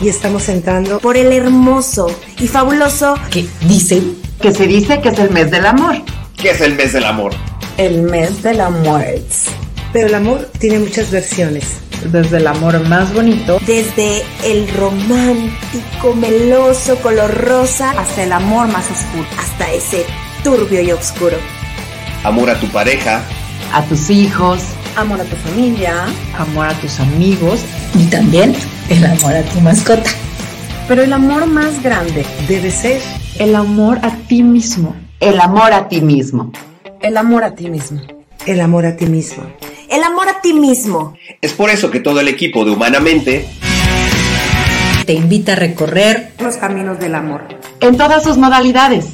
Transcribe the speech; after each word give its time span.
Y 0.00 0.08
estamos 0.08 0.48
entrando 0.48 0.98
por 0.98 1.16
el 1.16 1.32
hermoso 1.32 2.06
y 2.38 2.48
fabuloso 2.48 3.14
que 3.30 3.46
dicen 3.62 4.16
que 4.40 4.52
se 4.52 4.66
dice 4.66 5.00
que 5.00 5.08
es 5.08 5.18
el 5.18 5.30
mes 5.30 5.50
del 5.50 5.64
amor. 5.64 5.96
¿Qué 6.36 6.50
es 6.50 6.60
el 6.60 6.74
mes 6.74 6.92
del 6.92 7.04
amor? 7.04 7.32
El 7.78 8.02
mes 8.02 8.42
del 8.42 8.60
amor. 8.60 9.02
Pero 9.92 10.08
el 10.08 10.14
amor 10.14 10.50
tiene 10.58 10.78
muchas 10.80 11.10
versiones. 11.10 11.64
Desde 12.12 12.36
el 12.36 12.46
amor 12.46 12.86
más 12.86 13.12
bonito. 13.14 13.58
Desde 13.66 14.22
el 14.44 14.68
romántico, 14.74 16.14
meloso, 16.14 16.96
color 16.96 17.34
rosa. 17.34 17.92
Hasta 17.92 18.24
el 18.24 18.32
amor 18.32 18.68
más 18.68 18.84
oscuro. 18.90 19.26
Hasta 19.38 19.72
ese 19.72 20.04
turbio 20.44 20.82
y 20.82 20.92
oscuro. 20.92 21.38
Amor 22.22 22.50
a 22.50 22.60
tu 22.60 22.68
pareja. 22.68 23.22
A 23.72 23.82
tus 23.84 24.10
hijos. 24.10 24.60
Amor 24.96 25.20
a 25.20 25.24
tu 25.24 25.36
familia. 25.36 26.06
Amor 26.38 26.68
a 26.68 26.72
tus 26.80 26.98
amigos. 27.00 27.60
Y 27.94 28.06
también 28.06 28.54
el 28.88 29.04
amor 29.04 29.34
a 29.34 29.42
tu 29.42 29.60
mascota. 29.60 30.10
Pero 30.88 31.02
el 31.02 31.12
amor 31.12 31.46
más 31.46 31.82
grande 31.82 32.24
debe 32.48 32.70
ser 32.70 33.02
el 33.38 33.54
amor 33.54 33.98
a 34.02 34.10
ti 34.26 34.42
mismo. 34.42 34.96
El 35.20 35.38
amor 35.38 35.74
a 35.74 35.88
ti 35.88 36.00
mismo. 36.00 36.50
El 37.02 37.18
amor 37.18 37.44
a 37.44 37.54
ti 37.54 37.68
mismo. 37.68 38.00
El 38.46 38.60
amor 38.60 38.86
a 38.86 38.96
ti 38.96 39.04
mismo. 39.04 39.42
El 39.90 40.02
amor 40.02 40.30
a 40.30 40.40
ti 40.40 40.54
mismo. 40.54 41.14
Es 41.42 41.52
por 41.52 41.68
eso 41.68 41.90
que 41.90 42.00
todo 42.00 42.20
el 42.20 42.28
equipo 42.28 42.64
de 42.64 42.70
Humanamente 42.70 43.46
te 45.04 45.12
invita 45.12 45.52
a 45.52 45.56
recorrer 45.56 46.32
los 46.40 46.56
caminos 46.56 46.98
del 46.98 47.14
amor. 47.14 47.42
En 47.80 47.98
todas 47.98 48.24
sus 48.24 48.38
modalidades. 48.38 49.08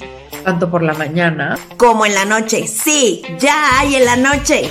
Tanto 0.44 0.70
por 0.70 0.84
la 0.84 0.94
mañana 0.94 1.58
como 1.76 2.06
en 2.06 2.14
la 2.14 2.24
noche. 2.24 2.68
Sí, 2.68 3.22
ya 3.40 3.80
hay 3.80 3.96
en 3.96 4.04
la 4.04 4.16
noche. 4.16 4.70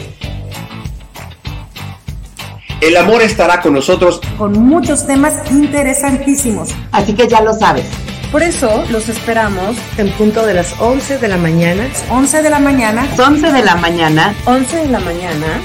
El 2.82 2.98
amor 2.98 3.22
estará 3.22 3.62
con 3.62 3.76
nosotros 3.76 4.20
con 4.40 4.54
muchos 4.54 5.06
temas 5.06 5.36
interesantísimos. 5.52 6.70
Así 6.92 7.14
que 7.14 7.28
ya 7.28 7.40
lo 7.42 7.54
sabes. 7.54 7.86
Por 8.32 8.42
eso 8.42 8.84
los 8.90 9.08
esperamos 9.08 9.78
en 10.00 10.12
punto 10.14 10.44
de 10.48 10.56
las 10.56 10.74
11 10.80 11.20
de 11.20 11.28
la 11.28 11.38
mañana. 11.38 11.88
11 12.10 12.42
de 12.42 12.50
la 12.50 12.58
mañana. 12.58 13.08
11 13.20 13.52
de 13.52 13.62
la 13.62 13.76
mañana. 13.76 14.34
11 14.46 14.78
de 14.78 14.88
la 14.88 15.00
mañana. 15.00 15.62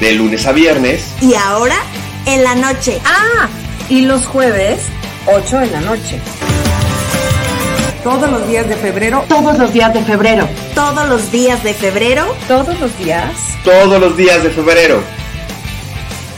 De 0.00 0.12
lunes 0.12 0.46
a 0.46 0.52
viernes. 0.52 1.14
Y 1.20 1.34
ahora 1.34 1.76
en 2.24 2.42
la 2.42 2.54
noche. 2.54 2.98
Ah, 3.04 3.48
y 3.90 4.00
los 4.00 4.24
jueves 4.24 4.80
8 5.26 5.58
de 5.58 5.70
la 5.72 5.80
noche. 5.82 6.18
Todos 8.02 8.30
los 8.30 8.48
días 8.48 8.66
de 8.66 8.76
febrero. 8.76 9.24
Todos 9.28 9.58
los 9.58 9.74
días 9.74 9.92
de 9.92 10.02
febrero. 10.02 10.48
Todos 10.74 11.06
los 11.06 11.30
días 11.30 11.62
de 11.62 11.74
febrero. 11.74 12.24
Todos 12.48 12.80
los 12.80 12.96
días. 12.96 13.32
Todos 13.62 14.00
los 14.00 14.16
días 14.16 14.42
de 14.42 14.48
febrero. 14.48 15.02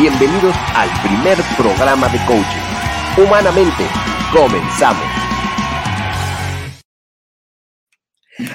Bienvenidos 0.00 0.54
al 0.76 0.88
primer 1.02 1.36
programa 1.56 2.08
de 2.08 2.18
coaching. 2.18 3.20
Humanamente, 3.20 3.84
comenzamos. 4.32 5.02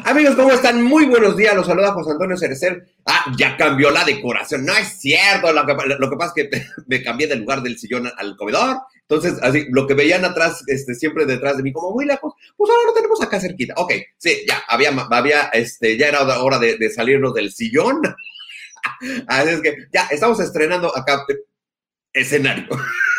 Amigos, 0.05 0.35
¿cómo 0.37 0.51
están? 0.51 0.81
Muy 0.81 1.05
buenos 1.05 1.35
días. 1.35 1.53
Los 1.53 1.67
saluda 1.67 1.91
José 1.91 2.11
Antonio 2.11 2.37
Cerecer. 2.37 2.85
Ah, 3.05 3.25
ya 3.37 3.57
cambió 3.57 3.91
la 3.91 4.05
decoración. 4.05 4.65
No 4.65 4.73
es 4.73 5.01
cierto. 5.01 5.51
Lo 5.51 5.65
que, 5.65 6.15
pasa 6.15 6.31
es 6.33 6.49
que 6.49 6.65
me 6.87 7.03
cambié 7.03 7.27
del 7.27 7.39
lugar 7.39 7.61
del 7.61 7.77
sillón 7.77 8.09
al 8.17 8.37
comedor. 8.37 8.77
Entonces, 9.01 9.37
así, 9.41 9.65
lo 9.69 9.85
que 9.85 9.95
veían 9.95 10.23
atrás, 10.23 10.63
este, 10.67 10.95
siempre 10.95 11.25
detrás 11.25 11.57
de 11.57 11.63
mí, 11.63 11.73
como 11.73 11.91
muy 11.91 12.05
lejos, 12.05 12.33
pues 12.55 12.71
ahora 12.71 12.83
lo 12.85 12.93
tenemos 12.93 13.21
acá 13.21 13.41
cerquita. 13.41 13.73
Ok, 13.75 13.91
sí, 14.17 14.45
ya, 14.47 14.63
había, 14.69 14.91
había, 15.11 15.41
este, 15.51 15.97
ya 15.97 16.07
era 16.07 16.21
hora 16.41 16.57
de 16.57 16.89
salirnos 16.89 17.33
del 17.33 17.51
sillón. 17.51 18.01
Así 19.27 19.49
es 19.49 19.61
que 19.61 19.87
ya 19.93 20.07
estamos 20.11 20.39
estrenando 20.39 20.95
acá 20.95 21.25
escenario. 22.13 22.67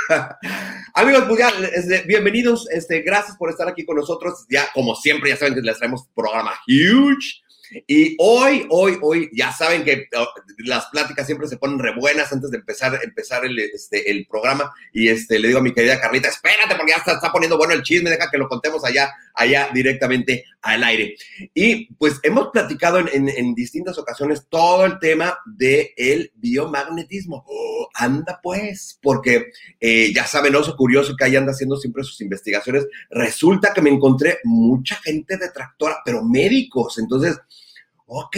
Amigos, 0.94 1.24
pues 1.26 1.38
ya, 1.38 1.48
este, 1.74 2.02
bienvenidos, 2.02 2.68
este, 2.70 3.00
gracias 3.00 3.36
por 3.36 3.50
estar 3.50 3.68
aquí 3.68 3.84
con 3.84 3.96
nosotros. 3.96 4.46
Ya, 4.48 4.66
como 4.72 4.94
siempre, 4.94 5.30
ya 5.30 5.36
saben 5.36 5.54
que 5.54 5.60
les 5.60 5.78
traemos 5.78 6.06
programa 6.14 6.52
huge. 6.68 7.42
Y 7.88 8.14
hoy, 8.18 8.66
hoy, 8.70 8.98
hoy, 9.02 9.30
ya 9.32 9.50
saben 9.50 9.84
que 9.84 10.06
uh, 10.16 10.24
las 10.58 10.86
pláticas 10.86 11.26
siempre 11.26 11.48
se 11.48 11.56
ponen 11.56 11.78
re 11.78 11.94
buenas 11.94 12.32
antes 12.32 12.50
de 12.50 12.58
empezar, 12.58 13.00
empezar 13.02 13.44
el, 13.44 13.58
este, 13.58 14.10
el 14.10 14.26
programa. 14.26 14.72
Y 14.92 15.08
este, 15.08 15.38
le 15.38 15.48
digo 15.48 15.60
a 15.60 15.62
mi 15.62 15.72
querida 15.72 16.00
Carlita, 16.00 16.28
espérate 16.28 16.76
porque 16.76 16.92
ya 16.92 16.98
está, 16.98 17.14
está 17.14 17.32
poniendo 17.32 17.56
bueno 17.56 17.72
el 17.72 17.82
chisme, 17.82 18.10
deja 18.10 18.30
que 18.30 18.38
lo 18.38 18.48
contemos 18.48 18.84
allá, 18.84 19.12
allá 19.34 19.68
directamente 19.72 20.44
al 20.62 20.82
aire. 20.84 21.14
Y 21.52 21.92
pues 21.94 22.20
hemos 22.22 22.48
platicado 22.48 22.98
en, 22.98 23.54
distintas 23.54 23.98
ocasiones 23.98 24.46
todo 24.48 24.86
el 24.86 24.98
tema 24.98 25.38
del 25.44 25.90
el 25.96 26.32
biomagnetismo. 26.36 27.44
Oh, 27.46 27.88
anda 27.94 28.40
pues, 28.42 28.98
porque 29.02 29.46
eh, 29.80 30.12
ya 30.14 30.26
saben, 30.26 30.56
oso 30.56 30.76
curioso 30.76 31.14
que 31.16 31.24
ahí 31.24 31.36
anda 31.36 31.52
haciendo 31.52 31.76
siempre 31.76 32.04
sus 32.04 32.20
investigaciones. 32.20 32.86
Resulta 33.10 33.72
que 33.74 33.82
me 33.82 33.90
encontré 33.90 34.38
mucha 34.44 34.96
gente 34.96 35.36
detractora, 35.36 35.98
pero 36.04 36.24
médicos. 36.24 36.98
Entonces, 36.98 37.38
Ok, 38.06 38.36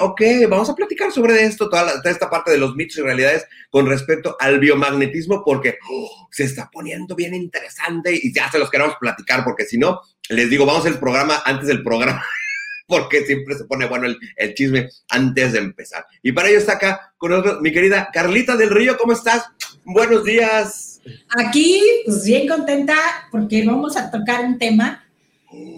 ok, 0.00 0.20
vamos 0.50 0.68
a 0.68 0.74
platicar 0.74 1.10
sobre 1.10 1.42
esto, 1.42 1.70
toda, 1.70 1.84
la, 1.84 2.10
esta 2.10 2.28
parte 2.28 2.50
de 2.50 2.58
los 2.58 2.76
mitos 2.76 2.98
y 2.98 3.00
realidades 3.00 3.46
con 3.70 3.86
respecto 3.86 4.36
al 4.38 4.58
biomagnetismo, 4.58 5.42
porque 5.42 5.78
oh, 5.88 6.28
se 6.30 6.44
está 6.44 6.68
poniendo 6.70 7.16
bien 7.16 7.34
interesante 7.34 8.12
y 8.14 8.34
ya 8.34 8.50
se 8.50 8.58
los 8.58 8.70
queremos 8.70 8.96
platicar, 9.00 9.44
porque 9.44 9.64
si 9.64 9.78
no, 9.78 10.02
les 10.28 10.50
digo, 10.50 10.66
vamos 10.66 10.84
al 10.84 10.98
programa 10.98 11.40
antes 11.46 11.68
del 11.68 11.82
programa, 11.82 12.22
porque 12.86 13.24
siempre 13.24 13.56
se 13.56 13.64
pone 13.64 13.86
bueno 13.86 14.06
el, 14.06 14.18
el, 14.36 14.52
chisme 14.52 14.90
antes 15.08 15.52
de 15.52 15.60
empezar. 15.60 16.04
Y 16.22 16.32
para 16.32 16.50
ello 16.50 16.58
está 16.58 16.74
acá 16.74 17.14
con 17.16 17.30
nosotros 17.30 17.62
mi 17.62 17.72
querida 17.72 18.10
Carlita 18.12 18.56
del 18.56 18.68
Río, 18.68 18.98
¿cómo 18.98 19.14
estás? 19.14 19.46
Buenos 19.84 20.22
días. 20.22 21.00
Aquí, 21.30 21.80
pues 22.04 22.24
bien 22.24 22.46
contenta, 22.46 22.94
porque 23.30 23.64
vamos 23.64 23.96
a 23.96 24.10
tocar 24.10 24.44
un 24.44 24.58
tema 24.58 25.07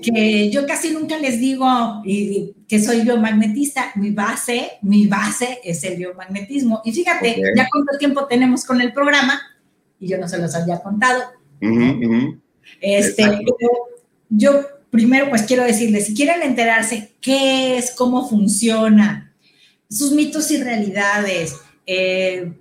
que 0.03 0.51
yo 0.51 0.67
casi 0.67 0.91
nunca 0.91 1.19
les 1.19 1.39
digo 1.39 1.67
y, 2.05 2.55
que 2.67 2.81
soy 2.81 3.03
biomagnetista, 3.03 3.93
mi 3.97 4.11
base, 4.11 4.79
mi 4.83 5.07
base 5.07 5.61
es 5.65 5.83
el 5.85 5.97
biomagnetismo. 5.97 6.83
Y 6.85 6.93
fíjate, 6.93 7.31
okay. 7.31 7.43
ya 7.57 7.69
cuánto 7.71 7.99
tiempo 7.99 8.27
tenemos 8.27 8.65
con 8.65 8.81
el 8.81 8.93
programa, 8.93 9.41
y 9.99 10.09
yo 10.09 10.19
no 10.19 10.29
se 10.29 10.39
los 10.39 10.55
había 10.55 10.81
contado. 10.81 11.23
Uh 11.61 11.67
-huh, 11.67 12.07
uh 12.07 12.11
-huh. 12.11 12.41
Este, 12.81 13.23
yo, 13.23 13.67
yo 14.29 14.67
primero 14.91 15.29
pues 15.31 15.43
quiero 15.43 15.65
decirles, 15.65 16.07
si 16.07 16.15
quieren 16.15 16.43
enterarse 16.43 17.13
qué 17.21 17.79
es, 17.79 17.93
cómo 17.93 18.29
funciona, 18.29 19.33
sus 19.89 20.13
mitos 20.13 20.51
y 20.51 20.63
realidades, 20.63 21.57
eh, 21.87 22.53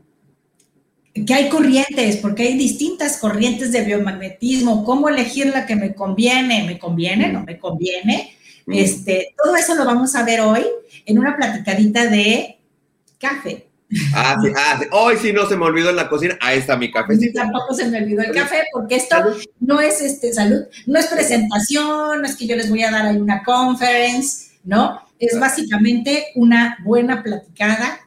que 1.26 1.34
hay 1.34 1.50
corrientes, 1.50 2.18
porque 2.18 2.44
hay 2.44 2.58
distintas 2.58 3.18
corrientes 3.18 3.72
de 3.72 3.82
biomagnetismo, 3.82 4.84
cómo 4.84 5.10
elegir 5.10 5.48
la 5.48 5.66
que 5.66 5.76
me 5.76 5.94
conviene, 5.94 6.64
me 6.64 6.78
conviene, 6.78 7.32
no 7.32 7.44
me 7.44 7.58
conviene. 7.58 8.36
Este, 8.68 9.34
todo 9.42 9.56
eso 9.56 9.74
lo 9.76 9.86
vamos 9.86 10.16
a 10.16 10.24
ver 10.24 10.42
hoy 10.42 10.64
en 11.06 11.18
una 11.18 11.36
platicadita 11.36 12.06
de 12.06 12.60
café. 13.18 13.66
Ah, 14.14 14.38
sí, 14.44 14.52
ah, 14.56 14.78
sí. 14.80 14.88
Hoy 14.92 15.18
sí 15.18 15.34
no 15.34 15.48
se 15.48 15.56
me 15.56 15.66
olvidó 15.66 15.90
en 15.90 15.96
la 15.96 16.10
cocina. 16.10 16.38
Ahí 16.42 16.60
está 16.60 16.78
mi 16.78 16.92
café. 16.92 17.16
Sí, 17.18 17.34
tampoco 17.34 17.74
se 17.74 17.88
me 17.88 17.98
olvidó 17.98 18.22
el 18.22 18.32
café, 18.32 18.66
porque 18.72 18.98
esto 18.98 19.16
no 19.60 19.82
es 19.82 20.02
este 20.02 20.32
salud, 20.32 20.66
no 20.86 21.00
es 21.00 21.08
presentación, 21.08 22.22
no 22.22 22.28
es 22.28 22.36
que 22.36 22.46
yo 22.46 22.56
les 22.56 22.70
voy 22.70 22.84
a 22.84 22.92
dar 22.92 23.08
ahí 23.08 23.18
una 23.18 23.44
conference, 23.44 24.52
¿no? 24.64 25.02
Es 25.18 25.40
básicamente 25.40 26.28
una 26.36 26.78
buena 26.84 27.24
platicada 27.24 28.00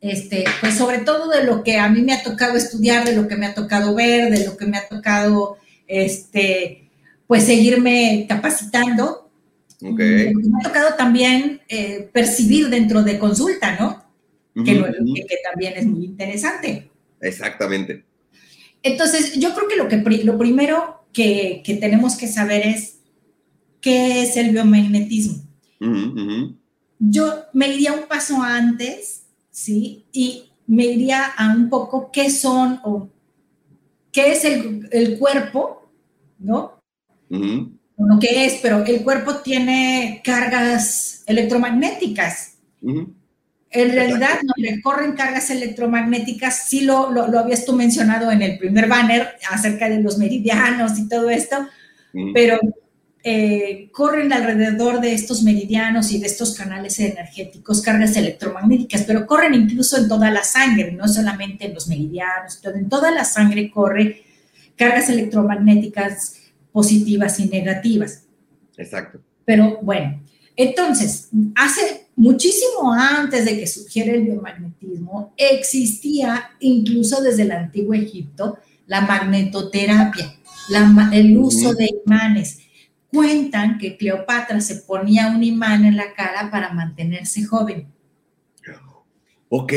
este, 0.00 0.44
pues 0.60 0.74
sobre 0.74 0.98
todo 0.98 1.28
de 1.28 1.44
lo 1.44 1.62
que 1.64 1.78
a 1.78 1.88
mí 1.88 2.02
me 2.02 2.12
ha 2.12 2.22
tocado 2.22 2.56
estudiar, 2.56 3.04
de 3.04 3.16
lo 3.16 3.26
que 3.26 3.36
me 3.36 3.46
ha 3.46 3.54
tocado 3.54 3.94
ver, 3.94 4.30
de 4.30 4.44
lo 4.44 4.56
que 4.56 4.66
me 4.66 4.78
ha 4.78 4.88
tocado 4.88 5.58
este, 5.86 6.90
pues 7.26 7.44
seguirme 7.44 8.26
capacitando. 8.28 9.30
Ok. 9.82 9.98
Me 9.98 10.32
ha 10.60 10.64
tocado 10.64 10.94
también 10.94 11.60
eh, 11.68 12.08
percibir 12.12 12.68
dentro 12.68 13.02
de 13.02 13.18
consulta, 13.18 13.76
¿no? 13.78 14.04
Que, 14.64 14.74
también 15.44 15.74
es 15.76 15.86
muy 15.86 16.04
interesante. 16.06 16.90
Exactamente. 17.20 18.04
Entonces, 18.82 19.34
yo 19.34 19.54
creo 19.54 19.68
que 19.68 19.76
lo, 19.76 19.88
que 19.88 20.24
lo 20.24 20.36
primero 20.36 21.04
que, 21.12 21.62
que 21.64 21.74
tenemos 21.74 22.16
que 22.16 22.26
saber 22.26 22.66
es 22.66 22.98
qué 23.80 24.22
es 24.22 24.36
el 24.36 24.50
biomagnetismo. 24.50 25.42
Yo 26.98 27.44
me 27.52 27.68
iría 27.68 27.92
un 27.92 28.08
paso 28.08 28.42
antes, 28.42 29.26
¿sí? 29.58 30.06
Y 30.12 30.50
me 30.68 30.84
iría 30.84 31.24
a 31.36 31.52
un 31.52 31.68
poco 31.68 32.10
qué 32.12 32.30
son 32.30 32.80
o 32.84 33.08
qué 34.12 34.32
es 34.32 34.44
el, 34.44 34.88
el 34.92 35.18
cuerpo, 35.18 35.90
¿no? 36.38 36.80
Ujú. 37.28 37.72
No 37.96 38.18
qué 38.20 38.46
es, 38.46 38.60
pero 38.62 38.84
el 38.84 39.02
cuerpo 39.02 39.38
tiene 39.38 40.22
cargas 40.24 41.24
electromagnéticas. 41.26 42.58
En 42.80 43.92
realidad, 43.92 44.38
no 44.44 44.54
recorren 44.56 45.12
cargas 45.12 45.50
electromagnéticas, 45.50 46.68
sí 46.68 46.82
lo, 46.82 47.10
lo, 47.10 47.26
lo 47.26 47.40
habías 47.40 47.64
tú 47.64 47.72
mencionado 47.72 48.30
en 48.30 48.42
el 48.42 48.56
primer 48.58 48.88
banner 48.88 49.36
acerca 49.50 49.88
de 49.88 50.00
los 50.00 50.16
meridianos 50.16 50.96
y 50.98 51.08
todo 51.08 51.28
esto, 51.28 51.56
pero 52.32 52.60
eh, 53.30 53.90
corren 53.92 54.32
alrededor 54.32 55.02
de 55.02 55.12
estos 55.12 55.42
meridianos 55.42 56.12
y 56.12 56.18
de 56.18 56.26
estos 56.26 56.54
canales 56.54 56.98
energéticos 56.98 57.82
cargas 57.82 58.16
electromagnéticas, 58.16 59.02
pero 59.02 59.26
corren 59.26 59.52
incluso 59.52 59.98
en 59.98 60.08
toda 60.08 60.30
la 60.30 60.42
sangre, 60.42 60.92
no 60.92 61.06
solamente 61.06 61.66
en 61.66 61.74
los 61.74 61.88
meridianos, 61.88 62.58
en 62.64 62.88
toda 62.88 63.10
la 63.10 63.26
sangre 63.26 63.70
corre 63.70 64.22
cargas 64.76 65.10
electromagnéticas 65.10 66.36
positivas 66.72 67.38
y 67.38 67.48
negativas. 67.48 68.22
Exacto. 68.78 69.20
Pero 69.44 69.78
bueno, 69.82 70.22
entonces, 70.56 71.28
hace 71.54 72.06
muchísimo 72.16 72.94
antes 72.94 73.44
de 73.44 73.58
que 73.58 73.66
surgiera 73.66 74.12
el 74.12 74.22
biomagnetismo, 74.22 75.34
existía 75.36 76.52
incluso 76.60 77.20
desde 77.20 77.42
el 77.42 77.52
antiguo 77.52 77.92
Egipto 77.92 78.56
la 78.86 79.02
magnetoterapia, 79.02 80.34
la 80.70 81.10
el 81.12 81.36
uso 81.36 81.74
de 81.74 81.90
imanes. 82.06 82.60
Cuentan 83.12 83.78
que 83.78 83.96
Cleopatra 83.96 84.60
se 84.60 84.76
ponía 84.76 85.28
un 85.28 85.42
imán 85.42 85.84
en 85.84 85.96
la 85.96 86.12
cara 86.14 86.50
para 86.50 86.72
mantenerse 86.72 87.44
joven. 87.44 87.86
Ok. 89.48 89.72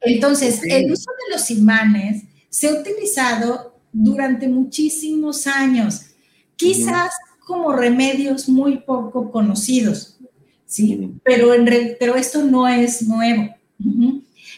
Entonces, 0.00 0.60
el 0.64 0.92
uso 0.92 1.10
de 1.26 1.34
los 1.34 1.50
imanes 1.50 2.22
se 2.48 2.68
ha 2.68 2.72
utilizado 2.80 3.78
durante 3.92 4.48
muchísimos 4.48 5.46
años, 5.46 6.06
quizás 6.56 7.10
como 7.46 7.72
remedios 7.72 8.48
muy 8.48 8.78
poco 8.78 9.30
conocidos, 9.30 10.18
¿sí? 10.66 11.10
Pero, 11.24 11.52
en 11.54 11.66
re- 11.66 11.96
pero 11.98 12.14
esto 12.14 12.42
no 12.44 12.66
es 12.68 13.02
nuevo. 13.02 13.54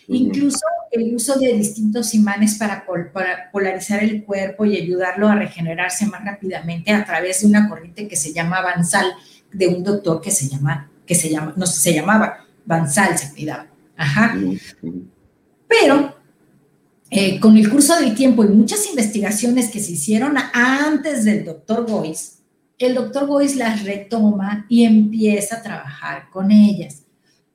Incluso 0.06 0.60
el 0.90 1.14
uso 1.14 1.38
de 1.38 1.52
distintos 1.52 2.14
imanes 2.14 2.56
para, 2.56 2.84
pol- 2.84 3.10
para 3.12 3.50
polarizar 3.52 4.02
el 4.02 4.24
cuerpo 4.24 4.64
y 4.64 4.76
ayudarlo 4.76 5.28
a 5.28 5.36
regenerarse 5.36 6.06
más 6.06 6.24
rápidamente 6.24 6.90
a 6.92 7.04
través 7.04 7.40
de 7.40 7.46
una 7.46 7.68
corriente 7.68 8.08
que 8.08 8.16
se 8.16 8.32
llama 8.32 8.60
Bansal, 8.60 9.06
de 9.52 9.68
un 9.68 9.84
doctor 9.84 10.20
que 10.20 10.30
se 10.30 10.48
llama, 10.48 10.90
que 11.06 11.14
se 11.14 11.28
llama, 11.30 11.54
no 11.56 11.66
se 11.66 11.94
llamaba 11.94 12.44
Bansal, 12.64 13.16
se 13.16 13.32
cuidaba. 13.32 13.68
Ajá. 13.96 14.36
Pero 15.68 16.16
eh, 17.10 17.38
con 17.38 17.56
el 17.56 17.70
curso 17.70 17.96
del 17.98 18.14
tiempo 18.14 18.44
y 18.44 18.48
muchas 18.48 18.88
investigaciones 18.88 19.70
que 19.70 19.80
se 19.80 19.92
hicieron 19.92 20.36
antes 20.52 21.24
del 21.24 21.44
doctor 21.44 21.86
Boyce, 21.88 22.40
el 22.78 22.94
doctor 22.94 23.26
Boyce 23.26 23.56
las 23.56 23.84
retoma 23.84 24.66
y 24.68 24.84
empieza 24.84 25.56
a 25.56 25.62
trabajar 25.62 26.30
con 26.30 26.50
ellas. 26.50 27.02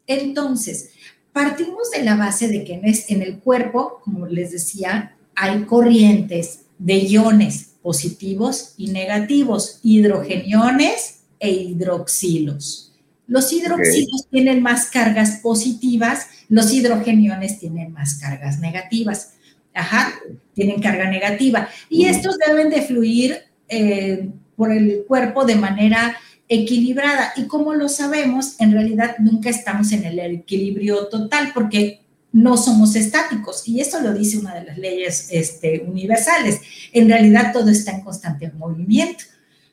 Entonces, 0.08 0.92
partimos 1.36 1.92
de 1.92 2.02
la 2.02 2.16
base 2.16 2.48
de 2.48 2.64
que 2.64 2.80
en, 3.10 3.22
el 3.22 3.40
cuerpo, 3.40 4.00
como 4.06 4.26
les 4.26 4.52
decía, 4.52 5.18
hay 5.36 5.64
corrientes 5.64 6.62
de 6.80 6.94
iones 6.96 7.72
positivos 7.82 8.74
y 8.78 8.92
negativos, 8.92 9.82
hidrogeniones 9.84 11.24
e 11.42 11.52
hidroxilos. 11.52 12.94
Los 13.28 13.52
hidroxilos 13.52 14.28
tienen 14.32 14.64
más 14.64 14.86
cargas 14.86 15.42
positivas, 15.44 16.28
los 16.48 16.72
hidrogeniones 16.72 17.60
tienen 17.60 17.92
más 17.92 18.16
cargas 18.16 18.62
negativas. 18.62 19.34
Ajá, 19.74 20.14
tienen 20.54 20.82
carga 20.82 21.10
negativa. 21.10 21.68
Y 21.90 22.06
Mm. 22.06 22.10
estos 22.12 22.38
deben 22.48 22.70
de 22.70 22.82
fluir 22.82 23.40
eh, 23.68 24.30
por 24.56 24.72
el 24.72 25.04
cuerpo 25.06 25.44
de 25.44 25.56
manera 25.56 26.16
equilibrada. 26.48 27.34
Y 27.36 27.48
como 27.48 27.74
lo 27.74 27.90
sabemos, 27.90 28.56
en 28.60 28.72
realidad 28.72 29.16
nunca 29.20 29.50
estamos 29.50 29.92
en 29.92 30.06
el 30.06 30.20
equilibrio 30.20 31.08
total 31.08 31.52
porque 31.54 32.02
no 32.32 32.58
somos 32.58 32.96
estáticos. 32.96 33.68
Y 33.68 33.80
eso 33.80 34.02
lo 34.02 34.14
dice 34.14 34.38
una 34.38 34.54
de 34.56 34.66
las 34.66 34.78
leyes 34.78 35.30
este, 35.32 35.84
universales. 35.88 36.60
En 36.92 37.08
realidad 37.08 37.54
todo 37.54 37.70
está 37.70 37.92
en 37.92 38.02
constante 38.02 38.52
movimiento. 38.52 39.24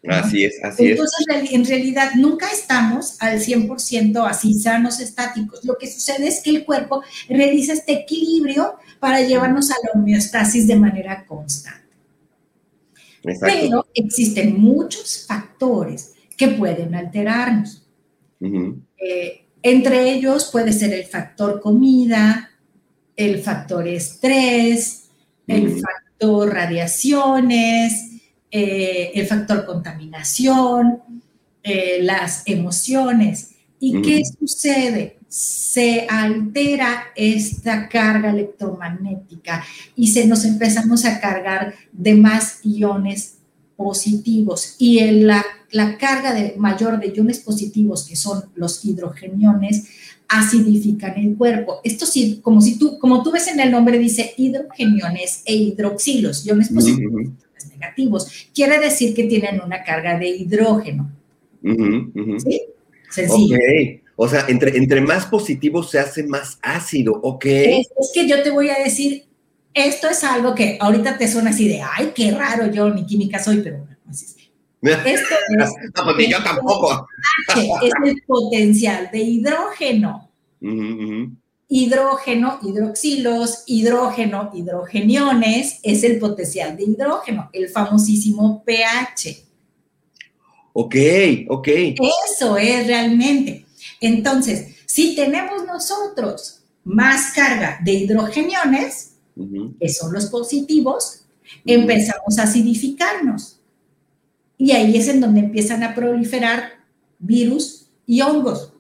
Así 0.08 0.44
es, 0.44 0.62
así 0.64 0.86
es. 0.86 0.90
Entonces, 0.92 1.26
en 1.52 1.64
realidad, 1.64 2.10
nunca 2.16 2.50
estamos 2.50 3.16
al 3.20 3.38
100% 3.38 4.28
así 4.28 4.54
sanos, 4.54 5.00
estáticos. 5.00 5.64
Lo 5.64 5.76
que 5.78 5.90
sucede 5.90 6.26
es 6.26 6.40
que 6.40 6.50
el 6.50 6.64
cuerpo 6.64 7.02
realiza 7.28 7.72
este 7.72 7.92
equilibrio 7.92 8.76
para 8.98 9.20
llevarnos 9.22 9.70
a 9.70 9.76
la 9.84 10.00
homeostasis 10.00 10.66
de 10.66 10.76
manera 10.76 11.25
constante. 11.26 11.82
Exacto. 13.25 13.56
Pero 13.60 13.86
existen 13.94 14.60
muchos 14.60 15.25
factores 15.26 16.12
que 16.37 16.49
pueden 16.49 16.94
alterarnos. 16.94 17.87
Eh, 18.40 19.46
entre 19.62 20.12
ellos 20.12 20.49
puede 20.50 20.73
ser 20.73 20.93
el 20.93 21.05
factor 21.05 21.61
comida, 21.61 22.50
el 23.17 23.40
factor 23.40 23.87
estrés, 23.87 25.08
el 25.46 25.81
factor 25.81 26.52
radiaciones, 26.52 28.20
eh, 28.50 29.12
el 29.14 29.26
factor 29.26 29.64
contaminación, 29.64 31.02
eh, 31.62 32.00
las 32.02 32.42
emociones. 32.47 33.54
¿Y 33.78 34.00
qué 34.02 34.23
sucede? 34.25 35.18
Se 35.28 36.06
altera 36.09 37.04
esta 37.16 37.88
carga 37.88 38.30
electromagnética 38.30 39.64
y 39.97 40.09
se 40.09 40.26
nos 40.26 40.45
empezamos 40.45 41.04
a 41.04 41.21
cargar 41.21 41.75
de 41.90 42.14
más 42.14 42.61
iones 42.62 43.38
positivos. 43.76 44.76
Y 44.78 44.99
en 44.99 45.26
la, 45.26 45.45
la 45.73 45.99
carga 45.99 46.33
de, 46.33 46.55
mayor 46.57 47.00
de 47.00 47.12
iones 47.14 47.41
positivos, 47.41 48.07
que 48.07 48.14
son 48.14 48.45
los 48.55 48.85
hidrogeniones, 48.85 49.85
acidifican 50.29 51.19
el 51.19 51.37
cuerpo. 51.37 51.81
Esto 51.85 52.07
sí, 52.07 52.41
como 52.43 52.61
si 52.61 52.79
tú, 52.79 52.99
como 52.99 53.23
tú 53.23 53.33
ves 53.33 53.49
en 53.49 53.61
el 53.61 53.71
nombre, 53.71 53.99
dice 53.99 54.35
hidrogeniones 54.37 55.43
e 55.45 55.55
hidroxilos, 55.55 56.47
iones 56.47 56.69
positivos 56.69 57.23
y 57.23 57.25
iones 57.25 57.71
negativos. 57.71 58.49
Quiere 58.55 58.79
decir 58.79 59.14
que 59.14 59.25
tienen 59.25 59.61
una 59.61 59.83
carga 59.83 60.19
de 60.19 60.29
hidrógeno. 60.29 61.11
¿Sí? 61.62 62.62
Sencillo. 63.11 63.57
Ok. 63.57 64.00
O 64.17 64.29
sea, 64.29 64.45
entre, 64.49 64.76
entre 64.76 65.00
más 65.00 65.26
positivo 65.26 65.83
se 65.83 65.99
hace 65.99 66.23
más 66.23 66.59
ácido. 66.62 67.12
Ok. 67.23 67.47
Es, 67.47 67.88
es 67.99 68.11
que 68.14 68.29
yo 68.29 68.43
te 68.43 68.50
voy 68.50 68.69
a 68.69 68.79
decir, 68.79 69.25
esto 69.75 70.09
es 70.09 70.23
algo 70.23 70.55
que 70.55 70.76
ahorita 70.81 71.19
te 71.19 71.29
suena 71.29 71.50
así 71.50 71.69
de, 71.69 71.81
ay, 71.81 72.12
qué 72.14 72.31
raro, 72.31 72.71
yo 72.71 72.91
ni 72.91 73.07
química 73.07 73.43
soy, 73.43 73.61
pero 73.62 73.79
bueno, 73.79 73.97
así 74.09 74.26
es. 74.26 74.41
Esto 74.82 75.34
es, 75.58 75.70
No, 75.94 76.16
ni 76.16 76.28
yo 76.28 76.42
tampoco. 76.42 77.06
Es 77.82 77.92
el 78.04 78.22
potencial 78.26 79.08
de 79.12 79.18
hidrógeno. 79.18 80.30
Hidrógeno, 81.68 82.58
hidroxilos, 82.62 83.64
hidrógeno, 83.66 84.50
hidrogeniones, 84.54 85.78
es 85.82 86.04
el 86.04 86.18
potencial 86.18 86.76
de 86.76 86.84
hidrógeno, 86.84 87.48
el 87.52 87.68
famosísimo 87.68 88.62
pH. 88.64 89.44
Ok, 90.74 90.94
ok. 91.48 91.68
Eso 91.68 92.56
es 92.56 92.86
realmente. 92.86 93.66
Entonces, 94.00 94.76
si 94.86 95.14
tenemos 95.14 95.64
nosotros 95.64 96.64
más 96.84 97.32
carga 97.32 97.78
de 97.82 97.92
hidrogeniones, 97.92 99.14
que 99.80 99.88
son 99.88 100.12
los 100.12 100.26
positivos, 100.26 101.24
empezamos 101.64 102.38
a 102.38 102.42
acidificarnos. 102.42 103.62
Y 104.62 104.71
ahí 104.71 104.97
es 104.97 105.09
en 105.09 105.21
donde 105.21 105.40
empiezan 105.40 105.83
a 105.83 105.92
proliferar 105.92 106.75
virus 107.19 107.87
y 108.07 108.21
hongos. 108.21 108.73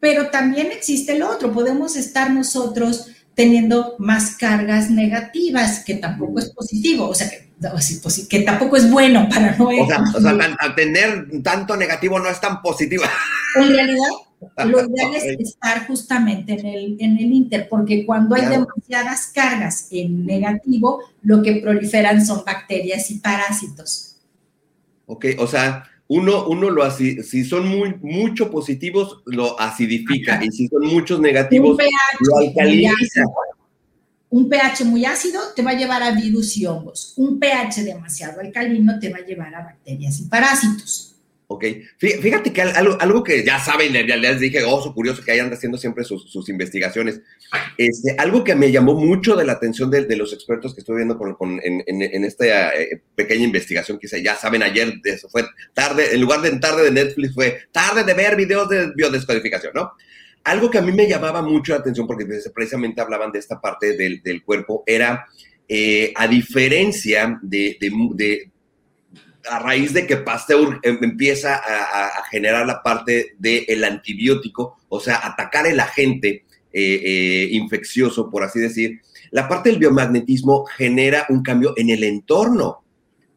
Pero 0.00 0.30
también 0.30 0.68
existe 0.72 1.12
el 1.12 1.22
otro, 1.22 1.52
podemos 1.52 1.96
estar 1.96 2.30
nosotros 2.30 3.08
teniendo 3.34 3.94
más 3.98 4.38
cargas 4.38 4.88
negativas, 4.90 5.84
que 5.84 5.96
tampoco 5.96 6.38
es 6.38 6.46
positivo, 6.46 7.08
o 7.08 7.14
sea, 7.14 7.28
que, 7.28 7.52
pues 8.02 8.26
que 8.26 8.40
tampoco 8.40 8.78
es 8.78 8.90
bueno 8.90 9.28
para 9.28 9.54
no 9.54 9.68
O 9.68 9.86
sea, 9.86 10.02
o 10.16 10.18
sea, 10.18 10.38
tan- 10.38 10.56
a 10.58 10.74
tener 10.74 11.42
tanto 11.42 11.76
negativo 11.76 12.18
no 12.18 12.30
es 12.30 12.40
tan 12.40 12.62
positivo. 12.62 13.02
En 13.56 13.68
realidad, 13.68 14.08
Lo 14.64 14.80
ideal 14.88 15.14
es 15.14 15.24
estar 15.40 15.86
justamente 15.86 16.54
en 16.54 16.64
el, 16.64 16.96
en 17.00 17.18
el 17.18 17.32
inter, 17.32 17.68
porque 17.68 18.06
cuando 18.06 18.34
hay 18.34 18.46
demasiadas 18.46 19.26
cargas 19.34 19.88
en 19.90 20.24
negativo, 20.24 21.02
lo 21.20 21.42
que 21.42 21.56
proliferan 21.56 22.24
son 22.24 22.44
bacterias 22.46 23.10
y 23.10 23.16
parásitos. 23.18 24.14
Ok, 25.10 25.24
o 25.38 25.46
sea, 25.46 25.84
uno, 26.06 26.46
uno 26.46 26.68
lo 26.68 26.82
así, 26.84 27.22
si 27.22 27.44
son 27.44 27.66
muy, 27.66 27.94
mucho 28.02 28.50
positivos, 28.50 29.22
lo 29.24 29.58
acidifica, 29.58 30.38
y 30.44 30.50
si 30.50 30.68
son 30.68 30.86
muchos 30.86 31.18
negativos, 31.18 31.78
pH, 31.78 31.90
lo 32.20 32.36
alcaliniza. 32.38 33.24
un 34.28 34.50
pH 34.50 34.84
muy 34.84 35.06
ácido 35.06 35.40
te 35.56 35.62
va 35.62 35.70
a 35.70 35.78
llevar 35.78 36.02
a 36.02 36.12
virus 36.12 36.58
y 36.58 36.66
hongos. 36.66 37.14
Un 37.16 37.38
pH 37.38 37.84
demasiado 37.84 38.40
alcalino 38.40 38.98
te 38.98 39.08
va 39.08 39.18
a 39.18 39.24
llevar 39.26 39.54
a 39.54 39.64
bacterias 39.64 40.20
y 40.20 40.24
parásitos. 40.24 41.07
Ok, 41.50 41.64
Fí- 41.98 42.20
fíjate 42.20 42.52
que 42.52 42.60
al- 42.60 42.76
algo, 42.76 42.98
algo 43.00 43.24
que 43.24 43.42
ya 43.42 43.58
saben, 43.58 43.94
ya 44.06 44.16
les 44.16 44.38
dije, 44.38 44.64
oh, 44.64 44.82
su 44.82 44.92
curioso 44.92 45.24
que 45.24 45.32
hayan 45.32 45.50
haciendo 45.50 45.78
siempre 45.78 46.04
sus, 46.04 46.30
sus 46.30 46.46
investigaciones. 46.50 47.22
Este, 47.78 48.14
algo 48.18 48.44
que 48.44 48.54
me 48.54 48.70
llamó 48.70 48.92
mucho 48.94 49.34
de 49.34 49.46
la 49.46 49.54
atención 49.54 49.90
de, 49.90 50.04
de 50.04 50.16
los 50.16 50.34
expertos 50.34 50.74
que 50.74 50.80
estuve 50.82 50.96
viendo 50.98 51.16
con, 51.16 51.34
con- 51.36 51.58
en, 51.64 51.82
en- 51.86 52.02
en 52.02 52.24
esta 52.24 52.74
eh, 52.74 53.00
pequeña 53.14 53.44
investigación 53.44 53.98
que 53.98 54.06
hice, 54.06 54.22
ya 54.22 54.36
saben, 54.36 54.62
ayer 54.62 54.92
eso 55.04 55.30
fue 55.30 55.46
tarde, 55.72 56.14
en 56.14 56.20
lugar 56.20 56.42
de 56.42 56.50
tarde 56.58 56.84
de 56.84 56.90
Netflix, 56.90 57.32
fue 57.34 57.60
tarde 57.72 58.04
de 58.04 58.12
ver 58.12 58.36
videos 58.36 58.68
de 58.68 58.92
biodescodificación, 58.94 59.72
¿no? 59.74 59.92
Algo 60.44 60.70
que 60.70 60.76
a 60.78 60.82
mí 60.82 60.92
me 60.92 61.08
llamaba 61.08 61.40
mucho 61.40 61.72
la 61.72 61.78
atención, 61.78 62.06
porque 62.06 62.26
precisamente 62.54 63.00
hablaban 63.00 63.32
de 63.32 63.38
esta 63.38 63.58
parte 63.58 63.96
del, 63.96 64.22
del 64.22 64.42
cuerpo, 64.44 64.82
era, 64.86 65.26
eh, 65.66 66.12
a 66.14 66.28
diferencia 66.28 67.38
de, 67.40 67.78
de, 67.80 67.90
de- 68.14 68.50
a 69.50 69.58
raíz 69.60 69.92
de 69.92 70.06
que 70.06 70.16
Pasteur 70.18 70.80
em- 70.82 70.98
empieza 71.02 71.56
a, 71.56 72.24
generar 72.30 72.66
la 72.66 72.82
parte 72.82 73.34
del 73.38 73.84
antibiótico, 73.84 74.76
o 74.88 75.00
sea, 75.00 75.20
atacar 75.24 75.66
el 75.66 75.80
agente 75.80 76.44
eh, 76.72 77.00
eh, 77.04 77.48
infeccioso, 77.52 78.28
por 78.30 78.42
así 78.44 78.58
decir, 78.60 79.00
la 79.30 79.48
parte 79.48 79.70
del 79.70 79.78
biomagnetismo 79.78 80.64
genera 80.66 81.26
un 81.28 81.42
cambio 81.42 81.72
en 81.76 81.90
el 81.90 82.04
entorno. 82.04 82.84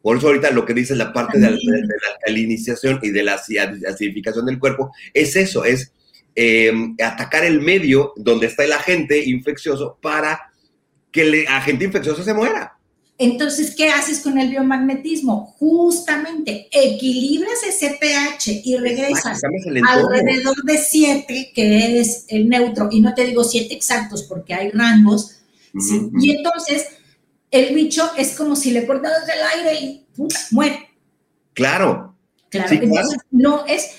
Por 0.02 0.16
eso 0.18 0.26
ahorita 0.28 0.50
lo 0.50 0.64
que 0.66 0.74
dice 0.74 0.96
la 0.96 1.12
parte 1.12 1.38
de, 1.38 1.50
la- 1.50 1.56
de 1.56 1.82
la 1.82 2.14
alcalinización 2.16 2.98
y 3.02 3.10
de 3.10 3.22
la 3.22 3.36
aci- 3.38 3.86
acidificación 3.86 4.46
del 4.46 4.58
cuerpo 4.58 4.90
es 5.14 5.36
eso, 5.36 5.64
es 5.64 5.92
eh, 6.34 6.72
atacar 7.02 7.44
el 7.44 7.60
medio 7.60 8.12
donde 8.16 8.46
está 8.46 8.64
el 8.64 8.72
agente 8.72 9.22
infeccioso 9.24 9.98
para 10.02 10.50
que 11.10 11.22
el 11.22 11.46
agente 11.46 11.84
infeccioso 11.84 12.22
se 12.24 12.34
muera. 12.34 12.74
Entonces, 13.24 13.74
¿qué 13.76 13.88
haces 13.88 14.20
con 14.20 14.36
el 14.38 14.48
biomagnetismo? 14.50 15.54
Justamente 15.58 16.68
equilibras 16.72 17.62
ese 17.68 17.96
pH 18.00 18.62
y 18.64 18.76
regresas 18.76 19.40
alrededor 19.88 20.56
de 20.64 20.78
7, 20.78 21.52
que 21.54 22.00
es 22.00 22.24
el 22.28 22.48
neutro, 22.48 22.88
y 22.90 23.00
no 23.00 23.14
te 23.14 23.24
digo 23.26 23.44
7 23.44 23.72
exactos 23.74 24.24
porque 24.24 24.54
hay 24.54 24.70
rangos, 24.70 25.38
y 26.20 26.30
entonces 26.36 26.86
el 27.50 27.74
bicho 27.74 28.10
es 28.16 28.36
como 28.36 28.56
si 28.56 28.70
le 28.72 28.86
cortaras 28.86 29.22
el 29.28 29.60
aire 29.60 29.80
y 29.80 30.06
¡puta! 30.16 30.36
muere. 30.50 30.88
Claro, 31.54 32.16
Claro, 32.48 32.68
Sí, 32.68 32.78
claro. 32.78 32.90
entonces 32.94 33.18
no 33.30 33.64
es, 33.66 33.90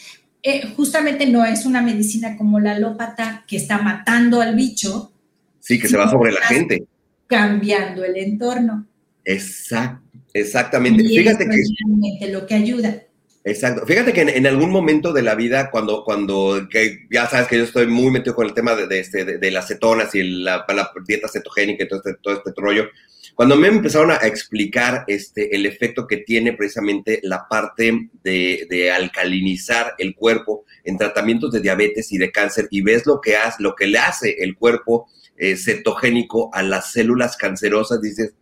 eh, 0.44 0.74
justamente 0.76 1.26
no 1.28 1.44
es 1.46 1.66
una 1.66 1.82
medicina 1.82 2.38
como 2.38 2.60
la 2.60 2.74
alópata 2.74 3.46
que 3.48 3.58
está 3.58 3.78
matando 3.80 4.42
al 4.42 4.56
bicho, 4.56 5.12
sí, 5.60 5.80
que 5.80 5.88
se 5.88 5.98
va 5.98 6.10
sobre 6.10 6.32
la 6.34 6.42
gente. 6.42 6.86
cambiando 7.28 8.04
el 8.04 8.18
entorno. 8.18 8.86
Exacto, 9.26 10.02
exactamente. 10.34 11.04
Y 11.04 11.18
Fíjate 11.18 11.48
que, 11.48 11.56
es 11.56 11.72
realmente 11.86 12.30
lo 12.30 12.46
que 12.46 12.56
ayuda. 12.56 13.04
exacto. 13.44 13.86
Fíjate 13.86 14.14
que 14.14 14.22
en, 14.22 14.30
en 14.30 14.48
algún 14.48 14.70
momento 14.70 15.14
de 15.14 15.22
la 15.22 15.36
vida, 15.36 15.70
cuando, 15.72 16.04
cuando, 16.04 16.68
que 16.70 17.08
ya 17.12 17.28
sabes 17.28 17.48
que 17.48 17.58
yo 17.58 17.64
estoy 17.64 17.88
muy 17.88 18.12
metido 18.12 18.36
con 18.36 18.48
el 18.48 18.54
tema 18.54 18.76
de, 18.76 18.88
de, 18.88 19.00
este, 19.00 19.26
de, 19.26 19.38
de 19.38 19.52
las 19.52 19.68
cetonas 19.68 20.14
y 20.16 20.24
la, 20.24 20.66
la 20.68 20.92
dieta 21.08 21.28
cetogénica 21.28 21.84
y 21.84 21.88
todo 21.88 22.00
este, 22.00 22.16
todo 22.22 22.34
este 22.36 22.52
rollo, 22.58 22.90
cuando 23.36 23.56
me 23.56 23.68
empezaron 23.68 24.12
a 24.12 24.18
explicar 24.18 25.06
este, 25.08 25.56
el 25.56 25.66
efecto 25.66 26.06
que 26.06 26.18
tiene 26.18 26.54
precisamente 26.54 27.20
la 27.24 27.48
parte 27.50 28.10
de, 28.24 28.68
de 28.70 28.92
alcalinizar 28.92 29.96
el 29.98 30.14
cuerpo 30.14 30.66
en 30.84 30.98
tratamientos 30.98 31.52
de 31.52 31.62
diabetes 31.62 32.12
y 32.12 32.18
de 32.18 32.32
cáncer, 32.32 32.68
y 32.70 32.82
ves 32.82 33.08
lo 33.08 33.22
que 33.22 33.36
hace, 33.36 33.64
lo 33.64 33.74
que 33.74 33.88
le 33.88 33.98
hace 33.98 34.36
el 34.40 34.56
cuerpo 34.56 35.08
eh, 35.36 35.58
cetogénico 35.58 36.54
a 36.54 36.62
las 36.62 36.92
células 36.92 37.36
cancerosas, 37.36 38.02
dices, 38.02 38.36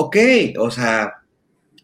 ok, 0.00 0.16
o 0.58 0.70
sea, 0.70 1.12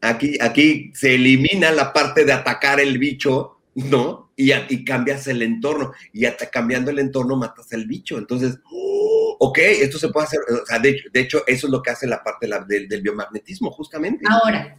aquí, 0.01 0.37
aquí 0.41 0.91
se 0.95 1.15
elimina 1.17 1.73
la 1.73 1.93
parte 1.93 2.25
de 2.25 2.33
atacar 2.33 2.79
el 2.81 2.99
bicho, 2.99 3.61
¿no? 3.75 4.31
Y, 4.37 4.53
y 4.53 4.85
cambias 4.85 5.27
el 5.27 5.43
entorno. 5.43 5.93
Y 6.13 6.25
hasta 6.25 6.51
cambiando 6.51 6.91
el 6.91 6.99
entorno 6.99 7.37
matas 7.37 7.73
al 7.73 7.87
bicho. 7.87 8.19
Entonces, 8.19 8.59
¡oh! 8.71 9.37
ok, 9.41 9.59
esto 9.59 9.99
se 9.99 10.09
puede 10.09 10.27
hacer. 10.27 10.41
O 10.63 10.67
sea, 10.67 10.79
de, 10.79 10.91
hecho- 10.91 11.09
de 11.13 11.21
hecho, 11.21 11.43
eso 11.47 11.67
es 11.67 11.71
lo 11.71 11.83
que 11.83 11.91
hace 11.91 12.07
la 12.07 12.23
parte 12.23 12.47
la- 12.49 12.61
del, 12.65 12.89
del 12.89 13.03
biomagnetismo, 13.03 13.71
justamente. 13.71 14.25
Ahora, 14.29 14.77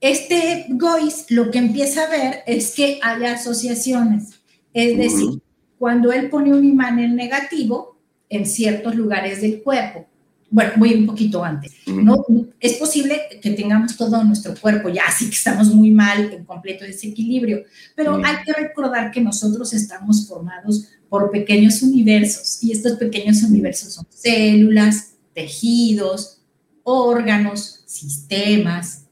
este 0.00 0.66
Gois 0.70 1.26
lo 1.30 1.50
que 1.50 1.58
empieza 1.58 2.04
a 2.04 2.10
ver 2.10 2.40
es 2.46 2.74
que 2.74 2.98
hay 3.02 3.24
asociaciones. 3.24 4.40
Es 4.72 4.96
decir, 4.96 5.40
cuando 5.78 6.12
él 6.12 6.28
pone 6.30 6.52
un 6.52 6.64
imán 6.64 6.98
en 6.98 7.16
negativo 7.16 7.98
en 8.28 8.46
ciertos 8.46 8.94
lugares 8.94 9.40
del 9.40 9.62
cuerpo, 9.62 10.08
bueno, 10.50 10.72
voy 10.76 10.94
un 10.94 11.06
poquito 11.06 11.44
antes. 11.44 11.72
No, 11.86 12.26
es 12.58 12.74
posible 12.74 13.20
que 13.40 13.50
tengamos 13.52 13.96
todo 13.96 14.22
nuestro 14.24 14.54
cuerpo 14.56 14.88
ya 14.88 15.04
así 15.06 15.26
que 15.26 15.36
estamos 15.36 15.68
muy 15.68 15.92
mal, 15.92 16.32
en 16.32 16.44
completo 16.44 16.84
desequilibrio, 16.84 17.64
pero 17.94 18.20
hay 18.24 18.36
que 18.44 18.52
recordar 18.52 19.12
que 19.12 19.20
nosotros 19.20 19.72
estamos 19.72 20.26
formados 20.26 20.88
por 21.08 21.30
pequeños 21.30 21.82
universos 21.82 22.62
y 22.62 22.72
estos 22.72 22.98
pequeños 22.98 23.42
universos 23.42 23.94
son 23.94 24.06
células, 24.10 25.14
tejidos, 25.32 26.42
órganos, 26.82 27.82
sistemas, 27.86 29.04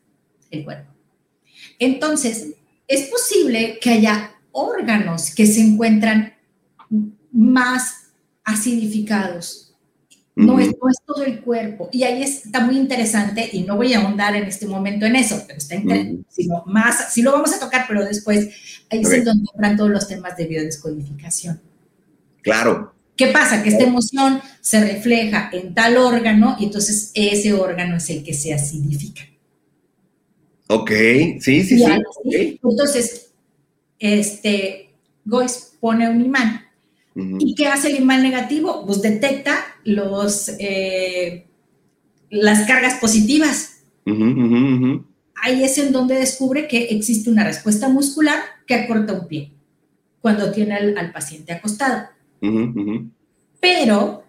el 0.50 0.64
cuerpo. 0.64 0.92
Entonces, 1.78 2.54
es 2.88 3.08
posible 3.08 3.78
que 3.80 3.90
haya 3.90 4.34
órganos 4.50 5.32
que 5.32 5.46
se 5.46 5.60
encuentran 5.60 6.34
más 7.30 8.10
acidificados 8.42 9.67
no, 10.38 10.60
es, 10.60 10.68
no 10.68 10.88
es 10.88 10.98
todo 11.04 11.24
el 11.24 11.40
cuerpo. 11.40 11.88
Y 11.92 12.04
ahí 12.04 12.22
está 12.22 12.60
muy 12.60 12.76
interesante, 12.76 13.48
y 13.52 13.62
no 13.62 13.76
voy 13.76 13.92
a 13.92 14.00
ahondar 14.00 14.36
en 14.36 14.44
este 14.44 14.66
momento 14.66 15.04
en 15.04 15.16
eso, 15.16 15.42
pero 15.46 15.58
está 15.58 15.74
interesante, 15.74 16.14
Ujú. 16.14 16.24
sino 16.28 16.62
más, 16.66 17.12
sí 17.12 17.22
lo 17.22 17.32
vamos 17.32 17.52
a 17.52 17.58
tocar, 17.58 17.86
pero 17.88 18.04
después 18.04 18.48
ahí 18.90 19.00
es 19.00 19.24
donde 19.24 19.48
entran 19.52 19.76
todos 19.76 19.90
los 19.90 20.06
temas 20.06 20.36
de 20.36 20.46
biodescodificación. 20.46 21.60
Claro. 22.42 22.94
¿Qué 23.16 23.26
pasa? 23.28 23.64
Que 23.64 23.70
esta 23.70 23.82
emoción 23.82 24.40
se 24.60 24.80
refleja 24.80 25.50
en 25.52 25.74
tal 25.74 25.96
órgano 25.96 26.56
y 26.60 26.66
entonces 26.66 27.10
ese 27.14 27.52
órgano 27.52 27.96
es 27.96 28.08
el 28.10 28.22
que 28.22 28.32
se 28.32 28.54
acidifica. 28.54 29.22
Ok, 30.68 30.90
sí, 31.40 31.64
sí, 31.64 31.74
Y 31.74 31.78
sí. 31.78 31.84
así. 31.84 32.60
Entonces, 32.62 33.32
este, 33.98 34.90
Gois 35.24 35.72
pone 35.80 36.08
un 36.08 36.24
imán. 36.24 36.64
¿Y 37.40 37.56
qué 37.56 37.66
hace 37.66 37.90
el 37.90 37.96
imán 37.96 38.22
negativo? 38.22 38.86
Pues 38.86 39.02
detecta 39.02 39.64
los, 39.88 40.50
eh, 40.58 41.46
las 42.30 42.66
cargas 42.66 42.94
positivas. 43.00 43.82
Ahí 45.34 45.64
es 45.64 45.78
en 45.78 45.92
donde 45.92 46.16
descubre 46.16 46.68
que 46.68 46.84
existe 46.84 47.30
una 47.30 47.44
respuesta 47.44 47.88
muscular 47.88 48.38
que 48.66 48.74
acorta 48.74 49.12
un 49.14 49.28
pie 49.28 49.52
cuando 50.20 50.50
tiene 50.50 50.74
al, 50.74 50.98
al 50.98 51.12
paciente 51.12 51.52
acostado. 51.52 52.08
Pero 53.60 54.24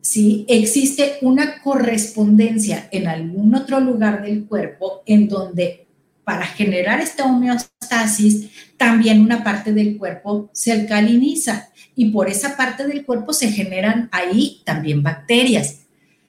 si 0.00 0.44
existe 0.48 1.18
una 1.22 1.60
correspondencia 1.62 2.88
en 2.92 3.08
algún 3.08 3.54
otro 3.54 3.80
lugar 3.80 4.22
del 4.22 4.46
cuerpo 4.46 5.02
en 5.06 5.28
donde 5.28 5.87
para 6.28 6.44
generar 6.44 7.00
esta 7.00 7.24
homeostasis 7.24 8.50
también 8.76 9.22
una 9.22 9.42
parte 9.42 9.72
del 9.72 9.96
cuerpo 9.96 10.50
se 10.52 10.72
alcaliniza 10.72 11.70
y 11.96 12.10
por 12.10 12.28
esa 12.28 12.54
parte 12.54 12.86
del 12.86 13.06
cuerpo 13.06 13.32
se 13.32 13.50
generan 13.50 14.10
ahí 14.12 14.60
también 14.66 15.02
bacterias. 15.02 15.86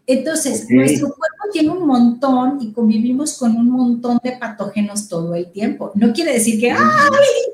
Entonces, 0.08 0.68
nuestro 0.70 1.08
cuerpo 1.08 1.52
tiene 1.52 1.72
un 1.72 1.86
montón 1.86 2.60
y 2.62 2.72
convivimos 2.72 3.38
con 3.38 3.58
un 3.58 3.70
montón 3.72 4.22
de 4.24 4.38
patógenos 4.38 5.10
todo 5.10 5.36
el 5.36 5.52
tiempo. 5.52 5.92
No 5.96 6.14
quiere 6.14 6.32
decir 6.32 6.62
que, 6.62 6.72
ay, 6.72 6.80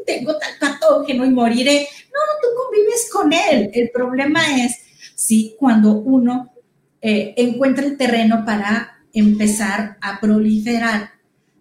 tengo 0.05 0.37
tal 0.37 0.51
patógeno 0.59 1.25
y 1.25 1.31
moriré. 1.31 1.87
No, 2.13 2.19
tú 2.43 2.47
convives 2.63 3.09
con 3.11 3.33
él. 3.33 3.71
El 3.73 3.89
problema 3.89 4.63
es 4.63 4.81
si 5.15 5.55
cuando 5.57 5.93
uno 5.93 6.53
eh, 7.01 7.33
encuentra 7.37 7.83
el 7.83 7.97
terreno 7.97 8.45
para 8.45 8.99
empezar 9.13 9.97
a 9.99 10.19
proliferar, 10.19 11.14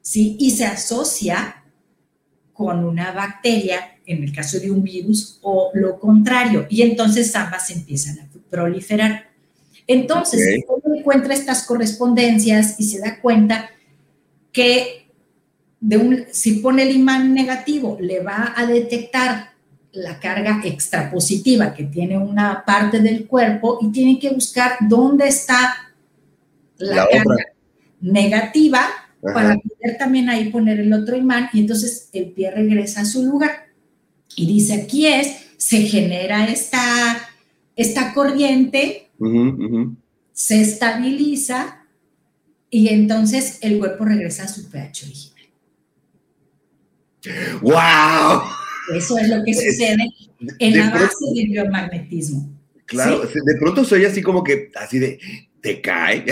¿sí? 0.04 0.37
Y 0.38 0.50
se 0.50 0.66
asocia 0.66 1.64
con 2.52 2.84
una 2.84 3.11
bacteria, 3.11 3.99
en 4.06 4.23
el 4.23 4.32
caso 4.32 4.61
de 4.61 4.70
un 4.70 4.84
virus, 4.84 5.40
o 5.42 5.70
lo 5.75 5.99
contrario, 5.99 6.66
y 6.68 6.82
entonces 6.82 7.34
ambas 7.34 7.70
empiezan 7.70 8.20
a 8.20 8.28
proliferar. 8.50 9.30
Entonces, 9.87 10.62
uno 10.68 10.94
encuentra 10.94 11.34
estas 11.34 11.66
correspondencias 11.66 12.78
y 12.78 12.84
se 12.84 13.00
da 13.00 13.20
cuenta 13.20 13.70
que 14.52 15.08
de 15.80 15.96
un, 15.96 16.25
si 16.30 16.56
pone 16.61 16.82
el 16.82 16.94
imán 16.94 17.34
negativo, 17.34 17.99
le 18.00 18.20
va 18.20 18.54
a 18.56 18.66
detectar 18.66 19.52
la 19.92 20.20
carga 20.20 20.61
extrapositiva 20.64 21.75
que 21.75 21.84
tiene 21.84 22.18
una 22.18 22.64
parte 22.64 23.00
del 23.00 23.26
cuerpo 23.26 23.78
y 23.80 23.90
tienen 23.90 24.18
que 24.18 24.30
buscar 24.30 24.76
dónde 24.80 25.28
está 25.28 25.92
la, 26.78 26.96
La 26.96 27.08
carga 27.08 27.32
otra. 27.32 27.46
negativa 28.00 29.03
Ajá. 29.25 29.35
para 29.35 29.57
poder 29.59 29.99
también 29.99 30.28
ahí 30.28 30.50
poner 30.50 30.81
el 30.81 30.93
otro 30.93 31.16
imán 31.16 31.49
y 31.52 31.61
entonces 31.61 32.09
el 32.12 32.31
pie 32.33 32.50
regresa 32.50 33.02
a 33.02 33.04
su 33.04 33.25
lugar. 33.25 33.66
Y 34.37 34.47
dice, 34.47 34.75
aquí 34.75 35.07
es, 35.07 35.28
se 35.57 35.83
genera 35.83 36.47
esta, 36.47 37.28
esta 37.76 38.12
corriente, 38.12 39.09
se 40.33 40.61
estabiliza 40.61 41.87
y 42.71 42.88
entonces 42.88 43.59
el 43.62 43.78
cuerpo 43.78 44.04
regresa 44.04 44.45
a 44.45 44.49
su 44.49 44.69
pH 44.71 45.04
original. 45.07 45.35
¡Wow! 47.62 48.43
Eso 48.97 49.16
es 49.19 49.28
lo 49.28 49.43
que 49.45 49.54
sucede 49.54 49.97
en 50.59 50.73
De 50.73 50.78
la 50.78 50.90
pronto- 50.93 51.07
base 51.07 51.35
del 51.40 51.47
biomagnetismo. 51.50 52.50
Claro, 52.87 53.23
de 53.23 53.57
pronto 53.59 53.83
soy 53.85 54.04
así 54.04 54.21
como 54.21 54.45
que, 54.45 54.71
así 54.75 54.99
de, 54.99 55.19
te 55.62 55.81
cae, 55.81 56.25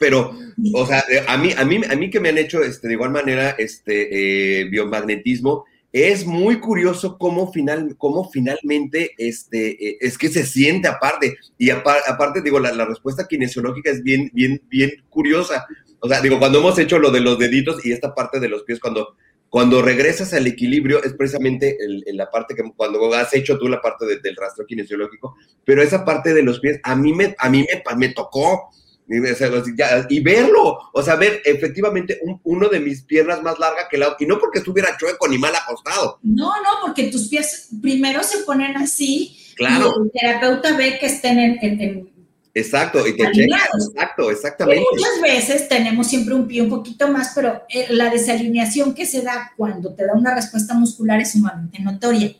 pero, 0.00 0.32
o 0.72 0.86
sea, 0.86 1.04
eh, 1.10 1.22
a 1.28 1.36
mí, 1.36 1.52
a 1.56 1.64
mí, 1.64 1.80
a 1.88 1.94
mí 1.94 2.08
que 2.10 2.20
me 2.20 2.30
han 2.30 2.38
hecho, 2.38 2.62
este, 2.62 2.88
de 2.88 2.94
igual 2.94 3.10
manera, 3.10 3.50
este, 3.58 4.62
eh, 4.62 4.64
biomagnetismo, 4.64 5.66
es 5.92 6.24
muy 6.24 6.58
curioso 6.58 7.18
cómo, 7.18 7.52
final, 7.52 7.96
cómo 7.98 8.30
finalmente, 8.30 9.10
este, 9.18 9.72
eh, 9.90 9.98
es 10.00 10.16
que 10.16 10.28
se 10.30 10.46
siente 10.46 10.88
aparte, 10.88 11.36
y 11.58 11.68
apar- 11.68 12.00
aparte, 12.08 12.40
digo, 12.40 12.58
la, 12.60 12.72
la 12.72 12.86
respuesta 12.86 13.26
kinesiológica 13.28 13.90
es 13.90 14.02
bien, 14.02 14.30
bien, 14.32 14.62
bien 14.70 14.90
curiosa, 15.10 15.66
o 16.00 16.08
sea, 16.08 16.20
digo, 16.22 16.38
cuando 16.38 16.60
hemos 16.60 16.78
hecho 16.78 16.98
lo 16.98 17.10
de 17.10 17.20
los 17.20 17.38
deditos 17.38 17.84
y 17.84 17.92
esta 17.92 18.14
parte 18.14 18.40
de 18.40 18.48
los 18.48 18.62
pies, 18.62 18.80
cuando, 18.80 19.16
cuando 19.50 19.82
regresas 19.82 20.32
al 20.32 20.46
equilibrio, 20.46 21.02
es 21.04 21.12
precisamente 21.12 21.76
el- 21.84 22.04
la 22.16 22.30
parte 22.30 22.54
que, 22.54 22.62
cuando 22.74 23.12
has 23.12 23.34
hecho 23.34 23.58
tú 23.58 23.68
la 23.68 23.82
parte 23.82 24.06
de- 24.06 24.20
del 24.20 24.36
rastro 24.36 24.64
kinesiológico, 24.64 25.36
pero 25.64 25.82
esa 25.82 26.04
parte 26.06 26.32
de 26.32 26.42
los 26.42 26.60
pies 26.60 26.80
a 26.84 26.96
mí 26.96 27.12
me, 27.12 27.34
a 27.38 27.50
mí 27.50 27.66
me, 27.68 27.96
me 27.96 28.14
tocó. 28.14 28.70
Y, 29.12 29.18
o 29.18 29.34
sea, 29.34 29.50
ya- 29.76 30.06
y 30.08 30.20
verlo, 30.20 30.78
o 30.92 31.02
sea, 31.02 31.16
ver 31.16 31.42
efectivamente 31.44 32.20
un- 32.22 32.40
uno 32.44 32.68
de 32.68 32.78
mis 32.78 33.02
piernas 33.02 33.42
más 33.42 33.58
larga 33.58 33.88
que 33.90 33.98
la 33.98 34.14
y 34.20 34.24
no 34.24 34.38
porque 34.38 34.60
estuviera 34.60 34.96
chueco 34.96 35.26
ni 35.26 35.36
mal 35.36 35.52
acostado, 35.56 36.20
No, 36.22 36.52
no, 36.62 36.70
porque 36.80 37.04
tus 37.10 37.26
pies 37.28 37.70
primero 37.82 38.22
se 38.22 38.38
ponen 38.44 38.76
así 38.76 39.36
claro, 39.56 39.92
y 39.98 40.02
el 40.06 40.12
terapeuta 40.12 40.76
ve 40.76 40.96
que 41.00 41.06
estén 41.06 41.40
en, 41.40 41.58
en- 41.60 41.80
en- 41.80 42.10
exacto, 42.54 43.04
y 43.04 43.16
te 43.16 43.30
checa, 43.32 43.58
exacto, 43.74 44.30
exactamente. 44.30 44.84
muchas 44.92 45.20
veces 45.20 45.68
tenemos 45.68 46.06
siempre 46.06 46.34
un 46.34 46.46
pie 46.46 46.62
un 46.62 46.68
poquito 46.70 47.08
más, 47.08 47.32
pero 47.34 47.62
eh, 47.68 47.86
la 47.90 48.10
desalineación 48.10 48.94
que 48.94 49.06
se 49.06 49.22
da 49.22 49.52
cuando 49.56 49.92
te 49.92 50.06
da 50.06 50.12
una 50.14 50.32
respuesta 50.36 50.74
muscular 50.74 51.20
es 51.20 51.32
sumamente 51.32 51.80
notoria. 51.80 52.32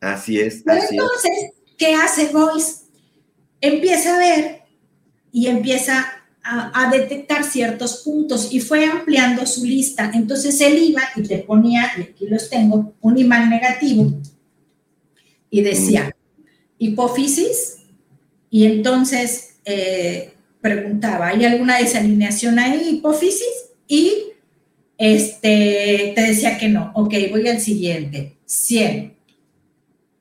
Así 0.00 0.40
es, 0.40 0.62
Pero 0.64 0.78
así 0.78 0.86
es. 0.86 0.90
entonces, 0.92 1.30
¿qué 1.78 1.94
hace 1.94 2.26
Boyce? 2.32 2.82
Empieza 3.60 4.16
a 4.16 4.18
ver 4.18 4.61
y 5.32 5.46
empieza 5.46 6.06
a, 6.44 6.90
detectar 6.90 7.44
ciertos 7.44 8.02
puntos 8.04 8.52
y 8.52 8.60
fue 8.60 8.84
ampliando 8.84 9.46
su 9.46 9.64
lista. 9.64 10.10
Entonces 10.14 10.60
él 10.60 10.78
iba 10.82 11.02
y 11.16 11.22
te 11.22 11.38
ponía, 11.38 11.90
y 11.96 12.02
aquí 12.02 12.26
los 12.26 12.50
tengo, 12.50 12.94
un 13.00 13.18
imán 13.18 13.48
negativo 13.48 14.12
y 15.50 15.60
decía 15.60 16.14
hipófisis 16.78 17.76
y 18.50 18.66
entonces 18.66 19.56
eh, 19.64 20.32
preguntaba, 20.60 21.28
¿hay 21.28 21.44
alguna 21.44 21.78
desalineación 21.78 22.58
ahí, 22.58 22.96
hipófisis? 22.96 23.70
Y 23.86 24.32
este, 24.98 26.12
te 26.14 26.22
decía 26.22 26.58
que 26.58 26.68
no. 26.68 26.92
Ok, 26.94 27.14
voy 27.30 27.48
al 27.48 27.60
siguiente. 27.60 28.36
100. 28.46 29.16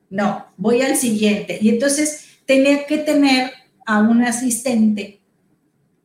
No, 0.10 0.48
voy 0.58 0.82
al 0.82 0.96
siguiente. 0.98 1.58
Y 1.62 1.70
entonces 1.70 2.26
tenía 2.46 2.86
que 2.86 2.98
tener 3.00 3.52
a 3.92 4.00
un 4.00 4.24
asistente 4.24 5.20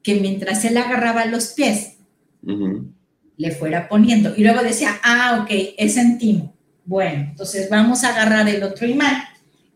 que 0.03 0.16
mientras 0.16 0.64
él 0.64 0.77
agarraba 0.77 1.25
los 1.27 1.49
pies, 1.49 1.99
le 3.37 3.51
fuera 3.53 3.88
poniendo. 3.88 4.35
Y 4.37 4.42
luego 4.42 4.62
decía, 4.62 4.99
ah, 5.05 5.40
ok, 5.42 5.75
es 5.79 5.96
en 5.96 6.18
timo. 6.18 6.53
Bueno, 6.85 7.29
entonces 7.31 7.70
vamos 7.70 8.03
a 8.03 8.11
agarrar 8.11 8.49
el 8.49 8.62
otro 8.62 8.88
imán 8.88 9.22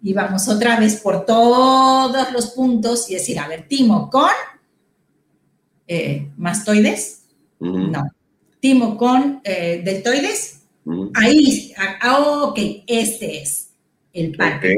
y 0.03 0.13
vamos 0.13 0.49
otra 0.49 0.79
vez 0.79 0.97
por 1.01 1.25
todos 1.25 2.33
los 2.33 2.49
puntos 2.51 3.09
y 3.11 3.15
decir, 3.15 3.39
a 3.39 3.47
ver, 3.47 3.69
timo 3.69 4.11
con 4.11 4.31
eh, 5.87 6.29
mastoides, 6.37 7.25
no. 7.61 8.11
Timo 8.59 8.97
con 8.97 9.41
eh, 9.45 9.83
deltoides, 9.85 10.63
ahí, 11.15 11.73
ah, 11.79 12.45
ok, 12.45 12.59
este 12.87 13.43
es 13.43 13.71
el 14.13 14.37
par 14.37 14.61
que 14.61 14.75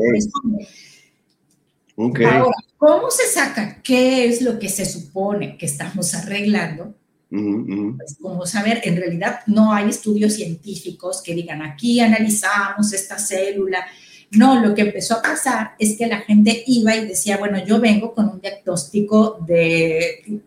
Ok. 1.96 2.18
corresponde. 2.18 2.26
Ok. 2.26 2.32
Ahora, 2.32 2.56
¿cómo 2.76 3.10
se 3.10 3.26
saca 3.26 3.82
qué 3.82 4.26
es 4.26 4.42
lo 4.42 4.58
que 4.58 4.68
se 4.68 4.84
supone 4.84 5.56
que 5.56 5.66
estamos 5.66 6.14
arreglando? 6.14 6.94
Ujú. 7.30 7.96
Pues 7.96 8.16
como 8.20 8.44
saber, 8.44 8.82
en 8.84 8.96
realidad 8.96 9.40
no 9.46 9.72
hay 9.72 9.88
estudios 9.88 10.34
científicos 10.34 11.22
que 11.22 11.34
digan 11.34 11.62
aquí 11.62 12.00
analizamos 12.00 12.92
esta 12.92 13.18
célula. 13.18 13.86
No, 14.32 14.64
lo 14.64 14.74
que 14.74 14.82
empezó 14.82 15.16
a 15.16 15.22
pasar 15.22 15.74
es 15.78 15.96
que 15.96 16.06
la 16.06 16.20
gente 16.20 16.62
iba 16.66 16.94
y 16.96 17.06
decía, 17.06 17.38
bueno, 17.38 17.64
yo 17.64 17.80
vengo 17.80 18.14
con 18.14 18.28
un 18.28 18.40
diagnóstico 18.40 19.38
de 19.46 20.40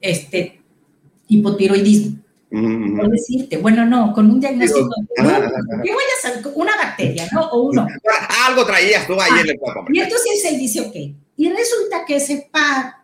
este 0.00 0.60
hipotiroidismo. 1.28 2.23
Por 2.96 3.10
decirte, 3.10 3.56
bueno, 3.56 3.84
no, 3.84 4.12
con 4.12 4.30
un 4.30 4.38
diagnóstico 4.38 4.88
de. 5.16 5.24
¿qué 5.82 5.92
voy 5.92 6.04
a? 6.24 6.48
Una 6.54 6.76
bacteria, 6.76 7.28
¿no? 7.32 7.48
O 7.50 7.70
uno. 7.70 7.86
Algo 8.46 8.64
traías 8.64 9.06
tú 9.06 9.20
ahí 9.20 9.40
en 9.40 9.50
el 9.50 9.58
cuerpo. 9.58 9.84
Y 9.92 10.00
entonces 10.00 10.44
él 10.44 10.58
dice, 10.58 10.80
ok, 10.80 10.94
y 11.36 11.50
resulta 11.50 12.04
que 12.06 12.16
ese 12.16 12.48
par, 12.50 12.96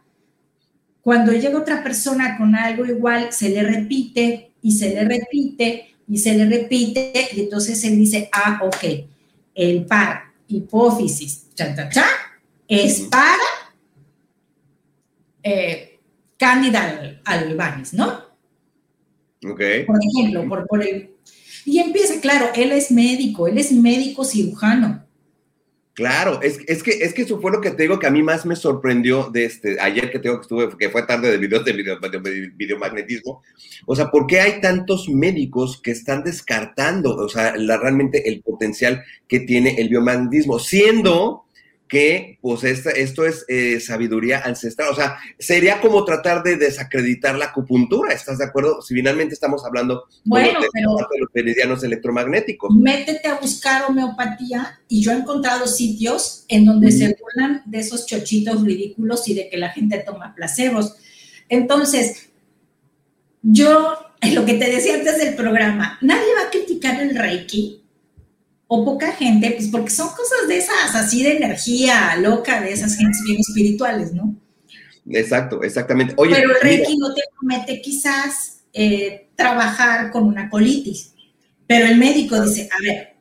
cuando 1.01 1.33
llega 1.33 1.59
otra 1.59 1.83
persona 1.83 2.39
con 2.39 2.55
algo 2.55 2.85
igual, 2.85 3.33
se 3.33 3.49
le 3.49 3.63
repite 3.63 4.53
y 4.63 4.73
se 4.73 4.91
le 4.91 5.05
repite 5.05 5.97
y 6.09 6.19
se 6.19 6.35
le 6.35 6.45
repite, 6.45 7.13
y 7.33 7.41
entonces 7.41 7.83
él 7.85 7.97
dice, 7.97 8.29
ah, 8.33 8.61
ok, 8.65 8.85
el 9.55 9.87
par 9.87 10.33
hipófisis, 10.49 11.47
cha, 11.55 11.75
cha, 11.75 11.89
cha, 11.89 12.07
es 12.67 13.03
para 13.03 13.37
eh, 15.43 15.99
Candida 16.37 17.21
albans, 17.25 17.95
¿no? 17.95 18.30
Ok. 19.45 19.61
Por 19.87 19.99
ejemplo, 20.03 20.49
por, 20.49 20.67
por 20.67 20.83
el... 20.83 21.11
Y 21.65 21.79
empieza, 21.79 22.21
claro, 22.21 22.51
él 22.55 22.73
es 22.73 22.91
médico, 22.91 23.47
él 23.47 23.59
es 23.59 23.73
médico 23.73 24.25
cirujano. 24.25 25.05
Claro, 26.01 26.41
es, 26.41 26.61
es, 26.67 26.83
que, 26.83 26.93
es 26.93 27.13
que 27.13 27.23
eso 27.23 27.41
fue 27.41 27.51
lo 27.51 27.61
que 27.61 27.73
te 27.73 27.83
digo 27.83 27.99
que 27.99 28.07
a 28.07 28.11
mí 28.11 28.23
más 28.23 28.47
me 28.47 28.57
sorprendió 28.57 29.29
de 29.31 29.45
este, 29.45 29.79
ayer 29.81 30.11
que 30.11 30.19
tengo 30.19 30.37
que 30.37 30.43
estuve, 30.43 30.69
que 30.79 30.89
fue 30.89 31.03
tarde 31.03 31.31
de 31.31 31.37
videos 31.37 31.63
de, 31.63 31.73
video, 31.73 31.99
de 31.99 32.53
videomagnetismo. 32.57 33.43
O 33.85 33.95
sea, 33.95 34.11
¿por 34.11 34.27
qué 34.27 34.41
hay 34.41 34.61
tantos 34.63 35.11
médicos 35.11 35.79
que 35.83 35.91
están 35.91 36.23
descartando, 36.23 37.17
o 37.17 37.29
sea, 37.29 37.55
la, 37.57 37.77
realmente 37.77 38.29
el 38.31 38.41
potencial 38.41 39.03
que 39.29 39.41
tiene 39.41 39.75
el 39.79 39.91
biomagnetismo? 39.91 40.59
Siendo 40.59 41.45
que, 41.91 42.39
pues, 42.41 42.63
esta, 42.63 42.91
esto 42.91 43.27
es 43.27 43.45
eh, 43.49 43.81
sabiduría 43.81 44.41
ancestral. 44.45 44.91
O 44.91 44.95
sea, 44.95 45.19
sería 45.41 45.81
como 45.81 46.05
tratar 46.05 46.45
de 46.45 46.57
desacreditar 46.57 47.37
la 47.37 47.47
acupuntura, 47.47 48.15
¿estás 48.15 48.39
de 48.39 48.45
acuerdo? 48.45 48.81
Si 48.81 48.95
finalmente 48.95 49.35
estamos 49.35 49.67
hablando 49.67 50.05
bueno, 50.25 50.61
de, 50.61 50.69
pero, 50.73 50.95
de 51.11 51.19
los 51.19 51.29
meridianos 51.35 51.83
electromagnéticos. 51.83 52.73
Métete 52.77 53.27
a 53.27 53.41
buscar 53.41 53.87
homeopatía 53.89 54.81
y 54.87 55.03
yo 55.03 55.11
he 55.11 55.17
encontrado 55.17 55.67
sitios 55.67 56.45
en 56.47 56.65
donde 56.65 56.89
mm. 56.89 56.93
se 56.93 57.17
burlan 57.21 57.63
de 57.67 57.81
esos 57.81 58.07
chochitos 58.07 58.63
ridículos 58.63 59.27
y 59.29 59.35
de 59.35 59.51
que 59.51 59.57
la 59.57 59.71
gente 59.71 59.99
toma 59.99 60.33
placebos. 60.37 60.95
Entonces, 61.49 62.31
yo, 63.43 63.97
en 64.21 64.37
lo 64.37 64.47
que 64.47 64.55
te 64.55 64.71
decía 64.71 64.95
antes 64.95 65.19
del 65.19 65.35
programa, 65.35 65.99
nadie 66.03 66.29
va 66.41 66.47
a 66.47 66.51
criticar 66.51 67.03
el 67.03 67.17
Reiki 67.17 67.80
o 68.73 68.85
poca 68.85 69.11
gente, 69.11 69.51
pues 69.51 69.67
porque 69.67 69.91
son 69.91 70.11
cosas 70.11 70.47
de 70.47 70.59
esas, 70.59 70.95
así 70.95 71.25
de 71.25 71.39
energía 71.39 72.15
loca, 72.21 72.61
de 72.61 72.73
esas 72.73 72.97
gentes 72.97 73.21
bien 73.27 73.41
espirituales, 73.41 74.13
¿no? 74.15 74.37
Exacto, 75.11 75.65
exactamente. 75.65 76.15
Oye, 76.17 76.37
Pero 76.37 76.55
el 76.55 76.61
Reiki 76.61 76.93
mira, 76.93 77.09
no 77.09 77.13
te 77.13 77.23
promete 77.37 77.83
quizás 77.83 78.61
eh, 78.73 79.29
trabajar 79.35 80.13
con 80.13 80.23
una 80.23 80.49
colitis, 80.49 81.15
pero 81.67 81.87
el 81.87 81.97
médico 81.97 82.41
dice, 82.41 82.69
a 82.71 82.81
ver, 82.81 83.17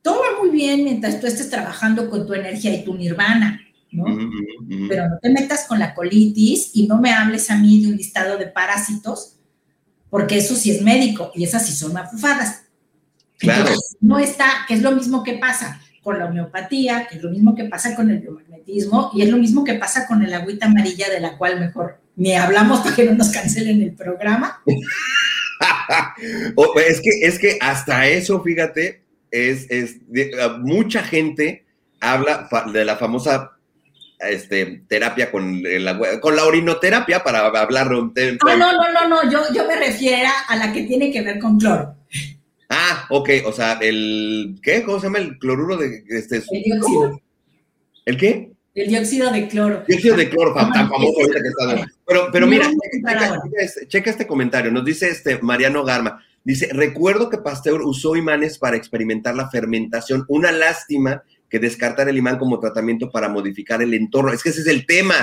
todo 0.00 0.20
va 0.20 0.40
muy 0.40 0.48
bien 0.48 0.84
mientras 0.84 1.20
tú 1.20 1.26
estés 1.26 1.50
trabajando 1.50 2.08
con 2.08 2.26
tu 2.26 2.32
energía 2.32 2.74
y 2.74 2.82
tu 2.82 2.94
nirvana, 2.94 3.60
¿no? 3.92 4.04
Uh 4.04 4.08
-huh, 4.08 4.26
uh 4.26 4.66
-huh. 4.66 4.88
Pero 4.88 5.08
no 5.10 5.18
te 5.20 5.28
metas 5.28 5.66
con 5.68 5.78
la 5.80 5.94
colitis 5.94 6.70
y 6.72 6.86
no 6.86 6.98
me 6.98 7.12
hables 7.12 7.50
a 7.50 7.58
mí 7.58 7.82
de 7.82 7.88
un 7.88 7.96
listado 7.98 8.38
de 8.38 8.46
parásitos, 8.46 9.36
porque 10.08 10.38
eso 10.38 10.54
sí 10.56 10.70
es 10.70 10.80
médico 10.80 11.30
y 11.34 11.44
esas 11.44 11.66
sí 11.66 11.74
son 11.74 11.92
mafufadas. 11.92 12.63
Claro. 13.38 13.60
Entonces, 13.62 13.96
no 14.00 14.18
está, 14.18 14.64
que 14.68 14.74
es 14.74 14.82
lo 14.82 14.92
mismo 14.92 15.22
que 15.24 15.34
pasa 15.34 15.80
con 16.02 16.18
la 16.18 16.26
homeopatía, 16.26 17.06
que 17.08 17.16
es 17.16 17.22
lo 17.22 17.30
mismo 17.30 17.54
que 17.54 17.64
pasa 17.64 17.96
con 17.96 18.10
el 18.10 18.18
biomagnetismo 18.20 19.10
y 19.14 19.22
es 19.22 19.30
lo 19.30 19.38
mismo 19.38 19.64
que 19.64 19.74
pasa 19.74 20.06
con 20.06 20.22
el 20.22 20.32
agüita 20.34 20.66
amarilla 20.66 21.08
de 21.08 21.20
la 21.20 21.36
cual 21.38 21.58
mejor 21.58 21.98
ni 22.16 22.34
hablamos 22.34 22.80
para 22.80 22.94
que 22.94 23.04
no 23.04 23.14
nos 23.14 23.30
cancelen 23.30 23.82
el 23.82 23.92
programa. 23.94 24.62
es, 26.86 27.00
que, 27.00 27.10
es 27.26 27.38
que 27.38 27.58
hasta 27.60 28.06
eso, 28.06 28.42
fíjate, 28.42 29.02
es, 29.30 29.66
es 29.70 29.96
de- 30.12 30.30
uh, 30.46 30.58
mucha 30.58 31.02
gente 31.02 31.64
habla 32.00 32.48
de 32.72 32.84
la 32.84 32.96
famosa 32.96 33.52
este, 34.20 34.82
terapia 34.88 35.30
con 35.30 35.62
la, 35.62 36.20
con 36.20 36.36
la 36.36 36.44
orinoterapia 36.44 37.22
para 37.24 37.46
hablar 37.46 37.92
un 37.92 38.12
te- 38.14 38.38
Ah, 38.46 38.56
no, 38.56 38.72
no, 38.72 38.92
no, 38.92 39.08
no, 39.08 39.30
yo, 39.30 39.40
yo 39.54 39.66
me 39.66 39.76
refiero 39.76 40.28
a 40.48 40.56
la 40.56 40.72
que 40.72 40.82
tiene 40.84 41.10
que 41.10 41.22
ver 41.22 41.38
con 41.38 41.58
cloro, 41.58 41.96
Ah, 42.76 43.06
ok, 43.10 43.30
o 43.46 43.52
sea, 43.52 43.78
el 43.80 44.58
¿qué? 44.62 44.82
¿Cómo 44.82 44.98
se 44.98 45.06
llama 45.06 45.18
el 45.18 45.38
cloruro 45.38 45.76
de 45.76 46.02
este? 46.08 46.36
el 46.36 46.62
dióxido, 46.62 47.20
¿El 48.04 48.16
qué? 48.16 48.50
el 48.74 48.88
dióxido 48.88 49.30
de 49.30 49.46
cloro. 49.48 49.84
Dióxido 49.86 50.16
de 50.16 50.28
cloro, 50.28 50.52
tan 50.54 50.72
famoso 50.72 51.14
ahorita 51.20 51.40
que 51.40 51.48
está 51.48 51.86
Pero, 52.06 52.28
pero 52.32 52.46
No 52.46 52.50
mira, 52.50 52.68
checa, 52.68 53.12
checa- 53.12 53.40
este, 53.58 53.86
checa 53.86 54.10
este 54.10 54.26
comentario. 54.26 54.72
Nos 54.72 54.84
dice 54.84 55.08
este 55.08 55.38
Mariano 55.40 55.84
Garma. 55.84 56.20
Dice, 56.42 56.68
recuerdo 56.72 57.30
que 57.30 57.38
Pasteur 57.38 57.82
usó 57.82 58.16
imanes 58.16 58.58
para 58.58 58.76
experimentar 58.76 59.36
la 59.36 59.48
fermentación. 59.48 60.24
Una 60.28 60.50
lástima 60.50 61.22
que 61.48 61.60
descartar 61.60 62.08
el 62.08 62.18
imán 62.18 62.36
como 62.38 62.58
tratamiento 62.58 63.10
para 63.10 63.28
modificar 63.28 63.80
el 63.80 63.94
entorno. 63.94 64.32
Es 64.32 64.42
que 64.42 64.48
ese 64.48 64.62
es 64.62 64.66
el 64.66 64.84
tema. 64.86 65.14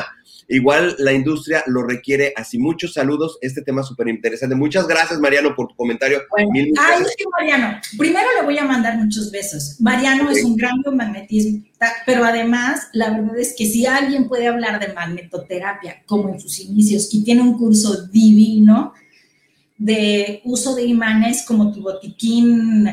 Igual 0.48 0.96
la 1.00 1.14
industria 1.14 1.64
lo 1.68 1.84
requiere. 1.84 2.34
Así, 2.36 2.58
muchos 2.58 2.94
saludos. 2.94 3.38
Este 3.42 3.62
tema 3.62 3.82
es 3.82 3.88
súper 3.88 4.08
interesante. 4.08 4.56
Muchas 4.56 4.88
gracias, 4.88 5.20
Mariano, 5.20 5.56
por 5.56 5.68
tu 5.68 5.76
comentario. 5.76 6.22
Bueno, 6.30 6.52
Mil, 6.52 6.74
ay, 6.78 7.04
sí, 7.18 7.24
Mariano. 7.40 7.80
Primero 7.98 8.28
le 8.40 8.46
voy 8.46 8.58
a 8.58 8.66
mandar 8.66 8.98
muchos 8.98 9.32
besos. 9.32 9.78
Mariano 9.80 10.30
es 10.30 10.44
un 10.44 10.58
gran 10.58 10.82
biomagnetismo, 10.82 11.64
pero 12.06 12.26
además, 12.26 12.88
la 12.94 13.12
verdad 13.12 13.40
es 13.40 13.54
que 13.58 13.66
si 13.66 13.86
alguien 13.86 14.28
puede 14.28 14.48
hablar 14.48 14.80
de 14.80 14.94
magnetoterapia, 14.94 16.04
como 16.06 16.30
en 16.30 16.40
sus 16.40 16.60
inicios, 16.60 17.14
y 17.14 17.24
tiene 17.24 17.42
un 17.42 17.58
curso 17.58 18.08
divino 18.08 18.94
de 19.78 20.42
uso 20.44 20.76
de 20.76 20.84
imanes 20.84 21.44
como 21.46 21.72
tu 21.74 21.82
botiquín 21.82 22.86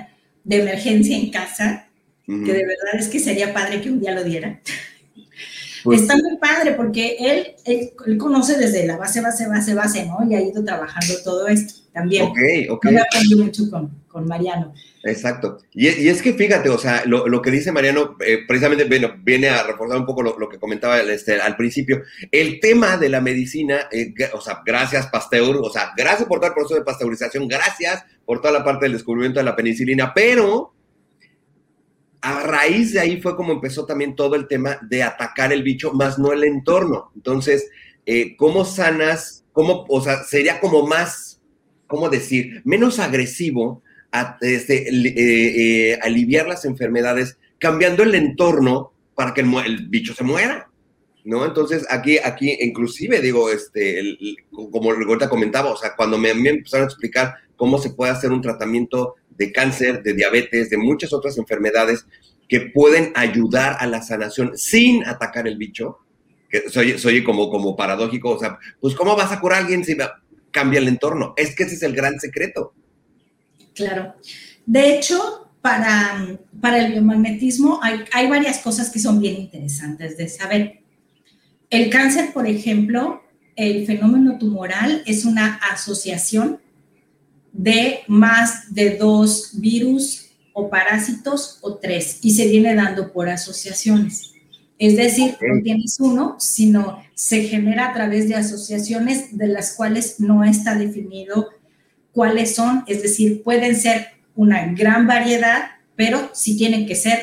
de 0.45 0.63
emergencia 0.63 1.17
en 1.17 1.31
casa, 1.31 1.89
que 2.27 2.53
de 2.53 2.67
verdad 2.67 2.95
es 2.99 3.09
que 3.09 3.19
sería 3.19 3.53
padre 3.53 3.81
que 3.81 3.91
un 3.91 4.01
día 4.01 4.15
lo 4.15 4.23
diera. 4.23 4.61
Pues- 5.89 6.03
Está 6.03 6.17
muy 6.17 6.37
padre 6.39 6.73
porque 6.73 7.17
él, 7.19 7.55
él, 7.65 7.91
él 8.07 8.19
conoce 8.19 8.57
desde 8.57 8.87
la 8.87 8.97
base, 8.97 9.21
base, 9.21 9.47
base, 9.49 9.75
base, 9.75 10.07
¿no? 10.07 10.19
Y 10.29 10.35
ha 10.35 10.41
ido 10.41 10.65
trabajando 10.65 11.15
todo 11.25 11.47
esto 11.49 11.75
también. 11.93 12.25
Ok, 12.25 12.39
ok. 12.71 12.89
Yo 12.91 12.99
aprendí 13.03 13.35
mucho 13.35 13.71
con, 13.71 13.91
con 14.09 14.27
Mariano. 14.27 14.73
Exacto. 15.05 15.59
Y, 15.73 15.89
y 15.89 16.09
es 16.09 16.21
que 16.23 16.35
fíjate, 16.35 16.69
o 16.69 16.79
sea, 16.79 17.03
lo, 17.07 17.27
lo 17.29 17.41
que 17.41 17.51
dice 17.51 17.73
Mariano 17.73 18.17
eh, 18.25 18.39
precisamente 18.47 18.85
bueno, 18.85 19.15
viene 19.23 19.49
a 19.49 19.63
reforzar 19.63 19.99
un 19.99 20.07
poco 20.07 20.23
lo, 20.23 20.39
lo 20.39 20.49
que 20.49 20.59
comentaba 20.59 21.01
este, 21.01 21.41
al 21.41 21.57
principio. 21.57 22.03
El 22.31 22.61
tema 22.61 22.97
de 22.97 23.09
la 23.09 23.21
medicina, 23.21 23.89
eh, 23.91 24.13
o 24.35 24.41
sea, 24.41 24.61
gracias 24.67 25.07
Pasteur, 25.07 25.57
o 25.57 25.71
sea, 25.71 25.93
gracias 25.97 26.29
por 26.29 26.41
todo 26.41 26.49
el 26.49 26.55
proceso 26.55 26.75
de 26.75 26.85
pasteurización, 26.85 27.49
gracias 27.49 28.05
por 28.27 28.41
toda 28.41 28.53
la 28.53 28.65
parte 28.65 28.85
del 28.85 28.93
descubrimiento 28.93 29.39
de 29.41 29.45
la 29.45 29.57
penicilina, 29.57 30.13
pero 30.15 30.75
a 32.21 32.43
raíz 32.43 32.93
de 32.93 33.01
ahí 33.01 33.21
fue 33.21 33.37
como 33.37 33.53
empezó 33.53 33.87
también 33.87 34.17
todo 34.17 34.35
el 34.35 34.49
tema 34.49 34.79
de 34.83 35.03
atacar 35.03 35.53
el 35.53 35.63
bicho, 35.63 35.93
más 35.93 36.19
no 36.19 36.33
el 36.33 36.45
entorno. 36.45 37.13
Entonces, 37.15 37.71
eh, 38.07 38.37
¿cómo 38.37 38.65
sanas? 38.65 39.45
¿Cómo, 39.53 39.85
o 39.89 40.01
sea, 40.01 40.25
sería 40.25 40.61
como 40.61 40.87
más, 40.87 41.41
¿cómo 41.87 42.09
decir? 42.09 42.63
Menos 42.65 42.99
agresivo 42.99 43.83
este, 44.41 44.89
eh, 44.89 45.93
eh, 45.93 45.99
aliviar 46.03 46.49
las 46.49 46.65
enfermedades 46.65 47.37
cambiando 47.59 48.03
el 48.03 48.15
entorno 48.15 48.93
para 49.15 49.35
que 49.35 49.43
el, 49.43 49.89
bicho 49.89 50.15
se 50.15 50.25
muera. 50.25 50.71
¿No? 51.25 51.45
Entonces, 51.45 51.85
aquí, 51.91 52.17
aquí, 52.17 52.57
inclusive, 52.61 53.21
digo, 53.21 53.51
este, 53.51 54.17
como 54.51 54.93
ahorita 54.93 55.29
comentaba, 55.29 55.71
o 55.71 55.77
sea, 55.77 55.95
cuando 55.95 56.17
me 56.17 56.31
empezaron 56.31 56.85
a 56.87 56.91
explicar 56.91 57.35
cómo 57.55 57.77
se 57.77 57.91
puede 57.91 58.13
hacer 58.13 58.31
un 58.31 58.41
tratamiento 58.41 59.17
de 59.39 59.53
cáncer, 59.53 60.03
de 60.03 60.13
diabetes, 60.13 60.69
de 60.69 60.77
muchas 60.77 61.13
otras 61.13 61.39
enfermedades 61.39 62.05
que 62.49 62.61
pueden 62.61 63.13
ayudar 63.15 63.77
a 63.79 63.87
la 63.87 64.03
sanación 64.03 64.57
sin 64.57 65.07
atacar 65.07 65.47
el 65.47 65.57
bicho, 65.57 65.99
que 66.49 66.69
soy, 66.71 67.23
como, 67.23 67.51
como 67.51 67.77
paradójico, 67.77 68.31
o 68.31 68.39
sea, 68.39 68.59
pues 68.81 68.95
¿cómo 68.95 69.15
vas 69.17 69.31
a 69.33 69.41
curar 69.41 69.59
a 69.59 69.61
alguien 69.63 69.85
si 69.85 69.97
cambia 70.51 70.81
el 70.81 70.89
entorno? 70.89 71.35
Es 71.37 71.55
que 71.55 71.65
ese 71.65 71.75
es 71.75 71.83
el 71.83 71.95
gran 71.95 72.19
secreto. 72.19 72.73
Claro. 73.75 74.15
De 74.65 74.97
hecho, 74.97 75.51
para, 75.61 76.39
para 76.61 76.87
el 76.87 76.93
biomagnetismo 76.93 77.81
hay, 77.83 78.05
hay 78.13 78.29
varias 78.29 78.59
cosas 78.59 78.91
que 78.91 78.99
son 78.99 79.21
bien 79.21 79.37
interesantes 79.37 80.17
de 80.17 80.29
saber. 80.29 80.81
El 81.69 81.91
cáncer, 81.91 82.33
por 82.33 82.47
ejemplo, 82.47 83.23
el 83.57 83.87
fenómeno 83.87 84.39
tumoral 84.39 85.03
es 85.05 85.27
una 85.27 85.57
asociación 85.57 86.61
de 87.59 88.03
más 88.07 88.73
de 88.73 88.97
dos 88.97 89.51
virus 89.55 90.27
o 90.53 90.71
parásitos 90.71 91.59
o 91.61 91.75
tres 91.75 92.21
y 92.23 92.31
se 92.31 92.47
viene 92.47 92.73
dando 92.75 93.13
por 93.13 93.29
asociaciones. 93.29 94.33
Es 94.79 94.97
decir, 94.97 95.37
no 95.41 95.61
tienes 95.63 95.99
uno, 95.99 96.37
sino 96.39 97.03
se 97.15 97.43
genera 97.43 97.89
a 97.89 97.93
través 97.93 98.29
de 98.29 98.37
asociaciones 98.37 99.37
de 99.37 99.49
las 99.49 99.73
cuales 99.73 100.21
no 100.21 100.45
está 100.45 100.77
definido 100.77 101.49
cuáles 102.13 102.55
son, 102.55 102.85
es 102.87 103.03
decir, 103.03 103.43
pueden 103.43 103.75
ser 103.75 104.07
una 104.37 104.73
gran 104.73 105.09
variedad, 105.09 105.71
pero 105.97 106.31
sí 106.35 106.57
tienen 106.57 106.87
que 106.87 106.95
ser 106.95 107.19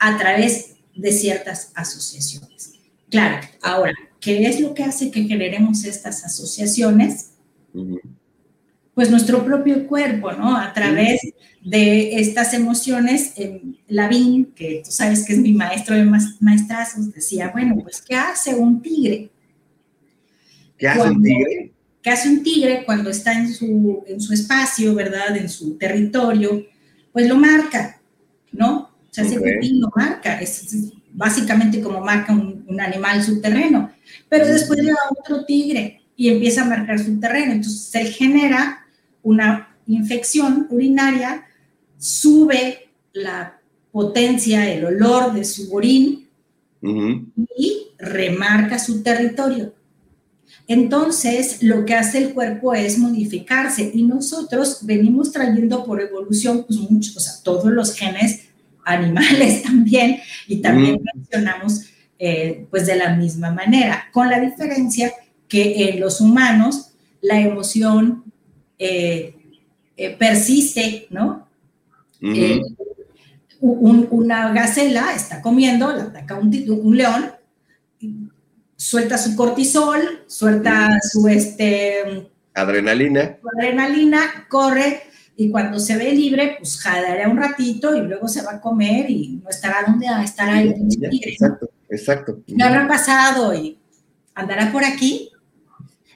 a 0.00 0.18
través 0.18 0.74
de 0.96 1.12
ciertas 1.12 1.70
asociaciones. 1.76 2.72
Claro, 3.08 3.46
ahora, 3.62 3.94
¿qué 4.18 4.44
es 4.44 4.58
lo 4.58 4.74
que 4.74 4.82
hace 4.82 5.12
que 5.12 5.22
generemos 5.22 5.84
estas 5.84 6.24
asociaciones? 6.24 7.30
Pues 8.98 9.12
nuestro 9.12 9.44
propio 9.44 9.86
cuerpo, 9.86 10.32
¿no? 10.32 10.56
A 10.56 10.72
través 10.72 11.20
de 11.64 12.18
estas 12.18 12.52
emociones, 12.52 13.32
eh, 13.36 13.62
Lavín, 13.86 14.46
que 14.56 14.82
tú 14.84 14.90
sabes 14.90 15.24
que 15.24 15.34
es 15.34 15.38
mi 15.38 15.52
maestro 15.52 15.94
de 15.94 16.02
ma- 16.04 16.34
maestrazos, 16.40 17.12
decía, 17.12 17.50
bueno, 17.52 17.76
pues, 17.80 18.02
¿qué 18.02 18.16
hace 18.16 18.56
un 18.56 18.82
tigre? 18.82 19.30
¿Qué 20.76 20.88
hace 20.88 21.10
un 21.10 21.22
tigre? 21.22 21.72
¿Qué 22.02 22.10
hace 22.10 22.28
un 22.28 22.42
tigre 22.42 22.82
cuando 22.84 23.10
está 23.10 23.34
en 23.38 23.54
su, 23.54 24.02
en 24.08 24.20
su 24.20 24.32
espacio, 24.34 24.92
¿verdad? 24.96 25.36
En 25.36 25.48
su 25.48 25.78
territorio, 25.78 26.66
pues 27.12 27.28
lo 27.28 27.36
marca, 27.36 28.00
¿no? 28.50 28.78
O 28.78 29.12
sea, 29.12 29.22
ese 29.22 29.38
Ok. 29.38 29.44
cutín 29.44 29.80
lo 29.80 29.92
marca, 29.94 30.40
es, 30.40 30.74
es 30.74 30.92
básicamente 31.12 31.80
como 31.80 32.00
marca 32.00 32.32
un, 32.32 32.64
un 32.66 32.80
animal 32.80 33.22
su 33.22 33.40
terreno. 33.40 33.92
Pero 34.28 34.44
después 34.48 34.80
le 34.82 34.90
da 34.90 34.96
otro 35.16 35.44
tigre 35.44 36.00
y 36.16 36.30
empieza 36.30 36.62
a 36.62 36.64
marcar 36.64 36.98
su 36.98 37.20
terreno. 37.20 37.52
Entonces 37.52 37.80
se 37.82 38.04
genera 38.06 38.84
una 39.22 39.76
infección 39.86 40.66
urinaria, 40.70 41.46
sube 41.96 42.88
la 43.12 43.60
potencia, 43.90 44.70
el 44.70 44.84
olor 44.84 45.32
de 45.32 45.44
su 45.44 45.74
orín 45.74 46.28
y 46.82 47.88
remarca 47.98 48.78
su 48.78 49.02
territorio. 49.02 49.74
Entonces, 50.66 51.62
lo 51.62 51.84
que 51.84 51.94
hace 51.94 52.18
el 52.18 52.34
cuerpo 52.34 52.74
es 52.74 52.98
modificarse 52.98 53.90
y 53.92 54.02
nosotros 54.02 54.80
venimos 54.82 55.32
trayendo 55.32 55.84
por 55.84 56.00
evolución, 56.00 56.64
pues 56.66 56.78
muchos, 56.78 57.16
o 57.16 57.20
sea, 57.20 57.32
todos 57.42 57.72
los 57.72 57.94
genes 57.94 58.48
animales 58.84 59.62
también, 59.64 60.20
y 60.46 60.58
también 60.58 61.00
funcionamos 61.12 61.86
eh, 62.18 62.66
pues 62.70 62.86
de 62.86 62.96
la 62.96 63.16
misma 63.16 63.50
manera, 63.50 64.08
con 64.12 64.28
la 64.28 64.40
diferencia 64.40 65.12
que 65.48 65.88
en 65.88 66.00
los 66.00 66.20
humanos 66.20 66.90
la 67.20 67.40
emoción 67.40 68.24
eh, 68.78 69.34
eh, 69.96 70.16
persiste, 70.16 71.06
¿no? 71.10 71.48
Ujú. 72.22 72.32
Eh, 72.34 72.62
un- 73.60 74.06
una 74.10 74.52
gacela 74.52 75.12
está 75.14 75.42
comiendo, 75.42 75.92
la 75.92 76.04
ataca 76.04 76.36
un, 76.36 76.52
un 76.68 76.96
león, 76.96 77.32
suelta 78.76 79.18
su 79.18 79.34
cortisol, 79.34 80.00
suelta 80.26 80.98
su, 81.02 81.26
este, 81.28 82.28
Adrenalina. 82.54 83.36
su 83.40 83.48
adrenalina, 83.48 84.46
corre 84.48 85.02
y 85.36 85.50
cuando 85.50 85.78
se 85.80 85.96
ve 85.96 86.12
libre, 86.12 86.56
pues 86.58 86.78
jadeará 86.80 87.28
un 87.28 87.36
ratito 87.38 87.96
y 87.96 88.00
luego 88.02 88.28
se 88.28 88.42
va 88.42 88.54
a 88.54 88.60
comer 88.60 89.10
y 89.10 89.40
no 89.42 89.50
estará 89.50 89.84
donde 89.88 90.06
estará 90.24 90.60
el 90.60 90.74
pinche 90.74 90.98
Ya. 91.00 91.08
Exacto, 91.22 91.70
exacto. 91.88 92.40
¿Qué 92.46 92.62
habrá 92.62 92.86
pasado? 92.88 93.54
Y 93.54 93.78
andará 94.34 94.70
por 94.72 94.84
aquí 94.84 95.30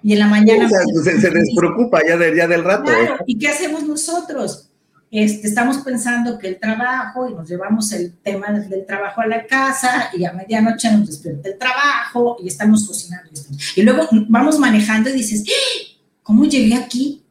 y 0.02 0.12
en 0.12 0.18
la 0.18 0.26
mañana... 0.26 0.66
O 0.66 0.68
sea, 0.68 0.80
se, 1.04 1.20
se 1.20 1.30
despreocupa 1.30 2.00
ya, 2.06 2.16
de- 2.16 2.36
ya 2.36 2.46
del 2.46 2.64
rato. 2.64 2.84
Claro, 2.84 3.16
¿y 3.26 3.38
qué 3.38 3.48
hacemos 3.48 3.84
nosotros? 3.84 4.68
Este, 5.14 5.46
estamos 5.46 5.76
pensando 5.78 6.38
que 6.38 6.48
el 6.48 6.58
trabajo 6.58 7.28
y 7.28 7.34
nos 7.34 7.46
llevamos 7.46 7.92
el 7.92 8.14
tema 8.22 8.46
del, 8.50 8.86
trabajo 8.86 9.20
a 9.20 9.26
la 9.26 9.46
casa 9.46 10.10
y 10.16 10.24
a 10.24 10.32
medianoche 10.32 10.90
nos 10.90 11.06
despierta 11.06 11.50
el 11.50 11.58
trabajo 11.58 12.38
y 12.42 12.48
estamos 12.48 12.86
cocinando. 12.86 13.30
Y, 13.76 13.82
luego 13.82 14.08
vamos 14.30 14.58
manejando 14.58 15.10
y 15.10 15.12
dices, 15.12 15.44
¡Ah! 15.46 15.98
¿cómo 16.22 16.46
llegué 16.46 16.74
aquí? 16.76 17.22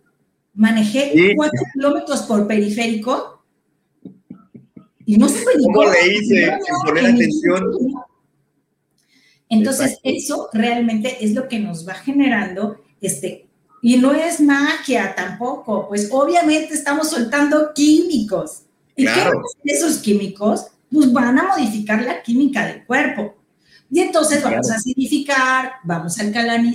Manejé 0.54 1.12
Sí. 1.16 1.36
cuatro 1.36 1.64
kilómetros 1.74 2.22
por 2.22 2.46
periférico 2.46 3.44
y 5.04 5.18
no 5.18 5.28
supe 5.28 5.58
ni 5.58 5.64
¿Cómo 5.66 5.84
le 5.86 6.14
hice 6.14 6.60
sin 6.64 6.76
poner 6.86 7.06
en 7.06 7.16
atención? 7.16 7.64
Entonces, 9.52 10.00
Exacto. 10.04 10.10
eso 10.10 10.50
realmente 10.54 11.24
es 11.24 11.34
lo 11.34 11.48
que 11.48 11.60
nos 11.60 11.88
va 11.88 11.94
generando 11.94 12.82
este. 13.02 13.48
Y 13.84 13.98
no 13.98 14.14
es 14.14 14.40
magia 14.40 15.14
tampoco, 15.16 15.88
pues 15.90 16.10
obviamente 16.12 16.74
estamos 16.74 17.10
soltando 17.10 17.74
químicos. 17.76 18.64
¿Y 18.96 19.04
Claro. 19.04 19.42
qué 19.64 19.74
esos 19.74 19.98
químicos? 19.98 20.68
Pues 20.92 21.12
van 21.12 21.38
a 21.38 21.44
modificar 21.50 22.02
la 22.02 22.22
química 22.22 22.66
del 22.66 22.86
cuerpo. 22.86 23.36
Y 23.92 24.00
entonces 24.00 24.42
vamos 24.42 24.72
a 24.72 24.76
acidificar, 24.76 25.74
vamos 25.84 26.18
a 26.18 26.24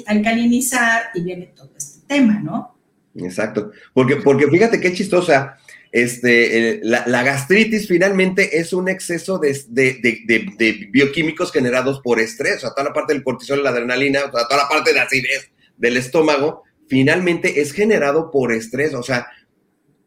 alcalinizar 0.07 1.05
y 1.15 1.23
viene 1.23 1.47
todo 1.57 1.71
este 1.77 2.01
tema, 2.07 2.41
¿no? 2.41 2.77
Exacto. 3.15 3.71
Porque, 3.95 4.17
porque 4.17 4.49
fíjate 4.49 4.81
qué 4.81 4.93
chistosa. 4.93 5.57
Este, 5.97 6.79
la, 6.83 7.23
gastritis 7.23 7.89
finalmente 7.89 8.59
es 8.59 8.75
un 8.75 8.87
exceso 8.91 9.39
de, 9.39 9.59
de- 9.69 9.99
de- 10.27 10.89
bioquímicos 10.91 11.51
generados 11.51 12.01
por 12.05 12.21
estrés, 12.21 12.57
o 12.57 12.61
sea, 12.61 12.71
toda 12.73 12.89
la 12.89 12.93
parte 12.93 13.15
del 13.15 13.25
cortisol, 13.25 13.63
la 13.65 13.71
adrenalina, 13.71 14.21
o 14.27 14.31
sea, 14.31 14.47
toda 14.47 14.65
la 14.65 14.69
parte 14.69 14.93
de 14.93 15.01
acidez 15.01 15.51
del 15.79 15.97
estómago, 15.97 16.65
finalmente 16.87 17.63
es 17.63 17.73
generado 17.73 18.31
por 18.31 18.53
estrés, 18.53 18.93
o 18.93 19.03
sea, 19.03 19.27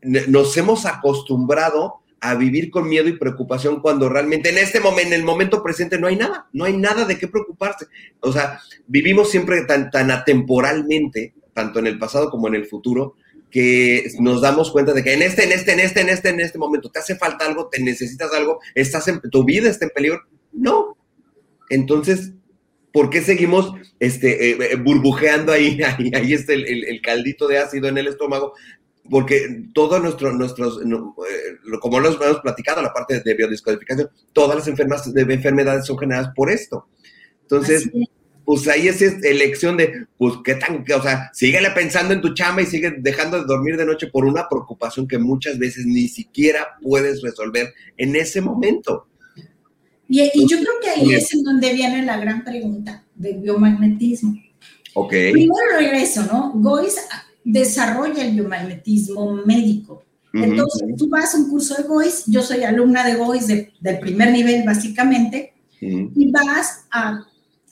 nos 0.03 0.55
hemos 0.57 0.85
acostumbrado 0.85 1.95
a 2.21 2.35
vivir 2.35 2.69
con 2.69 2.87
miedo 2.87 3.07
y 3.07 3.17
preocupación 3.17 3.81
cuando 3.81 4.09
realmente 4.09 4.49
en 4.49 4.59
este 4.59 4.79
momento, 4.81 5.07
en 5.07 5.19
el 5.19 5.23
momento 5.25 5.63
presente, 5.63 5.97
no 5.97 6.05
hay 6.05 6.17
nada, 6.17 6.49
no 6.53 6.65
hay 6.65 6.77
nada 6.77 7.05
de 7.05 7.17
qué 7.17 7.27
preocuparse. 7.27 7.87
O 8.19 8.31
sea, 8.31 8.59
vivimos 8.85 9.31
siempre 9.31 9.63
tan, 9.65 9.89
tan 9.89 10.11
atemporalmente, 10.11 11.33
tanto 11.53 11.79
en 11.79 11.87
el 11.87 11.97
pasado 11.97 12.29
como 12.29 12.47
en 12.47 12.55
el 12.55 12.65
futuro, 12.67 13.15
que 13.51 14.07
nos 14.19 14.41
damos 14.41 14.71
cuenta 14.71 14.93
de 14.93 15.03
que 15.03 15.13
en 15.13 15.21
este, 15.21 15.43
en 15.43 15.51
este, 15.51 15.71
en 15.73 15.79
este, 15.79 16.01
en 16.01 16.09
este, 16.09 16.29
en 16.29 16.39
este 16.39 16.57
momento 16.59 16.89
te 16.91 16.99
hace 16.99 17.15
falta 17.15 17.45
algo, 17.45 17.67
te 17.69 17.81
necesitas 17.81 18.31
algo, 18.33 18.59
estás 18.75 19.07
en, 19.07 19.19
tu 19.31 19.43
vida 19.43 19.69
está 19.69 19.85
en 19.85 19.91
peligro. 19.95 20.21
No. 20.51 20.97
Entonces, 21.69 22.31
¿por 22.91 23.09
qué 23.09 23.21
seguimos 23.21 23.73
este, 23.99 24.51
eh, 24.51 24.57
eh, 24.71 24.75
burbujeando 24.75 25.51
ahí? 25.51 25.79
Ahí, 25.83 26.11
ahí 26.13 26.33
está 26.33 26.53
el, 26.53 26.65
el- 26.67 27.01
caldito 27.01 27.47
de 27.47 27.57
ácido 27.59 27.87
en 27.87 27.97
el 27.97 28.07
estómago. 28.07 28.53
Porque 29.09 29.63
todo 29.73 29.97
nuestro, 29.99 30.31
nuestros, 30.33 30.79
eh, 30.83 31.57
como 31.81 31.99
lo 31.99 32.09
hemos 32.21 32.39
platicado, 32.41 32.81
la 32.83 32.93
parte 32.93 33.19
de 33.21 33.33
biodescodificación, 33.33 34.07
todas 34.33 34.55
las 34.55 34.67
enfermas- 34.67 35.11
de 35.11 35.21
enfermedades 35.33 35.87
son 35.87 35.97
generadas 35.97 36.31
por 36.35 36.51
esto. 36.51 36.87
Entonces. 37.41 37.89
Pues 38.49 38.67
ahí 38.67 38.87
es 38.87 38.99
esta 38.99 39.27
elección 39.27 39.77
de, 39.77 40.07
pues, 40.17 40.33
qué 40.43 40.55
tan, 40.55 40.83
o 40.83 41.01
sea, 41.03 41.29
síguele 41.33 41.69
pensando 41.69 42.15
en 42.15 42.21
tu 42.21 42.33
chamba 42.33 42.63
y 42.63 42.65
sigue 42.65 42.95
dejando 42.97 43.37
de 43.37 43.45
dormir 43.45 43.77
de 43.77 43.85
noche 43.85 44.07
por 44.07 44.25
una 44.25 44.49
preocupación 44.49 45.07
que 45.07 45.19
muchas 45.19 45.59
veces 45.59 45.85
ni 45.85 46.07
siquiera 46.07 46.67
puedes 46.81 47.21
resolver 47.21 47.71
en 47.95 48.15
ese 48.15 48.41
momento. 48.41 49.05
Y, 50.07 50.23
y 50.33 50.47
yo 50.47 50.57
creo 50.57 50.73
que 50.81 50.89
ahí 50.89 51.13
es 51.13 51.31
en 51.31 51.43
donde 51.43 51.73
viene 51.73 52.03
la 52.03 52.17
gran 52.17 52.43
pregunta 52.43 53.05
del 53.13 53.39
biomagnetismo. 53.39 54.35
Ok. 54.95 55.11
Primero 55.31 55.77
regreso, 55.77 56.23
¿no? 56.23 56.51
Gois 56.55 56.95
desarrolla 57.43 58.25
el 58.25 58.33
biomagnetismo 58.33 59.43
médico. 59.45 60.05
Entonces, 60.33 60.87
tú 60.97 61.07
vas 61.07 61.35
a 61.35 61.37
un 61.37 61.51
curso 61.51 61.75
de 61.75 61.83
GOIS, 61.83 62.23
yo 62.25 62.41
soy 62.41 62.63
alumna 62.63 63.05
de 63.05 63.13
GOIS 63.13 63.45
de- 63.45 63.73
del 63.79 63.99
primer 63.99 64.31
nivel, 64.31 64.63
básicamente, 64.65 65.53
y 65.79 66.31
vas 66.31 66.85
a 66.91 67.27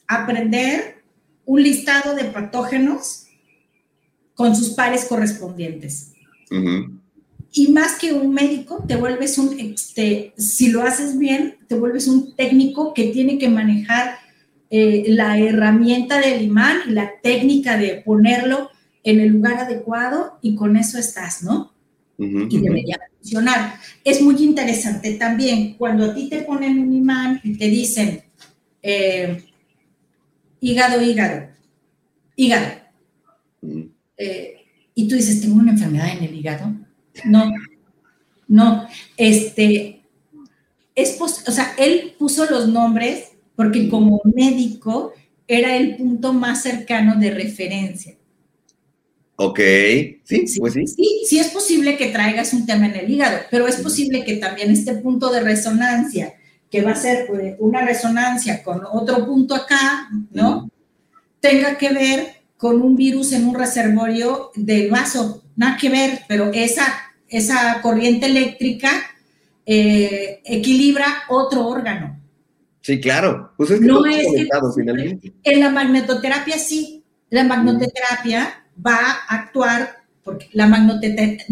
aprender 0.08 1.04
un 1.46 1.64
listado 1.64 2.16
de 2.16 2.26
patógenos 2.26 3.28
con 4.36 4.56
sus 4.56 4.70
pares 4.70 5.06
correspondientes. 5.06 6.14
Y 7.52 7.72
más 7.72 7.98
que 7.98 8.14
un 8.14 8.34
médico, 8.34 8.84
te 8.88 8.96
vuelves 8.96 9.38
un, 9.38 9.60
este, 9.60 10.34
si 10.38 10.70
lo 10.70 10.84
haces 10.84 11.18
bien, 11.18 11.58
te 11.68 11.76
vuelves 11.76 12.08
un 12.08 12.36
técnico 12.36 12.94
que 12.94 13.06
tiene 13.06 13.38
que 13.40 13.50
manejar 13.50 14.20
eh, 14.70 15.06
la 15.08 15.40
herramienta 15.40 16.20
del 16.20 16.42
imán 16.42 16.78
y 16.88 16.92
la 16.92 17.14
técnica 17.24 17.78
de 17.78 18.02
ponerlo 18.06 18.70
en 19.04 19.22
el 19.22 19.30
lugar 19.30 19.60
adecuado 19.60 20.38
y 20.42 20.56
con 20.56 20.76
eso 20.76 21.00
estás, 21.00 21.42
¿no? 21.42 21.74
Y 22.20 22.60
debería 22.60 23.00
funcionar. 23.20 23.76
Es 24.04 24.22
muy 24.22 24.36
interesante 24.44 25.14
también 25.14 25.76
cuando 25.76 26.06
a 26.06 26.16
ti 26.16 26.30
te 26.30 26.42
ponen 26.42 26.80
un 26.80 26.92
imán 26.92 27.40
y 27.44 27.58
te 27.58 27.68
dicen 27.70 28.24
eh, 28.82 29.44
hígado, 30.60 31.02
hígado, 31.02 31.48
hígado, 32.36 32.68
Ujú. 33.62 33.92
eh, 34.18 34.54
y 34.96 35.08
tú 35.08 35.16
dices, 35.16 35.42
tengo 35.42 35.56
una 35.56 35.72
enfermedad 35.72 36.10
en 36.18 36.24
el 36.24 36.34
hígado. 36.36 36.74
No, 37.26 37.52
no, 38.48 38.88
este, 39.18 40.02
es 40.96 41.12
pos- 41.12 41.44
o 41.48 41.52
sea, 41.52 41.74
él 41.78 42.16
puso 42.18 42.46
los 42.50 42.68
nombres 42.68 43.30
porque 43.56 43.90
como 43.90 44.22
médico 44.24 45.14
era 45.48 45.76
el 45.78 45.96
punto 45.98 46.34
más 46.34 46.62
cercano 46.64 47.16
de 47.20 47.32
referencia. 47.32 48.16
Ok, 49.36 49.60
sí, 50.24 50.46
pues 50.60 50.74
sí. 50.74 50.88
Sí, 50.88 51.22
sí 51.28 51.40
es 51.40 51.48
posible 51.50 51.96
que 51.96 52.08
traigas 52.08 52.54
un 52.54 52.66
tema 52.66 52.88
en 52.88 52.96
el 52.96 53.10
hígado, 53.10 53.38
pero 53.52 53.68
es 53.68 53.76
posible 53.78 54.26
que 54.26 54.38
también 54.38 54.72
este 54.72 54.96
punto 54.96 55.32
de 55.32 55.42
resonancia, 55.42 56.34
que 56.70 56.82
va 56.82 56.92
a 56.92 56.96
ser 56.96 57.28
eh, 57.42 57.56
una 57.60 57.86
resonancia 57.86 58.62
con 58.64 58.82
otro 58.92 59.26
punto 59.26 59.56
acá, 59.56 60.10
¿no? 60.32 60.70
Tenga 61.40 61.78
que 61.78 61.94
ver 61.94 62.28
con 62.58 62.82
un 62.82 62.96
virus 62.96 63.32
en 63.34 63.48
un 63.48 63.56
reservorio 63.56 64.52
del 64.56 64.90
vaso. 64.92 65.44
Nada 65.56 65.78
que 65.78 65.90
ver, 65.90 66.22
pero 66.28 66.52
esa, 66.54 66.86
esa 67.30 67.82
corriente 67.82 68.26
eléctrica 68.26 68.90
eh, 69.66 70.42
equilibra 70.46 71.06
otro 71.30 71.68
órgano. 71.68 72.20
Sí, 72.82 73.00
claro. 73.00 73.52
Pues 73.58 73.72
es 73.72 73.80
que 73.80 73.86
No 73.86 74.06
es 74.06 74.26
que- 74.28 74.48
finalmente. 74.76 75.34
En 75.44 75.60
la 75.60 75.70
magnetoterapia 75.70 76.58
sí, 76.58 77.04
la 77.30 77.44
magnetoterapia 77.44 78.64
va 78.86 78.96
a 79.28 79.36
actuar, 79.36 79.98
porque 80.24 80.48
la 80.54 80.68
magnetoterapia, 80.68 81.46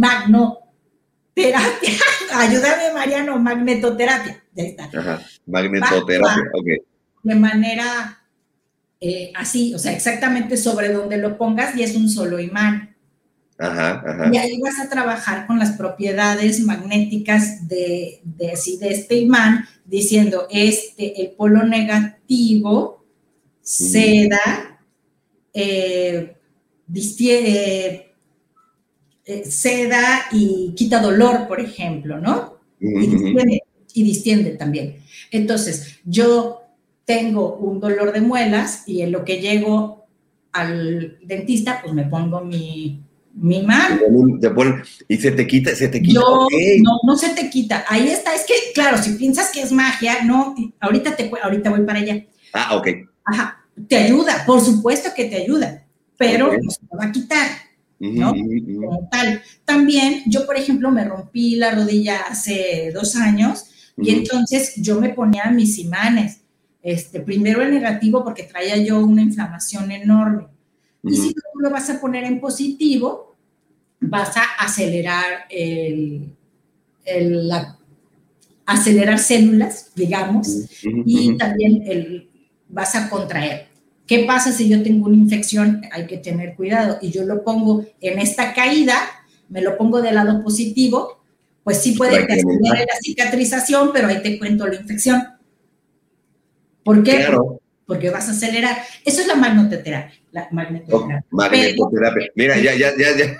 magnoterapia, 1.36 1.92
ayúdame 2.34 2.94
Mariano, 2.94 3.40
magnetoterapia, 3.40 4.44
ya 4.54 4.64
está, 4.64 4.86
Ajá. 4.86 5.22
Magnetoterapia, 5.46 6.44
ok. 6.54 6.68
de 7.24 7.36
manera 7.36 8.22
eh, 9.02 9.32
así, 9.36 9.74
o 9.76 9.80
sea, 9.80 9.92
exactamente 9.92 10.56
sobre 10.58 10.90
donde 10.94 11.18
lo 11.18 11.38
pongas 11.38 11.76
y 11.76 11.84
es 11.84 11.96
un 11.96 12.10
solo 12.10 12.40
imán. 12.40 12.96
Ajá, 13.58 14.04
ajá. 14.06 14.30
Y 14.34 14.38
ahí 14.38 14.60
vas 14.60 14.80
a 14.80 14.90
trabajar 14.90 15.48
con 15.48 15.60
las 15.60 15.72
propiedades 15.78 16.60
magnéticas 16.62 17.68
de, 17.68 18.20
de, 18.24 18.52
así, 18.52 18.78
de 18.78 18.90
este 18.90 19.16
imán, 19.16 19.66
diciendo, 19.86 20.48
este, 20.50 21.22
el 21.22 21.32
polo 21.32 21.64
negativo 21.64 23.06
seda, 23.62 24.80
eh, 25.54 26.36
distie- 26.88 28.05
eh, 29.26 29.44
seda 29.46 30.26
y 30.32 30.74
quita 30.76 31.00
dolor, 31.02 31.48
por 31.48 31.60
ejemplo, 31.60 32.20
¿no? 32.20 32.56
Y 32.80 33.08
distiende, 33.08 33.64
y 33.94 34.04
distiende 34.04 34.52
también. 34.52 34.98
Entonces, 35.32 36.00
yo 36.06 36.62
tengo 37.06 37.56
un 37.56 37.80
dolor 37.80 38.12
de 38.14 38.22
muelas 38.22 38.84
y 38.88 39.02
en 39.02 39.12
lo 39.12 39.24
que 39.26 39.40
llego 39.40 40.06
al 40.52 41.18
dentista, 41.24 41.82
pues 41.82 41.94
me 41.94 42.04
pongo 42.06 42.42
mi, 42.42 43.02
mi. 43.34 43.62
Te 44.00 44.06
ponen- 44.10 44.40
ponen- 44.54 44.84
y 45.08 45.18
se 45.18 45.32
te 45.32 45.46
quita, 45.48 45.76
se 45.76 45.88
te 45.88 46.02
quita. 46.02 46.20
Yo, 46.20 46.48
no, 46.82 46.92
no 47.06 47.18
se 47.18 47.30
te 47.30 47.50
quita. 47.50 47.86
Ahí 47.90 48.08
está. 48.08 48.34
Es 48.36 48.46
que, 48.46 48.54
claro, 48.74 48.98
si 48.98 49.12
piensas 49.14 49.52
que 49.52 49.62
es 49.62 49.72
magia, 49.72 50.24
no, 50.24 50.56
ahorita, 50.80 51.16
te, 51.16 51.32
ahorita 51.42 51.70
voy 51.70 51.82
para 51.82 52.00
allá. 52.00 52.26
Ah, 52.54 52.76
ok. 52.78 52.88
Ajá, 53.26 53.66
te 53.88 53.98
ayuda, 53.98 54.44
por 54.46 54.62
supuesto 54.62 55.10
que 55.16 55.26
te 55.26 55.36
ayuda, 55.36 55.84
pero 56.18 56.48
no 56.54 56.70
se 56.72 56.80
te 56.80 56.96
va 56.96 57.06
a 57.06 57.12
quitar 57.12 57.48
¿no? 58.00 58.34
tal. 59.12 59.42
También, 59.64 60.24
yo, 60.28 60.46
por 60.46 60.58
ejemplo, 60.58 60.92
me 60.92 61.04
rompí 61.06 61.56
la 61.56 61.72
rodilla 61.72 62.22
hace 62.30 62.92
dos 62.94 63.16
años 63.16 63.66
y 63.98 64.10
entonces 64.20 64.74
yo 64.78 65.00
me 65.00 65.10
ponía 65.10 65.46
mis 65.52 65.78
imanes. 65.80 66.42
Este, 66.82 67.20
primero 67.22 67.62
el 67.64 67.72
negativo 67.72 68.24
porque 68.24 68.44
traía 68.44 68.78
yo 68.78 69.00
una 69.04 69.22
inflamación 69.24 69.92
enorme. 69.92 70.48
Y 71.04 71.16
si 71.16 71.34
tú 71.34 71.42
lo 71.60 71.70
vas 71.70 71.90
a 71.90 72.00
poner 72.02 72.24
en 72.26 72.40
positivo, 72.40 73.36
vas 74.00 74.36
a 74.38 74.44
acelerar 74.60 75.46
el, 75.50 76.30
el- 77.06 77.48
la- 77.48 77.78
acelerar 78.66 79.20
células, 79.20 79.92
digamos, 79.96 80.48
y 81.06 81.38
también 81.38 81.84
el, 81.88 82.30
vas 82.70 82.96
a 82.96 83.10
contraer. 83.10 83.68
¿Qué 84.08 84.26
pasa 84.26 84.52
si 84.52 84.70
yo 84.70 84.84
tengo 84.84 85.08
una 85.08 85.16
infección? 85.16 85.82
Hay 85.92 86.06
que 86.06 86.18
tener 86.18 86.56
cuidado. 86.56 87.00
Y 87.02 87.12
yo 87.12 87.24
lo 87.24 87.44
pongo 87.44 87.86
en 88.02 88.20
esta 88.20 88.54
caída, 88.54 88.96
me 89.50 89.62
lo 89.62 89.78
pongo 89.78 90.02
del 90.02 90.16
lado 90.16 90.44
positivo, 90.44 91.24
pues 91.64 91.82
sí 91.82 91.94
puede 91.94 92.18
aumentar. 92.18 92.78
la 92.80 93.00
cicatrización, 93.02 93.92
pero 93.94 94.08
ahí 94.08 94.22
te 94.22 94.38
cuento 94.38 94.68
la 94.68 94.76
infección. 94.76 95.24
¿Por 96.84 97.04
qué? 97.04 97.16
Claro. 97.18 97.60
Porque 97.88 98.10
vas 98.12 98.28
a 98.28 98.32
acelerar. 98.32 98.78
Eso 99.04 99.22
es 99.22 99.28
la 99.28 99.36
magnetoterapia. 99.36 100.14
La 100.32 100.48
magnetoterapia. 100.52 102.32
Mira, 102.36 102.58
ya, 102.58 102.76
ya, 102.76 102.92
ya, 102.98 103.18
ya. 103.18 103.38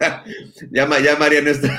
Ya, 0.70 0.88
ya 1.00 1.16
María 1.16 1.40
no 1.40 1.50
está. 1.50 1.78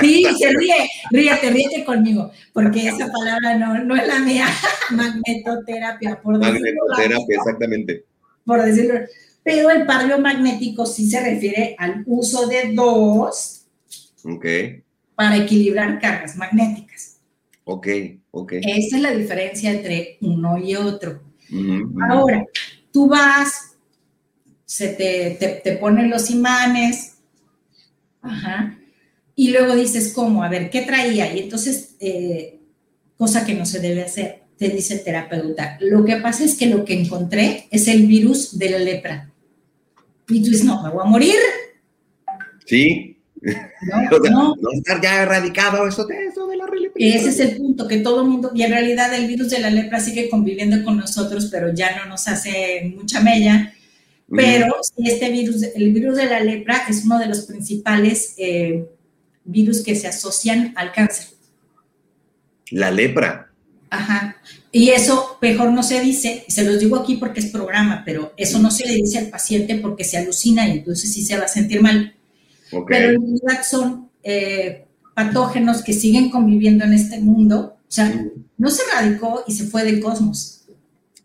Sí, 0.00 0.24
se 0.38 0.50
ríe, 0.50 0.90
ríete, 1.10 1.50
ríete 1.50 1.84
conmigo, 1.84 2.30
porque 2.52 2.88
esa 2.88 3.10
palabra 3.10 3.56
no, 3.56 3.84
no 3.84 3.96
es 3.96 4.06
la 4.06 4.18
mía, 4.20 4.46
magnetoterapia, 4.90 6.20
por 6.22 6.38
decirlo, 6.38 6.60
Magnetoterapia, 6.88 7.36
exactamente. 7.36 8.04
por 8.44 8.62
decirlo. 8.62 9.00
Pero 9.42 9.70
el 9.70 9.86
par 9.86 10.06
biomagnético 10.06 10.86
sí 10.86 11.08
se 11.08 11.20
refiere 11.20 11.76
al 11.78 12.02
uso 12.06 12.48
de 12.48 12.72
dos 12.74 13.66
Ok. 14.24 14.44
para 15.14 15.36
equilibrar 15.36 16.00
cargas 16.00 16.36
magnéticas. 16.36 17.18
Ok, 17.64 17.86
ok. 18.32 18.52
Esa 18.62 18.96
es 18.96 19.02
la 19.02 19.12
diferencia 19.12 19.70
entre 19.70 20.18
uno 20.20 20.58
y 20.58 20.74
otro. 20.74 21.22
Ahora, 22.10 22.44
tú 22.92 23.08
vas, 23.08 23.76
se 24.64 24.88
te, 24.88 25.36
te, 25.38 25.60
te 25.62 25.76
ponen 25.76 26.10
los 26.10 26.28
imanes, 26.30 27.18
ajá, 28.22 28.76
y 29.38 29.50
luego 29.50 29.76
dices, 29.76 30.12
¿cómo? 30.14 30.42
A 30.42 30.48
ver, 30.48 30.70
¿qué 30.70 30.80
traía? 30.80 31.32
Y 31.34 31.40
entonces, 31.40 31.94
eh, 32.00 32.58
cosa 33.18 33.44
que 33.44 33.54
no 33.54 33.66
se 33.66 33.80
debe 33.80 34.02
hacer, 34.02 34.40
te 34.56 34.70
dice 34.70 34.94
el 34.94 35.04
terapeuta. 35.04 35.76
Lo 35.82 36.06
que 36.06 36.16
pasa 36.16 36.42
es 36.42 36.56
que 36.56 36.66
lo 36.66 36.86
que 36.86 36.98
encontré 36.98 37.68
es 37.70 37.86
el 37.86 38.06
virus 38.06 38.58
de 38.58 38.70
la 38.70 38.78
lepra. 38.78 39.30
Y 40.28 40.42
tú 40.42 40.50
dices, 40.50 40.64
no, 40.64 40.82
me 40.82 40.88
voy 40.88 41.02
a 41.04 41.10
morir. 41.10 41.36
Sí. 42.64 43.18
No, 43.42 44.18
no. 44.30 44.54
no 44.56 44.72
estar 44.72 45.02
ya 45.02 45.22
erradicado 45.22 45.86
eso 45.86 46.06
de 46.06 46.28
eso 46.28 46.46
de 46.46 46.56
la 46.56 46.66
religión. 46.66 46.94
Ese 46.96 47.28
es 47.28 47.40
el 47.40 47.58
punto, 47.58 47.86
que 47.86 47.98
todo 47.98 48.22
el 48.22 48.28
mundo, 48.28 48.50
y 48.54 48.62
en 48.62 48.70
realidad 48.70 49.14
el 49.14 49.26
virus 49.26 49.50
de 49.50 49.60
la 49.60 49.68
lepra 49.68 50.00
sigue 50.00 50.30
conviviendo 50.30 50.82
con 50.82 50.96
nosotros, 50.96 51.48
pero 51.52 51.74
ya 51.74 51.94
no 51.94 52.06
nos 52.06 52.26
hace 52.26 52.90
mucha 52.96 53.20
mella. 53.20 53.74
Pero 54.34 54.74
sí, 54.82 55.08
este 55.08 55.30
virus, 55.30 55.62
el 55.62 55.92
virus 55.92 56.16
de 56.16 56.24
la 56.24 56.40
lepra 56.40 56.84
es 56.88 57.04
uno 57.04 57.18
de 57.18 57.26
los 57.26 57.42
principales 57.42 58.34
eh, 58.38 58.86
virus 59.46 59.82
que 59.82 59.94
se 59.94 60.08
asocian 60.08 60.72
al 60.76 60.92
cáncer. 60.92 61.28
La 62.70 62.90
lepra. 62.90 63.50
Ajá. 63.90 64.36
Y 64.72 64.90
eso 64.90 65.38
mejor 65.40 65.72
no 65.72 65.82
se 65.82 66.00
dice, 66.00 66.44
se 66.48 66.64
los 66.64 66.78
digo 66.78 66.96
aquí 66.96 67.16
porque 67.16 67.40
es 67.40 67.46
programa, 67.46 68.02
pero 68.04 68.34
eso 68.36 68.58
no 68.58 68.70
se 68.70 68.86
le 68.86 68.94
dice 68.94 69.18
al 69.18 69.28
paciente 69.28 69.76
porque 69.76 70.04
se 70.04 70.18
alucina 70.18 70.68
y 70.68 70.72
entonces 70.72 71.12
sí 71.12 71.24
se 71.24 71.38
va 71.38 71.44
a 71.44 71.48
sentir 71.48 71.80
mal. 71.80 72.14
Ok. 72.72 72.88
Pero 72.88 73.10
en 73.10 73.22
realidad 73.22 73.64
son 73.68 74.10
eh, 74.22 74.84
patógenos 75.14 75.82
que 75.82 75.92
siguen 75.92 76.30
conviviendo 76.30 76.84
en 76.84 76.92
este 76.92 77.20
mundo. 77.20 77.78
O 77.80 77.90
sea, 77.90 78.12
no 78.58 78.70
se 78.70 78.82
radicó 78.92 79.44
y 79.46 79.52
se 79.54 79.64
fue 79.64 79.84
del 79.84 80.00
cosmos. 80.00 80.64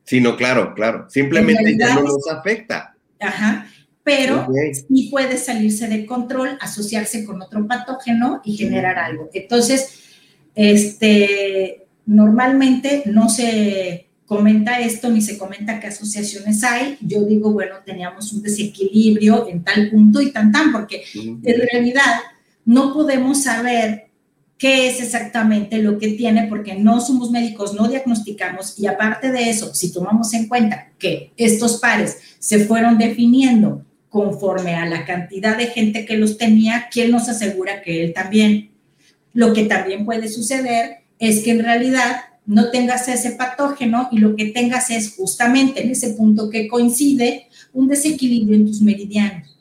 Sí, 0.05 0.21
no, 0.21 0.37
claro, 0.37 0.73
claro. 0.75 1.07
Simplemente 1.09 1.71
En 1.71 1.79
ya 1.79 1.95
no 1.95 2.03
nos 2.03 2.27
afecta. 2.29 2.95
Ajá. 3.19 3.67
Pero 4.03 4.47
sí 4.87 5.09
puede 5.11 5.37
salirse 5.37 5.87
de 5.87 6.05
control, 6.05 6.57
asociarse 6.59 7.23
con 7.23 7.41
otro 7.41 7.67
patógeno 7.67 8.41
y 8.43 8.57
generar 8.57 8.97
algo. 8.97 9.29
Entonces, 9.33 9.99
este, 10.55 11.85
normalmente 12.05 13.03
no 13.05 13.29
se 13.29 14.07
comenta 14.25 14.79
esto 14.79 15.09
ni 15.09 15.21
se 15.21 15.37
comenta 15.37 15.79
qué 15.79 15.87
asociaciones 15.87 16.63
hay. 16.63 16.97
Yo 17.01 17.23
digo, 17.25 17.51
bueno, 17.51 17.75
teníamos 17.85 18.31
un 18.33 18.41
desequilibrio 18.41 19.47
en 19.49 19.63
tal 19.63 19.89
punto 19.89 20.21
y 20.21 20.31
tan 20.31 20.51
tan, 20.51 20.71
porque 20.71 21.03
en 21.13 21.61
realidad 21.71 22.21
no 22.65 22.93
podemos 22.93 23.43
saber 23.43 24.07
qué 24.57 24.89
es 24.89 25.01
exactamente 25.01 25.79
lo 25.79 25.97
que 25.97 26.09
tiene 26.09 26.47
porque 26.47 26.75
no 26.75 27.01
somos 27.01 27.31
médicos, 27.31 27.73
no 27.73 27.87
diagnosticamos 27.87 28.79
y 28.79 28.85
aparte 28.85 29.31
de 29.31 29.49
eso, 29.49 29.73
si 29.73 29.91
tomamos 29.91 30.33
en 30.33 30.47
cuenta 30.47 30.91
que 30.99 31.33
estos 31.35 31.79
pares 31.79 32.19
se 32.37 32.65
fueron 32.65 32.97
definiendo 32.97 33.83
conforme 34.11 34.75
a 34.75 34.85
la 34.85 35.05
cantidad 35.05 35.57
de 35.57 35.67
gente 35.67 36.05
que 36.05 36.17
los 36.17 36.37
tenía, 36.37 36.89
¿quién 36.91 37.11
nos 37.11 37.29
asegura 37.29 37.81
que 37.81 38.03
él 38.03 38.13
también? 38.13 38.69
Lo 39.33 39.53
que 39.53 39.63
también 39.63 40.05
puede 40.05 40.27
suceder 40.27 40.97
es 41.17 41.43
que 41.43 41.51
en 41.51 41.63
realidad 41.63 42.17
no 42.45 42.71
tengas 42.71 43.07
ese 43.07 43.31
patógeno 43.31 44.09
y 44.11 44.17
lo 44.17 44.35
que 44.35 44.47
tengas 44.47 44.89
es 44.91 45.15
justamente 45.15 45.81
en 45.81 45.91
ese 45.91 46.09
punto 46.09 46.49
que 46.49 46.67
coincide 46.67 47.47
un 47.71 47.87
desequilibrio 47.87 48.57
en 48.57 48.65
tus 48.65 48.81
meridianos. 48.81 49.57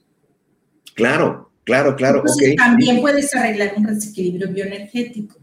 Claro, 0.95 1.53
claro, 1.63 1.95
claro. 1.95 2.19
Entonces, 2.19 2.57
también 2.57 3.01
puedes 3.01 3.33
arreglar 3.35 3.75
un 3.77 3.85
desequilibrio 3.85 4.49
bioenergético. 4.53 5.39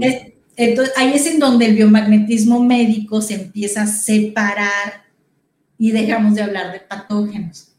Es- 0.00 0.32
entonces, 0.56 0.94
ahí 0.96 1.12
es 1.14 1.26
en 1.26 1.40
donde 1.40 1.66
el 1.66 1.74
biomagnetismo 1.74 2.62
médico 2.62 3.20
se 3.20 3.34
empieza 3.34 3.82
a 3.82 3.86
separar 3.88 5.04
y 5.76 5.90
dejamos 5.90 6.34
de 6.36 6.42
hablar 6.42 6.72
de 6.72 6.80
patógenos. 6.80 7.72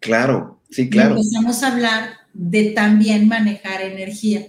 Claro, 0.00 0.60
sí, 0.70 0.82
Y 0.82 0.90
claro. 0.90 1.16
empezamos 1.16 1.62
a 1.62 1.72
hablar 1.72 2.10
de 2.32 2.70
también 2.70 3.26
manejar 3.28 3.80
energía 3.82 4.46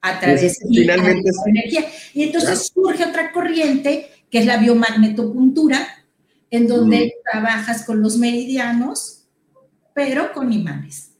a 0.00 0.20
través 0.20 0.58
y 0.68 0.78
finalmente 0.80 1.30
energía. 1.46 1.84
Y 2.14 2.24
entonces 2.24 2.70
surge 2.72 3.04
otra 3.04 3.32
corriente 3.32 4.06
que 4.30 4.38
es 4.40 4.46
la 4.46 4.58
biomagnetopuntura, 4.58 5.86
en 6.50 6.66
donde 6.66 7.14
trabajas 7.30 7.84
con 7.84 8.00
los 8.02 8.16
meridianos, 8.18 9.24
pero 9.94 10.32
con 10.32 10.52
imanes. 10.52 11.12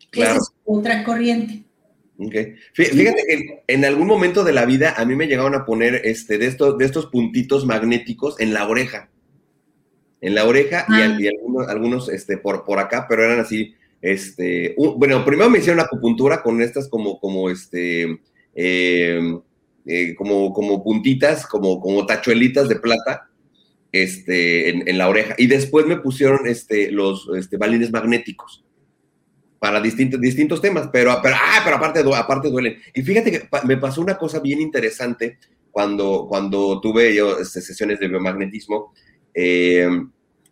Esa 0.00 0.10
Claro. 0.10 0.36
es 0.40 0.48
otra 0.64 1.04
corriente. 1.04 1.64
Ok. 2.18 2.32
Fí- 2.74 2.90
Fíjate 2.92 3.22
que 3.28 3.62
en 3.66 3.84
algún 3.84 4.06
momento 4.06 4.42
de 4.42 4.52
la 4.52 4.64
vida 4.64 4.94
a 4.96 5.04
mí 5.04 5.14
me 5.14 5.26
llegaron 5.26 5.54
a 5.54 5.64
poner 5.64 6.00
este, 6.04 6.38
de, 6.38 6.46
estos, 6.46 6.78
de 6.78 6.84
estos 6.86 7.06
puntitos 7.06 7.66
magnéticos 7.66 8.40
en 8.40 8.54
la 8.54 8.66
oreja. 8.66 9.10
En 10.20 10.34
la 10.34 10.44
oreja 10.46 10.86
y, 10.88 10.92
Ah. 10.94 11.04
al- 11.04 11.20
y 11.20 11.28
algunos, 11.28 11.68
algunos 11.68 12.08
este, 12.08 12.38
por, 12.38 12.64
por 12.64 12.78
acá, 12.78 13.06
pero 13.08 13.24
eran 13.24 13.40
así. 13.40 13.74
Este, 14.02 14.74
un- 14.76 14.98
bueno, 14.98 15.24
primero 15.24 15.50
me 15.50 15.58
hicieron 15.58 15.80
acupuntura 15.80 16.42
con 16.42 16.60
estas 16.62 16.88
como, 16.88 17.18
como 17.20 17.50
este, 17.50 18.20
eh, 18.54 19.38
eh, 19.86 20.14
como, 20.16 20.52
como 20.52 20.82
puntitas, 20.82 21.46
como, 21.46 21.80
como 21.80 22.06
tachuelitas 22.06 22.68
de 22.68 22.76
plata 22.76 23.28
este, 23.92 24.68
en, 24.70 24.88
en 24.88 24.98
la 24.98 25.08
oreja. 25.08 25.34
Y 25.38 25.46
después 25.46 25.86
me 25.86 25.96
pusieron 25.96 26.46
este, 26.46 26.90
los 26.90 27.28
este, 27.36 27.56
balines 27.56 27.90
magnéticos 27.92 28.64
para 29.58 29.80
distintos, 29.80 30.20
distintos 30.20 30.60
temas, 30.60 30.88
pero, 30.92 31.18
pero, 31.22 31.36
ah, 31.38 31.60
pero 31.64 31.76
aparte, 31.76 32.00
aparte 32.14 32.50
duelen. 32.50 32.76
Y 32.94 33.02
fíjate 33.02 33.30
que 33.30 33.48
me 33.66 33.76
pasó 33.78 34.00
una 34.02 34.18
cosa 34.18 34.38
bien 34.40 34.60
interesante 34.60 35.38
cuando, 35.70 36.26
cuando 36.28 36.80
tuve 36.80 37.14
yo 37.14 37.38
este, 37.38 37.60
sesiones 37.62 37.98
de 37.98 38.08
biomagnetismo. 38.08 38.92
Eh, 39.36 39.88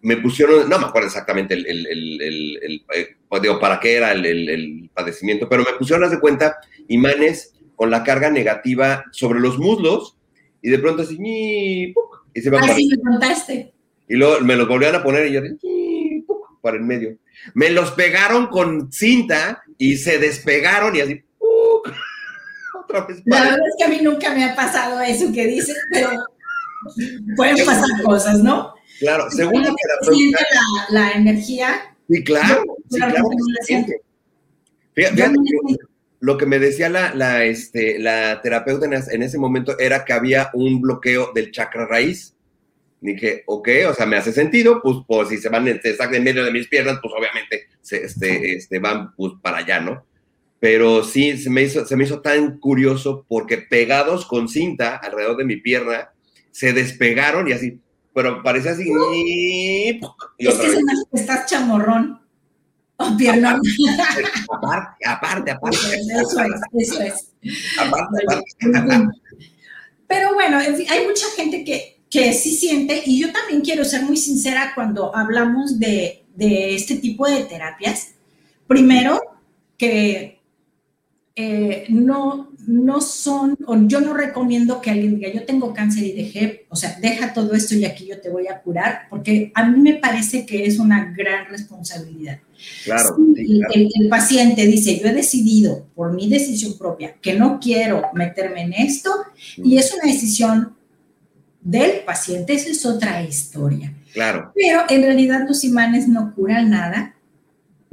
me 0.02 0.18
pusieron, 0.18 0.68
no 0.68 0.78
me 0.78 0.84
acuerdo 0.84 1.08
exactamente 1.08 1.54
el, 1.54 1.66
el- 1.66 1.86
el- 1.86 2.20
el- 2.22 2.58
el, 2.62 2.84
eh, 2.94 3.16
pues 3.26 3.40
digo, 3.40 3.58
para 3.58 3.80
qué 3.80 3.96
era 3.96 4.12
el, 4.12 4.90
padecimiento, 4.92 5.48
pero 5.48 5.64
me 5.64 5.72
pusieron, 5.78 6.04
haz 6.04 6.10
de 6.10 6.20
cuenta, 6.20 6.58
imanes 6.88 7.54
con 7.74 7.90
la 7.90 8.04
carga 8.04 8.30
negativa 8.30 9.04
sobre 9.12 9.40
los 9.40 9.58
muslos 9.58 10.16
y 10.62 10.68
de 10.68 10.78
pronto 10.78 11.02
así, 11.02 11.16
y 11.20 12.40
se 12.40 12.50
me 12.50 12.58
Así 12.58 12.86
me 12.88 12.98
contaste. 12.98 13.72
Y 14.06 14.14
luego 14.16 14.40
me 14.40 14.56
los 14.56 14.68
volvían 14.68 14.94
a 14.94 15.02
poner 15.02 15.26
y 15.26 15.32
yo, 15.32 15.40
"Ñi! 15.40 16.22
¡puc! 16.26 16.60
para 16.60 16.76
el 16.76 16.82
medio. 16.82 17.16
Me 17.54 17.70
los 17.70 17.90
pegaron 17.92 18.48
con 18.48 18.92
cinta 18.92 19.62
y 19.78 19.96
se 19.96 20.18
despegaron 20.18 20.94
y 20.96 21.00
así, 21.00 21.22
otra 22.84 23.06
vez 23.06 23.22
La 23.24 23.40
verdad 23.40 23.58
es 23.68 23.74
que 23.78 23.84
a 23.84 23.88
mí 23.88 23.98
nunca 24.02 24.34
me 24.34 24.44
ha 24.44 24.54
pasado 24.54 25.00
eso 25.00 25.32
que 25.32 25.46
dices, 25.46 25.76
pero 25.90 26.10
pueden 27.36 27.64
pasar 27.64 28.02
cosas, 28.04 28.40
¿no? 28.40 28.73
Claro, 28.98 29.30
según 29.30 29.62
la 29.62 29.74
terapeuta, 29.74 30.14
siente 30.16 30.38
la, 30.90 31.00
la 31.00 31.12
energía. 31.12 31.96
sí, 32.08 32.22
claro, 32.24 32.62
sí, 32.90 32.98
la 32.98 33.10
claro 33.10 33.28
que. 33.30 33.36
Fíjate, 33.66 34.00
fíjate 34.94 35.32
lo 36.20 36.38
que 36.38 36.46
me 36.46 36.58
decía 36.58 36.88
la, 36.88 37.14
la, 37.14 37.44
este, 37.44 37.98
la 37.98 38.40
terapeuta 38.40 38.86
en, 38.86 38.94
es- 38.94 39.08
en 39.12 39.22
ese 39.22 39.36
momento 39.38 39.78
era 39.78 40.04
que 40.04 40.12
había 40.14 40.50
un 40.54 40.80
bloqueo 40.80 41.32
del 41.34 41.50
chakra 41.50 41.86
raíz. 41.86 42.34
Dije, 43.00 43.42
ok, 43.46 43.68
o 43.90 43.94
sea, 43.94 44.06
me 44.06 44.16
hace 44.16 44.32
sentido, 44.32 44.80
pues, 44.82 44.96
pues 45.06 45.28
si 45.28 45.36
se 45.36 45.50
van, 45.50 45.66
sacan 45.98 46.14
en 46.14 46.24
medio 46.24 46.42
de 46.44 46.52
mis 46.52 46.68
piernas, 46.68 46.98
pues 47.02 47.12
obviamente 47.14 47.64
se, 47.82 48.04
este, 48.04 48.54
este, 48.56 48.78
van 48.78 49.14
pues, 49.14 49.34
para 49.42 49.58
allá, 49.58 49.80
¿no? 49.80 50.06
Pero 50.58 51.04
sí, 51.04 51.36
se 51.36 51.50
me, 51.50 51.60
hizo, 51.64 51.84
se 51.84 51.96
me 51.96 52.04
hizo 52.04 52.22
tan 52.22 52.58
curioso 52.58 53.26
porque 53.28 53.58
pegados 53.58 54.24
con 54.24 54.48
cinta 54.48 54.96
alrededor 54.96 55.36
de 55.36 55.44
mi 55.44 55.56
pierna, 55.56 56.12
se 56.50 56.72
despegaron 56.72 57.46
y 57.48 57.52
así, 57.52 57.78
pero 58.14 58.42
parecía 58.42 58.72
así, 58.72 58.84
y 59.16 60.00
Es 60.38 60.54
que 60.54 60.70
se 60.70 60.82
me- 60.82 60.92
estás 61.20 61.46
chamorrón. 61.50 62.20
O 62.96 63.16
piernón. 63.16 63.60
Aparte, 64.52 65.04
aparte, 65.04 65.50
aparte. 65.50 65.76
Eso 65.76 66.40
es, 66.40 66.90
eso 66.90 67.02
es. 67.02 67.32
Aparte, 67.78 68.24
aparte. 68.78 69.18
Pero 70.06 70.34
bueno, 70.34 70.60
en 70.60 70.76
fin, 70.76 70.86
hay 70.88 71.04
mucha 71.06 71.26
gente 71.36 71.64
que, 71.64 72.02
que 72.08 72.32
sí 72.32 72.54
siente, 72.54 73.02
y 73.04 73.20
yo 73.20 73.32
también 73.32 73.62
quiero 73.62 73.84
ser 73.84 74.02
muy 74.02 74.16
sincera 74.16 74.72
cuando 74.76 75.14
hablamos 75.16 75.80
de, 75.80 76.24
de 76.36 76.76
este 76.76 76.96
tipo 76.96 77.26
de 77.28 77.42
terapias. 77.44 78.10
Primero, 78.68 79.20
que 79.76 80.40
eh, 81.36 81.86
no, 81.88 82.52
no 82.66 83.00
son, 83.00 83.56
o 83.66 83.76
yo 83.86 84.00
no 84.00 84.14
recomiendo 84.14 84.80
que 84.80 84.90
alguien 84.90 85.16
diga, 85.16 85.32
yo 85.32 85.44
tengo 85.44 85.74
cáncer 85.74 86.04
y 86.04 86.12
dejé, 86.12 86.66
o 86.68 86.76
sea, 86.76 86.96
deja 87.00 87.32
todo 87.32 87.54
esto 87.54 87.74
y 87.74 87.84
aquí 87.84 88.06
yo 88.06 88.20
te 88.20 88.30
voy 88.30 88.46
a 88.46 88.60
curar, 88.60 89.06
porque 89.10 89.50
a 89.54 89.68
mí 89.68 89.80
me 89.80 89.94
parece 89.94 90.46
que 90.46 90.64
es 90.64 90.78
una 90.78 91.12
gran 91.16 91.46
responsabilidad. 91.48 92.38
Claro, 92.84 93.16
Si 93.16 93.34
sí, 93.46 93.58
claro. 93.58 93.74
el, 93.74 93.90
el 94.00 94.08
paciente 94.08 94.66
dice, 94.66 94.98
yo 94.98 95.08
he 95.08 95.12
decidido 95.12 95.86
por 95.94 96.12
mi 96.12 96.28
decisión 96.28 96.78
propia 96.78 97.14
que 97.20 97.34
no 97.34 97.58
quiero 97.60 98.02
meterme 98.14 98.62
en 98.62 98.72
esto 98.72 99.10
y 99.56 99.76
es 99.78 99.92
una 99.92 100.10
decisión 100.12 100.74
del 101.60 102.00
paciente, 102.06 102.54
esa 102.54 102.70
es 102.70 102.86
otra 102.86 103.22
historia. 103.22 103.92
Claro. 104.12 104.52
Pero 104.54 104.82
en 104.88 105.02
realidad 105.02 105.44
los 105.48 105.64
imanes 105.64 106.06
no 106.06 106.32
curan 106.34 106.70
nada, 106.70 107.14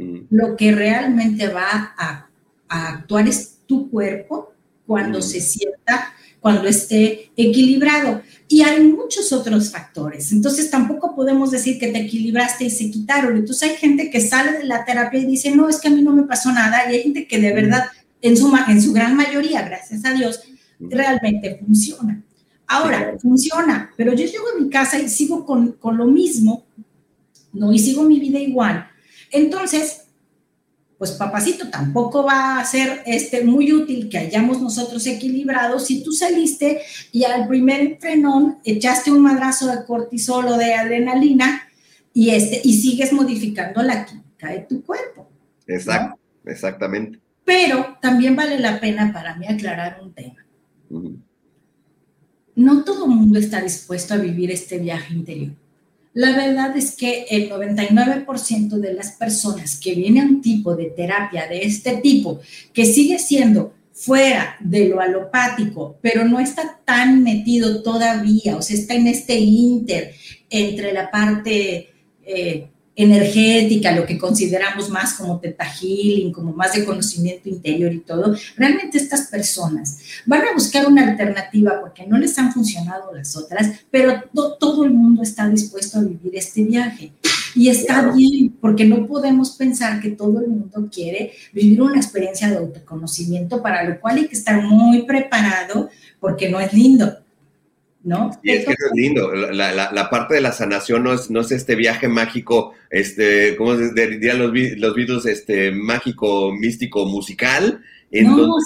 Mm, 0.02 0.26
lo 0.30 0.56
que 0.56 0.72
realmente 0.72 1.48
va 1.48 1.94
a, 1.98 2.30
a 2.72 2.88
actuar 2.88 3.28
es 3.28 3.58
tu 3.66 3.90
cuerpo 3.90 4.54
cuando 4.88 5.22
se 5.22 5.42
sienta, 5.42 6.14
cuando 6.40 6.68
esté 6.68 7.32
equilibrado. 7.36 8.22
Y 8.48 8.62
hay 8.62 8.82
muchos 8.82 9.32
otros 9.34 9.72
factores. 9.72 10.32
Entonces 10.32 10.72
tampoco 10.72 11.14
podemos 11.14 11.52
decir 11.52 11.78
que 11.78 11.92
te 11.92 12.00
equilibraste 12.00 12.64
y 12.64 12.70
se 12.70 12.90
quitaron. 12.90 13.36
Entonces 13.36 13.70
hay 13.70 13.76
gente 13.76 14.10
que 14.10 14.22
sale 14.22 14.58
de 14.58 14.64
la 14.64 14.86
terapia 14.86 15.20
y 15.20 15.26
dice, 15.26 15.52
no, 15.52 15.68
es 15.68 15.80
que 15.80 15.90
a 15.90 15.92
mí 15.92 16.02
no 16.02 16.14
me 16.14 16.24
pasó 16.24 16.52
nada. 16.52 16.90
Y 16.90 16.96
hay 16.96 17.04
gente 17.04 17.28
que 17.28 17.40
de 17.40 17.54
verdad, 17.54 17.86
en 18.22 18.38
su, 18.38 18.52
en 18.68 18.82
su 18.82 18.94
gran 18.94 19.18
mayoría, 19.18 19.64
gracias 19.64 20.06
a 20.06 20.14
Dios, 20.14 20.42
realmente 20.80 21.60
funciona. 21.64 22.24
Ahora, 22.68 23.18
funciona, 23.22 23.92
pero 23.98 24.14
yo 24.14 24.26
llego 24.26 24.46
a 24.56 24.62
mi 24.62 24.70
casa 24.70 24.98
y 24.98 25.10
sigo 25.10 25.46
con, 25.46 25.74
con 25.74 25.98
lo 25.98 26.06
mismo, 26.06 26.64
¿no? 27.52 27.74
Y 27.74 27.80
sigo 27.80 28.04
mi 28.04 28.18
vida 28.18 28.40
igual. 28.40 28.88
Entonces, 29.30 30.01
pues 31.02 31.14
papacito 31.14 31.68
tampoco 31.68 32.24
va 32.24 32.60
a 32.60 32.64
ser 32.64 33.02
este, 33.08 33.43
muy 33.43 33.74
útil 33.74 34.08
que 34.08 34.20
hayamos 34.20 34.62
nosotros 34.62 35.08
equilibrados 35.08 35.88
si 35.88 36.04
tú 36.04 36.12
saliste 36.12 36.80
y 37.12 37.24
al 37.24 37.47
primer 37.47 37.97
frenón 37.99 38.60
echaste 38.64 39.12
un 39.12 39.24
madrazo 39.24 39.66
de 39.66 39.84
cortisol 39.84 40.45
o 40.45 40.58
de 40.58 40.76
adrenalina 40.76 41.64
y, 42.14 42.30
este, 42.30 42.62
y 42.64 42.80
sigues 42.80 43.14
modificando 43.14 43.82
la 43.82 44.06
química 44.06 44.52
de 44.52 44.60
tu 44.60 44.84
cuerpo. 44.84 45.28
Exacto, 45.66 46.20
exactamente. 46.45 47.20
Pero 47.45 47.97
también 47.99 48.36
vale 48.36 48.60
la 48.60 48.80
pena 48.80 49.12
para 49.12 49.36
mí 49.38 49.47
aclarar 49.47 50.02
un 50.04 50.14
tema. 50.14 50.45
No 52.54 52.84
todo 52.84 53.06
el 53.06 53.12
mundo 53.12 53.39
está 53.39 53.60
dispuesto 53.60 54.14
a 54.14 54.18
vivir 54.18 54.52
este 54.52 54.78
viaje 54.78 55.16
interior. 55.16 55.54
La 56.14 56.36
verdad 56.36 56.76
es 56.76 56.95
que 56.95 57.26
el 57.30 57.49
99% 57.49 58.70
de 58.70 58.93
las 58.93 59.14
personas 59.14 59.80
que 59.80 59.95
vienen 59.95 60.24
a 60.24 60.28
un 60.28 60.41
tipo 60.41 60.76
de 60.76 60.86
terapia 60.86 61.47
de 61.47 61.64
este 61.64 61.97
tipo, 61.97 62.41
que 62.74 62.86
sigue 62.86 63.18
siendo 63.18 63.74
fuera 63.93 64.57
de 64.59 64.89
lo 64.89 64.99
alopático, 64.99 65.97
pero 66.01 66.26
no 66.26 66.39
está 66.39 66.80
tan 66.84 67.24
metido 67.24 67.82
todavía, 67.82 68.57
o 68.57 68.62
sea, 68.62 68.76
está 68.76 68.95
en 68.95 69.07
este 69.07 69.38
inter 69.38 70.14
entre 70.49 70.91
la 70.91 71.09
parte 71.12 71.89
eh, 72.24 72.71
energética, 72.96 73.96
lo 73.96 74.06
que 74.06 74.18
consideramos 74.18 74.89
más 74.89 75.14
como 75.14 75.39
teta 75.39 75.66
healing, 75.66 76.32
como 76.32 76.54
más 76.54 76.74
de 76.74 76.86
conocimiento 76.86 77.48
interior 77.50 77.94
y 77.94 78.00
todo, 78.00 78.36
realmente 78.58 78.98
estas 78.98 79.28
personas 79.28 80.00
van 80.26 80.42
a 80.42 80.54
buscar 80.54 80.86
una 80.88 81.10
alternativa 81.10 81.80
porque 81.80 82.06
no 82.06 82.18
les 82.18 82.38
han 82.38 82.52
funcionado 82.52 83.14
las 83.14 83.36
otras, 83.36 83.70
pero 83.89 84.24
todo 84.60 84.84
el 84.84 84.92
mundo 84.92 85.24
está 85.24 85.48
dispuesto 85.48 86.00
a 86.00 86.04
vivir 86.04 86.32
este 86.34 86.64
viaje. 86.64 87.14
Y 87.54 87.68
está 87.68 88.12
bien, 88.14 88.56
porque 88.62 88.86
no 88.86 89.06
podemos 89.06 89.52
pensar 89.58 90.00
que 90.00 90.12
todo 90.12 90.39
el 90.39 90.48
mundo 90.48 90.88
quiere 90.89 91.34
vivir 91.52 91.82
una 91.82 91.98
experiencia 91.98 92.50
de 92.50 92.58
autoconocimiento, 92.58 93.62
para 93.62 93.84
lo 93.84 94.00
cual 94.00 94.18
hay 94.18 94.28
que 94.28 94.38
estar 94.38 94.64
muy 94.64 95.04
preparado 95.04 95.89
porque 96.20 96.50
no 96.50 96.62
es 96.62 96.72
lindo. 96.72 97.18
¿No? 98.04 98.32
Y 98.43 98.52
es 98.52 98.66
que 98.66 98.72
es 98.72 98.91
lindo, 98.93 99.32
la, 99.34 100.10
parte 100.10 100.36
de 100.36 100.41
la 100.41 100.52
sanación 100.52 101.04
no 101.04 101.14
es, 101.14 101.30
no 101.30 101.41
es 101.41 101.52
este 101.52 101.76
viaje 101.76 102.08
mágico, 102.08 102.74
este, 102.89 103.56
¿cómo 103.56 103.76
dirían 103.76 104.39
los, 104.39 104.52
los 104.54 104.95
Beatles? 104.95 105.26
Este, 105.26 105.72
mágico, 105.72 106.52
místico, 106.54 107.06
musical, 107.06 107.82
en 108.12 108.28
donde 108.36 108.62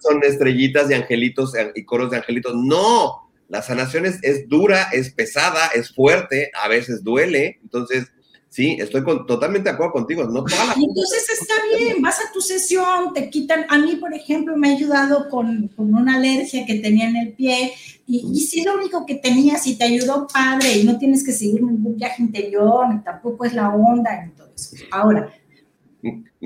son 0.00 0.22
estrellitas 0.24 0.88
de 0.88 0.96
angelitos 0.96 1.52
y 1.74 1.84
coros 1.84 2.10
de 2.10 2.16
angelitos. 2.16 2.54
No, 2.56 3.30
la 3.48 3.62
sanación 3.62 4.06
es, 4.06 4.18
es 4.22 4.48
dura, 4.48 4.88
es 4.92 5.12
pesada, 5.12 5.68
es 5.74 5.94
fuerte, 5.94 6.50
a 6.60 6.68
veces 6.68 7.04
duele, 7.04 7.58
entonces 7.62 8.12
Sí, 8.52 8.76
estoy 8.78 9.02
totalmente 9.26 9.70
de 9.70 9.74
acuerdo 9.74 9.94
contigo. 9.94 10.24
No 10.24 10.44
entonces 10.76 11.26
está 11.40 11.54
bien, 11.74 12.02
vas 12.02 12.18
a 12.20 12.30
tu 12.34 12.42
sesión, 12.42 13.14
te 13.14 13.30
quitan. 13.30 13.64
A 13.70 13.78
mí, 13.78 13.96
por 13.96 14.12
ejemplo, 14.12 14.58
me 14.58 14.68
ha 14.68 14.76
ayudado 14.76 15.30
con, 15.30 15.70
una 15.78 16.16
alergia 16.16 16.66
que 16.66 16.74
tenía 16.74 17.08
en 17.08 17.16
el 17.16 17.32
pie. 17.32 17.72
Y, 18.06 18.40
si 18.40 18.60
es 18.60 18.66
lo 18.66 18.74
único 18.74 19.06
que 19.06 19.14
tenías 19.14 19.66
y 19.66 19.76
te 19.76 19.84
ayudó, 19.84 20.26
padre, 20.26 20.74
y 20.74 20.84
no 20.84 20.98
tienes 20.98 21.24
que 21.24 21.32
seguir 21.32 21.62
ningún 21.62 21.96
viaje 21.96 22.22
interior, 22.22 22.92
ni 22.92 23.00
tampoco 23.02 23.46
es 23.46 23.54
la 23.54 23.74
onda, 23.74 24.22
ni 24.22 24.32
todo 24.32 24.52
eso. 24.54 24.76
Ahora, 24.90 25.32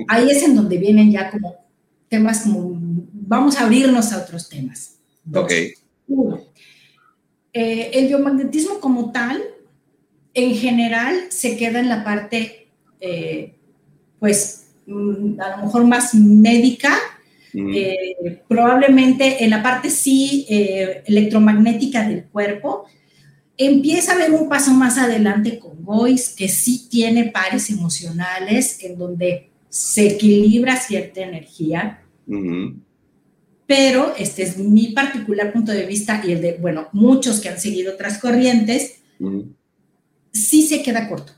ahí 0.07 0.29
es 0.29 0.43
en 0.43 0.55
donde 0.55 0.77
vienen 0.77 1.11
ya 1.11 1.29
como 1.29 1.57
temas 2.07 2.43
como, 2.43 2.71
vamos 3.11 3.57
a 3.57 3.65
abrirnos 3.65 4.13
a 4.13 4.19
otros 4.19 4.47
temas. 4.47 4.95
ok. 5.33 5.51
Uno, 6.07 6.39
eh, 7.51 7.91
el 7.91 8.07
biomagnetismo 8.07 8.79
como 8.79 9.11
tal 9.11 9.43
en 10.37 10.55
general 10.55 11.15
se 11.29 11.57
queda 11.57 11.79
en 11.79 11.89
la 11.89 12.03
parte, 12.03 12.67
eh, 13.01 13.55
pues, 14.19 14.67
mm, 14.85 15.41
a 15.41 15.57
lo 15.57 15.65
mejor 15.65 15.85
más 15.85 16.13
médica, 16.13 16.95
eh, 17.55 18.43
probablemente 18.47 19.43
en 19.43 19.49
la 19.49 19.63
parte 19.63 19.89
sí 19.89 20.45
eh, 20.47 21.01
electromagnética 21.07 22.07
del 22.07 22.25
cuerpo. 22.25 22.85
Empieza 23.57 24.11
a 24.11 24.15
haber 24.15 24.31
un 24.31 24.47
paso 24.47 24.71
más 24.75 24.99
adelante 24.99 25.57
con 25.57 25.83
Voice, 25.83 26.35
que 26.37 26.47
sí 26.49 26.87
tiene 26.87 27.31
pares 27.31 27.71
emocionales 27.71 28.83
en 28.83 28.95
donde 28.95 29.49
se 29.69 30.05
equilibra 30.05 30.75
cierta 30.75 31.21
energía. 31.21 32.03
Pero 33.65 34.13
este 34.15 34.43
es 34.43 34.59
mi 34.59 34.91
particular 34.91 35.51
punto 35.51 35.71
de 35.71 35.87
vista 35.87 36.21
y 36.23 36.33
el 36.33 36.41
de, 36.41 36.57
bueno, 36.61 36.89
muchos 36.91 37.39
que 37.39 37.49
han 37.49 37.59
seguido 37.59 37.93
otras 37.93 38.19
corrientes 38.19 38.99
sí 40.45 40.67
se 40.67 40.81
queda 40.83 41.07
corto. 41.09 41.33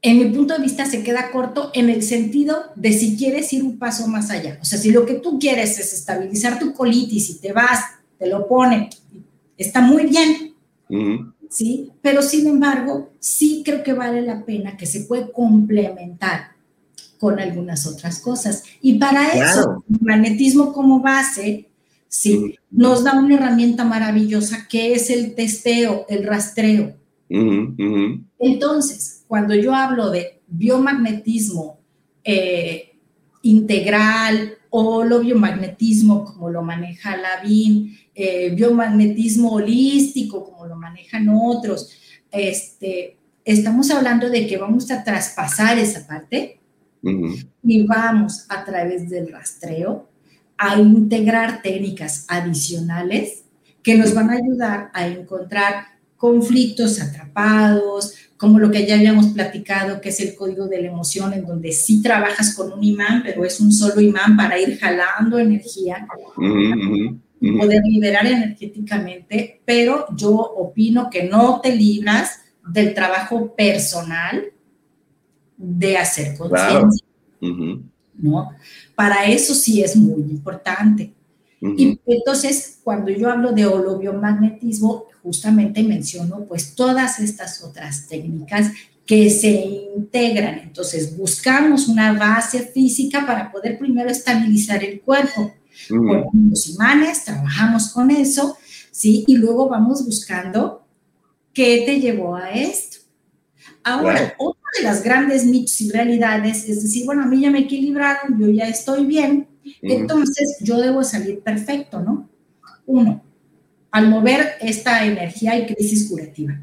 En 0.00 0.18
mi 0.18 0.26
punto 0.26 0.54
de 0.54 0.62
vista 0.62 0.86
se 0.86 1.02
queda 1.02 1.30
corto 1.32 1.70
en 1.74 1.90
el 1.90 2.02
sentido 2.02 2.56
de 2.76 2.92
si 2.92 3.16
quieres 3.16 3.52
ir 3.52 3.64
un 3.64 3.78
paso 3.78 4.06
más 4.06 4.30
allá. 4.30 4.58
O 4.62 4.64
sea, 4.64 4.78
si 4.78 4.90
lo 4.90 5.04
que 5.04 5.14
tú 5.14 5.38
quieres 5.38 5.78
es 5.78 5.92
estabilizar 5.92 6.58
tu 6.58 6.72
colitis 6.72 7.30
y 7.30 7.38
te 7.38 7.52
vas, 7.52 7.80
te 8.16 8.28
lo 8.28 8.46
ponen, 8.46 8.88
está 9.56 9.80
muy 9.80 10.06
bien. 10.06 10.54
¿Sí? 11.50 11.90
Pero 12.00 12.22
sin 12.22 12.46
embargo, 12.46 13.10
sí 13.18 13.62
creo 13.64 13.82
que 13.82 13.92
vale 13.92 14.22
la 14.22 14.44
pena 14.44 14.76
que 14.76 14.86
se 14.86 15.00
puede 15.00 15.32
complementar 15.32 16.52
con 17.18 17.40
algunas 17.40 17.86
otras 17.86 18.20
cosas. 18.20 18.62
Y 18.80 18.98
para 18.98 19.32
eso, 19.32 19.84
el 19.90 20.00
magnetismo 20.00 20.72
como 20.72 21.00
base, 21.00 21.68
sí, 22.06 22.54
nos 22.70 23.04
da 23.04 23.18
una 23.18 23.34
herramienta 23.34 23.84
maravillosa 23.84 24.66
que 24.68 24.94
es 24.94 25.10
el 25.10 25.34
testeo, 25.34 26.06
el 26.08 26.24
rastreo. 26.24 26.94
Entonces, 27.28 29.24
cuando 29.26 29.54
yo 29.54 29.74
hablo 29.74 30.10
de 30.10 30.40
biomagnetismo 30.46 31.78
eh, 32.24 32.96
integral 33.42 34.54
o 34.70 35.04
lo 35.04 35.20
biomagnetismo 35.20 36.24
como 36.24 36.50
lo 36.50 36.62
maneja 36.62 37.16
Lavín, 37.16 37.96
eh, 38.14 38.50
biomagnetismo 38.54 39.52
holístico 39.52 40.44
como 40.44 40.66
lo 40.66 40.76
manejan 40.76 41.28
otros, 41.28 41.90
este, 42.30 43.16
estamos 43.44 43.90
hablando 43.90 44.28
de 44.28 44.46
que 44.46 44.56
vamos 44.56 44.90
a 44.90 45.04
traspasar 45.04 45.78
esa 45.78 46.06
parte 46.06 46.60
y 47.62 47.86
vamos 47.86 48.44
a 48.48 48.64
través 48.64 49.08
del 49.08 49.30
rastreo 49.30 50.08
a 50.58 50.78
integrar 50.78 51.62
técnicas 51.62 52.26
adicionales 52.28 53.44
que 53.82 53.96
nos 53.96 54.12
van 54.12 54.30
a 54.30 54.34
ayudar 54.34 54.90
a 54.92 55.06
encontrar 55.06 55.97
conflictos 56.18 57.00
atrapados, 57.00 58.14
como 58.36 58.58
lo 58.58 58.70
que 58.70 58.86
ya 58.86 58.96
habíamos 58.96 59.28
platicado, 59.28 60.00
que 60.00 60.10
es 60.10 60.20
el 60.20 60.34
código 60.34 60.66
de 60.66 60.82
la 60.82 60.88
emoción, 60.88 61.32
en 61.32 61.46
donde 61.46 61.72
sí 61.72 62.02
trabajas 62.02 62.54
con 62.54 62.72
un 62.72 62.84
imán, 62.84 63.22
pero 63.24 63.44
es 63.44 63.60
un 63.60 63.72
solo 63.72 64.00
imán 64.00 64.36
para 64.36 64.58
ir 64.60 64.78
jalando 64.78 65.38
energía, 65.38 66.06
poder 66.36 67.82
liberar 67.84 68.26
energéticamente, 68.26 69.60
pero 69.64 70.06
yo 70.16 70.30
opino 70.30 71.08
que 71.08 71.24
no 71.24 71.60
te 71.60 71.74
libras 71.74 72.40
del 72.68 72.94
trabajo 72.94 73.54
personal 73.54 74.52
de 75.56 75.96
hacer 75.96 76.36
conciencia, 76.36 77.06
¿no? 78.14 78.50
Para 78.94 79.24
eso 79.26 79.54
sí 79.54 79.82
es 79.82 79.96
muy 79.96 80.20
importante. 80.30 81.12
Y 81.60 81.98
entonces, 82.06 82.78
cuando 82.84 83.10
yo 83.10 83.30
hablo 83.30 83.52
de 83.52 83.66
holobiomagnetismo, 83.66 85.04
justamente 85.22 85.82
menciono 85.82 86.44
pues 86.44 86.74
todas 86.74 87.18
estas 87.18 87.62
otras 87.64 88.06
técnicas 88.06 88.70
que 89.04 89.30
se 89.30 89.50
integran. 89.96 90.58
Entonces, 90.58 91.16
buscamos 91.16 91.88
una 91.88 92.12
base 92.12 92.60
física 92.60 93.26
para 93.26 93.50
poder 93.50 93.78
primero 93.78 94.10
estabilizar 94.10 94.84
el 94.84 95.00
cuerpo. 95.00 95.52
Con 95.88 96.50
los 96.50 96.68
imanes, 96.68 97.24
trabajamos 97.24 97.90
con 97.92 98.10
eso, 98.10 98.56
¿sí? 98.90 99.24
Y 99.26 99.36
luego 99.36 99.68
vamos 99.68 100.04
buscando 100.04 100.84
qué 101.52 101.84
te 101.86 102.00
llevó 102.00 102.36
a 102.36 102.50
esto. 102.50 102.98
Ahora, 103.82 104.34
otra 104.38 104.60
de 104.76 104.84
las 104.84 105.02
grandes 105.02 105.44
mitos 105.46 105.80
y 105.80 105.90
realidades 105.90 106.68
es 106.68 106.82
decir, 106.82 107.06
bueno, 107.06 107.22
a 107.22 107.26
mí 107.26 107.40
ya 107.40 107.50
me 107.50 107.60
equilibraron, 107.60 108.38
yo 108.38 108.48
ya 108.48 108.68
estoy 108.68 109.06
bien, 109.06 109.48
entonces 109.82 110.58
yo 110.60 110.80
debo 110.80 111.02
salir 111.04 111.40
perfecto, 111.40 112.00
¿no? 112.00 112.28
Uno, 112.86 113.22
al 113.90 114.08
mover 114.08 114.52
esta 114.60 115.04
energía 115.04 115.52
hay 115.52 115.66
crisis 115.66 116.08
curativa. 116.08 116.60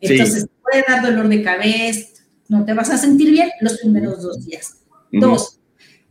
Entonces, 0.00 0.46
puede 0.62 0.84
dar 0.86 1.02
dolor 1.02 1.28
de 1.28 1.42
cabeza, 1.42 2.08
no 2.48 2.64
te 2.64 2.74
vas 2.74 2.90
a 2.90 2.98
sentir 2.98 3.30
bien 3.30 3.50
los 3.60 3.78
primeros 3.78 4.22
dos 4.22 4.44
días. 4.44 4.78
Dos, 5.12 5.60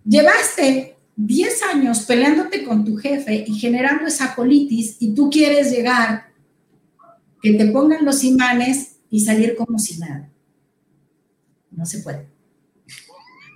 llevaste 0.05 0.95
10 1.15 1.63
años 1.63 2.01
peleándote 2.03 2.63
con 2.63 2.85
tu 2.85 2.97
jefe 2.97 3.43
y 3.47 3.53
generando 3.59 4.07
esa 4.07 4.33
colitis 4.33 4.97
y 4.99 5.13
tú 5.13 5.29
quieres 5.29 5.71
llegar, 5.71 6.31
que 7.41 7.53
te 7.53 7.65
pongan 7.67 8.05
los 8.05 8.23
imanes 8.23 8.97
y 9.09 9.19
salir 9.19 9.55
como 9.55 9.77
si 9.77 9.97
nada. 9.99 10.29
No 11.71 11.85
se 11.85 11.99
puede. 11.99 12.27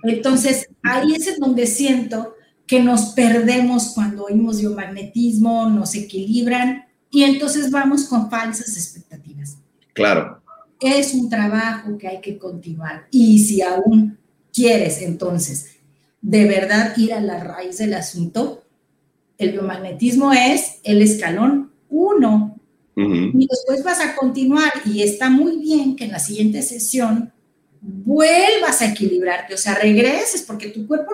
Entonces, 0.02 0.68
ahí 0.82 1.14
es 1.14 1.26
en 1.28 1.40
donde 1.40 1.66
siento 1.66 2.35
que 2.66 2.80
nos 2.80 3.06
perdemos 3.10 3.92
cuando 3.94 4.24
oímos 4.24 4.60
biomagnetismo, 4.60 5.68
nos 5.70 5.94
equilibran 5.94 6.84
y 7.10 7.22
entonces 7.22 7.70
vamos 7.70 8.04
con 8.04 8.28
falsas 8.28 8.76
expectativas. 8.76 9.58
Claro. 9.92 10.42
Es 10.80 11.14
un 11.14 11.30
trabajo 11.30 11.96
que 11.96 12.08
hay 12.08 12.20
que 12.20 12.36
continuar. 12.36 13.06
Y 13.10 13.38
si 13.38 13.62
aún 13.62 14.18
quieres 14.52 15.00
entonces 15.00 15.76
de 16.20 16.44
verdad 16.44 16.96
ir 16.96 17.14
a 17.14 17.20
la 17.20 17.42
raíz 17.42 17.78
del 17.78 17.94
asunto, 17.94 18.64
el 19.38 19.52
biomagnetismo 19.52 20.32
es 20.32 20.80
el 20.82 21.02
escalón 21.02 21.70
uno. 21.88 22.52
Y 22.98 23.46
después 23.46 23.84
vas 23.84 24.00
a 24.00 24.16
continuar 24.16 24.72
y 24.86 25.02
está 25.02 25.28
muy 25.28 25.58
bien 25.58 25.96
que 25.96 26.04
en 26.04 26.12
la 26.12 26.18
siguiente 26.18 26.62
sesión 26.62 27.30
vuelvas 27.82 28.80
a 28.80 28.86
equilibrarte, 28.86 29.52
o 29.52 29.58
sea, 29.58 29.74
regreses 29.74 30.42
porque 30.42 30.68
tu 30.68 30.86
cuerpo 30.86 31.12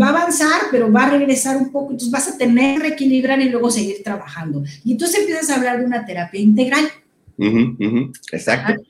va 0.00 0.06
a 0.06 0.10
avanzar, 0.10 0.62
pero 0.70 0.90
va 0.90 1.06
a 1.06 1.10
regresar 1.10 1.56
un 1.56 1.70
poco, 1.70 1.92
entonces 1.92 2.10
vas 2.10 2.28
a 2.28 2.38
tener 2.38 2.80
que 2.82 2.88
equilibrar 2.88 3.40
y 3.40 3.48
luego 3.48 3.70
seguir 3.70 4.02
trabajando. 4.02 4.62
Y 4.84 4.92
entonces 4.92 5.20
empiezas 5.20 5.50
a 5.50 5.56
hablar 5.56 5.78
de 5.78 5.86
una 5.86 6.04
terapia 6.04 6.40
integral. 6.40 6.88
Exacto. 8.32 8.82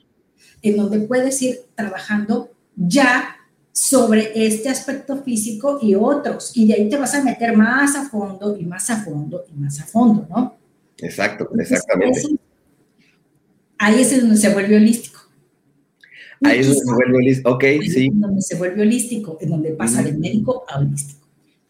En 0.61 0.77
donde 0.77 0.99
puedes 1.01 1.41
ir 1.41 1.59
trabajando 1.75 2.51
ya 2.75 3.37
sobre 3.71 4.31
este 4.45 4.69
aspecto 4.69 5.21
físico 5.23 5.79
y 5.81 5.95
otros. 5.95 6.55
Y 6.55 6.67
de 6.67 6.75
ahí 6.75 6.89
te 6.89 6.97
vas 6.97 7.15
a 7.15 7.23
meter 7.23 7.57
más 7.57 7.95
a 7.95 8.07
fondo 8.07 8.55
y 8.57 8.63
más 8.63 8.89
a 8.89 9.03
fondo 9.03 9.43
y 9.51 9.59
más 9.59 9.79
a 9.81 9.85
fondo, 9.85 10.27
¿no? 10.29 10.55
Exacto, 10.99 11.49
exactamente. 11.59 12.21
ahí 13.77 14.01
es 14.01 14.21
donde 14.21 14.37
se 14.37 14.53
vuelve 14.53 14.77
holístico. 14.77 15.12
Ahí 16.43 16.59
es 16.59 16.67
donde 16.67 16.81
se 16.81 16.93
vuelve 16.93 17.17
holístico, 17.17 17.49
ok, 17.51 17.63
sí. 17.81 18.07
Es 18.07 18.19
donde 18.19 18.41
se 18.41 18.55
vuelve 18.55 18.81
holístico, 18.81 19.37
en 19.41 19.49
donde 19.49 19.71
pasa 19.71 20.03
del 20.03 20.17
médico 20.17 20.65
a 20.67 20.79
holístico. 20.79 21.27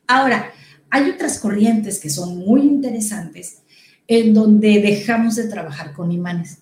Ahora, 0.08 0.52
hay 0.90 1.10
otras 1.10 1.40
corrientes 1.40 2.00
que 2.00 2.10
son 2.10 2.38
muy 2.38 2.62
interesantes 2.62 3.62
en 4.08 4.34
donde 4.34 4.82
dejamos 4.82 5.36
de 5.36 5.48
trabajar 5.48 5.94
con 5.94 6.12
imanes. 6.12 6.60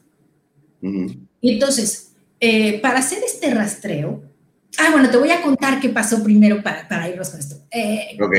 Entonces, 1.42 2.14
eh, 2.40 2.80
para 2.82 3.00
hacer 3.00 3.20
este 3.26 3.54
rastreo, 3.54 4.32
Ah, 4.78 4.90
bueno, 4.92 5.10
te 5.10 5.18
voy 5.18 5.32
a 5.32 5.42
contar 5.42 5.80
qué 5.80 5.90
pasó 5.90 6.24
primero 6.24 6.64
para, 6.64 6.88
para 6.88 7.10
irnos 7.10 7.30
con 7.30 7.40
esto. 7.40 7.56
Eh, 7.72 8.18
ok. 8.22 8.36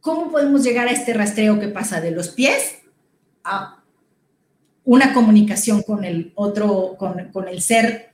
¿Cómo 0.00 0.30
podemos 0.30 0.62
llegar 0.62 0.88
a 0.88 0.92
este 0.92 1.12
rastreo 1.12 1.58
que 1.60 1.68
pasa 1.68 2.00
de 2.00 2.10
los 2.10 2.30
pies 2.30 2.78
a 3.44 3.82
una 4.84 5.12
comunicación 5.12 5.82
con 5.82 6.04
el 6.04 6.32
otro, 6.34 6.96
con, 6.98 7.30
con 7.30 7.48
el 7.48 7.60
ser 7.60 8.07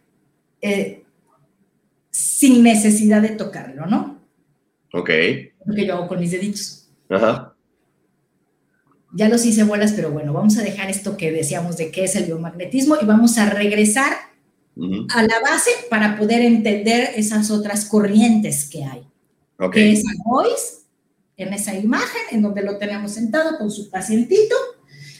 eh, 0.64 1.04
sin 2.10 2.62
necesidad 2.62 3.20
de 3.20 3.30
tocarlo, 3.30 3.84
¿no? 3.84 4.18
Ok. 4.94 5.10
Lo 5.66 5.74
que 5.74 5.86
yo 5.86 5.94
hago 5.94 6.08
con 6.08 6.20
mis 6.20 6.30
deditos. 6.30 6.88
Ajá. 7.10 7.54
Ya 9.12 9.28
los 9.28 9.44
hice 9.44 9.64
bolas, 9.64 9.92
pero 9.92 10.10
bueno, 10.10 10.32
vamos 10.32 10.56
a 10.56 10.62
dejar 10.62 10.88
esto 10.88 11.18
que 11.18 11.30
decíamos 11.30 11.76
de 11.76 11.90
qué 11.90 12.04
es 12.04 12.16
el 12.16 12.24
biomagnetismo 12.24 12.96
y 13.00 13.04
vamos 13.04 13.36
a 13.36 13.50
regresar 13.50 14.12
a 15.14 15.22
la 15.22 15.40
base 15.40 15.70
para 15.90 16.18
poder 16.18 16.40
entender 16.40 17.10
esas 17.14 17.50
otras 17.50 17.84
corrientes 17.84 18.64
que 18.64 18.84
hay. 18.84 19.06
Okay. 19.58 19.92
Que 19.92 19.92
es 19.92 20.04
Voice, 20.24 20.84
en 21.36 21.52
esa 21.52 21.74
imagen, 21.74 22.22
en 22.30 22.40
donde 22.40 22.62
lo 22.62 22.78
tenemos 22.78 23.12
sentado 23.12 23.58
con 23.58 23.70
su 23.70 23.90
pacientito, 23.90 24.56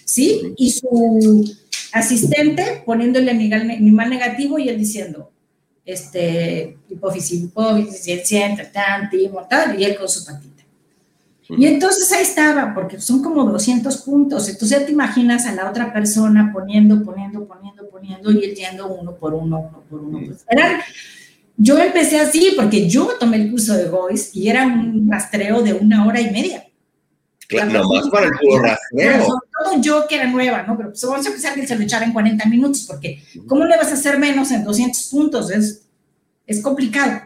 ¿sí? 0.06 0.54
Y 0.56 0.72
su 0.72 1.54
asistente 1.92 2.82
poniéndole 2.86 3.30
animal 3.30 4.10
negativo 4.10 4.58
y 4.58 4.68
él 4.70 4.78
diciendo, 4.78 5.30
este, 5.84 6.78
hipófisis, 6.88 7.42
hipófisis, 7.42 8.26
siente, 8.26 8.64
tan, 8.64 9.10
tal, 9.48 9.80
y 9.80 9.84
él 9.84 9.96
con 9.96 10.08
su 10.08 10.24
patita. 10.24 10.54
Y 11.50 11.66
entonces 11.66 12.10
ahí 12.12 12.22
estaba, 12.22 12.72
porque 12.74 13.00
son 13.00 13.22
como 13.22 13.44
200 13.44 13.98
puntos. 13.98 14.48
Entonces 14.48 14.78
ya 14.78 14.86
te 14.86 14.92
imaginas 14.92 15.46
a 15.46 15.52
la 15.52 15.68
otra 15.68 15.92
persona 15.92 16.50
poniendo, 16.52 17.02
poniendo, 17.04 17.46
poniendo, 17.46 17.88
poniendo 17.88 18.32
y 18.32 18.44
él 18.44 18.54
yendo 18.54 18.88
uno 18.88 19.14
por 19.14 19.34
uno, 19.34 19.58
uno 19.58 19.82
por 19.90 20.00
uno. 20.00 20.20
Pues 20.26 20.38
yo 21.56 21.78
empecé 21.78 22.18
así 22.18 22.54
porque 22.56 22.88
yo 22.88 23.10
tomé 23.20 23.36
el 23.36 23.50
curso 23.50 23.74
de 23.74 23.88
Voice 23.88 24.30
y 24.32 24.48
era 24.48 24.66
un 24.66 25.06
rastreo 25.10 25.62
de 25.62 25.74
una 25.74 26.06
hora 26.06 26.20
y 26.20 26.30
media. 26.30 26.66
Claro, 27.46 27.72
nomás 27.72 28.08
para 28.08 28.26
el 28.26 28.32
puro 28.40 28.62
rastreo. 28.62 29.26
Yo 29.80 30.06
que 30.08 30.16
era 30.16 30.26
nueva, 30.26 30.62
¿no? 30.62 30.76
Pero 30.76 30.90
pues 30.90 31.02
vamos 31.02 31.26
a 31.26 31.28
empezar 31.28 31.54
que 31.54 31.66
se 31.66 31.76
lo 31.76 31.82
echara 31.82 32.04
en 32.04 32.12
40 32.12 32.44
minutos 32.46 32.84
porque 32.86 33.22
¿cómo 33.46 33.64
le 33.64 33.76
vas 33.76 33.88
a 33.88 33.94
hacer 33.94 34.18
menos 34.18 34.50
en 34.50 34.64
200 34.64 35.02
puntos? 35.04 35.50
Es, 35.50 35.82
es 36.46 36.60
complicado. 36.60 37.22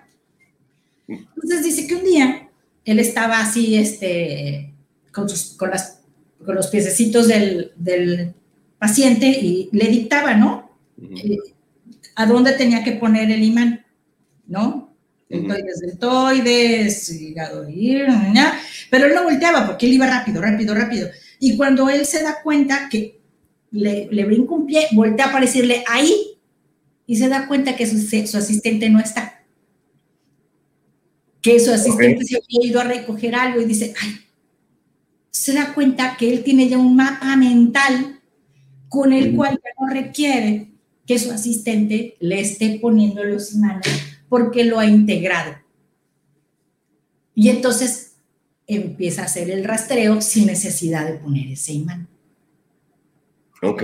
Entonces 1.06 1.64
dice 1.64 1.86
que 1.86 1.94
un 1.94 2.04
día 2.04 2.48
él 2.84 2.98
estaba 2.98 3.40
así, 3.40 3.76
este, 3.76 4.72
con, 5.12 5.28
sus, 5.28 5.54
con, 5.56 5.70
las, 5.70 6.00
con 6.44 6.54
los 6.54 6.68
piececitos 6.68 7.28
del, 7.28 7.72
del, 7.76 8.34
paciente 8.78 9.26
y 9.26 9.68
le 9.72 9.88
dictaba, 9.88 10.34
¿no? 10.34 10.70
Eh, 11.00 11.38
a 12.14 12.26
dónde 12.26 12.52
tenía 12.52 12.84
que 12.84 12.92
poner 12.92 13.30
el 13.30 13.42
imán, 13.42 13.84
¿no? 14.46 14.94
Deltoides, 15.28 15.80
deltoides, 15.80 17.10
hígado, 17.10 17.66
pero 18.90 19.06
él 19.06 19.14
no 19.14 19.24
volteaba 19.24 19.66
porque 19.66 19.86
él 19.86 19.92
iba 19.94 20.06
rápido, 20.06 20.40
rápido, 20.40 20.74
rápido. 20.74 21.08
Y 21.40 21.56
cuando 21.56 21.88
él 21.88 22.04
se 22.06 22.22
da 22.22 22.42
cuenta 22.42 22.88
que 22.90 23.20
le, 23.70 24.08
le 24.10 24.24
brinca 24.24 24.54
un 24.54 24.66
pie, 24.66 24.86
voltea 24.92 25.26
a 25.26 25.28
aparecerle 25.28 25.84
ahí 25.88 26.38
y 27.06 27.16
se 27.16 27.28
da 27.28 27.48
cuenta 27.48 27.76
que 27.76 27.86
su, 27.86 27.98
su 27.98 28.36
asistente 28.36 28.90
no 28.90 29.00
está. 29.00 29.44
Que 31.40 31.58
su 31.58 31.72
asistente 31.72 32.24
se 32.24 32.36
había 32.36 32.70
ido 32.70 32.80
a 32.80 32.84
recoger 32.84 33.34
algo 33.34 33.60
y 33.60 33.64
dice, 33.64 33.94
ay, 34.02 34.20
se 35.30 35.54
da 35.54 35.72
cuenta 35.74 36.16
que 36.18 36.32
él 36.32 36.42
tiene 36.42 36.68
ya 36.68 36.78
un 36.78 36.96
mapa 36.96 37.34
mental 37.36 38.20
con 38.88 39.12
el 39.12 39.34
cual 39.34 39.52
ya 39.52 39.70
no 39.80 39.94
requiere 39.94 40.72
que 41.06 41.18
su 41.18 41.30
asistente 41.30 42.16
le 42.20 42.40
esté 42.40 42.78
poniendo 42.80 43.24
los 43.24 43.54
imanes 43.54 43.86
porque 44.28 44.64
lo 44.64 44.78
ha 44.78 44.86
integrado. 44.86 45.56
Y 47.34 47.48
entonces 47.48 48.07
empieza 48.68 49.22
a 49.22 49.24
hacer 49.24 49.50
el 49.50 49.64
rastreo 49.64 50.20
sin 50.20 50.46
necesidad 50.46 51.06
de 51.06 51.14
poner 51.14 51.48
ese 51.48 51.72
imán. 51.72 52.06
Ok. 53.62 53.82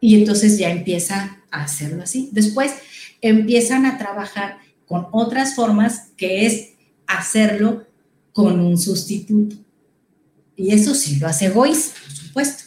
Y 0.00 0.16
entonces 0.16 0.58
ya 0.58 0.70
empieza 0.70 1.38
a 1.50 1.62
hacerlo 1.62 2.02
así. 2.02 2.28
Después 2.32 2.74
empiezan 3.22 3.86
a 3.86 3.96
trabajar 3.96 4.58
con 4.86 5.06
otras 5.12 5.54
formas 5.54 6.08
que 6.16 6.44
es 6.44 6.72
hacerlo 7.06 7.86
con 8.32 8.60
un 8.60 8.76
sustituto. 8.76 9.56
Y 10.56 10.74
eso 10.74 10.94
sí 10.94 11.16
lo 11.16 11.28
hace 11.28 11.48
Goiz, 11.50 11.94
por 12.02 12.12
supuesto. 12.12 12.64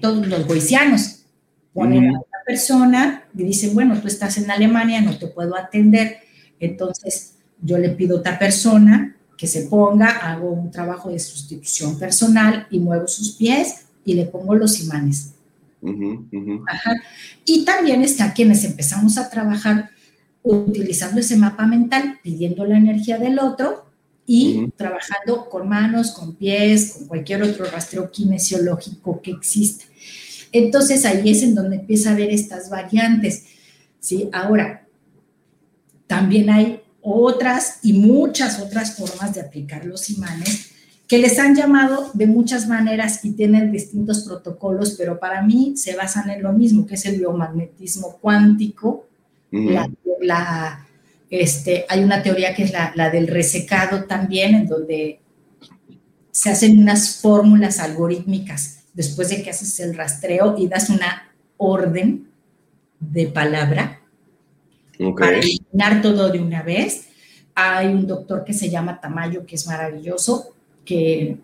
Todos 0.00 0.26
los 0.26 0.46
goicianos 0.46 1.24
ponen 1.72 2.08
a 2.08 2.10
una 2.10 2.22
persona 2.46 3.28
y 3.36 3.44
dicen, 3.44 3.74
bueno, 3.74 4.00
tú 4.00 4.08
estás 4.08 4.36
en 4.36 4.50
Alemania, 4.50 5.00
no 5.00 5.18
te 5.18 5.26
puedo 5.26 5.56
atender, 5.56 6.18
entonces 6.60 7.34
yo 7.60 7.78
le 7.78 7.90
pido 7.90 8.16
a 8.16 8.20
otra 8.20 8.38
persona 8.38 9.17
que 9.38 9.46
se 9.46 9.62
ponga, 9.62 10.08
hago 10.08 10.50
un 10.50 10.70
trabajo 10.70 11.10
de 11.10 11.20
sustitución 11.20 11.96
personal 11.96 12.66
y 12.70 12.80
muevo 12.80 13.06
sus 13.06 13.36
pies 13.36 13.86
y 14.04 14.14
le 14.14 14.26
pongo 14.26 14.56
los 14.56 14.80
imanes. 14.80 15.30
Y 17.44 17.64
también 17.64 18.02
está 18.02 18.34
quienes 18.34 18.64
empezamos 18.64 19.16
a 19.16 19.30
trabajar 19.30 19.90
utilizando 20.42 21.20
ese 21.20 21.36
mapa 21.36 21.66
mental, 21.66 22.18
pidiendo 22.20 22.66
la 22.66 22.78
energía 22.78 23.16
del 23.18 23.38
otro 23.38 23.86
y 24.26 24.72
trabajando 24.76 25.48
con 25.48 25.68
manos, 25.68 26.10
con 26.10 26.34
pies, 26.34 26.94
con 26.94 27.06
cualquier 27.06 27.44
otro 27.44 27.64
rastreo 27.66 28.10
kinesiológico 28.10 29.22
que 29.22 29.30
exista. 29.30 29.84
Entonces 30.50 31.04
ahí 31.04 31.30
es 31.30 31.44
en 31.44 31.54
donde 31.54 31.76
empieza 31.76 32.10
a 32.10 32.16
ver 32.16 32.30
estas 32.30 32.70
variantes. 32.70 33.44
¿sí? 34.00 34.28
Ahora, 34.32 34.84
también 36.08 36.50
hay 36.50 36.80
otras 37.14 37.78
y 37.82 37.92
muchas 37.94 38.60
otras 38.60 38.96
formas 38.96 39.34
de 39.34 39.40
aplicar 39.40 39.84
los 39.84 40.10
imanes 40.10 40.72
que 41.08 41.18
les 41.18 41.38
han 41.38 41.56
llamado 41.56 42.10
de 42.12 42.26
muchas 42.26 42.68
maneras 42.68 43.24
y 43.24 43.32
tienen 43.32 43.72
distintos 43.72 44.24
protocolos, 44.24 44.94
pero 44.98 45.18
para 45.18 45.40
mí 45.40 45.72
se 45.74 45.96
basan 45.96 46.28
en 46.28 46.42
lo 46.42 46.52
mismo, 46.52 46.86
que 46.86 46.96
es 46.96 47.06
el 47.06 47.16
biomagnetismo 47.16 48.18
cuántico, 48.20 49.06
la, 50.20 50.86
este, 51.30 51.86
hay 51.88 52.04
una 52.04 52.22
teoría 52.22 52.54
que 52.54 52.64
es 52.64 52.72
la, 52.72 52.92
la, 52.94 53.08
del 53.08 53.26
resecado 53.26 54.04
también, 54.04 54.54
en 54.54 54.66
donde 54.66 55.20
se 56.30 56.50
hacen 56.50 56.78
unas 56.78 57.16
fórmulas 57.16 57.78
algorítmicas 57.78 58.80
después 58.92 59.30
de 59.30 59.42
que 59.42 59.50
haces 59.50 59.80
el 59.80 59.96
rastreo 59.96 60.56
y 60.58 60.68
das 60.68 60.90
una 60.90 61.32
orden 61.56 62.28
de 63.00 63.26
palabra 63.28 64.02
para 65.16 65.38
eliminar 65.38 66.02
todo 66.02 66.28
de 66.30 66.40
una 66.40 66.62
vez. 66.62 67.08
hay 67.54 67.88
un 67.88 68.06
doctor 68.06 68.44
que 68.44 68.52
se 68.52 68.70
llama 68.70 69.00
Tamayo, 69.00 69.44
que 69.44 69.56
es 69.56 69.66
maravilloso, 69.66 70.54
que, 70.84 71.38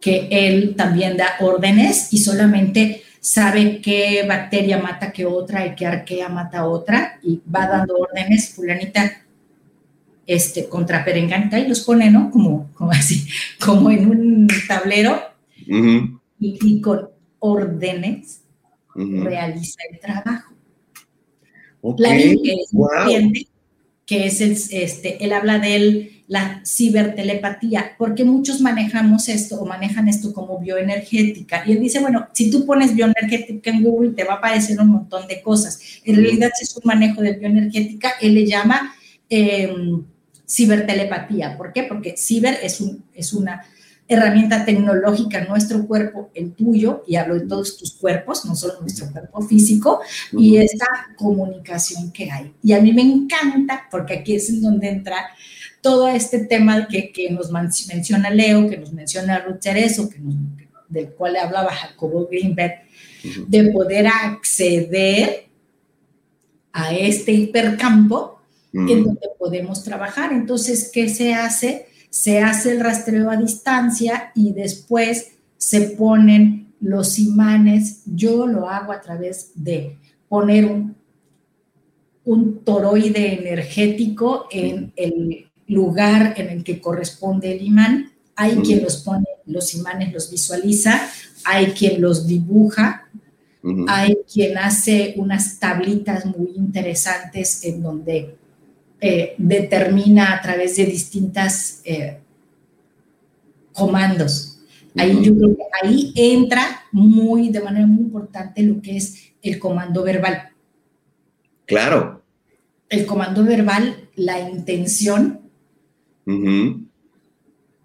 que 0.00 0.28
él 0.30 0.74
también 0.76 1.16
da 1.16 1.36
órdenes 1.40 2.12
y 2.12 2.18
solamente 2.18 3.02
sabe 3.20 3.80
qué 3.80 4.24
bacteria 4.28 4.78
mata 4.78 5.12
qué 5.12 5.24
otra 5.26 5.66
y 5.66 5.74
qué 5.74 5.86
arquea 5.86 6.28
mata 6.28 6.66
otra 6.66 7.18
y 7.22 7.40
va 7.52 7.66
dando 7.66 7.96
órdenes, 7.96 8.50
fulanita, 8.50 9.24
este, 10.26 10.68
contra 10.68 11.04
perenganita 11.04 11.58
y 11.58 11.66
los 11.66 11.80
pone, 11.80 12.10
¿no? 12.10 12.30
Como, 12.30 12.70
como 12.74 12.90
así, 12.92 13.26
como 13.64 13.90
en 13.90 14.10
un 14.10 14.48
tablero 14.68 15.20
y, 15.56 16.18
y 16.38 16.80
con 16.80 17.08
órdenes 17.38 18.42
realiza 18.94 19.78
el 19.90 19.98
trabajo. 19.98 20.55
Ok, 21.88 22.00
Lavín, 22.00 22.42
que 22.42 22.52
es 22.52 22.72
un 22.72 22.80
wow. 22.80 22.88
paciente, 22.88 23.46
que 24.04 24.26
es 24.26 24.40
el, 24.40 24.52
este, 24.52 25.24
él 25.24 25.32
habla 25.32 25.58
de 25.58 25.76
él, 25.76 26.12
la 26.28 26.60
cibertelepatía, 26.66 27.94
porque 27.96 28.24
muchos 28.24 28.60
manejamos 28.60 29.28
esto 29.28 29.60
o 29.60 29.66
manejan 29.66 30.08
esto 30.08 30.32
como 30.32 30.58
bioenergética. 30.58 31.62
Y 31.64 31.72
él 31.72 31.80
dice, 31.80 32.00
bueno, 32.00 32.26
si 32.32 32.50
tú 32.50 32.66
pones 32.66 32.94
bioenergética 32.94 33.70
en 33.70 33.84
Google, 33.84 34.10
te 34.10 34.24
va 34.24 34.34
a 34.34 34.36
aparecer 34.38 34.80
un 34.80 34.88
montón 34.88 35.28
de 35.28 35.40
cosas. 35.40 35.80
En 36.04 36.16
realidad, 36.16 36.50
si 36.56 36.64
es 36.64 36.76
un 36.76 36.82
manejo 36.84 37.22
de 37.22 37.34
bioenergética, 37.34 38.14
él 38.20 38.34
le 38.34 38.44
llama 38.44 38.94
eh, 39.30 39.72
cibertelepatía. 40.48 41.56
¿Por 41.56 41.72
qué? 41.72 41.84
Porque 41.84 42.16
ciber 42.16 42.58
es, 42.60 42.80
un, 42.80 43.04
es 43.14 43.32
una 43.32 43.62
herramienta 44.08 44.64
tecnológica 44.64 45.38
en 45.38 45.48
nuestro 45.48 45.86
cuerpo, 45.86 46.30
el 46.34 46.52
tuyo, 46.52 47.02
y 47.06 47.16
hablo 47.16 47.34
de 47.34 47.46
todos 47.46 47.76
tus 47.76 47.92
cuerpos, 47.94 48.44
no 48.44 48.54
solo 48.54 48.80
nuestro 48.80 49.10
cuerpo 49.10 49.42
físico, 49.42 50.00
y 50.32 50.58
esta 50.58 50.86
comunicación 51.16 52.12
que 52.12 52.30
hay. 52.30 52.54
Y 52.62 52.72
a 52.72 52.80
mí 52.80 52.92
me 52.92 53.02
encanta, 53.02 53.88
porque 53.90 54.14
aquí 54.14 54.36
es 54.36 54.48
en 54.50 54.62
donde 54.62 54.88
entra 54.88 55.16
todo 55.80 56.08
este 56.08 56.38
tema 56.40 56.86
que, 56.88 57.10
que 57.12 57.30
nos 57.30 57.50
menciona 57.50 58.30
Leo, 58.30 58.68
que 58.68 58.76
nos 58.76 58.92
menciona 58.92 59.40
Ruth 59.40 59.58
Cerezo, 59.60 60.08
que 60.08 60.18
nos- 60.18 60.34
del 60.88 61.10
cual 61.10 61.34
hablaba 61.36 61.72
Jacobo 61.72 62.28
Greenberg, 62.30 62.74
de 63.48 63.72
poder 63.72 64.06
acceder 64.06 65.46
a 66.72 66.94
este 66.94 67.32
hipercampo 67.32 68.40
en 68.72 68.82
Ujú. 69.00 69.04
donde 69.04 69.28
podemos 69.36 69.82
trabajar. 69.82 70.32
Entonces, 70.32 70.90
¿qué 70.92 71.08
se 71.08 71.34
hace? 71.34 71.86
Se 72.16 72.38
hace 72.40 72.72
el 72.72 72.80
rastreo 72.80 73.30
a 73.30 73.36
distancia 73.36 74.32
y 74.34 74.54
después 74.54 75.32
se 75.58 75.82
ponen 75.82 76.72
los 76.80 77.18
imanes. 77.18 78.00
Yo 78.06 78.46
lo 78.46 78.70
hago 78.70 78.92
a 78.92 79.02
través 79.02 79.50
de 79.54 79.98
poner 80.26 80.64
un, 80.64 80.96
un 82.24 82.64
toroide 82.64 83.34
energético 83.38 84.48
en 84.50 84.94
el 84.96 85.50
lugar 85.66 86.32
en 86.38 86.48
el 86.48 86.64
que 86.64 86.80
corresponde 86.80 87.52
el 87.52 87.66
imán. 87.66 88.12
Hay 88.34 88.56
quien 88.62 88.82
los 88.82 88.96
pone, 89.02 89.26
los 89.44 89.74
imanes 89.74 90.10
los 90.10 90.30
visualiza, 90.30 90.98
hay 91.44 91.72
quien 91.72 92.00
los 92.00 92.26
dibuja, 92.26 93.10
hay 93.88 94.16
quien 94.32 94.56
hace 94.56 95.12
unas 95.18 95.58
tablitas 95.58 96.24
muy 96.24 96.52
interesantes 96.56 97.62
en 97.62 97.82
donde 97.82 98.38
eh, 99.00 99.34
determina 99.38 100.34
a 100.34 100.40
través 100.40 100.76
de 100.76 100.86
distintas 100.86 101.82
eh, 101.84 102.18
comandos. 103.72 104.60
Ahí 104.96 105.12
Ujú. 105.12 105.22
yo 105.22 105.36
creo 105.36 105.56
que 105.56 105.62
ahí 105.82 106.12
entra 106.14 106.82
muy, 106.92 107.50
de 107.50 107.60
manera 107.60 107.86
muy 107.86 108.04
importante 108.04 108.62
lo 108.62 108.80
que 108.80 108.96
es 108.96 109.32
el 109.42 109.58
comando 109.58 110.02
verbal. 110.02 110.50
Claro. 111.66 112.22
El 112.88 113.04
comando 113.04 113.44
verbal, 113.44 114.08
la 114.14 114.40
intención 114.48 115.40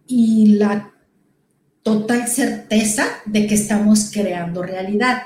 y 0.07 0.55
la 0.55 0.91
total 1.83 2.27
certeza 2.27 3.05
de 3.25 3.47
que 3.47 3.55
estamos 3.55 4.11
creando 4.11 4.63
realidad. 4.63 5.23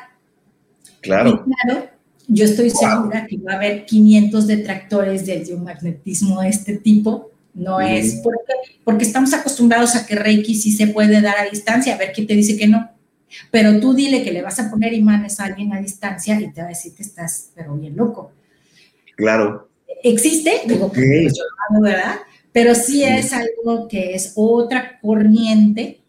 Claro. 1.02 1.46
Y 1.46 1.52
claro, 1.52 1.90
yo 2.28 2.46
estoy 2.46 2.70
segura 2.70 3.28
que 3.28 3.38
va 3.38 3.54
a 3.54 3.56
haber 3.56 3.86
500 3.86 4.48
detractores 4.48 5.26
del 5.26 5.46
geomagnetismo 5.46 6.42
de 6.42 6.50
este 6.50 6.78
tipo. 6.78 7.32
No 7.54 7.80
es 7.80 8.20
porque, 8.24 8.54
porque 8.84 9.06
estamos 9.06 9.34
acostumbrados 9.34 9.96
a 9.96 10.06
que 10.06 10.16
Reiki 10.16 10.56
sí 10.56 10.72
se 10.72 10.88
puede 10.88 11.22
dar 11.22 11.38
a 11.38 11.50
distancia, 11.50 11.96
a 11.96 11.98
ver 11.98 12.12
quién 12.14 12.28
te 12.28 12.36
dice 12.36 12.58
que 12.58 12.68
no. 12.68 12.90
Pero 13.52 13.80
tú 13.80 13.94
dile 13.94 14.24
que 14.24 14.32
le 14.32 14.42
vas 14.42 14.60
a 14.60 14.70
poner 14.70 14.94
imanes 14.94 15.40
a 15.40 15.46
alguien 15.46 15.74
a 15.74 15.82
distancia 15.82 16.40
y 16.40 16.52
te 16.52 16.62
va 16.62 16.68
a 16.68 16.70
decir 16.70 16.94
que 16.94 17.04
estás, 17.04 17.52
pero 17.56 17.76
bien 17.76 17.96
loco. 17.96 18.32
Claro. 19.16 19.70
Existe, 20.04 20.62
digo, 20.68 20.88
Ok. 20.88 20.96
pues 20.96 21.34
¿verdad? 21.82 22.16
Pero 22.52 22.76
sí 22.76 23.04
es 23.04 23.34
algo 23.34 23.88
que 23.88 24.16
es 24.16 24.34
otra 24.36 25.00
corriente 25.02 26.02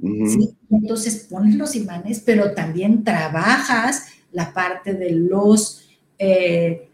Ujú. 0.00 0.28
¿sí? 0.28 0.50
Entonces 0.70 1.26
pones 1.28 1.54
los 1.56 1.74
imanes, 1.74 2.20
pero 2.20 2.52
también 2.52 3.04
trabajas 3.04 4.06
la 4.32 4.52
parte 4.52 4.94
de 4.94 5.10
los, 5.12 5.88
eh, 6.18 6.88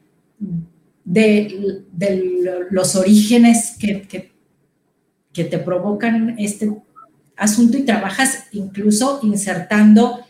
de, 1.04 1.82
de 1.92 2.66
los 2.70 2.96
orígenes 2.96 3.76
que, 3.78 4.02
que, 4.02 4.32
que 5.32 5.44
te 5.44 5.58
provocan 5.58 6.36
este 6.38 6.72
asunto 7.36 7.78
y 7.78 7.82
trabajas 7.82 8.44
incluso 8.52 9.20
insertando 9.22 10.20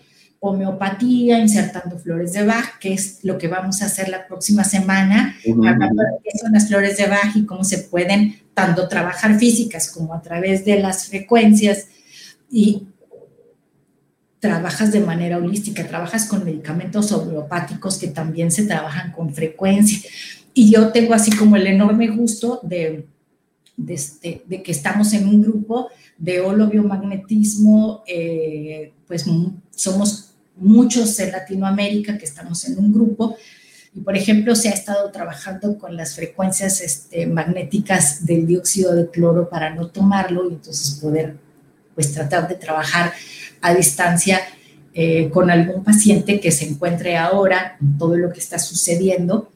homeopatía, 0.40 1.38
insertando 1.38 1.98
flores 1.98 2.34
de 2.34 2.44
Bach, 2.44 2.78
que 2.78 2.92
es 2.92 3.20
lo 3.22 3.38
que 3.38 3.48
vamos 3.48 3.80
a 3.80 3.86
hacer 3.86 4.10
la 4.10 4.26
próxima 4.26 4.62
semana, 4.62 5.36
hablando 5.46 6.02
de 6.02 6.18
qué 6.22 6.38
son 6.38 6.52
las 6.52 6.68
flores 6.68 6.98
de 6.98 7.06
Bach 7.06 7.34
y 7.34 7.46
cómo 7.46 7.64
se 7.64 7.78
pueden 7.78 8.40
tanto 8.52 8.86
trabajar 8.88 9.38
físicas 9.38 9.90
como 9.90 10.12
a 10.12 10.20
través 10.20 10.64
de 10.64 10.80
las 10.80 11.06
frecuencias 11.06 11.86
y 12.50 12.86
trabajas 14.44 14.92
de 14.92 15.00
manera 15.00 15.38
holística, 15.38 15.88
trabajas 15.88 16.26
con 16.26 16.44
medicamentos 16.44 17.10
homeopáticos 17.12 17.96
que 17.96 18.08
también 18.08 18.50
se 18.50 18.66
trabajan 18.66 19.10
con 19.10 19.32
frecuencia. 19.32 19.98
Y 20.52 20.70
yo 20.70 20.92
tengo 20.92 21.14
así 21.14 21.34
como 21.34 21.56
el 21.56 21.66
enorme 21.66 22.08
gusto 22.08 22.60
de, 22.62 23.06
de, 23.74 23.94
este, 23.94 24.42
de 24.46 24.62
que 24.62 24.70
estamos 24.70 25.14
en 25.14 25.28
un 25.28 25.40
grupo 25.40 25.88
de 26.18 26.42
holobiomagnetismo, 26.42 28.02
eh, 28.06 28.92
pues 29.06 29.24
somos 29.70 30.34
muchos 30.56 31.18
en 31.20 31.32
Latinoamérica 31.32 32.18
que 32.18 32.26
estamos 32.26 32.68
en 32.68 32.78
un 32.78 32.92
grupo. 32.92 33.38
Y 33.94 34.00
por 34.00 34.14
ejemplo, 34.14 34.54
se 34.54 34.68
ha 34.68 34.72
estado 34.72 35.10
trabajando 35.10 35.78
con 35.78 35.96
las 35.96 36.16
frecuencias 36.16 36.82
este, 36.82 37.26
magnéticas 37.26 38.26
del 38.26 38.46
dióxido 38.46 38.94
de 38.94 39.08
cloro 39.08 39.48
para 39.48 39.74
no 39.74 39.86
tomarlo 39.86 40.50
y 40.50 40.52
entonces 40.52 40.98
poder 41.00 41.38
pues 41.94 42.12
tratar 42.12 42.46
de 42.46 42.56
trabajar 42.56 43.14
a 43.64 43.74
distancia 43.74 44.42
eh, 44.92 45.30
con 45.30 45.50
algún 45.50 45.82
paciente 45.82 46.38
que 46.38 46.52
se 46.52 46.68
encuentre 46.68 47.16
ahora 47.16 47.78
en 47.80 47.96
todo 47.96 48.14
lo 48.18 48.30
que 48.30 48.40
está 48.40 48.58
sucediendo 48.58 49.50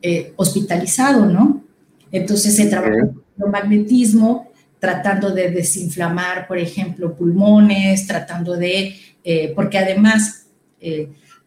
eh, 0.00 0.32
hospitalizado, 0.36 1.26
¿no? 1.26 1.62
Entonces 2.10 2.56
se 2.56 2.66
trabaja 2.66 3.10
con 3.38 3.50
magnetismo, 3.50 4.50
tratando 4.78 5.30
de 5.34 5.50
desinflamar, 5.50 6.48
por 6.48 6.56
ejemplo, 6.56 7.14
pulmones, 7.14 8.06
tratando 8.06 8.56
de, 8.56 8.96
eh, 9.22 9.52
porque 9.54 9.78
además 9.78 10.46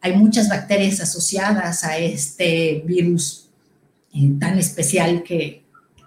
hay 0.01 0.15
muchas 0.15 0.49
bacterias 0.49 0.99
asociadas 0.99 1.83
a 1.83 1.97
este 1.97 2.83
virus 2.85 3.49
tan 4.39 4.57
especial 4.57 5.23
que, 5.23 5.63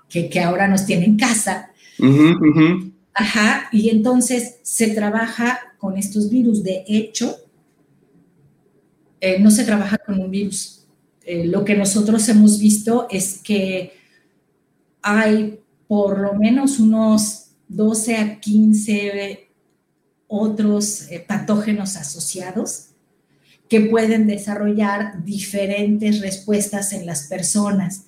que, 0.09 0.29
que 0.29 0.41
ahora 0.41 0.69
nos 0.69 0.87
tiene 0.87 1.07
en 1.07 1.17
casa. 1.17 1.71
Ujú, 1.99 2.49
ujú. 2.49 2.90
Ajá, 3.15 3.69
y 3.73 3.91
entonces 3.91 4.59
se 4.63 4.89
trabaja 4.89 5.75
con 5.79 5.97
estos 5.97 6.31
virus. 6.31 6.63
De 6.63 6.85
hecho, 6.87 7.37
eh, 9.21 9.39
no 9.39 9.51
se 9.51 9.65
trabaja 9.65 9.99
con 9.99 10.21
un 10.21 10.31
virus. 10.31 10.87
Eh, 11.25 11.47
lo 11.47 11.65
que 11.65 11.77
nosotros 11.77 12.29
hemos 12.29 12.59
visto 12.59 13.07
es 13.11 13.39
que 13.43 13.93
hay 15.03 15.61
por 15.89 16.19
lo 16.19 16.35
menos 16.35 16.79
unos 16.79 17.49
12 17.69 18.17
a 18.17 18.41
15 18.41 19.49
otros 20.29 21.11
eh, 21.11 21.25
patógenos 21.27 21.97
asociados 21.97 22.87
que 23.69 23.81
pueden 23.81 24.27
desarrollar 24.27 25.25
diferentes 25.25 26.21
respuestas 26.21 26.93
en 26.93 27.07
las 27.07 27.29
personas. 27.29 28.07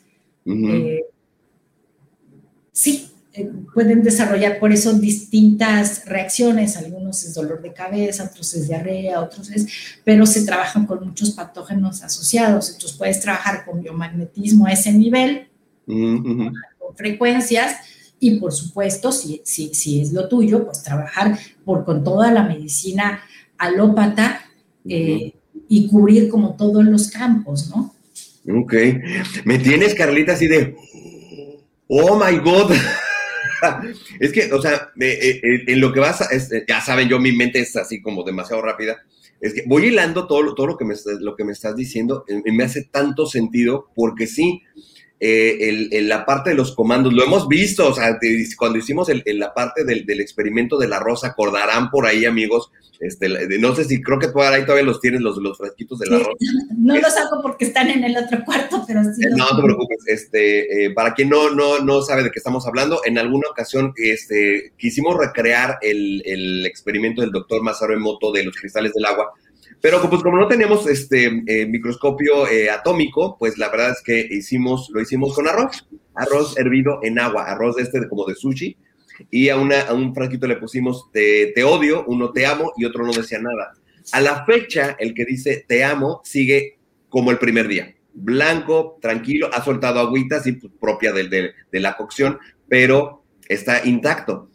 Sí, 2.72 3.11
eh, 3.34 3.50
pueden 3.72 4.02
desarrollar 4.02 4.58
por 4.58 4.72
eso 4.72 4.92
distintas 4.92 6.04
reacciones. 6.06 6.76
Algunos 6.76 7.24
es 7.24 7.34
dolor 7.34 7.62
de 7.62 7.72
cabeza, 7.72 8.24
otros 8.24 8.54
es 8.54 8.68
diarrea, 8.68 9.20
otros 9.20 9.50
es, 9.50 9.66
pero 10.04 10.26
se 10.26 10.44
trabajan 10.44 10.86
con 10.86 11.06
muchos 11.06 11.30
patógenos 11.30 12.02
asociados. 12.02 12.70
Entonces 12.70 12.98
puedes 12.98 13.20
trabajar 13.20 13.64
con 13.64 13.82
biomagnetismo 13.82 14.66
a 14.66 14.72
ese 14.72 14.92
nivel, 14.92 15.48
ujú. 15.86 16.52
con 16.78 16.96
frecuencias 16.96 17.76
y 18.22 18.38
por 18.38 18.52
supuesto, 18.52 19.10
si, 19.10 19.42
si, 19.44 19.74
si 19.74 20.00
es 20.00 20.12
lo 20.12 20.28
tuyo, 20.28 20.64
pues 20.64 20.84
trabajar 20.84 21.36
por, 21.64 21.84
con 21.84 22.04
toda 22.04 22.30
la 22.30 22.44
medicina 22.44 23.20
alópata 23.58 24.42
eh, 24.88 25.34
y 25.68 25.88
cubrir 25.88 26.28
como 26.28 26.54
todos 26.54 26.84
los 26.84 27.10
campos, 27.10 27.68
¿no? 27.74 27.92
Ok. 28.60 28.74
Me 29.44 29.58
tienes, 29.58 29.96
Carlita, 29.96 30.34
así 30.34 30.46
de. 30.46 30.76
Oh 31.88 32.14
my 32.14 32.38
God. 32.38 32.72
es 34.20 34.32
que, 34.32 34.52
o 34.52 34.60
sea, 34.60 34.90
eh, 35.00 35.40
eh, 35.42 35.64
en 35.66 35.80
lo 35.80 35.92
que 35.92 36.00
vas, 36.00 36.20
a, 36.20 36.28
ya 36.68 36.80
saben, 36.80 37.08
yo 37.08 37.18
mi 37.18 37.32
mente 37.32 37.60
es 37.60 37.76
así 37.76 38.00
como 38.00 38.22
demasiado 38.24 38.62
rápida. 38.62 39.02
Es 39.40 39.54
que 39.54 39.64
voy 39.66 39.86
hilando 39.86 40.26
todo, 40.26 40.54
todo 40.54 40.66
lo, 40.66 40.76
que 40.76 40.84
me, 40.84 40.94
lo 41.20 41.34
que 41.34 41.44
me 41.44 41.52
estás 41.52 41.74
diciendo, 41.74 42.24
me 42.44 42.64
hace 42.64 42.84
tanto 42.84 43.26
sentido, 43.26 43.88
porque 43.94 44.26
sí, 44.28 44.62
eh, 45.24 45.68
el, 45.68 45.88
el, 45.92 46.08
la 46.08 46.26
parte 46.26 46.50
de 46.50 46.56
los 46.56 46.74
comandos, 46.74 47.12
lo 47.12 47.22
hemos 47.22 47.46
visto, 47.46 47.86
o 47.88 47.94
sea, 47.94 48.18
cuando 48.58 48.78
hicimos 48.80 49.08
el, 49.08 49.22
la 49.38 49.54
parte 49.54 49.84
del, 49.84 50.04
del, 50.04 50.20
experimento 50.20 50.76
de 50.78 50.88
la 50.88 50.98
rosa, 50.98 51.28
acordarán 51.28 51.90
por 51.90 52.06
ahí, 52.06 52.24
amigos, 52.24 52.72
este, 52.98 53.28
no 53.60 53.72
sé 53.76 53.84
si 53.84 54.02
creo 54.02 54.18
que 54.18 54.26
ahí 54.26 54.62
todavía 54.62 54.82
los 54.84 55.00
tienes, 55.00 55.20
los, 55.20 55.36
los 55.36 55.56
frasquitos 55.58 56.00
de 56.00 56.06
la 56.10 56.18
Sí, 56.18 56.24
rosa. 56.24 56.36
No 56.76 56.96
Es- 56.96 57.02
los 57.02 57.14
saco 57.14 57.40
porque 57.40 57.66
están 57.66 57.88
en 57.90 58.02
el 58.02 58.16
otro 58.16 58.44
cuarto, 58.44 58.82
pero 58.84 59.00
sí. 59.14 59.22
los- 59.22 59.36
No 59.38 59.56
te 59.56 59.62
preocupes, 59.62 59.98
este, 60.08 60.86
eh, 60.86 60.90
para 60.90 61.14
quien 61.14 61.28
no, 61.28 61.50
no, 61.50 61.78
no 61.78 62.02
sabe 62.02 62.24
de 62.24 62.32
qué 62.32 62.40
estamos 62.40 62.66
hablando, 62.66 63.00
en 63.04 63.16
alguna 63.16 63.48
ocasión 63.48 63.92
este, 63.96 64.72
quisimos 64.76 65.16
recrear 65.16 65.78
el, 65.82 66.20
el 66.26 66.66
experimento 66.66 67.20
del 67.22 67.30
doctor 67.30 67.62
Masaru 67.62 67.92
Emoto 67.94 68.32
de 68.32 68.42
los 68.42 68.56
cristales 68.56 68.92
del 68.92 69.04
agua, 69.04 69.30
pero 69.82 70.00
como 70.00 70.38
no 70.38 70.48
teníamos 70.48 70.86
este 70.86 71.42
eh, 71.46 71.66
microscopio 71.66 72.48
eh, 72.48 72.70
atómico, 72.70 73.36
pues 73.38 73.58
la 73.58 73.68
verdad 73.68 73.90
es 73.90 74.02
que 74.02 74.26
hicimos, 74.30 74.88
lo 74.94 75.00
hicimos 75.02 75.34
con 75.34 75.46
arroz, 75.48 75.86
arroz 76.14 76.56
hervido 76.56 77.00
en 77.02 77.18
agua, 77.18 77.44
arroz 77.44 77.76
de 77.76 77.82
este 77.82 78.00
de- 78.00 78.08
como 78.08 78.24
de 78.24 78.34
sushi, 78.34 78.76
y 79.30 79.50
a, 79.50 79.56
un 79.58 80.14
frasquito 80.14 80.46
le 80.46 80.56
pusimos 80.56 81.10
te, 81.12 81.52
odio, 81.64 82.04
uno 82.06 82.30
te 82.32 82.46
amo 82.46 82.72
y 82.78 82.86
otro 82.86 83.04
no 83.04 83.12
decía 83.12 83.38
nada. 83.40 83.74
A 84.12 84.20
la 84.20 84.44
fecha, 84.46 84.96
el 84.98 85.12
que 85.14 85.24
dice 85.26 85.64
te 85.68 85.84
amo 85.84 86.22
sigue 86.24 86.78
como 87.10 87.30
el 87.30 87.38
primer 87.38 87.68
día 87.68 87.94
blanco, 88.14 88.98
tranquilo, 89.00 89.48
ha 89.52 89.64
soltado 89.64 89.98
agüita, 90.00 90.36
así 90.36 90.52
pues, 90.52 90.72
propia 90.80 91.12
del- 91.12 91.30
del- 91.30 91.52
de, 91.70 91.80
la 91.80 91.96
cocción, 91.96 92.38
pero 92.68 93.24
está 93.48 93.84
intacto. 93.86 94.50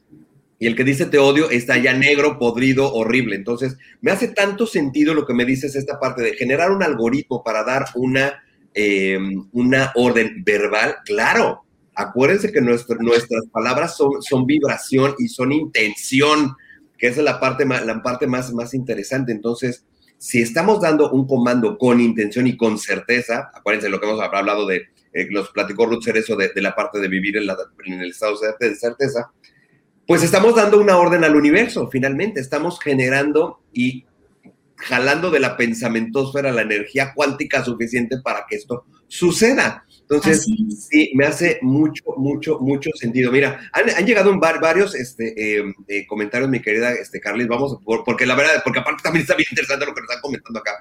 Y 0.60 0.66
el 0.68 0.76
que 0.76 0.84
dice 0.84 1.06
te 1.06 1.20
odio 1.20 1.50
está 1.50 1.78
ya 1.78 1.94
negro, 1.94 2.40
podrido, 2.40 2.92
horrible. 2.94 3.36
Entonces, 3.36 3.78
me 4.02 4.12
hace 4.12 4.30
tanto 4.30 4.66
sentido 4.66 5.14
lo 5.14 5.26
que 5.26 5.34
me 5.34 5.46
dices 5.46 5.76
esta 5.76 6.00
parte 6.00 6.24
de 6.24 6.34
generar 6.34 6.72
un 6.72 6.82
algoritmo 6.82 7.44
para 7.44 7.64
dar 7.64 7.86
una, 7.96 8.44
eh, 8.74 9.20
una 9.52 9.92
orden 9.96 10.44
verbal. 10.44 10.96
Claro, 11.06 11.64
acuérdense 11.94 12.52
que 12.52 12.62
nuestro- 12.62 12.98
nuestras 13.00 13.46
palabras 13.52 13.96
son, 13.98 14.22
son 14.22 14.46
vibración 14.48 15.14
y 15.20 15.28
son 15.28 15.52
intención, 15.52 16.56
que 16.98 17.08
es 17.08 17.18
la 17.18 17.40
parte, 17.40 17.66
más, 17.66 17.86
la 17.86 18.02
parte 18.02 18.26
más, 18.26 18.52
más 18.54 18.74
interesante. 18.74 19.32
Entonces, 19.32 19.86
si 20.18 20.42
estamos 20.42 20.82
dando 20.82 21.12
un 21.12 21.28
comando 21.28 21.78
con 21.78 22.02
intención 22.02 22.48
y 22.48 22.58
con 22.58 22.80
certeza, 22.80 23.52
acuérdense 23.54 23.90
lo 23.90 24.00
que 24.00 24.08
hemos 24.08 24.20
hablado 24.20 24.66
de, 24.66 24.78
eh, 25.14 25.28
los 25.30 25.50
platicó 25.52 25.86
Ruth 25.86 26.04
Cerezo 26.04 26.36
de, 26.36 26.50
de 26.50 26.62
la 26.64 26.74
parte 26.76 27.00
de 27.00 27.08
vivir 27.08 27.38
en, 27.38 27.46
la- 27.46 27.58
en 27.86 28.02
el 28.02 28.10
estado 28.10 28.34
de 28.60 28.76
certeza, 28.76 29.32
pues 30.08 30.24
estamos 30.24 30.56
dando 30.56 30.80
una 30.80 30.98
orden 30.98 31.24
al 31.24 31.36
universo, 31.36 31.90
finalmente, 31.92 32.40
estamos 32.40 32.80
generando 32.80 33.60
y 33.74 34.06
jalando 34.78 35.32
de 35.32 35.40
la 35.40 35.58
pensamentosfera 35.58 36.52
la 36.52 36.62
energía 36.62 37.14
cuántica 37.16 37.64
suficiente 37.64 38.18
para 38.24 38.46
que 38.48 38.56
esto 38.56 38.86
suceda. 39.08 39.86
Entonces, 40.02 40.46
sí, 40.90 41.12
me 41.16 41.26
hace 41.26 41.60
mucho, 41.62 42.04
mucho, 42.16 42.60
mucho 42.60 42.90
sentido. 42.96 43.32
Mira, 43.32 43.70
han, 43.74 43.90
han 43.90 44.06
llegado 44.06 44.32
un 44.32 44.40
varios 44.40 44.96
este, 44.96 45.34
eh, 45.60 45.74
eh, 45.88 46.06
comentarios, 46.08 46.50
mi 46.50 46.62
querida 46.62 46.94
este, 46.94 47.20
Carlis, 47.20 47.48
vamos, 47.48 47.78
por- 47.84 48.04
porque 48.06 48.26
la 48.26 48.36
verdad, 48.36 48.62
porque 48.64 48.80
aparte 48.80 49.04
también 49.04 49.24
está 49.24 49.36
bien 49.36 49.48
interesante 49.52 49.86
lo 49.86 49.94
que 49.94 50.02
nos 50.02 50.10
están 50.10 50.22
comentando 50.22 50.60
acá. 50.60 50.72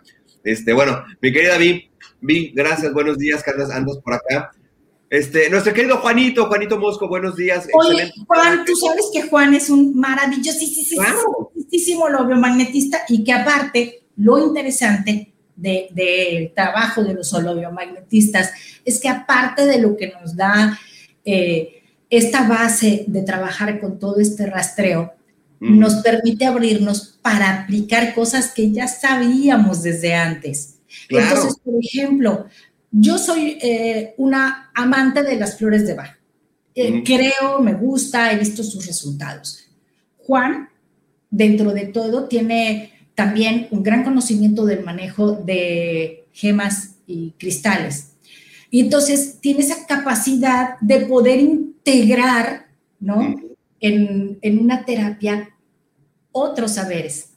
Este, 0.44 0.72
bueno, 0.72 1.02
mi 1.20 1.32
querida 1.32 1.56
Vi, 1.58 1.90
Vi, 2.20 2.52
gracias, 2.54 2.92
buenos 2.92 3.18
días, 3.18 3.42
andas, 3.48 3.70
andas 3.70 3.98
por 3.98 4.14
acá. 4.14 4.50
Este, 5.08 5.48
nuestro 5.50 5.72
querido 5.72 5.98
Juanito, 5.98 6.46
Juanito 6.46 6.78
Mosco, 6.78 7.08
buenos 7.08 7.36
días. 7.36 7.66
Oye, 7.72 7.90
excelente. 8.02 8.20
Juan, 8.26 8.64
tú 8.64 8.74
sabes 8.76 9.06
que 9.12 9.22
Juan 9.22 9.54
es 9.54 9.70
un 9.70 9.94
maravillosísimo 9.94 11.04
biomagnetista 12.26 13.02
y 13.08 13.22
que 13.22 13.32
aparte, 13.32 14.02
lo 14.16 14.38
interesante 14.44 15.32
de- 15.54 15.88
del 15.92 16.52
trabajo 16.54 17.04
de 17.04 17.14
los 17.14 17.32
holobiomagnetistas 17.32 18.52
es 18.84 18.98
que 19.00 19.08
aparte 19.08 19.64
de 19.66 19.80
lo 19.80 19.96
que 19.96 20.12
nos 20.20 20.36
da 20.36 20.78
eh, 21.24 21.82
esta 22.08 22.46
base 22.48 23.04
de 23.08 23.22
trabajar 23.22 23.80
con 23.80 23.98
todo 23.98 24.20
este 24.20 24.46
rastreo, 24.46 25.12
Mm, 25.58 25.78
nos 25.78 25.94
permite 26.02 26.44
abrirnos 26.44 27.18
para 27.22 27.62
aplicar 27.62 28.14
cosas 28.14 28.52
que 28.52 28.70
ya 28.72 28.86
sabíamos 28.88 29.82
desde 29.82 30.12
antes. 30.14 30.80
Claro. 31.08 31.26
Entonces, 31.28 31.58
por 31.64 31.74
ejemplo, 31.82 32.44
yo 32.90 33.18
soy 33.18 33.58
eh, 33.60 34.14
una 34.16 34.70
amante 34.74 35.22
de 35.22 35.36
las 35.36 35.58
flores 35.58 35.86
de 35.86 35.94
Bach. 35.94 36.16
Eh, 36.74 36.92
Ujú. 36.92 37.04
Creo, 37.04 37.60
me 37.60 37.74
gusta, 37.74 38.32
he 38.32 38.38
visto 38.38 38.62
sus 38.62 38.86
resultados. 38.86 39.66
Juan, 40.18 40.68
dentro 41.30 41.72
de 41.72 41.86
todo, 41.86 42.28
tiene 42.28 42.92
también 43.14 43.68
un 43.70 43.82
gran 43.82 44.04
conocimiento 44.04 44.64
del 44.64 44.84
manejo 44.84 45.32
de 45.32 46.26
gemas 46.32 46.96
y 47.06 47.32
cristales. 47.38 48.12
Y 48.70 48.80
entonces 48.80 49.38
tiene 49.40 49.60
esa 49.60 49.86
capacidad 49.86 50.78
de 50.80 51.00
poder 51.06 51.40
integrar, 51.40 52.66
¿no? 53.00 53.34
En, 53.80 54.38
en 54.42 54.58
una 54.58 54.84
terapia 54.84 55.50
otros 56.32 56.72
saberes 56.72 57.35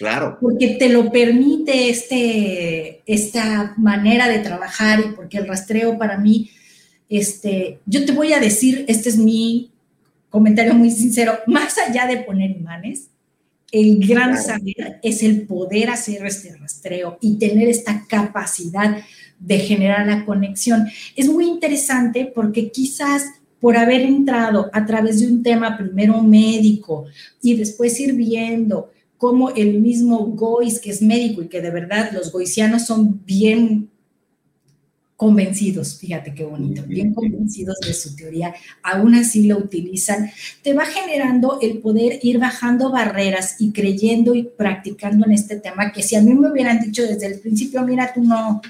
Claro, 0.00 0.38
porque 0.40 0.76
te 0.78 0.88
lo 0.88 1.12
permite 1.12 1.90
este, 1.90 3.02
esta 3.04 3.74
manera 3.76 4.28
de 4.28 4.38
trabajar 4.38 4.98
y 5.00 5.14
porque 5.14 5.36
el 5.36 5.46
rastreo 5.46 5.98
para 5.98 6.16
mí, 6.16 6.50
este, 7.10 7.80
yo 7.84 8.06
te 8.06 8.12
voy 8.12 8.32
a 8.32 8.40
decir, 8.40 8.86
este 8.88 9.10
es 9.10 9.18
mi 9.18 9.70
comentario 10.30 10.72
muy 10.72 10.90
sincero, 10.90 11.40
más 11.46 11.76
allá 11.76 12.06
de 12.06 12.16
poner 12.16 12.50
imanes, 12.50 13.08
el 13.72 13.98
gran 13.98 14.30
Claro. 14.30 14.42
saber 14.42 15.00
es 15.02 15.22
el 15.22 15.42
poder 15.42 15.90
hacer 15.90 16.24
este 16.24 16.56
rastreo 16.56 17.18
y 17.20 17.36
tener 17.36 17.68
esta 17.68 18.06
capacidad 18.08 19.02
de 19.38 19.58
generar 19.58 20.06
la 20.06 20.24
conexión. 20.24 20.88
Es 21.14 21.28
muy 21.28 21.44
interesante 21.46 22.32
porque 22.34 22.70
quizás 22.70 23.26
por 23.60 23.76
haber 23.76 24.00
entrado 24.00 24.70
a 24.72 24.86
través 24.86 25.20
de 25.20 25.26
un 25.26 25.42
tema 25.42 25.76
primero 25.76 26.22
médico 26.22 27.04
y 27.42 27.54
después 27.54 28.00
ir 28.00 28.14
viendo 28.14 28.90
cómo 29.20 29.50
el 29.50 29.80
mismo 29.82 30.18
Gois, 30.28 30.80
que 30.80 30.88
es 30.88 31.02
médico 31.02 31.42
y 31.42 31.48
que 31.48 31.60
de 31.60 31.70
verdad 31.70 32.10
los 32.10 32.32
goisianos 32.32 32.86
son 32.86 33.22
bien 33.26 33.90
convencidos, 35.14 35.98
fíjate 35.98 36.32
qué 36.32 36.46
bonito, 36.46 36.82
bien. 36.86 37.12
convencidos 37.12 37.76
de 37.86 37.92
su 37.92 38.16
teoría, 38.16 38.54
aún 38.82 39.14
así 39.14 39.46
lo 39.46 39.58
utilizan, 39.58 40.30
te 40.62 40.72
va 40.72 40.86
generando 40.86 41.58
el 41.60 41.80
poder 41.80 42.18
ir 42.22 42.38
bajando 42.38 42.90
barreras 42.90 43.56
y 43.58 43.72
creyendo 43.72 44.34
y 44.34 44.44
practicando 44.44 45.26
en 45.26 45.32
este 45.32 45.56
tema, 45.56 45.92
que 45.92 46.02
si 46.02 46.16
a 46.16 46.22
mí 46.22 46.32
me 46.32 46.50
hubieran 46.50 46.80
dicho 46.80 47.02
desde 47.02 47.26
el 47.26 47.40
principio, 47.40 47.82
mira, 47.82 48.14
tú 48.14 48.24
no, 48.24 48.62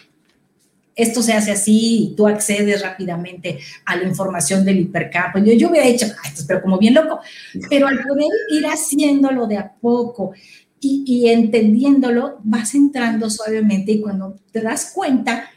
esto 1.02 1.22
se 1.22 1.32
hace 1.32 1.52
así 1.52 2.04
y 2.04 2.14
tú 2.16 2.26
accedes 2.26 2.82
rápidamente 2.82 3.58
a 3.84 3.96
la 3.96 4.04
información 4.04 4.64
del 4.64 4.80
hipercampo. 4.80 5.38
Yo, 5.38 5.52
yo 5.54 5.70
hubiera 5.70 5.86
dicho, 5.86 6.06
"Ay, 6.06 6.28
esto 6.28 6.42
es 6.42 6.46
pero 6.46 6.62
como 6.62 6.78
bien 6.78 6.94
loco, 6.94 7.20
pero 7.68 7.86
al 7.86 8.00
poder 8.02 8.30
ir 8.50 8.64
haciéndolo 8.66 9.46
de 9.46 9.58
a 9.58 9.72
poco 9.72 10.32
y, 10.80 11.04
y 11.06 11.28
entendiéndolo, 11.28 12.40
vas 12.42 12.74
entrando 12.74 13.28
suavemente 13.28 13.92
y 13.92 14.00
cuando 14.00 14.38
te 14.50 14.60
das 14.60 14.92
cuenta, 14.94 15.50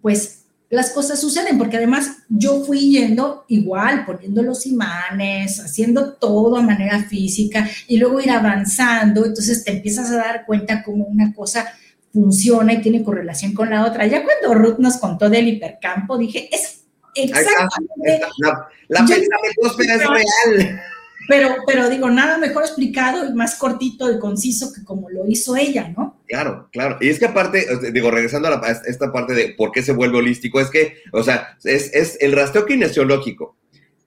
pues 0.00 0.42
las 0.72 0.88
cosas 0.88 1.20
suceden, 1.20 1.58
porque 1.58 1.76
además 1.76 2.10
yo 2.30 2.64
fui 2.64 2.92
yendo 2.92 3.44
igual, 3.48 4.06
poniendo 4.06 4.42
los 4.42 4.66
imanes, 4.66 5.60
haciendo 5.60 6.14
todo 6.14 6.56
a 6.56 6.62
manera 6.62 7.02
física 7.04 7.68
y 7.86 7.98
luego 7.98 8.22
ir 8.22 8.30
avanzando, 8.30 9.26
entonces 9.26 9.64
te 9.64 9.72
empiezas 9.72 10.10
a 10.10 10.16
dar 10.16 10.46
cuenta 10.46 10.82
como 10.82 11.04
una 11.04 11.34
cosa 11.34 11.66
funciona 12.12 12.74
y 12.74 12.82
tiene 12.82 13.02
correlación 13.02 13.54
con 13.54 13.70
la 13.70 13.86
otra. 13.86 14.06
Ya 14.06 14.22
cuando 14.24 14.54
Ruth 14.54 14.78
nos 14.78 14.98
contó 14.98 15.30
del 15.30 15.48
hipercampo, 15.48 16.18
dije, 16.18 16.48
es 16.54 16.84
Ahí 17.14 17.24
está, 17.24 17.40
exactamente, 17.40 18.14
está. 18.14 18.28
La, 18.38 18.68
la 18.88 19.06
pensamentosfera 19.06 19.94
es 19.96 20.00
real. 20.08 20.80
pero, 21.28 21.56
pero 21.66 21.90
digo, 21.90 22.08
nada 22.10 22.38
mejor 22.38 22.62
explicado 22.62 23.28
y 23.28 23.34
más 23.34 23.56
cortito 23.56 24.10
y 24.10 24.18
conciso 24.18 24.72
que 24.72 24.82
como 24.82 25.10
lo 25.10 25.26
hizo 25.26 25.54
ella, 25.56 25.92
¿no? 25.96 26.22
Claro, 26.26 26.68
claro. 26.72 26.96
Y 27.02 27.10
es 27.10 27.18
que 27.18 27.26
aparte, 27.26 27.66
digo, 27.92 28.10
regresando 28.10 28.48
a, 28.48 28.52
la- 28.52 28.66
a 28.66 28.70
esta 28.86 29.12
parte 29.12 29.34
de 29.34 29.50
por 29.56 29.72
qué 29.72 29.82
se 29.82 29.92
vuelve 29.92 30.18
holístico, 30.18 30.58
es 30.60 30.70
que, 30.70 30.96
o 31.12 31.22
sea, 31.22 31.56
es, 31.64 31.92
es 31.94 32.16
el 32.20 32.32
rastreo 32.32 32.64
kinesiológico, 32.64 33.56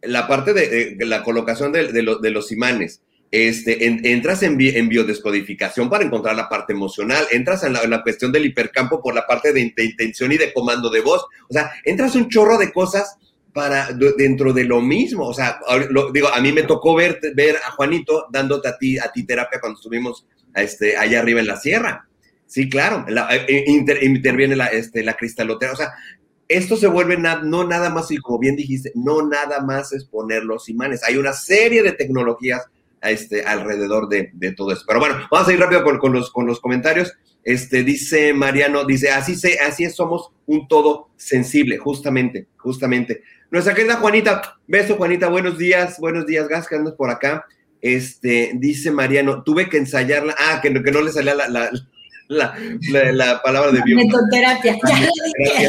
la 0.01 0.27
parte 0.27 0.53
de, 0.53 0.95
de 0.95 1.05
la 1.05 1.21
colocación 1.23 1.71
de, 1.71 1.91
de 1.91 2.01
lo- 2.01 2.17
de 2.17 2.31
los 2.31 2.51
imanes, 2.51 3.01
este, 3.35 3.85
en- 3.85 4.05
entras 4.05 4.43
en, 4.43 4.55
bi- 4.57 4.75
en 4.75 4.87
biodescodificación 4.89 5.89
para 5.89 6.03
encontrar 6.05 6.35
la 6.35 6.47
parte 6.47 6.73
emocional, 6.73 7.25
entras 7.31 7.63
en 7.63 7.73
la, 7.73 7.81
en 7.81 7.91
cuestión 8.01 8.31
del 8.31 8.45
hipercampo 8.45 9.01
por 9.01 9.13
la 9.15 9.25
parte 9.27 9.51
de, 9.53 9.73
de 9.75 9.85
intención 9.85 10.31
y 10.31 10.37
de 10.37 10.53
comando 10.53 10.89
de 10.89 11.01
voz, 11.01 11.25
o 11.49 11.53
sea, 11.53 11.71
entras 11.83 12.15
un 12.15 12.29
chorro 12.29 12.57
de 12.57 12.71
cosas 12.71 13.17
para 13.53 13.91
de- 13.91 14.13
dentro 14.17 14.53
de 14.53 14.63
lo 14.65 14.81
mismo, 14.81 15.27
o 15.27 15.33
sea, 15.33 15.59
digo, 16.13 16.27
a 16.33 16.39
mí 16.41 16.51
me 16.51 16.63
tocó 16.63 16.95
ver, 16.95 17.19
ver 17.35 17.55
a 17.57 17.71
Juanito 17.71 18.25
dándote 18.31 18.67
a 18.67 18.77
ti, 18.77 18.97
a 18.99 19.11
ti 19.11 19.25
terapia 19.25 19.59
cuando 19.59 19.77
estuvimos 19.79 20.25
a 20.53 20.61
este, 20.61 20.95
allá 20.97 21.19
arriba 21.19 21.39
en 21.41 21.47
la 21.47 21.57
sierra. 21.57 22.07
Sí, 22.47 22.69
claro, 22.69 23.05
la- 23.07 23.27
eh, 23.33 23.63
inter- 23.67 24.03
interviene 24.03 24.55
la, 24.55 24.67
este, 24.67 25.03
la 25.03 25.15
cristalotería, 25.15 25.73
o 25.73 25.77
sea, 25.77 25.91
esto 26.47 26.77
se 26.77 26.85
vuelve 26.87 27.17
no 27.17 27.63
nada 27.67 27.89
más, 27.89 28.11
y 28.11 28.17
como 28.17 28.37
bien 28.39 28.55
dijiste, 28.55 28.91
no 28.93 29.27
nada 29.27 29.61
más 29.61 29.91
es 29.93 30.05
poner 30.05 30.43
los 30.43 30.69
imanes. 30.69 31.01
Hay 31.03 31.17
una 31.17 31.33
serie 31.33 31.81
de 31.81 31.93
tecnologías 31.93 32.67
este, 33.11 33.43
alrededor 33.43 34.07
de, 34.09 34.29
de 34.33 34.51
todo 34.53 34.71
eso. 34.71 34.83
Pero 34.87 34.99
bueno, 34.99 35.15
vamos 35.31 35.47
a 35.47 35.53
ir 35.53 35.59
rápido 35.59 35.83
con, 35.83 35.97
con 35.97 36.13
los, 36.13 36.31
con 36.31 36.45
los 36.47 36.59
comentarios. 36.59 37.13
Este, 37.43 37.83
dice 37.83 38.33
Mariano, 38.33 38.85
dice, 38.85 39.11
así, 39.11 39.35
se, 39.35 39.59
así 39.59 39.83
es, 39.83 39.95
somos 39.95 40.31
un 40.47 40.67
todo 40.67 41.09
sensible, 41.15 41.77
justamente, 41.77 42.47
justamente. 42.57 43.21
Nuestra 43.51 43.75
querida 43.75 43.97
Juanita, 43.97 44.57
beso 44.67 44.95
Juanita, 44.95 45.27
buenos 45.29 45.57
días, 45.57 45.99
buenos 45.99 46.25
días, 46.25 46.47
gas 46.47 46.67
que 46.67 46.75
andas 46.75 46.95
por 46.95 47.09
acá. 47.11 47.45
Este, 47.81 48.51
dice 48.55 48.89
Mariano, 48.89 49.43
tuve 49.43 49.69
que 49.69 49.77
ensayarla, 49.77 50.35
ah, 50.39 50.59
que, 50.61 50.71
no- 50.71 50.81
que 50.81 50.91
no 50.91 51.01
le 51.01 51.11
salía 51.11 51.35
la, 51.35 51.47
la, 51.47 51.69
la, 52.27 52.55
la- 52.89 53.11
la 53.11 53.41
palabra 53.43 53.71
de 53.71 53.81
bio. 53.85 53.95
Metoterapia, 53.97 54.75
ya 54.87 54.99
lo 55.01 55.07
dije. 55.37 55.67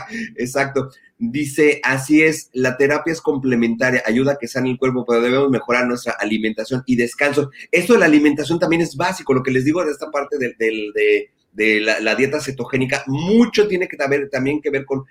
Exacto. 0.36 0.90
Dice, 1.18 1.80
así 1.84 2.22
es, 2.22 2.50
la 2.52 2.76
terapia 2.76 3.12
es 3.12 3.20
complementaria, 3.20 4.02
ayuda 4.04 4.32
a 4.32 4.38
que 4.38 4.48
sane 4.48 4.70
el 4.70 4.78
cuerpo, 4.78 5.04
pero 5.06 5.20
debemos 5.20 5.50
mejorar 5.50 5.86
nuestra 5.86 6.14
alimentación 6.18 6.82
y 6.84 6.96
descanso. 6.96 7.50
Esto 7.70 7.92
de 7.92 8.00
la 8.00 8.06
alimentación 8.06 8.58
también 8.58 8.82
es 8.82 8.96
básico, 8.96 9.32
lo 9.32 9.42
que 9.42 9.52
les 9.52 9.64
digo 9.64 9.84
de 9.84 9.92
esta 9.92 10.10
parte 10.10 10.36
del- 10.38 10.56
de, 10.58 11.30
de 11.52 11.80
la, 11.80 12.14
dieta 12.14 12.40
cetogénica, 12.40 13.04
mucho 13.06 13.68
tiene 13.68 13.86
que 13.86 13.96
ver, 14.08 14.28
también 14.30 14.60
que 14.60 14.70
ver 14.70 14.84
con, 14.86 15.04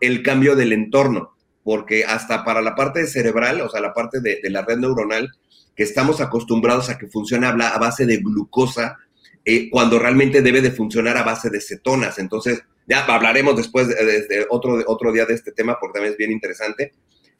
el 0.00 0.22
cambio 0.22 0.54
del 0.56 0.72
entorno, 0.72 1.34
porque 1.64 2.04
hasta 2.04 2.44
para 2.44 2.62
la 2.62 2.74
parte 2.74 3.06
cerebral, 3.06 3.60
o 3.60 3.68
sea, 3.68 3.80
la 3.80 3.92
parte 3.92 4.20
de, 4.20 4.40
la 4.44 4.62
red 4.62 4.78
neuronal, 4.78 5.30
que 5.74 5.82
estamos 5.82 6.20
acostumbrados 6.20 6.90
a 6.90 6.98
que 6.98 7.08
funcione 7.08 7.46
a 7.46 7.78
base 7.78 8.06
de 8.06 8.18
glucosa, 8.18 8.98
eh, 9.44 9.68
cuando 9.70 9.98
realmente 9.98 10.42
debe 10.42 10.60
de 10.60 10.70
funcionar 10.70 11.16
a 11.16 11.22
base 11.22 11.50
de 11.50 11.60
cetonas. 11.60 12.18
Entonces, 12.18 12.62
ya 12.90 13.04
hablaremos 13.04 13.56
después 13.56 13.88
de, 13.88 13.94
de- 13.94 14.26
de 14.26 14.46
otro, 14.50 14.76
de 14.76 14.84
otro 14.86 15.12
día 15.12 15.24
de 15.24 15.34
este 15.34 15.52
tema 15.52 15.78
porque 15.80 15.94
también 15.94 16.12
es 16.12 16.18
bien 16.18 16.32
interesante. 16.32 16.92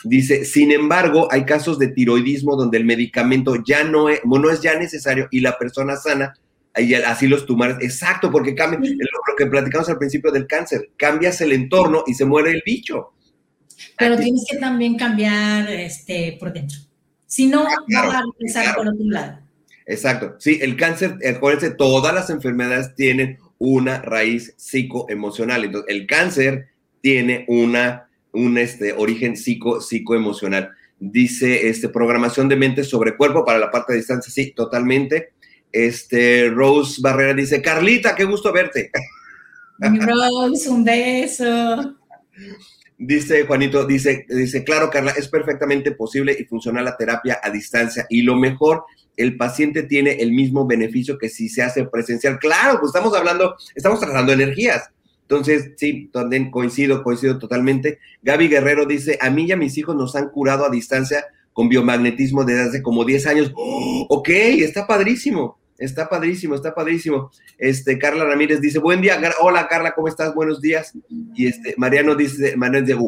Dice, 0.04 0.46
sin 0.46 0.72
embargo, 0.72 1.28
hay 1.30 1.44
casos 1.44 1.78
de 1.78 1.88
tiroidismo 1.88 2.56
donde 2.56 2.78
el 2.78 2.84
medicamento 2.86 3.56
ya 3.66 3.84
no 3.84 4.08
es, 4.08 4.20
no 4.24 4.50
es 4.50 4.62
ya 4.62 4.78
necesario 4.78 5.28
y 5.30 5.40
la 5.40 5.58
persona 5.58 5.96
sana, 5.96 6.32
así 7.06 7.26
los 7.26 7.44
tumores, 7.44 7.76
exacto, 7.80 8.30
porque 8.30 8.54
cambia, 8.54 8.78
lo, 8.78 8.86
lo 8.86 9.36
que 9.36 9.44
platicamos 9.46 9.90
al 9.90 9.98
principio 9.98 10.30
del 10.30 10.46
cáncer, 10.46 10.90
cambias 10.96 11.40
el 11.42 11.52
entorno 11.52 12.04
y 12.06 12.14
se 12.14 12.24
muere 12.24 12.50
el 12.52 12.62
bicho. 12.64 13.12
Pero 13.98 14.16
tienes 14.16 14.46
que 14.50 14.56
también 14.56 14.96
cambiar 14.96 15.68
este, 15.70 16.36
por 16.40 16.52
dentro. 16.52 16.78
Si 17.26 17.46
no, 17.46 17.64
Ah, 17.66 17.84
claro, 17.86 18.08
va 18.08 18.18
a 18.18 18.22
regresar 18.38 18.62
claro. 18.64 18.78
por 18.78 18.88
otro 18.94 19.04
lado. 19.06 19.38
Exacto. 19.86 20.36
Sí, 20.38 20.58
el 20.62 20.76
cáncer, 20.76 21.16
acuérdense, 21.28 21.72
todas 21.72 22.14
las 22.14 22.30
enfermedades 22.30 22.94
tienen 22.94 23.38
una 23.60 24.00
raíz 24.00 24.54
psicoemocional. 24.56 25.64
Entonces, 25.64 25.94
el 25.94 26.06
cáncer 26.06 26.70
tiene 27.02 27.44
una, 27.46 28.08
un 28.32 28.58
este, 28.58 28.92
origen 28.94 29.36
psico, 29.36 29.80
psicoemocional. 29.80 30.70
Dice, 30.98 31.68
este, 31.68 31.90
programación 31.90 32.48
de 32.48 32.56
mente 32.56 32.82
sobre 32.84 33.16
cuerpo 33.16 33.44
para 33.44 33.58
la 33.58 33.70
parte 33.70 33.92
de 33.92 33.98
distancia. 33.98 34.32
Sí, 34.32 34.52
totalmente. 34.52 35.34
Este, 35.70 36.48
Rose 36.48 37.00
Barrera 37.02 37.34
dice, 37.34 37.60
Carlita, 37.60 38.14
qué 38.14 38.24
gusto 38.24 38.50
verte. 38.50 38.90
Rose, 39.78 40.68
un 40.68 40.82
beso. 40.82 41.96
Dice 42.96 43.46
Juanito, 43.46 43.86
dice, 43.86 44.26
dice, 44.28 44.64
claro, 44.64 44.90
Carla, 44.90 45.12
es 45.12 45.28
perfectamente 45.28 45.92
posible 45.92 46.36
y 46.38 46.44
funciona 46.44 46.82
la 46.82 46.96
terapia 46.96 47.40
a 47.42 47.50
distancia. 47.50 48.06
Y 48.08 48.22
lo 48.22 48.36
mejor, 48.36 48.84
el 49.20 49.36
paciente 49.36 49.82
tiene 49.82 50.12
el 50.20 50.32
mismo 50.32 50.66
beneficio 50.66 51.18
que 51.18 51.28
si 51.28 51.48
se 51.48 51.62
hace 51.62 51.84
presencial. 51.84 52.38
Claro, 52.38 52.78
pues 52.80 52.90
estamos 52.90 53.16
hablando, 53.16 53.56
estamos 53.74 54.00
tratando 54.00 54.32
energías. 54.32 54.90
Entonces, 55.22 55.72
sí, 55.76 56.10
también 56.12 56.50
coincido, 56.50 57.02
coincido 57.02 57.38
totalmente. 57.38 57.98
Gaby 58.22 58.48
Guerrero 58.48 58.86
dice, 58.86 59.18
a 59.20 59.30
mí 59.30 59.44
y 59.44 59.52
a 59.52 59.56
mis 59.56 59.78
hijos 59.78 59.94
nos 59.94 60.16
han 60.16 60.30
curado 60.30 60.64
a 60.64 60.70
distancia 60.70 61.24
con 61.52 61.68
biomagnetismo 61.68 62.44
desde 62.44 62.62
hace 62.62 62.82
como 62.82 63.04
10 63.04 63.26
años. 63.26 63.52
¡Oh! 63.54 64.06
ok, 64.08 64.28
está 64.28 64.86
padrísimo. 64.86 65.58
Está 65.78 66.08
padrísimo, 66.08 66.54
está 66.54 66.74
padrísimo. 66.74 67.30
Este, 67.56 67.98
Carla 67.98 68.24
Ramírez 68.24 68.60
dice, 68.60 68.78
buen 68.78 69.00
día, 69.00 69.18
hola 69.40 69.66
Carla, 69.66 69.92
¿cómo 69.94 70.08
estás? 70.08 70.34
Buenos 70.34 70.60
días. 70.60 70.92
Y 71.34 71.46
este, 71.46 71.74
Mariano 71.78 72.14
dice, 72.14 72.54
Mariano 72.56 72.86
dice, 72.86 72.98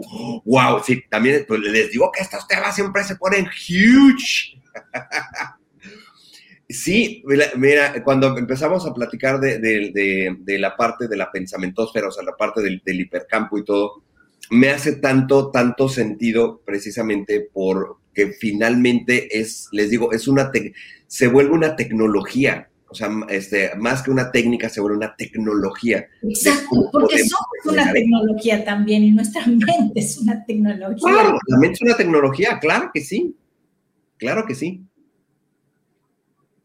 wow, 0.45 0.83
sí, 0.83 1.03
también 1.11 1.45
pues, 1.47 1.61
les 1.61 1.91
digo 1.91 2.11
que 2.11 2.23
estos 2.23 2.47
temas 2.49 2.75
siempre 2.75 3.05
se 3.05 3.17
ponen 3.17 3.47
huge. 3.47 4.59
Sí, 6.73 7.23
mira, 7.57 8.03
cuando 8.05 8.37
empezamos 8.37 8.87
a 8.87 8.95
platicar 8.95 9.41
de, 9.41 9.59
de- 9.59 9.91
de- 9.93 10.37
de 10.41 10.59
la 10.59 10.77
parte 10.77 11.09
de 11.09 11.17
la 11.17 11.31
pensamentosfera, 11.31 12.09
o 12.09 12.13
sea, 12.13 12.25
la 12.25 12.37
parte 12.37 12.61
del, 12.63 12.83
del 12.85 13.01
hipercampo 13.01 13.59
y 13.59 13.65
todo, 13.65 14.03
me 14.51 14.71
hace 14.71 14.97
tanto, 14.97 15.51
tanto 15.51 15.89
sentido 15.89 16.61
precisamente 16.65 17.49
porque 17.53 18.33
finalmente 18.39 19.39
es, 19.39 19.69
les 19.73 19.91
digo, 19.91 20.13
es 20.13 20.29
una, 20.29 20.51
se 21.07 21.27
vuelve 21.29 21.53
una 21.53 21.75
tecnología, 21.77 22.69
o 22.89 22.95
sea, 22.95 23.11
este, 23.31 23.71
más 23.77 24.03
que 24.03 24.11
una 24.11 24.31
técnica, 24.31 24.69
se 24.69 24.81
vuelve 24.83 24.99
una 24.99 25.17
tecnología. 25.17 26.07
Exacto, 26.23 26.91
porque 26.93 27.19
somos 27.21 27.47
una 27.65 27.91
tecnología 27.93 28.65
también 28.65 29.03
y 29.05 29.11
nuestra 29.13 29.47
mente 29.47 29.93
es 29.95 30.19
una 30.19 30.45
tecnología. 30.45 30.99
Claro, 31.11 31.39
la 31.47 31.59
mente 31.59 31.75
es 31.77 31.83
una 31.83 31.97
tecnología, 31.97 32.59
claro 32.61 32.91
que 32.93 33.01
sí, 33.01 33.35
claro 34.19 34.45
que 34.47 34.55
sí. 34.55 34.83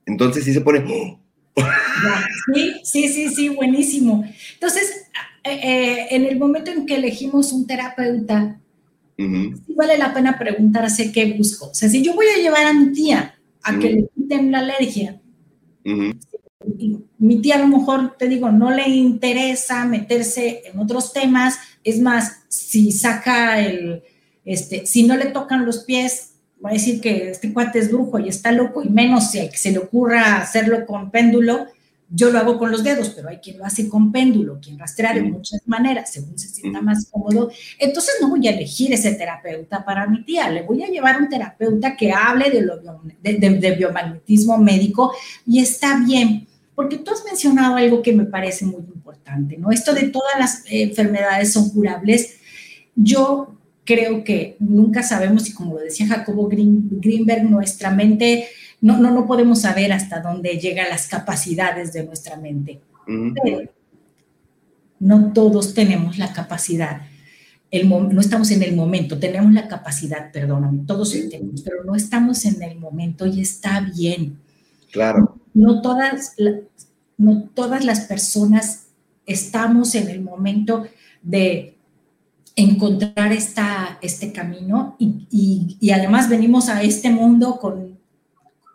Entonces 0.08 0.46
sí 0.46 0.54
se 0.54 0.62
pone, 0.62 0.84
Sí, 2.54 2.74
sí, 2.84 3.10
sí, 3.10 3.30
sí, 3.30 3.50
buenísimo. 3.50 4.24
Entonces, 4.54 5.08
eh, 5.44 5.60
eh, 5.64 6.08
en 6.12 6.26
el 6.26 6.40
momento 6.40 6.72
en 6.72 6.86
que 6.86 6.96
elegimos 6.96 7.52
un 7.52 7.68
terapeuta, 7.68 8.60
sí 9.18 9.74
vale 9.76 9.98
la 9.98 10.14
pena 10.14 10.38
preguntarse 10.38 11.12
qué 11.12 11.34
busco. 11.34 11.70
O 11.70 11.74
sea, 11.74 11.90
si 11.90 12.02
yo 12.02 12.14
voy 12.14 12.28
a 12.28 12.42
llevar 12.42 12.66
a 12.66 12.74
mi 12.74 12.94
tía 12.94 13.36
a 13.64 13.78
que 13.78 13.90
le 13.90 14.10
quiten 14.16 14.52
la 14.52 14.60
alergia, 14.60 15.20
y 15.84 16.98
mi 17.18 17.42
tía 17.42 17.56
a 17.56 17.60
lo 17.60 17.68
mejor, 17.68 18.16
te 18.18 18.30
digo, 18.30 18.50
no 18.52 18.72
le 18.72 18.88
interesa 18.88 19.86
meterse 19.86 20.62
en 20.66 20.80
otros 20.80 21.12
temas, 21.12 21.58
es 21.84 22.00
más, 22.00 22.44
si 22.48 22.92
saca 22.92 23.60
el, 23.60 24.04
este, 24.46 24.86
si 24.86 25.04
no 25.04 25.18
le 25.18 25.28
tocan 25.28 25.66
los 25.66 25.80
pies, 25.80 26.36
va 26.64 26.72
a 26.72 26.74
decir 26.74 27.00
que 27.02 27.30
este 27.32 27.54
cuate 27.54 27.80
es 27.80 27.92
brujo 27.92 28.20
y 28.20 28.30
está 28.30 28.52
loco, 28.52 28.84
y 28.84 28.90
menos 28.90 29.32
si 29.32 29.40
que 29.50 29.58
se 29.58 29.72
le 29.72 29.78
ocurra 29.80 30.38
hacerlo 30.42 30.86
con 30.86 31.12
péndulo, 31.12 31.68
yo 32.10 32.30
lo 32.32 32.40
hago 32.40 32.58
con 32.58 32.72
los 32.72 32.86
dedos, 32.86 33.10
pero 33.10 33.28
hay 33.28 33.38
quien 33.40 33.58
lo 33.58 33.66
hace 33.66 33.90
con 33.90 34.14
péndulo, 34.14 34.60
quien 34.62 34.80
rastrea 34.80 35.14
de 35.14 35.24
muchas 35.24 35.62
maneras, 35.66 36.10
según 36.12 36.40
se 36.40 36.48
sienta 36.48 36.82
más 36.82 37.06
cómodo. 37.12 37.52
Entonces 37.78 38.16
no 38.22 38.30
voy 38.30 38.48
a 38.48 38.52
elegir 38.52 38.94
ese 38.94 39.14
terapeuta 39.16 39.84
para 39.84 40.08
mi 40.08 40.24
tía, 40.24 40.50
le 40.50 40.62
voy 40.64 40.82
a 40.84 40.88
llevar 40.88 41.22
un 41.22 41.28
terapeuta 41.28 41.98
que 41.98 42.14
hable 42.14 42.50
de, 42.50 42.62
lo 42.62 42.80
bio- 42.80 43.02
de- 43.22 43.34
de- 43.34 43.60
de 43.60 43.72
biomagnetismo 43.76 44.58
médico 44.58 45.12
y 45.46 45.60
está 45.60 46.00
bien, 46.06 46.48
porque 46.76 46.98
tú 46.98 47.12
has 47.12 47.26
mencionado 47.26 47.76
algo 47.76 48.02
que 48.02 48.14
me 48.14 48.24
parece 48.26 48.66
muy 48.66 48.82
importante, 48.82 49.58
¿no? 49.58 49.70
Esto 49.72 49.94
de 49.94 50.04
todas 50.04 50.40
las 50.40 50.60
eh, 50.68 50.84
enfermedades 50.84 51.52
son 51.52 51.70
curables. 51.72 52.38
Yo 52.96 53.57
creo 53.88 54.24
que 54.26 54.58
nunca 54.60 55.02
sabemos, 55.02 55.48
y 55.50 55.54
como 55.54 55.76
lo 55.76 55.80
decía 55.80 56.08
Jacobo 56.08 56.48
Green- 56.50 56.90
Greenberg, 57.02 57.46
nuestra 57.50 57.90
mente, 57.90 58.48
no, 58.82 58.98
no, 58.98 59.10
no 59.12 59.26
podemos 59.26 59.62
saber 59.62 59.92
hasta 59.94 60.20
dónde 60.20 60.60
llegan 60.60 60.90
las 60.90 61.08
capacidades 61.08 61.94
de 61.94 62.04
nuestra 62.04 62.36
mente. 62.36 62.82
Pero 63.06 63.62
no 65.00 65.32
todos 65.34 65.74
tenemos 65.74 66.18
la 66.18 66.34
capacidad. 66.34 67.02
El 67.72 67.88
no 67.90 68.20
estamos 68.20 68.52
en 68.52 68.62
el 68.64 68.76
momento, 68.76 69.18
tenemos 69.20 69.52
la 69.54 69.68
capacidad, 69.68 70.32
perdóname, 70.32 70.84
todos 70.86 71.16
lo 71.16 71.30
tenemos, 71.30 71.62
pero 71.62 71.84
no 71.86 71.96
estamos 71.96 72.44
en 72.46 72.62
el 72.62 72.78
momento 72.80 73.26
y 73.26 73.42
está 73.42 73.80
bien 73.82 74.38
Claro. 74.92 75.38
no 75.54 75.82
todas, 75.82 76.36
no 77.18 77.44
todas 77.54 77.84
las 77.86 78.02
personas 78.02 78.88
estamos 79.26 79.96
en 79.96 80.08
el 80.10 80.22
momento 80.22 80.86
de 81.22 81.77
encontrar 82.58 83.32
esta, 83.32 83.98
este 84.02 84.34
camino 84.34 84.96
y, 85.00 85.28
y- 85.32 85.78
y 85.80 85.92
además 85.92 86.28
venimos 86.28 86.68
a 86.68 86.82
este 86.84 87.10
mundo 87.12 87.60
con, 87.62 87.98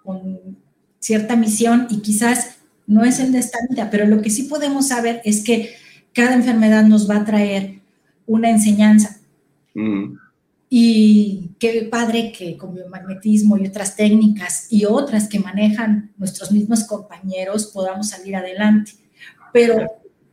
con 0.03 0.57
cierta 1.01 1.37
misión 1.37 1.89
y 1.91 2.01
quizás 2.01 2.57
no 2.87 3.05
es 3.05 3.19
el 3.19 3.33
de 3.33 3.41
esta 3.41 3.59
vida, 3.69 3.91
pero 3.91 4.07
lo 4.07 4.23
que 4.23 4.31
sí 4.31 4.45
podemos 4.45 4.89
saber 4.89 5.21
es 5.25 5.43
que 5.45 5.75
cada 6.15 6.35
enfermedad 6.35 6.85
nos 6.85 7.11
va 7.11 7.17
a 7.17 7.25
traer 7.25 7.81
una 8.27 8.51
enseñanza 8.51 9.19
Ujú. 9.75 10.17
y 10.71 11.51
qué 11.59 11.89
padre 11.91 12.33
que 12.33 12.57
con 12.57 12.75
biomagnetismo 12.75 13.57
y 13.59 13.67
otras 13.67 13.97
técnicas 13.97 14.67
y 14.71 14.85
otras 14.85 15.27
que 15.29 15.41
manejan 15.41 16.13
nuestros 16.19 16.53
mismos 16.53 16.85
compañeros 16.85 17.67
podamos 17.67 18.11
salir 18.11 18.37
adelante. 18.37 18.93
Pero 19.53 19.87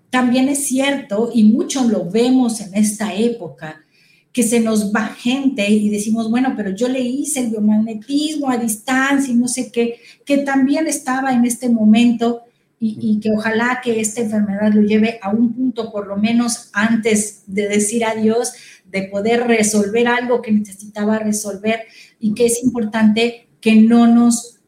también 0.10 0.50
es 0.50 0.66
cierto, 0.66 1.30
y 1.34 1.44
mucho 1.44 1.84
lo 1.88 2.10
vemos 2.10 2.62
en 2.62 2.74
esta 2.76 3.14
época, 3.14 3.84
que 4.32 4.44
se 4.44 4.60
nos 4.60 4.94
va 4.94 5.08
gente 5.08 5.68
y 5.70 5.90
decimos, 5.90 6.30
bueno, 6.30 6.54
pero 6.56 6.70
yo 6.70 6.88
le 6.88 7.02
hice 7.02 7.42
el 7.42 7.50
biomagnetismo 7.50 8.50
a 8.50 8.58
distancia 8.58 9.34
y 9.34 9.38
no 9.38 9.48
sé 9.48 9.72
qué, 9.72 10.00
que 10.24 10.40
también 10.40 10.88
estaba 10.88 11.34
en 11.34 11.46
este 11.46 11.70
momento 11.70 12.44
y, 12.80 12.98
y, 13.02 13.20
que 13.20 13.32
ojalá 13.32 13.82
que 13.84 14.00
esta 14.00 14.22
enfermedad 14.22 14.72
lo 14.74 14.82
lleve 14.82 15.20
a 15.22 15.32
un 15.32 15.52
punto, 15.52 15.92
por 15.92 16.08
lo 16.08 16.16
menos 16.16 16.70
antes 16.72 17.42
de 17.48 17.68
decir 17.68 18.06
adiós, 18.06 18.54
de 18.90 19.04
poder 19.04 19.48
resolver 19.48 20.08
algo 20.08 20.42
que 20.42 20.52
necesitaba 20.52 21.20
resolver 21.20 21.82
y 22.20 22.34
que 22.34 22.46
es 22.46 22.64
importante 22.64 23.48
que 23.60 23.76
no 23.76 24.08
nos, 24.08 24.59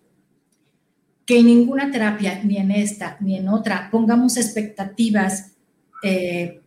que 1.32 1.40
en 1.40 1.46
ninguna 1.46 1.90
terapia, 1.90 2.42
ni 2.44 2.58
en 2.58 2.72
esta, 2.72 3.16
ni 3.22 3.38
en 3.38 3.48
otra, 3.48 3.88
pongamos 3.90 4.36
expectativas 4.36 5.54
eh, 6.04 6.60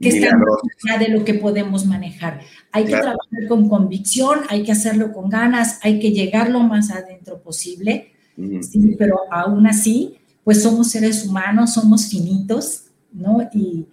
que 0.00 0.08
están 0.08 0.40
más 0.40 0.98
de 0.98 1.08
lo 1.08 1.26
que 1.26 1.34
podemos 1.34 1.84
manejar. 1.84 2.40
Hay 2.72 2.86
que 2.86 2.92
trabajar 2.92 3.46
con 3.50 3.68
convicción, 3.68 4.38
hay 4.48 4.62
que 4.62 4.72
hacerlo 4.72 5.12
con 5.12 5.28
ganas, 5.28 5.78
hay 5.82 6.00
que 6.00 6.12
llegar 6.12 6.48
lo 6.48 6.60
más 6.60 6.90
adentro 6.90 7.42
posible, 7.42 8.12
mm. 8.38 8.62
sí, 8.62 8.96
pero 8.98 9.18
aún 9.30 9.66
así, 9.66 10.16
pues 10.42 10.62
somos 10.62 10.90
seres 10.90 11.26
humanos, 11.26 11.74
somos 11.74 12.06
finitos, 12.06 12.84
¿no? 13.12 13.46
Y, 13.52 13.88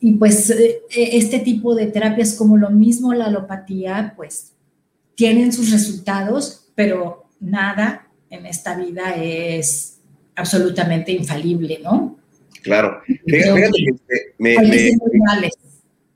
y 0.00 0.12
pues 0.14 0.52
este 0.90 1.38
tipo 1.38 1.76
de 1.76 1.86
terapias 1.86 2.34
como 2.34 2.56
lo 2.56 2.70
mismo 2.70 3.14
la 3.14 3.26
alopatía, 3.26 4.14
pues 4.16 4.50
tienen 5.14 5.52
sus 5.52 5.70
resultados, 5.70 6.72
pero 6.74 7.28
nada 7.38 8.07
en 8.30 8.46
esta 8.46 8.76
vida 8.76 9.14
es 9.16 10.00
absolutamente 10.34 11.12
infalible, 11.12 11.80
¿no? 11.82 12.18
Claro. 12.62 13.00
Fíjate, 13.06 13.54
fíjate 13.54 13.78
que 13.78 14.34
me, 14.38 14.56
me, 14.58 15.50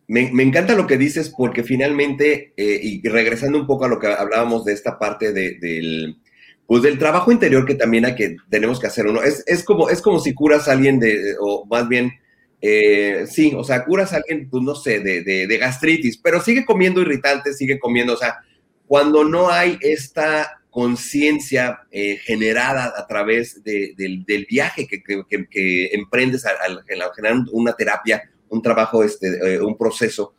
me, 0.08 0.32
me, 0.32 0.42
encanta 0.42 0.74
lo 0.74 0.86
que 0.86 0.98
dices 0.98 1.32
porque 1.36 1.62
finalmente, 1.62 2.52
eh, 2.56 2.80
y 2.82 3.08
regresando 3.08 3.58
un 3.58 3.66
poco 3.66 3.84
a 3.84 3.88
lo 3.88 3.98
que 3.98 4.08
hablábamos 4.08 4.64
de 4.64 4.72
esta 4.72 4.98
parte 4.98 5.32
de, 5.32 5.58
del, 5.58 6.18
pues 6.66 6.82
del 6.82 6.98
trabajo 6.98 7.32
interior 7.32 7.64
que 7.64 7.74
también 7.74 8.04
hay 8.04 8.14
que, 8.14 8.36
tenemos 8.50 8.78
que 8.78 8.86
hacer 8.86 9.06
uno, 9.06 9.22
es, 9.22 9.42
es, 9.46 9.64
como, 9.64 9.88
es 9.88 10.02
como 10.02 10.18
si 10.20 10.34
curas 10.34 10.68
a 10.68 10.72
alguien 10.72 10.98
de, 10.98 11.34
o 11.40 11.64
más 11.66 11.88
bien, 11.88 12.12
eh, 12.60 13.24
sí, 13.28 13.52
o 13.56 13.64
sea, 13.64 13.84
curas 13.84 14.12
a 14.12 14.16
alguien, 14.16 14.48
pues 14.50 14.62
no 14.62 14.74
sé, 14.74 15.00
de, 15.00 15.22
de, 15.22 15.46
de 15.46 15.58
gastritis, 15.58 16.18
pero 16.18 16.40
sigue 16.40 16.64
comiendo 16.64 17.00
irritantes, 17.00 17.56
sigue 17.56 17.78
comiendo, 17.78 18.14
o 18.14 18.16
sea, 18.16 18.38
cuando 18.86 19.24
no 19.24 19.48
hay 19.50 19.78
esta 19.80 20.61
conciencia 20.72 21.80
eh, 21.90 22.16
generada 22.16 22.94
a 22.96 23.06
través 23.06 23.62
de, 23.62 23.92
de, 23.94 24.24
del 24.26 24.46
viaje 24.48 24.88
que, 24.88 25.02
que, 25.02 25.46
que 25.46 25.90
emprendes 25.92 26.46
al, 26.46 26.82
generar 26.86 27.44
una 27.52 27.74
terapia, 27.74 28.22
un 28.48 28.62
trabajo, 28.62 29.04
este, 29.04 29.26
eh, 29.28 29.60
un 29.60 29.76
proceso. 29.76 30.34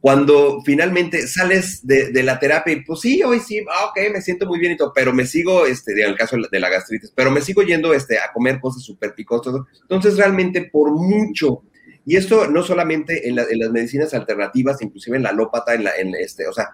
Cuando 0.00 0.62
finalmente 0.64 1.26
sales 1.26 1.84
de, 1.84 2.22
la 2.22 2.38
terapia 2.38 2.74
y 2.74 2.84
pues 2.84 3.00
sí, 3.00 3.24
hoy 3.24 3.40
sí, 3.40 3.60
ah, 3.68 3.86
ok, 3.86 4.12
me 4.12 4.22
siento 4.22 4.46
muy 4.46 4.60
bien 4.60 4.72
y 4.72 4.76
todo, 4.76 4.92
pero 4.94 5.12
me 5.12 5.26
sigo, 5.26 5.66
este, 5.66 5.92
en 6.00 6.10
el 6.10 6.16
caso 6.16 6.36
de 6.50 6.60
la 6.60 6.70
gastritis, 6.70 7.12
pero 7.12 7.32
me 7.32 7.40
sigo 7.40 7.62
yendo 7.62 7.92
este, 7.92 8.18
a 8.18 8.32
comer 8.32 8.60
cosas 8.60 8.84
súper 8.84 9.14
picosas. 9.16 9.52
Entonces 9.82 10.16
realmente 10.16 10.70
por 10.72 10.92
mucho, 10.92 11.64
y 12.06 12.14
esto 12.14 12.46
no 12.46 12.62
solamente 12.62 13.28
en, 13.28 13.34
la, 13.34 13.42
en, 13.50 13.58
las 13.58 13.72
medicinas 13.72 14.14
alternativas, 14.14 14.80
inclusive 14.80 15.16
en 15.16 15.24
la 15.24 15.30
alópata, 15.30 15.74
en 15.74 15.82
la, 15.82 15.96
en 15.96 16.14
este, 16.14 16.46
o 16.46 16.52
sea, 16.52 16.70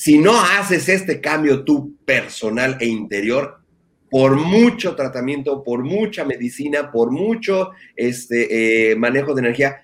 si 0.00 0.16
no 0.16 0.40
haces 0.40 0.88
este 0.88 1.20
cambio 1.20 1.62
tú 1.62 1.94
personal 2.06 2.78
e 2.80 2.86
interior, 2.86 3.60
por 4.10 4.34
mucho 4.34 4.96
tratamiento, 4.96 5.62
por 5.62 5.84
mucha 5.84 6.24
medicina, 6.24 6.90
por 6.90 7.10
mucho 7.10 7.72
este, 7.96 8.92
eh, 8.92 8.96
manejo 8.96 9.34
de 9.34 9.40
energía, 9.40 9.82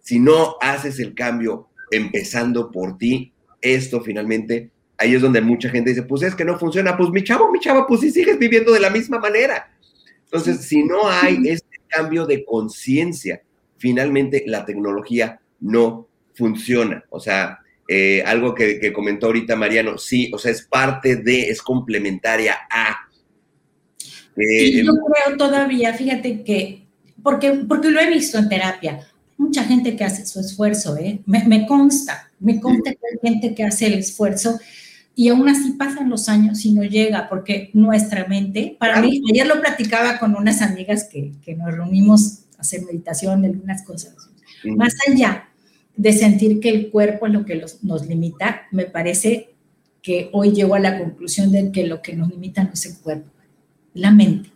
si 0.00 0.18
no 0.18 0.56
haces 0.60 0.98
el 0.98 1.14
cambio 1.14 1.68
empezando 1.92 2.72
por 2.72 2.98
ti, 2.98 3.32
esto 3.60 4.00
finalmente, 4.00 4.72
ahí 4.98 5.14
es 5.14 5.22
donde 5.22 5.40
mucha 5.40 5.70
gente 5.70 5.90
dice, 5.90 6.02
pues 6.02 6.22
es 6.22 6.34
que 6.34 6.44
no 6.44 6.58
funciona, 6.58 6.96
pues 6.96 7.10
mi 7.10 7.22
chavo, 7.22 7.52
mi 7.52 7.60
chava, 7.60 7.86
pues 7.86 8.00
si 8.00 8.10
sigues 8.10 8.36
viviendo 8.36 8.72
de 8.72 8.80
la 8.80 8.90
misma 8.90 9.20
manera. 9.20 9.70
Entonces, 10.24 10.62
si 10.62 10.82
no 10.82 11.08
hay 11.08 11.38
este 11.46 11.78
cambio 11.86 12.26
de 12.26 12.44
conciencia, 12.44 13.42
finalmente 13.78 14.42
la 14.48 14.64
tecnología 14.64 15.40
no 15.60 16.08
funciona. 16.34 17.04
O 17.10 17.20
sea, 17.20 17.60
eh, 17.92 18.22
algo 18.24 18.54
que, 18.54 18.78
que, 18.78 18.92
comentó 18.92 19.26
ahorita 19.26 19.56
Mariano, 19.56 19.98
sí, 19.98 20.30
o 20.32 20.38
sea, 20.38 20.52
es 20.52 20.62
parte 20.62 21.16
de, 21.16 21.48
es 21.48 21.60
complementaria 21.60 22.56
a. 22.70 23.08
Eh, 24.36 24.60
sí, 24.60 24.84
yo 24.84 24.92
creo 24.92 25.36
todavía, 25.36 25.92
fíjate 25.92 26.44
que, 26.44 26.86
porque, 27.20 27.50
porque 27.66 27.90
lo 27.90 27.98
he 27.98 28.08
visto 28.08 28.38
en 28.38 28.48
terapia, 28.48 29.00
mucha 29.36 29.64
gente 29.64 29.96
que 29.96 30.04
hace 30.04 30.24
su 30.24 30.38
esfuerzo, 30.38 30.96
¿eh? 30.98 31.20
me, 31.26 31.42
me 31.46 31.66
consta, 31.66 32.30
me 32.38 32.60
consta 32.60 32.92
que 32.92 32.98
hay 33.12 33.28
gente 33.28 33.56
que 33.56 33.64
hace 33.64 33.88
el 33.88 33.94
esfuerzo 33.94 34.60
y 35.16 35.28
aún 35.30 35.48
así 35.48 35.72
pasan 35.72 36.08
los 36.08 36.28
años 36.28 36.64
y 36.64 36.72
no 36.72 36.84
llega, 36.84 37.28
porque 37.28 37.70
nuestra 37.72 38.28
mente, 38.28 38.76
para 38.78 38.92
claro. 38.92 39.08
mí, 39.08 39.20
ayer 39.32 39.48
lo 39.48 39.60
platicaba 39.60 40.20
con 40.20 40.36
unas 40.36 40.62
amigas 40.62 41.08
que, 41.10 41.32
que 41.44 41.56
nos 41.56 41.72
reunimos 41.74 42.44
a 42.56 42.60
hacer 42.60 42.82
meditación, 42.82 43.44
algunas 43.44 43.82
cosas, 43.82 44.14
mm. 44.62 44.76
más 44.76 44.94
allá 45.08 45.49
de 45.96 46.12
sentir 46.12 46.60
que 46.60 46.70
el 46.70 46.90
cuerpo 46.90 47.26
es 47.26 47.32
lo 47.32 47.44
que 47.44 47.56
los, 47.56 47.82
nos 47.84 48.06
limita, 48.06 48.62
me 48.72 48.84
parece 48.84 49.50
que 50.02 50.30
hoy 50.32 50.52
llego 50.52 50.74
a 50.74 50.80
la 50.80 50.98
conclusión 50.98 51.52
de 51.52 51.70
que 51.72 51.86
lo 51.86 52.00
que 52.00 52.14
nos 52.14 52.28
limita 52.28 52.64
no 52.64 52.72
es 52.72 52.86
el 52.86 52.96
cuerpo, 52.98 53.30
la 53.94 54.10
mente. 54.10 54.50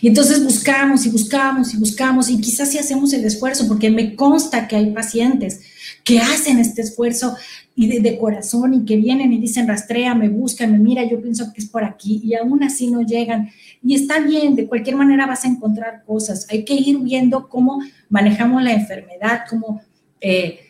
Y 0.00 0.08
entonces 0.08 0.44
buscamos 0.44 1.06
y 1.06 1.10
buscamos 1.10 1.74
y 1.74 1.78
buscamos 1.78 2.30
y 2.30 2.40
quizás 2.40 2.70
sí 2.70 2.78
hacemos 2.78 3.12
el 3.12 3.24
esfuerzo, 3.24 3.66
porque 3.66 3.90
me 3.90 4.14
consta 4.14 4.68
que 4.68 4.76
hay 4.76 4.90
pacientes 4.90 5.60
que 6.04 6.18
hacen 6.18 6.58
este 6.58 6.82
esfuerzo 6.82 7.36
y 7.74 8.00
de, 8.00 8.18
corazón 8.18 8.74
y 8.74 8.84
que 8.84 8.96
vienen 8.96 9.32
y 9.32 9.38
dicen 9.38 9.66
rastrea, 9.66 10.14
me 10.14 10.28
buscan, 10.28 10.72
me 10.72 10.78
mira, 10.78 11.04
yo 11.08 11.20
pienso 11.20 11.52
que 11.52 11.60
es 11.60 11.68
por 11.68 11.84
aquí 11.84 12.20
y 12.22 12.34
aún 12.34 12.62
así 12.62 12.90
no 12.90 13.02
llegan. 13.02 13.50
Y 13.82 13.94
está 13.94 14.20
bien, 14.20 14.54
de 14.54 14.66
cualquier 14.66 14.96
manera 14.96 15.26
vas 15.26 15.44
a 15.44 15.48
encontrar 15.48 16.04
cosas. 16.04 16.46
Hay 16.50 16.64
que 16.64 16.74
ir 16.74 16.98
viendo 16.98 17.48
cómo 17.48 17.80
manejamos 18.08 18.62
la 18.62 18.72
enfermedad, 18.72 19.42
cómo... 19.48 19.82
Eh, 20.20 20.60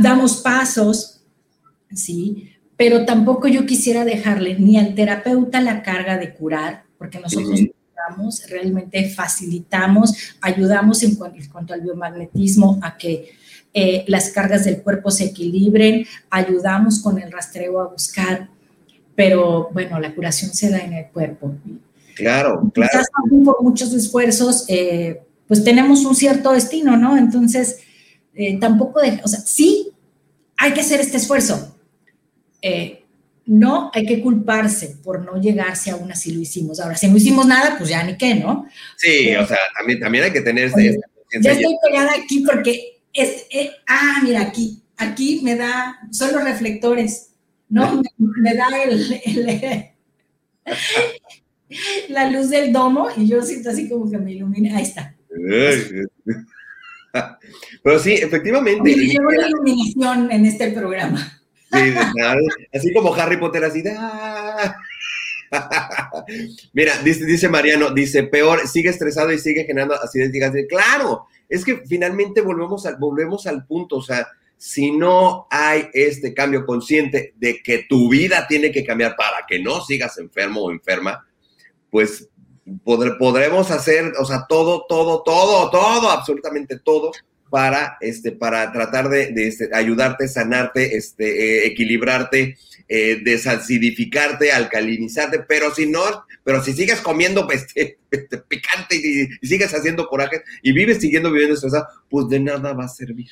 damos 0.00 0.38
pasos, 0.38 1.22
¿sí? 1.94 2.50
Pero 2.76 3.04
tampoco 3.04 3.48
yo 3.48 3.66
quisiera 3.66 4.04
dejarle 4.04 4.58
ni 4.58 4.78
al 4.78 4.94
terapeuta 4.94 5.60
la 5.60 5.82
carga 5.82 6.18
de 6.18 6.34
curar, 6.34 6.84
porque 6.98 7.20
nosotros 7.20 7.60
uh 7.60 7.64
-huh. 7.64 8.48
realmente 8.48 9.08
facilitamos, 9.10 10.14
ayudamos 10.40 11.02
en 11.02 11.16
cuanto, 11.16 11.38
en 11.38 11.48
cuanto, 11.48 11.74
al 11.74 11.82
biomagnetismo 11.82 12.78
a 12.82 12.96
que 12.96 13.30
eh, 13.74 14.04
las 14.08 14.30
cargas 14.30 14.64
del 14.64 14.82
cuerpo 14.82 15.10
se 15.10 15.24
equilibren, 15.24 16.06
ayudamos 16.30 17.00
con 17.00 17.18
el 17.20 17.30
rastreo 17.32 17.80
a 17.80 17.88
buscar, 17.88 18.48
pero 19.14 19.70
bueno, 19.72 19.98
la 20.00 20.14
curación 20.14 20.52
se 20.52 20.70
da 20.70 20.78
en 20.78 20.92
el 20.92 21.06
cuerpo. 21.06 21.54
Claro, 22.14 22.70
claro. 22.74 22.90
Quizás 22.92 23.08
por 23.44 23.62
muchos 23.62 23.92
esfuerzos, 23.94 24.64
eh, 24.68 25.22
pues 25.48 25.64
tenemos 25.64 26.04
un 26.04 26.14
cierto 26.14 26.52
destino, 26.52 26.96
¿no? 26.96 27.16
Entonces, 27.16 27.78
eh, 28.34 28.58
tampoco 28.58 29.00
de, 29.00 29.20
o 29.22 29.28
sea, 29.28 29.40
sí 29.40 29.92
hay 30.56 30.72
que 30.72 30.80
hacer 30.80 31.00
este 31.00 31.16
esfuerzo. 31.16 31.76
Eh, 32.60 33.04
no 33.44 33.90
hay 33.92 34.06
que 34.06 34.20
culparse 34.20 34.96
por 35.02 35.24
no 35.24 35.40
llegarse 35.40 35.90
aún 35.90 36.10
así 36.12 36.32
lo 36.32 36.40
hicimos. 36.40 36.78
Ahora, 36.80 36.96
si 36.96 37.08
no 37.08 37.16
hicimos 37.16 37.46
nada, 37.46 37.76
pues 37.76 37.90
ya 37.90 38.02
ni 38.04 38.16
qué, 38.16 38.36
¿no? 38.36 38.66
Sí, 38.96 39.24
Pero, 39.24 39.42
o 39.42 39.46
sea, 39.46 39.58
también, 39.76 40.00
también 40.00 40.24
hay 40.24 40.32
que 40.32 40.40
tener 40.40 40.66
este, 40.66 41.00
Ya 41.40 41.52
estoy 41.52 41.76
pegada 41.84 42.12
aquí 42.22 42.44
porque 42.46 43.00
es, 43.12 43.46
eh, 43.50 43.70
ah, 43.88 44.20
mira, 44.22 44.42
aquí, 44.42 44.80
aquí 44.96 45.40
me 45.42 45.56
da, 45.56 45.98
son 46.10 46.32
los 46.32 46.44
reflectores, 46.44 47.30
¿no? 47.68 47.96
me, 47.96 48.10
me 48.18 48.54
da 48.54 48.68
el, 48.84 49.20
el 49.24 49.90
la 52.08 52.30
luz 52.30 52.50
del 52.50 52.72
domo 52.72 53.08
y 53.16 53.26
yo 53.28 53.42
siento 53.42 53.70
así 53.70 53.88
como 53.88 54.10
que 54.10 54.18
me 54.18 54.32
ilumina. 54.32 54.76
Ahí 54.76 54.84
está. 54.84 55.14
Pero 57.82 57.98
sí, 57.98 58.14
efectivamente. 58.14 58.94
Llevo 58.94 59.30
la 59.30 59.48
iluminación 59.48 60.30
en 60.32 60.46
este 60.46 60.70
programa. 60.72 61.40
Sí, 61.72 61.94
así 62.72 62.92
como 62.92 63.14
Harry 63.14 63.38
Potter, 63.38 63.64
así 63.64 63.82
de... 63.82 63.96
Mira, 66.72 66.98
dice, 67.02 67.24
dice, 67.24 67.48
Mariano, 67.48 67.90
dice, 67.90 68.24
peor, 68.24 68.66
sigue 68.66 68.90
estresado 68.90 69.32
y 69.32 69.38
sigue 69.38 69.64
generando 69.64 69.94
así 69.94 70.18
de 70.18 70.66
Claro, 70.66 71.26
es 71.48 71.64
que 71.64 71.82
finalmente 71.86 72.40
volvemos 72.40 72.86
al, 72.86 72.96
volvemos 72.96 73.46
al 73.46 73.66
punto, 73.66 73.96
o 73.96 74.02
sea, 74.02 74.28
si 74.56 74.92
no 74.92 75.46
hay 75.50 75.88
este 75.92 76.32
cambio 76.32 76.64
consciente 76.64 77.34
de 77.36 77.62
que 77.62 77.84
tu 77.88 78.08
vida 78.08 78.46
tiene 78.46 78.70
que 78.70 78.84
cambiar 78.84 79.16
para 79.16 79.44
que 79.46 79.58
no 79.58 79.84
sigas 79.84 80.18
enfermo 80.18 80.62
o 80.62 80.70
enferma, 80.70 81.26
pues 81.90 82.28
podré, 82.84 83.12
podremos 83.12 83.70
hacer, 83.70 84.12
o 84.18 84.24
sea, 84.24 84.46
todo, 84.48 84.84
todo, 84.88 85.22
todo, 85.22 85.70
todo, 85.70 86.10
absolutamente 86.10 86.78
todo 86.78 87.12
para, 87.50 87.98
este, 88.00 88.32
para 88.32 88.72
tratar 88.72 89.08
de, 89.08 89.32
de 89.32 89.48
este, 89.48 89.68
ayudarte, 89.74 90.26
sanarte, 90.26 90.96
este, 90.96 91.64
eh, 91.64 91.66
equilibrarte, 91.66 92.56
eh, 92.88 93.20
desacidificarte, 93.22 94.52
alcalinizarte, 94.52 95.40
pero 95.40 95.74
si 95.74 95.86
no, 95.86 96.00
pero 96.44 96.62
si 96.62 96.72
sigues 96.72 97.00
comiendo 97.00 97.46
este, 97.50 97.98
este 98.10 98.38
picante 98.38 98.96
y, 98.96 99.28
y, 99.40 99.46
sigues 99.46 99.72
haciendo 99.74 100.06
coraje 100.06 100.42
y 100.62 100.72
vives 100.72 101.00
siguiendo 101.00 101.30
viviendo 101.30 101.54
estresado, 101.54 101.86
pues 102.08 102.28
de 102.28 102.40
nada 102.40 102.72
va 102.72 102.84
a 102.84 102.88
servir. 102.88 103.28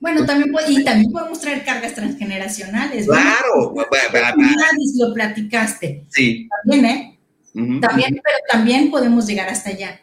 Bueno, 0.00 0.24
también 0.24 0.50
y 0.66 0.82
también 0.82 1.12
podemos 1.12 1.40
traer 1.40 1.62
cargas 1.62 1.94
transgeneracional 1.94 2.90
Claro. 3.04 3.74
¿no? 3.76 5.06
lo 5.06 5.14
platicaste. 5.14 6.04
Sí. 6.08 6.48
También, 6.64 6.86
¿eh? 6.86 7.19
También, 7.54 8.20
pero 8.22 8.36
también 8.50 8.90
podemos 8.90 9.26
llegar 9.26 9.48
hasta 9.48 9.70
allá. 9.70 10.00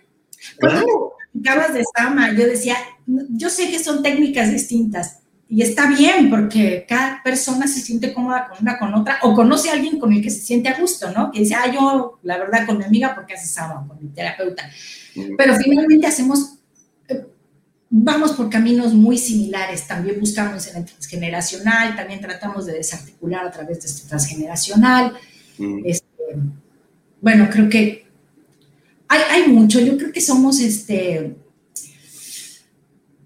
Claro. 0.60 1.14
de 1.34 1.84
Sama, 1.96 2.34
yo 2.34 2.46
decía, 2.46 2.76
yo 3.06 3.50
sé 3.50 3.70
que 3.70 3.80
son 3.80 4.04
técnicas 4.04 4.52
distintas 4.52 5.20
y 5.50 5.62
está 5.62 5.88
bien 5.90 6.30
porque 6.30 6.86
cada 6.88 7.24
persona 7.24 7.68
se 7.68 7.80
siente 7.80 8.14
cómoda 8.14 8.50
con 8.50 8.58
una 8.62 8.78
con 8.78 8.94
otra 8.94 9.20
o 9.22 9.34
conoce 9.34 9.70
a 9.70 9.74
alguien 9.74 9.98
con 9.98 10.12
el 10.12 10.22
que 10.22 10.30
se 10.30 10.42
siente 10.42 10.68
a 10.68 10.78
gusto, 10.78 11.12
¿no? 11.12 11.32
Que 11.32 11.40
dice, 11.40 11.56
ah, 11.56 11.72
yo 11.74 12.20
la 12.24 12.38
verdad 12.38 12.66
con 12.66 12.78
mi 12.78 12.84
amiga 12.84 13.16
porque 13.16 13.36
hace 13.36 13.48
Sama, 13.48 13.88
con 13.88 13.98
mi 14.02 14.10
terapeuta. 14.10 14.70
Pero 15.38 15.56
finalmente 15.56 16.06
hacemos, 16.06 16.58
eh, 17.08 17.26
vamos 17.90 18.34
por 18.34 18.50
caminos 18.50 18.94
muy 18.94 19.18
similares. 19.18 19.88
También 19.88 20.20
buscamos 20.20 20.68
en 20.68 20.78
el 20.78 20.86
transgeneracional, 20.86 21.96
también 21.96 22.20
tratamos 22.20 22.66
de 22.66 22.74
desarticular 22.74 23.46
a 23.46 23.52
través 23.52 23.82
de 23.82 23.88
este 23.88 24.08
transgeneracional. 24.08 25.18
Ujú. 25.58 25.82
Este, 25.86 26.08
bueno, 27.22 27.50
creo 27.52 27.70
que 27.70 28.08
hay, 29.08 29.22
hay 29.30 29.52
mucho. 29.52 29.80
Yo 29.80 29.98
creo 29.98 30.12
que 30.12 30.22
somos 30.22 30.60
este. 30.60 31.36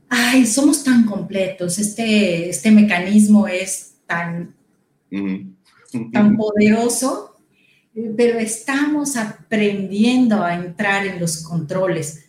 Ay, 0.10 0.46
somos 0.46 0.84
tan 0.84 1.06
completos. 1.06 1.80
Este, 1.80 2.50
este 2.50 2.72
mecanismo 2.72 3.48
es 3.48 3.94
tan, 4.06 4.54
tan 6.12 6.38
poderoso, 6.38 7.38
pero 8.18 8.40
estamos 8.40 9.16
aprendiendo 9.16 10.44
a 10.44 10.56
entrar 10.56 11.08
en 11.08 11.20
los 11.20 11.44
controles. 11.44 12.26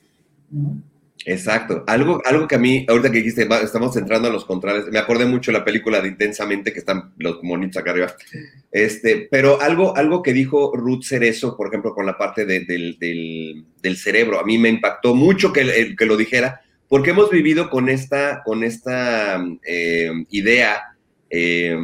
¿no? 0.51 0.81
Exacto. 1.25 1.85
Algo, 1.87 2.21
algo 2.25 2.49
que 2.49 2.57
a 2.57 2.59
mí, 2.59 2.85
ahorita 2.89 3.11
que 3.13 3.19
dijiste, 3.19 3.47
estamos 3.63 3.97
entrando 3.97 4.29
a 4.29 4.33
los 4.33 4.45
contrarios, 4.45 4.89
me 4.91 4.99
acordé 4.99 5.25
mucho 5.25 5.53
de 5.53 5.59
la 5.59 5.65
película 5.65 6.01
de 6.01 6.09
Intensamente, 6.09 6.73
que 6.73 6.81
están 6.81 7.13
los 7.19 7.43
monitos 7.43 7.77
acá 7.81 7.93
arriba. 7.93 8.15
Este, 8.73 9.29
pero 9.31 9.61
algo, 9.61 9.97
algo 9.97 10.23
que 10.23 10.33
dijo 10.33 10.73
Ruth 10.75 11.05
Cerezo, 11.05 11.57
por 11.57 11.69
ejemplo, 11.69 11.95
con 11.95 12.07
la 12.07 12.19
parte 12.19 12.45
de- 12.45 12.65
del, 12.65 12.97
del- 12.99 13.97
cerebro, 13.97 14.41
a 14.41 14.45
mí 14.45 14.59
me 14.59 14.69
impactó 14.69 15.15
mucho 15.15 15.53
que, 15.53 15.61
el- 15.61 15.97
que 15.97 16.07
lo 16.07 16.17
dijera, 16.17 16.61
porque 16.89 17.11
hemos 17.11 17.31
vivido 17.31 17.71
con 17.71 17.89
esta, 17.89 18.43
con 18.43 18.65
esta 18.65 19.45
eh, 19.65 20.11
idea 20.31 20.97
eh, 21.31 21.77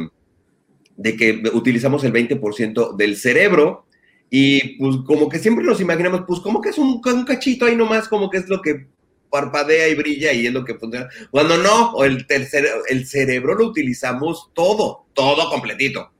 de 0.97 1.15
que 1.15 1.41
utilizamos 1.53 2.03
el 2.03 2.11
20% 2.11 2.95
del 2.97 3.15
cerebro 3.15 3.85
y 4.29 4.77
pues 4.77 4.97
como 5.05 5.29
que 5.29 5.39
siempre 5.39 5.63
nos 5.65 5.79
imaginamos, 5.81 6.23
pues 6.27 6.39
como 6.41 6.61
que 6.61 6.69
es 6.69 6.77
un, 6.77 7.01
un 7.03 7.25
cachito 7.25 7.65
ahí 7.65 7.75
nomás, 7.75 8.07
como 8.09 8.29
que 8.29 8.37
es 8.37 8.49
lo 8.49 8.61
que 8.61 8.87
parpadea 9.29 9.87
y 9.89 9.95
brilla 9.95 10.31
y 10.33 10.47
es 10.47 10.53
lo 10.53 10.65
que 10.65 10.75
funciona. 10.75 11.07
Cuando 11.31 11.57
no, 11.57 12.03
el, 12.03 12.25
cere- 12.27 12.71
el 12.89 13.05
cerebro 13.07 13.55
lo 13.55 13.65
utilizamos 13.67 14.49
todo, 14.53 15.05
todo 15.13 15.49
completito. 15.49 16.11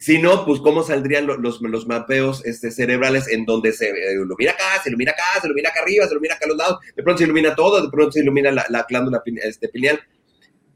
Si 0.00 0.18
no, 0.18 0.44
pues 0.44 0.60
cómo 0.60 0.82
saldrían 0.84 1.26
lo- 1.26 1.36
los, 1.38 1.60
los 1.60 1.86
mapeos 1.88 2.44
este, 2.44 2.70
cerebrales 2.70 3.26
en 3.28 3.44
donde 3.44 3.72
se 3.72 3.88
eh, 3.88 4.12
ilumina 4.12 4.52
acá, 4.52 4.80
se 4.82 4.90
ilumina 4.90 5.10
acá, 5.12 5.40
se 5.40 5.46
ilumina 5.48 5.70
acá 5.70 5.80
arriba, 5.82 6.06
se 6.06 6.12
ilumina 6.12 6.34
acá 6.34 6.44
a 6.44 6.48
los 6.48 6.56
lados, 6.56 6.78
de 6.94 7.02
pronto 7.02 7.18
se 7.18 7.24
ilumina 7.24 7.54
todo, 7.56 7.82
de 7.82 7.90
pronto 7.90 8.12
se 8.12 8.20
ilumina 8.20 8.52
la, 8.52 8.64
la 8.68 8.86
glándula 8.88 9.22
este, 9.42 9.68
pineal. 9.68 9.98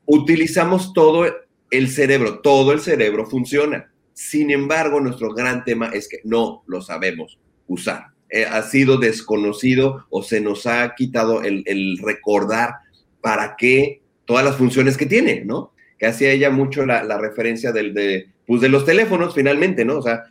Utilizamos 0.06 0.92
todo 0.92 1.26
el 1.70 1.88
cerebro, 1.88 2.40
todo 2.40 2.72
el 2.72 2.80
cerebro 2.80 3.26
funciona. 3.26 3.92
Sin 4.12 4.50
embargo, 4.50 5.00
nuestro 5.00 5.32
gran 5.32 5.64
tema 5.64 5.88
es 5.94 6.08
que 6.08 6.18
no 6.24 6.64
lo 6.66 6.82
sabemos 6.82 7.38
usar. 7.66 8.06
Eh, 8.34 8.46
ha 8.46 8.62
sido 8.62 8.96
desconocido 8.96 10.06
o 10.08 10.22
se 10.22 10.40
nos 10.40 10.64
ha 10.64 10.94
quitado 10.94 11.42
el, 11.42 11.98
recordar 12.02 12.76
para 13.20 13.56
qué 13.58 14.00
todas 14.24 14.42
las 14.42 14.56
funciones 14.56 14.96
que 14.96 15.04
tiene, 15.04 15.44
¿no? 15.44 15.74
Que 15.98 16.06
hacía 16.06 16.30
ella 16.30 16.48
mucho 16.48 16.86
la, 16.86 17.18
referencia 17.18 17.72
del, 17.72 17.92
de, 17.92 18.30
pues 18.46 18.62
de 18.62 18.70
los 18.70 18.86
teléfonos, 18.86 19.34
finalmente, 19.34 19.84
¿no? 19.84 19.98
O 19.98 20.02
sea, 20.02 20.22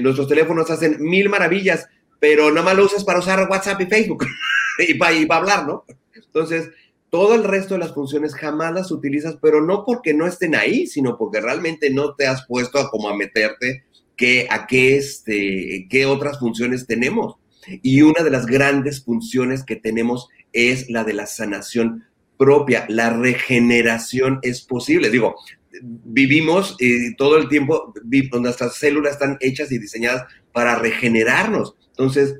nuestros 0.00 0.28
teléfonos 0.28 0.70
hacen 0.70 0.96
mil 0.98 1.28
maravillas, 1.28 1.88
pero 2.18 2.48
nada 2.50 2.62
más 2.62 2.74
lo 2.74 2.86
usas 2.86 3.04
para 3.04 3.18
usar 3.18 3.46
WhatsApp 3.50 3.82
y 3.82 3.86
Facebook 3.86 4.24
y 4.78 4.94
para 4.94 5.12
y 5.12 5.26
hablar, 5.28 5.66
¿no? 5.66 5.84
Entonces, 6.14 6.70
todo 7.10 7.34
el 7.34 7.44
resto 7.44 7.74
de 7.74 7.80
las 7.80 7.92
funciones 7.92 8.34
jamás 8.34 8.72
las 8.72 8.90
utilizas, 8.90 9.36
pero 9.42 9.60
no 9.60 9.84
porque 9.84 10.14
no 10.14 10.26
estén 10.26 10.54
ahí, 10.54 10.86
sino 10.86 11.18
porque 11.18 11.42
realmente 11.42 11.90
no 11.90 12.14
te 12.14 12.26
has 12.26 12.46
puesto 12.46 12.78
a 12.78 12.88
como 12.88 13.10
a 13.10 13.14
meterte 13.14 13.84
que, 14.16 14.46
a 14.48 14.66
qué, 14.66 14.96
este, 14.96 15.86
qué 15.90 16.06
otras 16.06 16.38
funciones 16.38 16.86
tenemos. 16.86 17.41
Y 17.82 18.02
una 18.02 18.22
de 18.22 18.30
las 18.30 18.46
grandes 18.46 19.04
funciones 19.04 19.64
que 19.64 19.76
tenemos 19.76 20.28
es 20.52 20.90
la 20.90 21.04
de 21.04 21.12
la 21.14 21.26
sanación 21.26 22.04
propia. 22.36 22.86
La 22.88 23.10
regeneración 23.10 24.38
es 24.42 24.62
posible. 24.62 25.10
Digo, 25.10 25.36
vivimos 25.82 26.76
eh, 26.80 27.14
todo 27.16 27.38
el 27.38 27.48
tiempo, 27.48 27.92
nuestras 28.40 28.76
células 28.76 29.12
están 29.12 29.36
hechas 29.40 29.70
y 29.72 29.78
diseñadas 29.78 30.24
para 30.52 30.76
regenerarnos. 30.76 31.74
Entonces, 31.90 32.36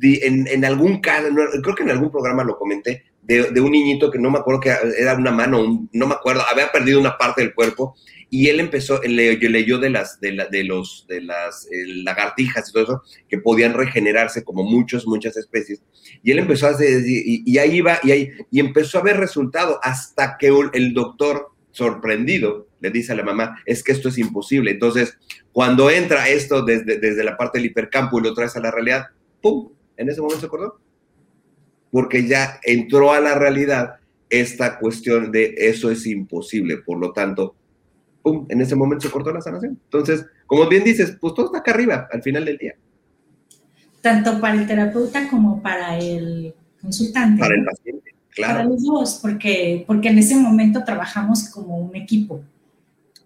en, 0.00 0.46
en 0.46 0.64
algún 0.64 1.00
caso, 1.00 1.28
creo 1.62 1.74
que 1.74 1.82
en 1.82 1.90
algún 1.90 2.10
programa 2.10 2.44
lo 2.44 2.56
comenté, 2.56 3.04
de, 3.22 3.50
de 3.50 3.60
un 3.60 3.72
niñito 3.72 4.10
que 4.10 4.18
no 4.18 4.30
me 4.30 4.38
acuerdo 4.38 4.60
que 4.60 4.72
era 4.98 5.14
una 5.14 5.30
mano, 5.30 5.60
un- 5.60 5.90
no 5.92 6.06
me 6.06 6.14
acuerdo, 6.14 6.42
había 6.50 6.72
perdido 6.72 6.98
una 7.00 7.18
parte 7.18 7.42
del 7.42 7.54
cuerpo 7.54 7.94
y 8.30 8.48
él 8.48 8.60
empezó, 8.60 9.00
le- 9.02 9.36
leyó 9.36 9.78
de 9.78 9.90
las, 9.90 10.20
de, 10.20 10.32
la- 10.32 10.46
de 10.46 10.64
los, 10.64 11.04
de 11.08 11.20
las 11.20 11.66
eh, 11.66 11.84
lagartijas 11.86 12.68
y 12.68 12.72
todo 12.72 12.82
eso, 12.84 13.02
que 13.28 13.38
podían 13.38 13.74
regenerarse 13.74 14.44
como 14.44 14.62
muchos, 14.62 15.06
muchas 15.06 15.36
especies. 15.36 15.82
Y 16.22 16.30
él 16.30 16.38
empezó 16.38 16.66
a 16.68 16.70
hacer, 16.70 17.02
y, 17.06 17.58
ahí 17.58 17.76
iba, 17.76 17.98
y, 18.04 18.10
ahí, 18.12 18.30
y 18.50 18.60
empezó 18.60 18.98
a 18.98 19.02
ver 19.02 19.16
resultado 19.16 19.80
hasta 19.82 20.36
que 20.38 20.52
el 20.72 20.94
doctor, 20.94 21.48
sorprendido, 21.72 22.68
le 22.80 22.90
dice 22.90 23.12
a 23.12 23.16
la 23.16 23.22
mamá, 23.24 23.58
es 23.66 23.82
que 23.82 23.92
esto 23.92 24.08
es 24.08 24.18
imposible. 24.18 24.70
Entonces, 24.70 25.18
cuando 25.52 25.90
entra 25.90 26.28
esto 26.28 26.62
desde, 26.62 26.98
desde 26.98 27.24
la 27.24 27.36
parte 27.36 27.58
del 27.58 27.66
hipercampo 27.66 28.18
y 28.18 28.22
lo 28.22 28.32
traes 28.34 28.56
a 28.56 28.60
la 28.60 28.70
realidad, 28.70 29.06
¡pum! 29.42 29.70
En 29.96 30.08
ese 30.08 30.20
momento 30.20 30.40
se 30.40 30.46
acordó. 30.46 30.80
Porque 31.90 32.26
ya 32.26 32.60
entró 32.62 33.12
a 33.12 33.20
la 33.20 33.34
realidad 33.34 33.96
esta 34.28 34.78
cuestión 34.78 35.32
de 35.32 35.54
eso 35.58 35.90
es 35.90 36.06
imposible. 36.06 36.78
Por 36.78 36.98
lo 36.98 37.12
tanto, 37.12 37.56
¡pum! 38.22 38.46
En 38.48 38.60
ese 38.60 38.76
momento 38.76 39.06
se 39.06 39.12
cortó 39.12 39.32
la 39.32 39.40
sanación. 39.40 39.78
Entonces, 39.84 40.24
como 40.46 40.68
bien 40.68 40.84
dices, 40.84 41.16
pues 41.20 41.34
todo 41.34 41.46
está 41.46 41.58
acá 41.58 41.72
arriba 41.72 42.08
al 42.12 42.22
final 42.22 42.44
del 42.44 42.58
día. 42.58 42.74
Tanto 44.00 44.40
para 44.40 44.54
el 44.54 44.66
terapeuta 44.66 45.28
como 45.28 45.62
para 45.62 45.98
el 45.98 46.54
consultante. 46.80 47.40
Para 47.40 47.54
el 47.54 47.64
paciente, 47.64 48.14
Para 48.36 48.54
claro. 48.54 48.70
los 48.70 48.84
dos, 48.84 49.18
porque, 49.20 49.84
porque 49.86 50.08
en 50.08 50.18
ese 50.18 50.36
momento 50.36 50.82
trabajamos 50.84 51.48
como 51.50 51.78
un 51.78 51.94
equipo. 51.96 52.42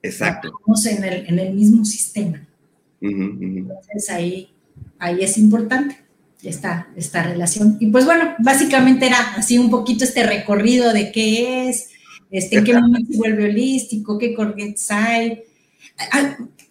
Exacto. 0.03 0.49
Trabajamos 0.49 0.87
en 0.87 1.05
el, 1.05 1.27
en 1.29 1.39
el 1.39 1.55
mismo 1.55 1.85
sistema. 1.85 2.47
Entonces 3.01 4.11
ahí, 4.11 4.51
ahí 4.99 5.23
es 5.23 5.37
importante 5.39 5.99
esta, 6.43 6.89
esta 6.97 7.23
relación. 7.23 7.77
Y 7.81 7.89
pues 7.89 8.05
bueno, 8.05 8.35
básicamente 8.39 9.07
era 9.07 9.19
así 9.37 9.59
un 9.59 9.71
poquito 9.71 10.05
este 10.05 10.27
recorrido 10.27 10.93
de 10.93 11.13
qué 11.13 11.69
es, 11.69 11.91
este, 12.35 12.57
en 12.59 12.65
qué 12.65 12.75
momento 12.75 13.13
se 13.13 13.19
vuelve 13.19 13.45
holístico, 13.45 14.19
qué 14.19 14.35
corrientes 14.35 14.91
hay. 14.91 15.45
Hay, 16.11 16.25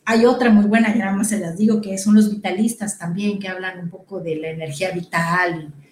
hay 0.03 0.25
otra 0.25 0.49
muy 0.49 0.65
buena, 0.65 0.93
ya 0.93 1.05
nada 1.05 1.15
más 1.15 1.29
se 1.29 1.39
las 1.39 1.57
digo, 1.57 1.79
que 1.79 1.97
son 1.97 2.15
los 2.15 2.29
vitalistas 2.29 2.99
también, 2.99 3.39
que 3.39 3.47
hablan 3.47 3.79
un 3.79 3.89
poco 3.89 4.19
de 4.19 4.35
la 4.35 4.49
energía 4.49 4.91
vital. 4.91 5.73
y 5.73 5.83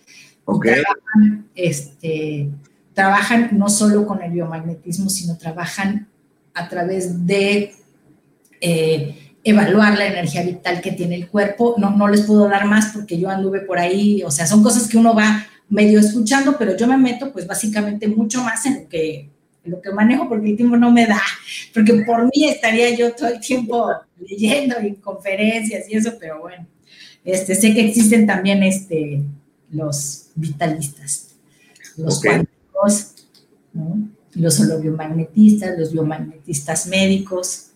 Ok. 0.43 0.65
trabajan, 0.65 1.45
este, 1.55 2.49
trabajan 2.93 3.49
no 3.53 3.69
solo 3.69 4.05
con 4.05 4.21
el 4.21 4.33
biomagnetismo, 4.33 5.09
sino 5.09 5.37
trabajan 5.37 6.09
a 6.53 6.67
través 6.67 7.25
de 7.25 7.73
eh, 8.59 9.35
evaluar 9.45 9.97
la 9.97 10.07
energía 10.07 10.43
vital 10.43 10.81
que 10.81 10.91
tiene 10.91 11.15
el 11.15 11.29
cuerpo. 11.29 11.75
No, 11.77 11.91
no 11.91 12.09
les 12.09 12.23
puedo 12.23 12.49
dar 12.49 12.65
más 12.65 12.91
porque 12.93 13.17
yo 13.17 13.29
anduve 13.29 13.61
por 13.61 13.79
ahí, 13.79 14.21
o 14.23 14.31
sea, 14.31 14.45
son 14.47 14.61
cosas 14.61 14.89
que 14.89 14.97
uno 14.97 15.15
va 15.15 15.47
medio 15.69 16.01
escuchando, 16.01 16.57
pero 16.57 16.75
yo 16.75 16.87
me 16.87 16.97
meto 16.97 17.31
pues 17.31 17.47
básicamente 17.47 18.09
mucho 18.09 18.43
más 18.43 18.65
en 18.65 18.81
lo 18.81 18.89
que, 18.89 19.30
lo 19.63 19.81
que 19.81 19.91
manejo 19.91 20.27
porque 20.27 20.49
el 20.49 20.57
tiempo 20.57 20.77
no 20.77 20.91
me 20.91 21.05
da, 21.05 21.21
porque 21.73 22.03
por 22.05 22.25
mí 22.25 22.49
estaría 22.49 22.95
yo 22.95 23.13
todo 23.13 23.29
el 23.29 23.39
tiempo 23.39 23.89
leyendo 24.19 24.75
y 24.81 24.95
conferencias 24.95 25.89
y 25.89 25.95
eso, 25.95 26.13
pero 26.19 26.41
bueno, 26.41 26.65
este, 27.23 27.55
sé 27.55 27.73
que 27.73 27.87
existen 27.87 28.25
también 28.25 28.63
este, 28.63 29.21
los 29.71 30.29
vitalistas, 30.35 31.35
los 31.97 32.21
cuánticos, 32.21 33.13
¿no? 33.73 34.09
los 34.35 34.59
holobiomagnetistas, 34.59 35.77
los 35.77 35.91
biomagnetistas 35.91 36.87
médicos. 36.87 37.71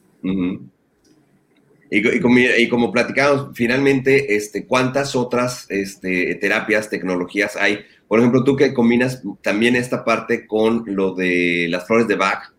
Y 1.91 2.20
como, 2.20 2.40
y 2.40 2.68
como 2.68 2.91
platicamos, 2.91 3.49
finalmente, 3.53 4.36
este, 4.36 4.66
¿cuántas 4.66 5.16
otras 5.16 5.66
este, 5.70 6.36
terapias, 6.36 6.90
tecnologías 6.90 7.56
hay? 7.56 7.80
Por 8.07 8.19
ejemplo, 8.19 8.44
tú 8.44 8.56
que 8.56 8.73
combinas 8.73 9.23
también 9.41 9.76
esta 9.76 10.06
parte 10.06 10.45
con 10.45 10.84
lo 10.86 11.15
de 11.15 11.68
las 11.69 11.88
flores 11.88 12.07
de 12.07 12.15
Bach, 12.15 12.53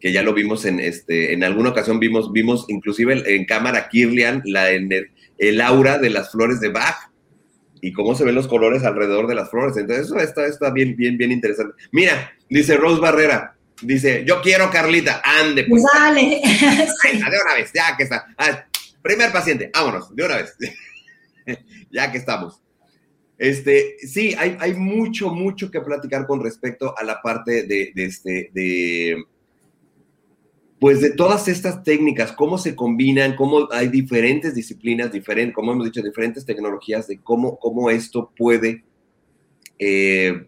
que 0.00 0.12
ya 0.12 0.22
lo 0.22 0.34
vimos 0.34 0.64
en, 0.64 0.80
este, 0.80 1.32
en 1.32 1.44
alguna 1.44 1.70
ocasión, 1.70 2.00
vimos, 2.00 2.32
vimos 2.32 2.66
inclusive 2.68 3.22
en 3.34 3.44
cámara 3.46 3.88
Kirlian 3.88 4.42
la, 4.44 4.70
en 4.72 4.92
el, 4.92 5.10
el 5.38 5.60
aura 5.60 5.98
de 5.98 6.10
las 6.10 6.30
flores 6.30 6.60
de 6.60 6.68
Bach 6.68 7.10
y 7.80 7.92
cómo 7.92 8.14
se 8.14 8.24
ven 8.24 8.34
los 8.34 8.48
colores 8.48 8.82
alrededor 8.82 9.26
de 9.26 9.34
las 9.34 9.50
flores. 9.50 9.76
Entonces, 9.76 10.06
eso 10.06 10.18
está, 10.18 10.46
está 10.46 10.70
bien, 10.70 10.96
bien, 10.96 11.16
bien 11.18 11.30
interesante. 11.30 11.74
Mira, 11.92 12.32
dice 12.48 12.76
Rose 12.76 13.00
Barrera, 13.00 13.56
dice, 13.82 14.24
yo 14.26 14.40
quiero 14.40 14.70
Carlita, 14.70 15.20
ande, 15.22 15.64
pues. 15.64 15.82
Pues 15.82 15.92
dale. 15.94 16.40
De 17.02 17.40
una 17.42 17.54
vez, 17.54 17.70
ya 17.74 17.96
que 17.96 18.04
está. 18.04 18.26
Primer 19.02 19.30
paciente, 19.32 19.70
vámonos, 19.74 20.16
de 20.16 20.24
una 20.24 20.36
vez. 20.36 20.56
ya 21.90 22.10
que 22.10 22.16
estamos. 22.16 22.63
Este, 23.38 23.96
sí, 23.98 24.34
hay, 24.38 24.56
hay 24.60 24.74
mucho, 24.74 25.30
mucho 25.30 25.70
que 25.70 25.80
platicar 25.80 26.26
con 26.26 26.42
respecto 26.42 26.96
a 26.96 27.02
la 27.02 27.20
parte 27.20 27.64
de, 27.64 27.92
este, 27.96 28.50
de, 28.52 29.24
pues 30.78 31.00
de 31.00 31.10
todas 31.10 31.48
estas 31.48 31.82
técnicas, 31.82 32.32
cómo 32.32 32.58
se 32.58 32.76
combinan, 32.76 33.34
cómo 33.34 33.68
hay 33.72 33.88
diferentes 33.88 34.54
disciplinas, 34.54 35.10
diferentes, 35.10 35.54
como 35.54 35.72
hemos 35.72 35.86
dicho, 35.86 36.02
diferentes 36.02 36.44
tecnologías 36.44 37.08
de 37.08 37.20
cómo, 37.20 37.58
cómo 37.58 37.90
esto 37.90 38.32
puede 38.36 38.84
eh, 39.80 40.46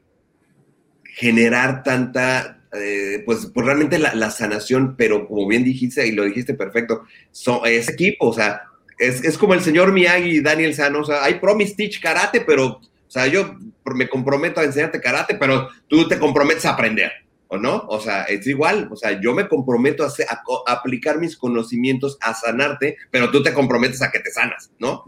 generar 1.05 1.83
tanta, 1.83 2.69
eh, 2.73 3.23
pues, 3.27 3.51
pues, 3.53 3.67
realmente 3.67 3.99
la, 3.99 4.15
la, 4.15 4.31
sanación, 4.31 4.95
pero 4.97 5.27
como 5.27 5.49
bien 5.49 5.65
dijiste 5.65 6.07
y 6.07 6.13
lo 6.13 6.23
dijiste 6.23 6.55
perfecto, 6.55 7.03
so, 7.33 7.65
es 7.65 7.89
equipo, 7.89 8.29
o 8.29 8.33
sea, 8.33 8.63
es, 8.99 9.25
es, 9.25 9.39
como 9.39 9.55
el 9.55 9.61
señor 9.61 9.93
Miyagi 9.93 10.39
y 10.39 10.41
Daniel 10.41 10.75
Sano, 10.75 11.01
o 11.01 11.05
sea, 11.05 11.25
hay 11.25 11.35
Promise 11.35 11.75
Teach 11.75 12.01
Karate, 12.01 12.41
pero, 12.41 12.67
o 12.67 13.11
sea, 13.11 13.27
yo 13.27 13.57
me 13.95 14.09
comprometo 14.09 14.61
a 14.61 14.65
enseñarte 14.65 15.01
karate, 15.01 15.37
pero 15.37 15.69
tú 15.87 16.09
te 16.09 16.19
comprometes 16.19 16.65
a 16.65 16.71
aprender. 16.71 17.13
¿o 17.49 17.57
no? 17.57 17.85
O 17.89 18.01
sea, 18.01 18.25
es 18.25 18.47
igual, 18.47 18.89
o 18.91 18.97
sea, 18.97 19.21
yo 19.21 19.33
me 19.33 19.49
comprometo 19.49 20.05
a, 20.05 20.09
a, 20.09 20.43
a, 20.67 20.73
aplicar 20.73 21.19
mis 21.19 21.37
conocimientos 21.37 22.19
a 22.21 22.35
sanarte, 22.35 22.97
pero 23.11 23.31
tú 23.31 23.43
te 23.43 23.55
comprometes 23.55 24.03
a 24.03 24.11
que 24.11 24.19
te 24.19 24.31
sanas, 24.33 24.71
¿no? 24.79 25.05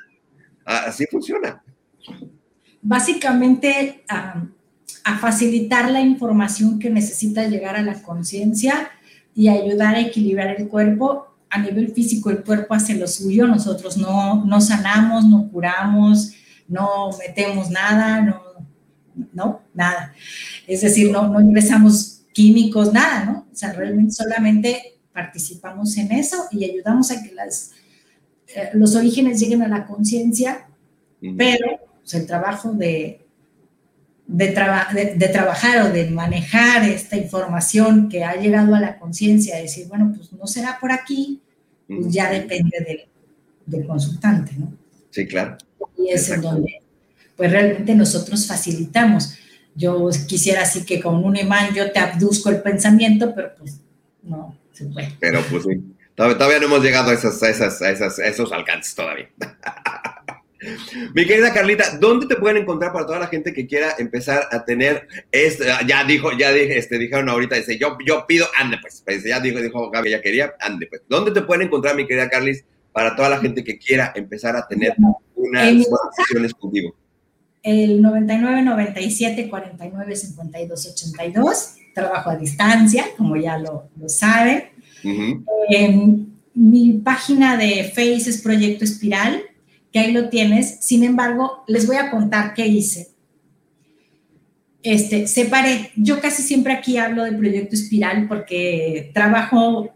Así 0.64 1.06
funciona. 1.10 1.62
Básicamente, 2.82 4.04
a, 4.08 4.44
a 5.04 5.18
facilitar 5.18 5.90
la 5.90 6.00
información 6.00 6.78
que 6.78 6.90
necesita 6.90 7.46
llegar 7.48 7.76
a 7.76 7.82
la 7.82 8.02
conciencia 8.02 8.90
y 9.34 9.48
ayudar 9.48 9.94
a 9.94 10.00
equilibrar 10.00 10.60
el 10.60 10.68
cuerpo. 10.68 11.29
A 11.50 11.58
nivel 11.58 11.92
físico, 11.92 12.30
el 12.30 12.44
cuerpo 12.44 12.74
hace 12.74 12.94
lo 12.94 13.06
suyo, 13.08 13.46
nosotros 13.46 13.96
no, 13.96 14.44
no 14.44 14.60
sanamos, 14.60 15.26
no 15.26 15.48
curamos, 15.50 16.32
no 16.68 17.10
metemos 17.18 17.70
nada, 17.70 18.20
no, 18.20 18.40
no, 19.32 19.62
nada. 19.74 20.14
Es 20.66 20.82
decir, 20.82 21.10
no, 21.10 21.28
no 21.28 21.40
ingresamos 21.40 22.22
químicos, 22.32 22.92
nada, 22.92 23.24
¿no? 23.24 23.46
O 23.52 23.56
sea, 23.56 23.72
realmente 23.72 24.12
solamente 24.12 25.00
participamos 25.12 25.96
en 25.96 26.12
eso 26.12 26.36
y 26.52 26.64
ayudamos 26.64 27.10
a 27.10 27.22
que 27.22 27.34
las, 27.34 27.72
eh, 28.54 28.70
los 28.74 28.94
orígenes 28.94 29.40
lleguen 29.40 29.62
a 29.62 29.68
la 29.68 29.86
conciencia, 29.86 30.68
pero 31.36 31.80
pues, 32.00 32.14
el 32.14 32.26
trabajo 32.26 32.72
de, 32.72 33.26
de, 34.32 34.48
traba, 34.48 34.88
de, 34.94 35.14
de, 35.16 35.28
trabajar 35.28 35.86
o 35.86 35.92
de 35.92 36.08
manejar 36.08 36.88
esta 36.88 37.16
información 37.16 38.08
que 38.08 38.22
ha 38.24 38.36
llegado 38.36 38.74
a 38.74 38.80
la 38.80 38.98
conciencia, 38.98 39.56
decir, 39.56 39.88
bueno, 39.88 40.12
pues 40.16 40.32
no 40.32 40.46
será 40.46 40.78
por 40.80 40.92
aquí, 40.92 41.40
pues 41.88 42.12
ya 42.12 42.30
depende 42.30 42.78
del, 42.86 43.00
del, 43.66 43.86
consultante, 43.88 44.52
¿no? 44.56 44.72
Sí, 45.10 45.26
claro. 45.26 45.58
Y 45.98 46.10
es 46.10 46.28
Exacto. 46.28 46.48
en 46.48 46.54
donde 46.54 46.82
pues 47.36 47.50
realmente 47.50 47.94
nosotros 47.94 48.46
facilitamos. 48.46 49.34
Yo 49.74 50.10
quisiera 50.28 50.62
así 50.62 50.84
que 50.84 51.00
con 51.00 51.24
un 51.24 51.36
imán 51.36 51.74
yo 51.74 51.90
te 51.90 51.98
abduzco 51.98 52.50
el 52.50 52.62
pensamiento, 52.62 53.34
pero 53.34 53.52
pues 53.58 53.80
no 54.22 54.56
se 54.72 54.84
puede. 54.86 55.16
Pero 55.18 55.42
pues 55.50 55.64
sí, 55.64 55.80
todavía, 56.14 56.38
todavía 56.38 56.60
no 56.60 56.66
hemos 56.66 56.82
llegado 56.84 57.10
a, 57.10 57.14
esas, 57.14 57.42
a, 57.42 57.48
esas, 57.48 57.82
a, 57.82 57.90
esas, 57.90 58.18
a 58.18 58.26
esos 58.26 58.52
alcances 58.52 58.94
todavía. 58.94 59.28
Mi 61.14 61.26
querida 61.26 61.52
Carlita, 61.52 61.96
¿dónde 61.98 62.26
te 62.26 62.36
pueden 62.36 62.58
encontrar 62.58 62.92
para 62.92 63.06
toda 63.06 63.18
la 63.18 63.26
gente 63.28 63.52
que 63.52 63.66
quiera 63.66 63.94
empezar 63.98 64.48
a 64.50 64.64
tener 64.64 65.08
este, 65.32 65.66
ya 65.86 66.04
dijo, 66.04 66.30
ya 66.36 66.52
dije, 66.52 66.76
este, 66.78 66.98
dijeron 66.98 67.28
ahorita, 67.28 67.56
dice, 67.56 67.78
yo, 67.78 67.96
yo 68.04 68.26
pido, 68.26 68.46
ande 68.58 68.78
pues, 68.80 69.02
pues, 69.04 69.24
ya 69.24 69.40
dijo, 69.40 69.60
dijo 69.60 69.90
Gaby, 69.90 70.10
ya 70.10 70.20
quería, 70.20 70.54
ande 70.60 70.86
pues. 70.86 71.02
¿Dónde 71.08 71.30
te 71.30 71.42
pueden 71.42 71.66
encontrar, 71.66 71.96
mi 71.96 72.06
querida 72.06 72.28
Carlis, 72.28 72.64
para 72.92 73.16
toda 73.16 73.28
la 73.28 73.38
gente 73.38 73.64
que 73.64 73.78
quiera 73.78 74.12
empezar 74.14 74.56
a 74.56 74.66
tener 74.66 74.94
unas 75.34 75.86
conversaciones 75.86 76.54
contigo? 76.54 76.94
el 77.62 78.00
99 78.00 78.62
97 78.62 79.48
49 79.48 80.16
52 80.16 80.86
82. 80.86 81.74
Trabajo 81.94 82.30
a 82.30 82.36
distancia, 82.36 83.04
como 83.16 83.36
ya 83.36 83.58
lo, 83.58 83.88
lo 83.96 84.08
saben. 84.08 84.64
Uh 85.04 85.08
-huh. 85.08 85.44
eh, 85.70 86.26
mi 86.54 86.92
página 87.04 87.56
de 87.56 87.84
Face 87.94 88.30
es 88.30 88.42
Proyecto 88.42 88.84
Espiral, 88.84 89.42
que 89.92 89.98
ahí 89.98 90.12
lo 90.12 90.28
tienes. 90.28 90.78
Sin 90.80 91.04
embargo, 91.04 91.64
les 91.66 91.86
voy 91.86 91.96
a 91.96 92.10
contar 92.10 92.54
qué 92.54 92.66
hice. 92.66 93.08
Este, 94.82 95.26
separé, 95.26 95.90
yo 95.96 96.20
casi 96.20 96.42
siempre 96.42 96.72
aquí 96.72 96.96
hablo 96.96 97.24
de 97.24 97.32
Proyecto 97.32 97.74
Espiral 97.74 98.26
porque 98.26 99.10
trabajo 99.12 99.90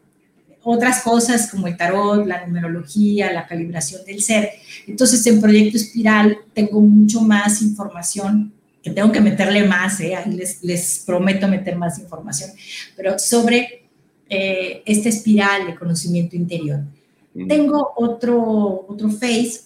otras 0.63 1.03
cosas 1.03 1.51
como 1.51 1.67
el 1.67 1.77
tarot, 1.77 2.27
la 2.27 2.47
numerología, 2.47 3.33
la 3.33 3.47
calibración 3.47 4.05
del 4.05 4.21
ser. 4.21 4.51
Entonces, 4.87 5.27
en 5.27 5.41
Proyecto 5.41 5.77
Espiral 5.77 6.39
tengo 6.53 6.81
mucho 6.81 7.21
más 7.21 7.63
información, 7.63 8.53
que 8.83 8.91
tengo 8.91 9.13
que 9.13 9.21
meterle 9.21 9.67
más, 9.67 10.01
¿eh? 10.01 10.15
ahí 10.15 10.33
les, 10.33 10.63
les, 10.63 11.03
prometo 11.07 11.49
meter 11.49 11.77
más 11.77 11.99
información, 11.99 12.51
pero 12.97 13.19
sobre 13.19 13.85
eh, 14.29 14.83
esta 14.85 15.09
espiral 15.09 15.67
de 15.67 15.75
conocimiento 15.75 16.35
interior. 16.37 16.81
Mm. 17.35 17.47
Tengo 17.47 17.93
otro, 17.97 18.87
otro 18.89 19.11
Face, 19.11 19.61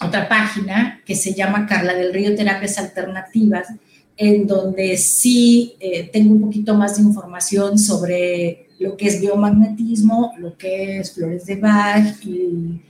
otra 0.00 0.28
página 0.28 1.02
que 1.04 1.14
se 1.14 1.34
llama 1.34 1.66
Carla 1.66 1.94
del 1.94 2.12
Río 2.12 2.34
Terapias 2.34 2.78
Alternativas, 2.78 3.68
en 4.16 4.46
donde 4.46 4.96
sí 4.96 5.74
eh, 5.80 6.08
tengo 6.12 6.34
un 6.34 6.42
poquito 6.42 6.74
más 6.74 6.96
de 6.96 7.02
información 7.02 7.78
sobre 7.78 8.68
lo 8.78 8.96
que 8.96 9.06
es 9.06 9.20
biomagnetismo, 9.20 10.34
lo 10.38 10.56
que 10.56 10.98
es 10.98 11.14
flores 11.14 11.46
de 11.46 11.56
Bach 11.56 12.24
y 12.24 12.80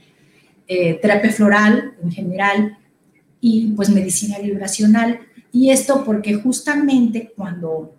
eh, 0.67 0.99
terapia 1.01 1.31
floral 1.31 1.93
en 2.03 2.11
general 2.11 2.77
y 3.41 3.71
pues 3.71 3.89
medicina 3.89 4.37
vibracional. 4.39 5.19
Y 5.51 5.71
esto 5.71 6.03
porque 6.03 6.35
justamente 6.35 7.31
cuando, 7.35 7.95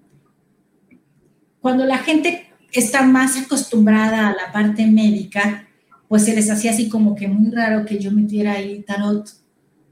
cuando 1.61 1.85
la 1.85 1.99
gente 1.99 2.47
está 2.73 3.03
más 3.03 3.37
acostumbrada 3.37 4.29
a 4.29 4.35
la 4.35 4.53
parte 4.53 4.87
médica, 4.87 5.69
pues 6.11 6.25
se 6.25 6.35
les 6.35 6.51
hacía 6.51 6.73
así 6.73 6.89
como 6.89 7.15
que 7.15 7.29
muy 7.29 7.53
raro 7.53 7.87
que 7.87 8.01
yo 8.01 8.11
metiera 8.11 8.55
ahí 8.55 8.83
tarot. 8.83 9.31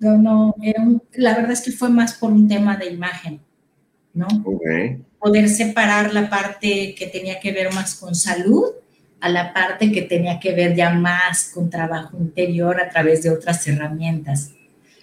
No, 0.01 0.19
no, 0.19 0.57
era 0.61 0.83
un, 0.83 1.01
la 1.13 1.37
verdad 1.37 1.53
es 1.53 1.61
que 1.61 1.71
fue 1.71 1.91
más 1.91 2.15
por 2.15 2.33
un 2.33 2.49
tema 2.49 2.77
de 2.77 2.91
imagen, 2.91 3.41
¿no? 4.15 4.27
Okay. 4.45 5.01
Poder 5.21 5.49
separar 5.49 6.13
la 6.13 6.29
parte 6.29 6.97
que 6.99 7.07
tenía 7.07 7.39
que 7.39 7.53
ver 7.53 7.73
más 7.73 7.95
con 7.95 8.17
salud 8.17 8.65
a 9.21 9.29
la 9.29 9.55
parte 9.55 9.93
que 9.93 10.03
tenía 10.03 10.41
que 10.41 10.53
ver 10.57 10.75
ya 10.75 10.91
más 10.91 11.53
con 11.55 11.71
trabajo 11.71 12.19
interior 12.19 12.81
a 12.81 12.91
través 12.91 13.23
de 13.23 13.31
otras 13.31 13.65
herramientas. 13.69 14.51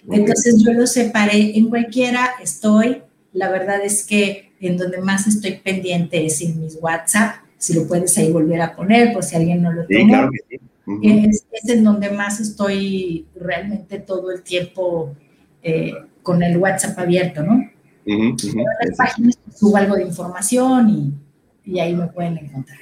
Okay. 0.06 0.20
Entonces 0.20 0.62
yo 0.62 0.74
lo 0.74 0.86
separé, 0.86 1.56
en 1.56 1.70
cualquiera 1.70 2.28
estoy, 2.42 3.00
la 3.32 3.48
verdad 3.48 3.82
es 3.82 4.04
que 4.04 4.52
en 4.60 4.76
donde 4.76 4.98
más 4.98 5.26
estoy 5.26 5.52
pendiente 5.64 6.26
es 6.26 6.42
en 6.42 6.60
mis 6.60 6.76
WhatsApp, 6.78 7.36
si 7.56 7.72
lo 7.72 7.88
puedes 7.88 8.18
ahí 8.18 8.30
volver 8.30 8.60
a 8.60 8.76
poner 8.76 9.14
por 9.14 9.24
si 9.24 9.34
alguien 9.34 9.62
no 9.62 9.72
lo. 9.72 9.86
Sí, 9.86 10.06
claro 10.06 10.30
que 10.30 10.40
sí. 10.50 10.66
Uh 10.86 10.92
-huh. 10.92 11.28
es, 11.28 11.44
es, 11.50 11.68
en 11.68 11.84
donde 11.84 12.10
más 12.10 12.40
estoy 12.40 13.26
realmente 13.34 13.98
todo 13.98 14.30
el 14.30 14.42
tiempo 14.42 15.14
eh, 15.62 15.94
con 16.22 16.42
el 16.42 16.56
WhatsApp 16.58 16.98
abierto, 16.98 17.42
¿no? 17.42 17.54
Uh 17.54 17.64
-huh, 18.06 18.32
uh 18.32 18.36
-huh. 18.36 18.64
En 18.80 18.88
las 18.88 18.96
páginas 18.96 19.36
pues, 19.44 19.58
subo 19.58 19.76
algo 19.76 19.96
de 19.96 20.04
información 20.04 20.88
y, 20.88 21.72
y 21.72 21.80
ahí 21.80 21.94
me 21.94 22.06
pueden 22.06 22.38
encontrar. 22.38 22.78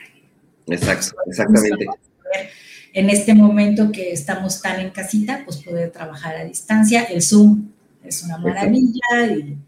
Exacto, 0.66 1.16
exactamente. 1.26 1.86
En 2.93 3.10
este 3.10 3.35
momento 3.35 3.90
que 3.90 4.12
estamos 4.12 4.62
tan 4.62 4.81
en 4.81 4.90
casita, 4.90 5.43
pues 5.44 5.56
poder 5.59 5.90
trabajar 5.90 6.36
a 6.36 6.44
distancia. 6.44 7.02
El 7.05 7.22
Zoom 7.22 7.70
es 8.05 8.22
una 8.22 8.39
maravilla 8.39 9.26
y, 9.36 9.59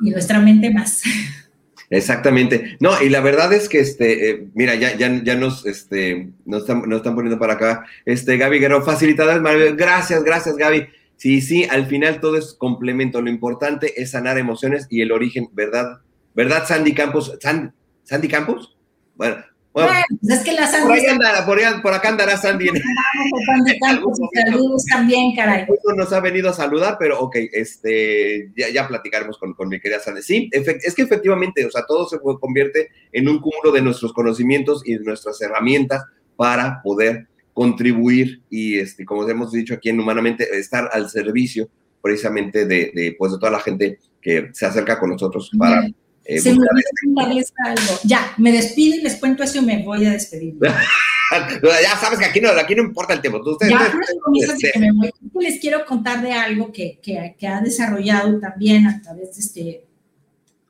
y 0.00 0.10
nuestra 0.10 0.38
mente 0.40 0.70
más. 0.70 1.02
Exactamente. 1.90 2.76
No, 2.80 3.00
y 3.00 3.08
la 3.08 3.20
verdad 3.20 3.52
es 3.52 3.68
que, 3.68 3.80
este, 3.80 4.30
eh, 4.30 4.46
mira, 4.54 4.74
ya, 4.74 4.96
ya, 4.96 5.22
ya 5.22 5.34
nos, 5.36 5.66
este, 5.66 6.30
nos 6.44 6.62
están, 6.62 6.82
nos 6.88 6.98
están 6.98 7.14
poniendo 7.14 7.38
para 7.38 7.54
acá. 7.54 7.84
Este, 8.04 8.36
Gaby 8.36 8.58
Guerrero, 8.58 8.84
maravillosos. 8.84 9.76
Gracias, 9.76 10.24
gracias, 10.24 10.56
Gaby. 10.56 10.88
Sí, 11.16 11.40
sí, 11.40 11.64
al 11.64 11.86
final 11.86 12.20
todo 12.20 12.36
es 12.36 12.54
complemento. 12.54 13.22
Lo 13.22 13.30
importante 13.30 14.00
es 14.00 14.10
sanar 14.10 14.38
emociones 14.38 14.86
y 14.90 15.00
el 15.00 15.12
origen, 15.12 15.48
¿verdad? 15.52 16.00
¿Verdad, 16.34 16.66
Sandy 16.66 16.92
Campos? 16.92 17.36
¿Sandy, 17.40 17.70
Sandy 18.02 18.28
Campos? 18.28 18.76
Bueno, 19.14 19.36
bueno, 19.84 20.04
pues 20.22 20.38
es 20.38 20.44
que 20.44 20.52
la 20.52 20.66
Sandy. 20.66 20.86
Por, 20.86 20.96
ahí 20.96 21.06
andará, 21.06 21.44
por, 21.46 21.58
ahí, 21.58 21.80
por 21.82 21.92
acá 21.92 22.08
andará 22.08 22.36
Sandy. 22.36 22.70
Saludos 24.34 24.84
también, 24.90 25.34
caray. 25.36 25.66
Nos 25.96 26.12
ha 26.12 26.20
venido 26.20 26.48
a 26.48 26.54
saludar, 26.54 26.96
pero 26.98 27.20
ok, 27.20 27.36
este, 27.52 28.50
ya, 28.56 28.70
ya 28.70 28.88
platicaremos 28.88 29.36
con, 29.38 29.52
con, 29.54 29.68
mi 29.68 29.78
querida 29.78 30.00
Sandy. 30.00 30.22
Sí, 30.22 30.50
es 30.52 30.94
que 30.94 31.02
efectivamente, 31.02 31.66
o 31.66 31.70
sea, 31.70 31.84
todo 31.86 32.08
se 32.08 32.18
convierte 32.18 32.88
en 33.12 33.28
un 33.28 33.40
cúmulo 33.40 33.70
de 33.70 33.82
nuestros 33.82 34.12
conocimientos 34.12 34.82
y 34.86 34.94
de 34.94 35.04
nuestras 35.04 35.40
herramientas 35.42 36.04
para 36.36 36.80
poder 36.82 37.28
contribuir 37.52 38.42
y, 38.50 38.78
este, 38.78 39.04
como 39.04 39.28
hemos 39.28 39.52
dicho 39.52 39.74
aquí 39.74 39.90
en 39.90 40.00
Humanamente, 40.00 40.46
estar 40.58 40.88
al 40.92 41.10
servicio 41.10 41.68
precisamente 42.02 42.66
de, 42.66 42.92
de, 42.94 43.14
pues, 43.18 43.32
de 43.32 43.38
toda 43.38 43.52
la 43.52 43.60
gente 43.60 43.98
que 44.22 44.50
se 44.52 44.66
acerca 44.66 44.98
con 44.98 45.10
nosotros 45.10 45.50
para. 45.58 45.86
Eh, 46.28 46.40
se 46.40 46.52
me 46.52 46.58
olvidó 46.58 47.46
algo. 47.64 47.98
Ya, 48.04 48.32
me 48.36 48.50
despido 48.52 48.96
y 48.96 49.02
les 49.02 49.16
cuento 49.16 49.42
eso 49.44 49.58
y 49.58 49.62
me 49.62 49.82
voy 49.84 50.04
a 50.06 50.10
despedir. 50.10 50.54
ya 50.60 51.96
sabes 52.00 52.18
que 52.18 52.24
aquí 52.24 52.40
no, 52.40 52.50
aquí 52.50 52.74
no 52.74 52.82
importa 52.82 53.14
el 53.14 53.20
tiempo. 53.20 53.40
Ustedes, 53.48 53.72
Ya, 53.72 53.78
ustedes- 54.32 54.50
este, 54.50 54.70
que 54.72 54.78
me 54.80 54.92
voy. 54.92 55.10
Les 55.40 55.60
quiero 55.60 55.84
contar 55.86 56.22
de 56.22 56.32
algo 56.32 56.72
que, 56.72 56.98
que- 57.02 57.34
que 57.38 57.46
ha 57.46 57.60
desarrollado 57.60 58.38
también 58.40 58.86
a 58.86 59.00
través 59.02 59.34
de 59.36 59.40
este 59.40 59.84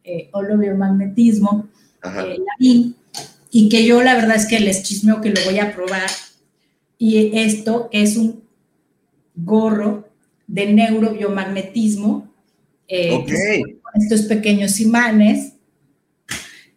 eh, 0.04 0.28
holobiomagnetismo, 0.32 1.68
eh, 2.04 2.36
Lavín, 2.60 2.94
y 3.50 3.68
que 3.68 3.84
yo 3.84 4.02
la 4.02 4.14
verdad 4.14 4.36
es 4.36 4.46
que 4.46 4.60
les 4.60 4.82
chismeo 4.82 5.20
que 5.20 5.30
lo 5.30 5.40
voy 5.44 5.58
a 5.58 5.74
probar. 5.74 6.08
Y 6.98 7.36
esto 7.38 7.88
es 7.92 8.16
un 8.16 8.42
gorro 9.34 10.08
de 10.46 10.66
neurobiomagnetismo, 10.72 12.28
eh, 12.88 13.12
Ok. 13.12 13.26
que 13.26 13.75
estos 13.96 14.22
pequeños 14.22 14.80
imanes, 14.80 15.52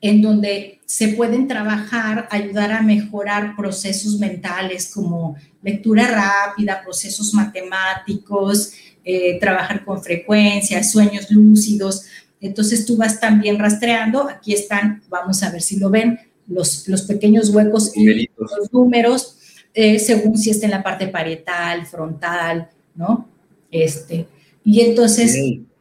en 0.02 0.22
donde 0.22 0.80
se 0.86 1.10
pueden 1.10 1.48
trabajar, 1.48 2.28
ayudar 2.32 2.72
a 2.72 2.82
mejorar 2.82 3.56
procesos 3.56 4.18
mentales 4.18 4.92
como 4.92 5.36
lectura 5.62 6.08
rápida, 6.08 6.82
procesos 6.84 7.34
matemáticos, 7.34 8.74
eh, 9.04 9.40
trabajar 9.40 9.86
con 9.86 10.02
frecuencia, 10.02 10.84
sueños 10.84 11.30
lúcidos. 11.30 12.06
Entonces 12.42 12.86
tú 12.86 12.98
vas 12.98 13.20
también 13.20 13.60
rastreando, 13.60 14.30
aquí 14.30 14.54
están, 14.54 15.04
vamos 15.10 15.44
a 15.44 15.52
ver 15.52 15.62
si 15.62 15.78
lo 15.78 15.90
ven, 15.90 16.20
los, 16.48 16.88
los 16.88 17.04
pequeños 17.04 17.50
huecos 17.50 17.96
y 17.96 18.00
Numeritos. 18.00 18.52
los 18.58 18.74
números, 18.74 19.38
eh, 19.74 20.00
según 20.00 20.38
si 20.38 20.50
está 20.50 20.66
en 20.66 20.72
la 20.72 20.82
parte 20.82 21.08
parietal, 21.08 21.86
frontal, 21.86 22.70
¿no? 22.96 23.28
Este, 23.70 24.26
y 24.64 24.82
entonces. 24.82 25.36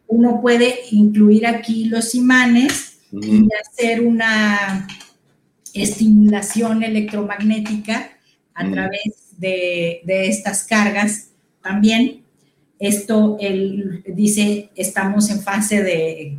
Uno 0.08 0.40
puede 0.40 0.80
incluir 0.90 1.46
aquí 1.46 1.84
los 1.84 2.14
imanes 2.14 2.98
y 3.12 3.46
hacer 3.62 4.00
una 4.00 4.86
estimulación 5.72 6.82
electromagnética 6.82 8.10
a 8.54 8.70
través 8.70 9.34
de, 9.38 10.00
de 10.04 10.26
estas 10.28 10.64
cargas 10.64 11.30
también. 11.62 12.22
Esto, 12.78 13.36
él 13.40 14.02
dice, 14.06 14.70
estamos 14.74 15.30
en 15.30 15.40
fase 15.40 15.82
de, 15.82 16.38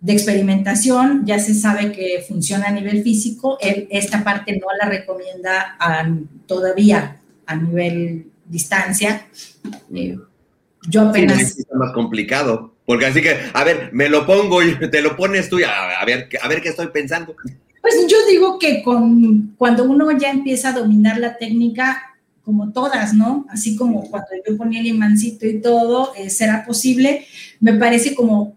de 0.00 0.12
experimentación, 0.12 1.24
ya 1.26 1.38
se 1.38 1.54
sabe 1.54 1.92
que 1.92 2.24
funciona 2.26 2.68
a 2.68 2.72
nivel 2.72 3.02
físico, 3.02 3.56
él 3.60 3.86
esta 3.90 4.22
parte 4.24 4.58
no 4.58 4.66
la 4.80 4.88
recomienda 4.88 5.76
a- 5.78 6.08
todavía 6.46 7.20
a 7.46 7.56
nivel 7.56 8.26
distancia. 8.46 9.26
Yo 10.88 11.02
apenas... 11.08 11.52
sí 11.54 11.60
está 11.60 11.76
más 11.76 11.92
complicado. 11.92 12.69
Porque 12.86 13.06
así 13.06 13.22
que, 13.22 13.36
a 13.52 13.64
ver, 13.64 13.90
me 13.92 14.08
lo 14.08 14.26
pongo 14.26 14.62
y 14.62 14.74
te 14.90 15.02
lo 15.02 15.16
pones 15.16 15.48
tú 15.48 15.58
y 15.60 15.62
a, 15.64 16.00
a 16.00 16.04
ver, 16.04 16.28
a 16.40 16.48
ver 16.48 16.60
qué 16.60 16.70
estoy 16.70 16.88
pensando. 16.88 17.34
Pues 17.82 17.94
yo 18.08 18.16
digo 18.28 18.58
que 18.58 18.82
con, 18.82 19.54
cuando 19.56 19.84
uno 19.84 20.10
ya 20.12 20.30
empieza 20.30 20.70
a 20.70 20.72
dominar 20.72 21.18
la 21.18 21.38
técnica, 21.38 22.02
como 22.44 22.72
todas, 22.72 23.14
¿no? 23.14 23.46
Así 23.48 23.76
como 23.76 24.10
cuando 24.10 24.28
yo 24.46 24.56
ponía 24.56 24.80
el 24.80 24.86
imancito 24.86 25.46
y 25.46 25.60
todo, 25.60 26.12
eh, 26.16 26.30
será 26.30 26.64
posible. 26.66 27.26
Me 27.60 27.74
parece 27.74 28.14
como, 28.14 28.56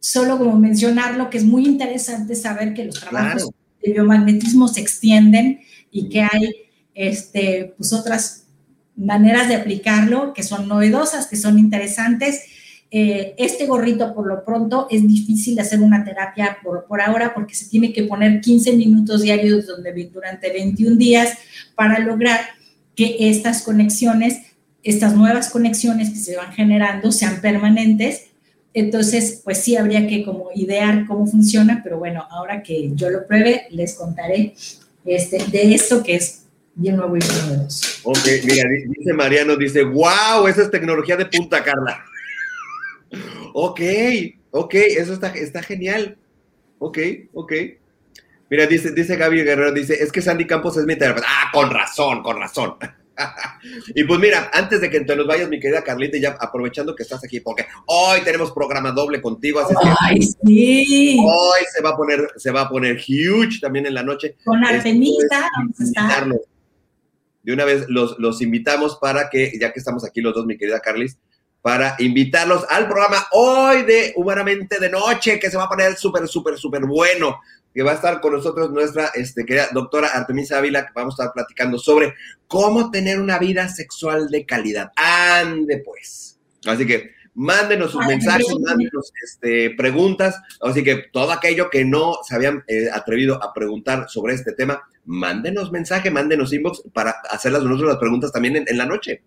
solo 0.00 0.38
como 0.38 0.58
mencionarlo, 0.58 1.30
que 1.30 1.38
es 1.38 1.44
muy 1.44 1.66
interesante 1.66 2.34
saber 2.36 2.74
que 2.74 2.84
los 2.84 2.98
trabajos 3.00 3.42
Claro. 3.42 3.54
de 3.82 3.92
biomagnetismo 3.92 4.66
se 4.68 4.80
extienden 4.80 5.60
y 5.90 6.08
que 6.08 6.22
hay 6.22 6.54
este, 6.94 7.74
pues 7.76 7.92
otras 7.92 8.46
maneras 8.96 9.48
de 9.48 9.56
aplicarlo 9.56 10.32
que 10.32 10.42
son 10.42 10.66
novedosas, 10.68 11.26
que 11.26 11.36
son 11.36 11.58
interesantes. 11.58 12.44
Eh, 12.96 13.34
este 13.38 13.66
gorrito, 13.66 14.14
por 14.14 14.28
lo 14.28 14.44
pronto, 14.44 14.86
es 14.88 15.04
difícil 15.04 15.58
hacer 15.58 15.80
una 15.80 16.04
terapia 16.04 16.58
por, 16.62 16.84
por 16.84 17.00
ahora 17.00 17.34
porque 17.34 17.56
se 17.56 17.68
tiene 17.68 17.92
que 17.92 18.04
poner 18.04 18.40
15 18.40 18.72
minutos 18.74 19.22
diarios 19.22 19.66
durante 20.12 20.52
21 20.52 20.94
días 20.94 21.36
para 21.74 21.98
lograr 21.98 22.38
que 22.94 23.16
estas 23.18 23.62
conexiones, 23.62 24.42
estas 24.84 25.12
nuevas 25.16 25.50
conexiones 25.50 26.10
que 26.10 26.18
se 26.18 26.36
van 26.36 26.52
generando 26.52 27.10
sean 27.10 27.40
permanentes. 27.40 28.26
Entonces, 28.74 29.40
pues 29.42 29.58
sí, 29.58 29.76
habría 29.76 30.06
que 30.06 30.24
como 30.24 30.50
idear 30.54 31.04
cómo 31.08 31.26
funciona, 31.26 31.80
pero 31.82 31.98
bueno, 31.98 32.24
ahora 32.30 32.62
que 32.62 32.92
yo 32.94 33.10
lo 33.10 33.26
pruebe, 33.26 33.66
les 33.70 33.94
contaré 33.94 34.54
este, 35.04 35.38
de 35.50 35.74
esto 35.74 36.04
que 36.04 36.14
es 36.14 36.44
bien 36.76 36.94
nuevo 36.96 37.16
y 37.16 37.20
novedoso. 37.20 37.86
Ok, 38.04 38.18
mira, 38.44 38.68
di- 38.68 38.94
dice 38.98 39.12
Mariano, 39.12 39.56
dice, 39.56 39.82
wow, 39.82 40.46
esa 40.48 40.62
es 40.62 40.70
tecnología 40.70 41.16
de 41.16 41.26
punta, 41.26 41.60
Carla. 41.64 42.04
Ok, 43.56 43.80
ok, 44.50 44.74
eso 44.74 45.12
está, 45.12 45.28
está 45.28 45.62
genial. 45.62 46.18
Ok, 46.80 46.98
ok. 47.34 47.52
Mira, 48.50 48.66
dice, 48.66 48.90
dice 48.90 49.14
Gaby 49.14 49.44
Guerrero, 49.44 49.70
dice, 49.70 49.94
es 49.94 50.10
que 50.10 50.20
Sandy 50.20 50.44
Campos 50.44 50.76
es 50.76 50.84
mi 50.86 50.96
terapeuta. 50.96 51.28
Ah, 51.30 51.50
con 51.52 51.70
razón, 51.70 52.24
con 52.24 52.40
razón. 52.40 52.74
y 53.94 54.02
pues 54.02 54.18
mira, 54.18 54.50
antes 54.52 54.80
de 54.80 54.90
que 54.90 55.02
te 55.02 55.14
nos 55.14 55.28
vayas, 55.28 55.48
mi 55.48 55.60
querida 55.60 55.84
Carlita, 55.84 56.18
ya 56.18 56.36
aprovechando 56.40 56.96
que 56.96 57.04
estás 57.04 57.22
aquí, 57.22 57.38
porque 57.38 57.64
hoy 57.86 58.22
tenemos 58.24 58.50
programa 58.50 58.90
doble 58.90 59.22
contigo, 59.22 59.60
así 59.60 59.72
es 59.72 59.78
que 59.78 59.94
¡Ay, 60.00 60.22
sí! 60.22 61.18
hoy 61.24 61.60
se 61.72 61.80
va 61.80 61.90
a 61.90 61.96
poner, 61.96 62.26
se 62.36 62.50
va 62.50 62.62
a 62.62 62.68
poner 62.68 62.96
huge 62.96 63.60
también 63.60 63.86
en 63.86 63.94
la 63.94 64.02
noche. 64.02 64.34
Con 64.44 64.64
Esto 64.64 64.74
Artemisa 64.74 65.22
es 65.22 65.50
vamos 65.56 65.80
a 65.80 65.84
estar. 65.84 66.02
invitarlos. 66.02 66.40
De 67.44 67.52
una 67.52 67.64
vez 67.64 67.84
los, 67.88 68.18
los 68.18 68.42
invitamos 68.42 68.96
para 68.96 69.30
que, 69.30 69.52
ya 69.60 69.72
que 69.72 69.78
estamos 69.78 70.04
aquí 70.04 70.20
los 70.20 70.34
dos, 70.34 70.44
mi 70.44 70.58
querida 70.58 70.80
Carlis, 70.80 71.18
para 71.64 71.96
invitarlos 71.98 72.66
al 72.68 72.86
programa 72.86 73.26
hoy 73.32 73.84
de 73.84 74.12
Humanamente 74.16 74.78
de 74.78 74.90
Noche, 74.90 75.40
que 75.40 75.50
se 75.50 75.56
va 75.56 75.64
a 75.64 75.68
poner 75.70 75.96
súper, 75.96 76.28
súper, 76.28 76.58
súper 76.58 76.84
bueno, 76.84 77.40
que 77.72 77.82
va 77.82 77.92
a 77.92 77.94
estar 77.94 78.20
con 78.20 78.34
nosotros 78.34 78.70
nuestra 78.70 79.06
este, 79.14 79.46
querida 79.46 79.68
doctora 79.72 80.08
Artemisa 80.08 80.58
Ávila, 80.58 80.84
que 80.84 80.92
vamos 80.94 81.18
a 81.18 81.22
estar 81.22 81.32
platicando 81.32 81.78
sobre 81.78 82.12
cómo 82.48 82.90
tener 82.90 83.18
una 83.18 83.38
vida 83.38 83.66
sexual 83.70 84.28
de 84.28 84.44
calidad. 84.44 84.92
Ande 84.94 85.78
pues. 85.82 86.38
Así 86.66 86.86
que 86.86 87.12
mándenos 87.32 87.92
sus 87.92 88.04
mensajes, 88.06 88.54
mándenos 88.60 89.10
este, 89.24 89.70
preguntas. 89.70 90.38
Así 90.60 90.84
que 90.84 91.04
todo 91.14 91.32
aquello 91.32 91.70
que 91.70 91.86
no 91.86 92.18
se 92.28 92.34
habían 92.34 92.62
eh, 92.66 92.90
atrevido 92.92 93.42
a 93.42 93.54
preguntar 93.54 94.10
sobre 94.10 94.34
este 94.34 94.52
tema, 94.52 94.82
mándenos 95.06 95.72
mensaje, 95.72 96.10
mándenos 96.10 96.52
inbox 96.52 96.82
para 96.92 97.12
hacerlas 97.30 97.62
nosotros 97.62 97.88
las 97.88 97.98
preguntas 97.98 98.32
también 98.32 98.56
en, 98.56 98.64
en 98.68 98.76
la 98.76 98.84
noche. 98.84 99.22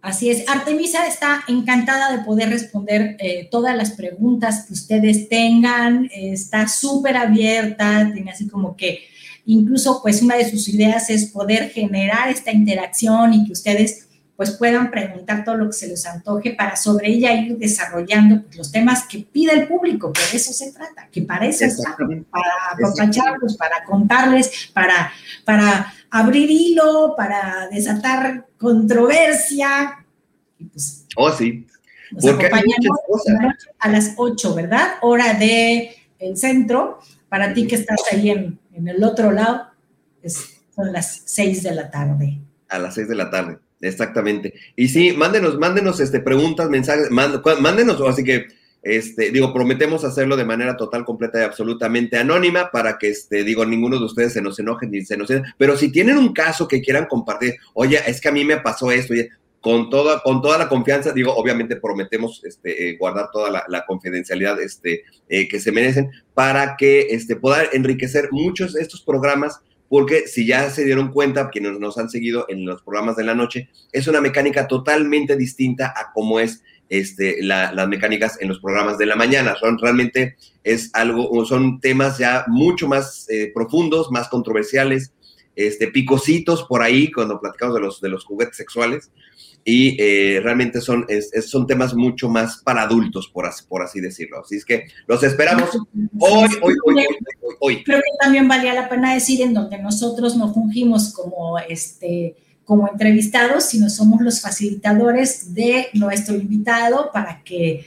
Así 0.00 0.30
es, 0.30 0.48
Artemisa 0.48 1.06
está 1.06 1.42
encantada 1.48 2.16
de 2.16 2.24
poder 2.24 2.50
responder 2.50 3.16
eh, 3.18 3.48
todas 3.50 3.76
las 3.76 3.90
preguntas 3.92 4.64
que 4.66 4.72
ustedes 4.72 5.28
tengan, 5.28 6.04
eh, 6.06 6.32
está 6.32 6.68
súper 6.68 7.16
abierta, 7.16 8.08
tiene 8.14 8.30
así 8.30 8.48
como 8.48 8.76
que 8.76 9.00
incluso 9.44 10.00
pues 10.00 10.22
una 10.22 10.36
de 10.36 10.48
sus 10.48 10.68
ideas 10.68 11.10
es 11.10 11.26
poder 11.26 11.70
generar 11.70 12.28
esta 12.28 12.52
interacción 12.52 13.34
y 13.34 13.46
que 13.46 13.52
ustedes 13.52 14.08
pues 14.38 14.52
puedan 14.52 14.88
preguntar 14.92 15.44
todo 15.44 15.56
lo 15.56 15.66
que 15.66 15.72
se 15.72 15.88
les 15.88 16.06
antoje 16.06 16.52
para 16.52 16.76
sobre 16.76 17.08
ella 17.08 17.32
ir 17.32 17.58
desarrollando 17.58 18.44
pues, 18.44 18.56
los 18.56 18.70
temas 18.70 19.02
que 19.08 19.18
pide 19.18 19.52
el 19.52 19.66
público, 19.66 20.12
que 20.12 20.20
de 20.30 20.36
eso 20.36 20.52
se 20.52 20.70
trata, 20.70 21.08
que 21.10 21.22
para 21.22 21.46
eso 21.46 21.64
está, 21.64 21.82
Exactamente. 21.82 22.28
para 22.30 22.52
apapacharlos, 22.70 23.56
para 23.56 23.82
contarles, 23.82 24.70
para, 24.72 25.10
para 25.44 25.92
abrir 26.10 26.50
hilo, 26.50 27.14
para 27.16 27.68
desatar 27.70 28.46
controversia. 28.58 30.04
Y 30.58 30.64
pues 30.66 31.06
Oh, 31.16 31.30
sí. 31.30 31.66
nos 32.12 32.24
Porque 32.24 32.46
hay 32.52 32.62
cosas. 33.06 33.34
noche 33.40 33.66
a 33.78 33.88
las 33.88 34.14
8, 34.16 34.54
¿verdad? 34.54 34.94
Hora 35.02 35.34
de 35.34 35.94
el 36.18 36.36
centro. 36.36 36.98
Para 37.28 37.52
ti 37.52 37.66
que 37.66 37.76
estás 37.76 38.00
ahí 38.10 38.30
en, 38.30 38.58
en 38.72 38.88
el 38.88 39.02
otro 39.04 39.30
lado, 39.32 39.68
es- 40.22 40.60
son 40.74 40.92
las 40.92 41.22
6 41.26 41.62
de 41.62 41.74
la 41.74 41.90
tarde. 41.90 42.38
A 42.68 42.78
las 42.78 42.94
6 42.94 43.08
de 43.08 43.14
la 43.14 43.30
tarde, 43.30 43.58
exactamente. 43.80 44.54
Y 44.76 44.88
sí, 44.88 45.12
mándenos, 45.12 45.58
mándenos 45.58 46.00
este, 46.00 46.20
preguntas, 46.20 46.68
mensajes, 46.70 47.10
mándenos, 47.10 48.00
así 48.02 48.22
que, 48.24 48.46
este, 48.82 49.30
digo, 49.30 49.52
prometemos 49.52 50.04
hacerlo 50.04 50.36
de 50.36 50.44
manera 50.44 50.76
total, 50.76 51.04
completa 51.04 51.40
y 51.40 51.44
absolutamente 51.44 52.16
anónima 52.16 52.70
para 52.70 52.98
que, 52.98 53.08
este, 53.08 53.44
digo, 53.44 53.66
ninguno 53.66 53.98
de 53.98 54.04
ustedes 54.04 54.32
se 54.32 54.42
nos 54.42 54.58
enoje 54.58 54.86
ni 54.86 55.04
se 55.04 55.16
nos... 55.16 55.28
Pero 55.56 55.76
si 55.76 55.90
tienen 55.90 56.18
un 56.18 56.32
caso 56.32 56.68
que 56.68 56.80
quieran 56.80 57.06
compartir, 57.06 57.56
oye, 57.74 58.00
es 58.06 58.20
que 58.20 58.28
a 58.28 58.32
mí 58.32 58.44
me 58.44 58.58
pasó 58.58 58.90
esto, 58.90 59.14
con 59.60 59.90
toda, 59.90 60.22
con 60.22 60.40
toda 60.40 60.56
la 60.56 60.68
confianza, 60.68 61.12
digo, 61.12 61.34
obviamente 61.34 61.76
prometemos 61.76 62.42
este, 62.44 62.90
eh, 62.90 62.96
guardar 62.96 63.30
toda 63.32 63.50
la, 63.50 63.64
la 63.68 63.84
confidencialidad 63.84 64.60
este, 64.60 65.02
eh, 65.28 65.48
que 65.48 65.58
se 65.58 65.72
merecen 65.72 66.10
para 66.32 66.76
que 66.76 67.08
este, 67.10 67.36
puedan 67.36 67.66
enriquecer 67.72 68.28
muchos 68.30 68.74
de 68.74 68.82
estos 68.82 69.02
programas 69.02 69.60
porque 69.88 70.26
si 70.26 70.46
ya 70.46 70.68
se 70.70 70.84
dieron 70.84 71.12
cuenta, 71.12 71.48
quienes 71.50 71.78
nos 71.78 71.98
han 71.98 72.10
seguido 72.10 72.44
en 72.48 72.66
los 72.66 72.82
programas 72.82 73.16
de 73.16 73.24
la 73.24 73.34
noche, 73.34 73.70
es 73.92 74.06
una 74.06 74.20
mecánica 74.20 74.68
totalmente 74.68 75.36
distinta 75.36 75.94
a 75.96 76.12
cómo 76.12 76.40
es 76.40 76.62
este, 76.88 77.42
la- 77.42 77.72
las 77.72 77.88
mecánicas 77.88 78.40
en 78.40 78.48
los 78.48 78.60
programas 78.60 78.98
de 78.98 79.06
la 79.06 79.16
mañana. 79.16 79.54
Son 79.60 79.78
realmente, 79.78 80.36
es 80.64 80.90
algo, 80.94 81.44
son 81.44 81.80
temas 81.80 82.18
ya 82.18 82.44
mucho 82.48 82.88
más 82.88 83.26
eh, 83.30 83.50
profundos, 83.54 84.10
más 84.10 84.28
controversiales, 84.28 85.12
este, 85.56 85.88
picositos 85.88 86.64
por 86.64 86.82
ahí 86.82 87.10
cuando 87.10 87.40
platicamos 87.40 87.74
de 87.74 87.80
los, 87.80 88.00
de 88.00 88.08
los 88.08 88.24
juguetes 88.24 88.56
sexuales 88.56 89.10
y 89.64 90.00
eh, 90.00 90.40
realmente 90.40 90.80
son, 90.80 91.04
es- 91.08 91.32
es- 91.34 91.50
son 91.50 91.66
temas 91.66 91.94
mucho 91.94 92.28
más 92.28 92.62
para 92.62 92.82
adultos, 92.82 93.28
por 93.28 93.44
así, 93.44 93.64
por 93.68 93.82
así 93.82 94.00
decirlo. 94.00 94.40
Así 94.40 94.56
es 94.56 94.64
que 94.64 94.84
los 95.06 95.22
esperamos 95.24 95.68
hoy, 96.20 96.48
hoy, 96.62 96.74
hoy, 96.84 96.94
hoy, 96.94 97.06
hoy. 97.60 97.84
Creo 97.84 97.98
que 97.98 98.16
también 98.20 98.46
valía 98.48 98.72
la 98.72 98.88
pena 98.88 99.12
decir 99.14 99.42
en 99.42 99.52
donde 99.52 99.78
nosotros 99.78 100.36
no 100.36 100.54
fungimos 100.54 101.12
como 101.12 101.58
este 101.58 102.36
como 102.68 102.86
entrevistados, 102.86 103.64
sino 103.64 103.88
somos 103.88 104.20
los 104.20 104.42
facilitadores 104.42 105.54
de 105.54 105.86
nuestro 105.94 106.34
invitado 106.34 107.08
para 107.14 107.42
que 107.42 107.86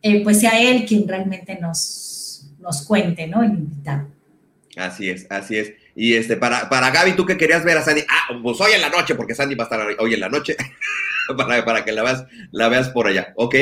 eh, 0.00 0.24
pues 0.24 0.40
sea 0.40 0.58
él 0.58 0.86
quien 0.86 1.06
realmente 1.06 1.58
nos, 1.60 2.46
nos 2.58 2.80
cuente, 2.80 3.26
¿no? 3.26 3.42
El 3.42 3.50
invitado. 3.50 4.08
Así 4.74 5.10
es, 5.10 5.26
así 5.28 5.58
es. 5.58 5.74
Y 5.94 6.14
este, 6.14 6.38
para, 6.38 6.70
para 6.70 6.90
Gaby, 6.90 7.12
tú 7.12 7.26
que 7.26 7.36
querías 7.36 7.62
ver 7.62 7.76
a 7.76 7.84
Sandy, 7.84 8.04
ah, 8.08 8.40
pues 8.42 8.58
hoy 8.62 8.72
en 8.72 8.80
la 8.80 8.88
noche, 8.88 9.14
porque 9.14 9.34
Sandy 9.34 9.54
va 9.54 9.64
a 9.64 9.66
estar 9.66 9.86
hoy 9.98 10.14
en 10.14 10.20
la 10.20 10.30
noche, 10.30 10.56
para, 11.36 11.62
para 11.62 11.84
que 11.84 11.92
la 11.92 12.02
veas, 12.02 12.24
la 12.52 12.70
veas 12.70 12.88
por 12.88 13.08
allá, 13.08 13.34
¿ok? 13.36 13.54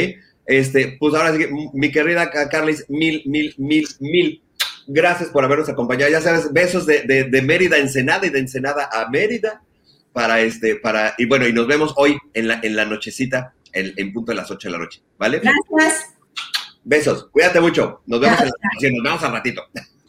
Este, 0.47 0.97
pues 1.01 1.15
ahora 1.15 1.37
sí 1.37 1.47
mi 1.75 1.91
querida 1.91 2.31
Ca- 2.31 2.49
Carlis, 2.49 2.85
mil, 2.89 3.23
mil, 3.27 3.57
mil, 3.59 3.89
mil 3.99 4.41
gracias 4.87 5.31
por 5.31 5.45
habernos 5.45 5.69
acompañado. 5.69 6.13
Ya 6.13 6.21
sabes, 6.21 6.53
besos 6.53 6.87
de, 6.87 7.03
de, 7.03 7.25
de 7.25 7.43
Mérida 7.43 7.75
a 7.75 7.81
Ensenada 7.81 8.25
y 8.25 8.31
de 8.31 8.39
Ensenada 8.39 8.89
a 8.93 9.11
Mérida 9.11 9.63
para 10.13 10.41
este, 10.41 10.77
para, 10.77 11.15
y 11.19 11.27
bueno, 11.27 11.47
y 11.47 11.53
nos 11.53 11.67
vemos 11.67 11.95
hoy 11.97 12.19
en 12.35 12.49
la, 12.49 12.61
en 12.63 12.77
la 12.77 12.85
nochecita, 12.85 13.55
en, 13.73 13.93
en 13.97 14.13
punto 14.13 14.33
de 14.33 14.37
las 14.37 14.51
8 14.51 14.69
de 14.69 14.73
la 14.73 14.79
noche, 14.79 15.03
¿vale? 15.19 15.41
Gracias. 15.41 16.15
Besos, 16.83 17.29
cuídate 17.31 17.61
mucho. 17.61 18.03
Nos 18.07 18.21
vemos, 18.21 18.41
en 18.41 18.47
la, 18.47 18.53
nos 18.91 19.03
vemos 19.03 19.23
al 19.23 19.33
ratito. 19.33 19.63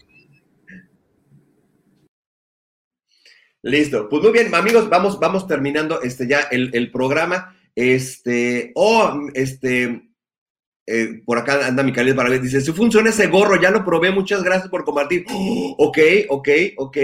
Listo. 3.63 4.09
Pues 4.09 4.23
muy 4.23 4.31
bien, 4.31 4.53
amigos, 4.55 4.89
vamos, 4.89 5.19
vamos 5.19 5.45
terminando 5.47 6.01
este 6.01 6.27
ya 6.27 6.41
el, 6.51 6.71
el 6.73 6.91
programa. 6.91 7.55
Este, 7.75 8.71
oh, 8.75 9.27
este, 9.33 10.11
eh, 10.87 11.21
por 11.25 11.37
acá 11.37 11.65
anda 11.67 11.83
mi 11.83 11.91
para 11.91 12.29
ver, 12.29 12.41
dice, 12.41 12.59
si 12.59 12.71
funciona 12.73 13.11
ese 13.11 13.27
gorro, 13.27 13.61
ya 13.61 13.69
lo 13.69 13.85
probé, 13.85 14.11
muchas 14.11 14.43
gracias 14.43 14.69
por 14.69 14.83
compartir. 14.83 15.25
Oh, 15.31 15.75
ok, 15.77 15.97
ok, 16.29 16.49
ok. 16.77 16.97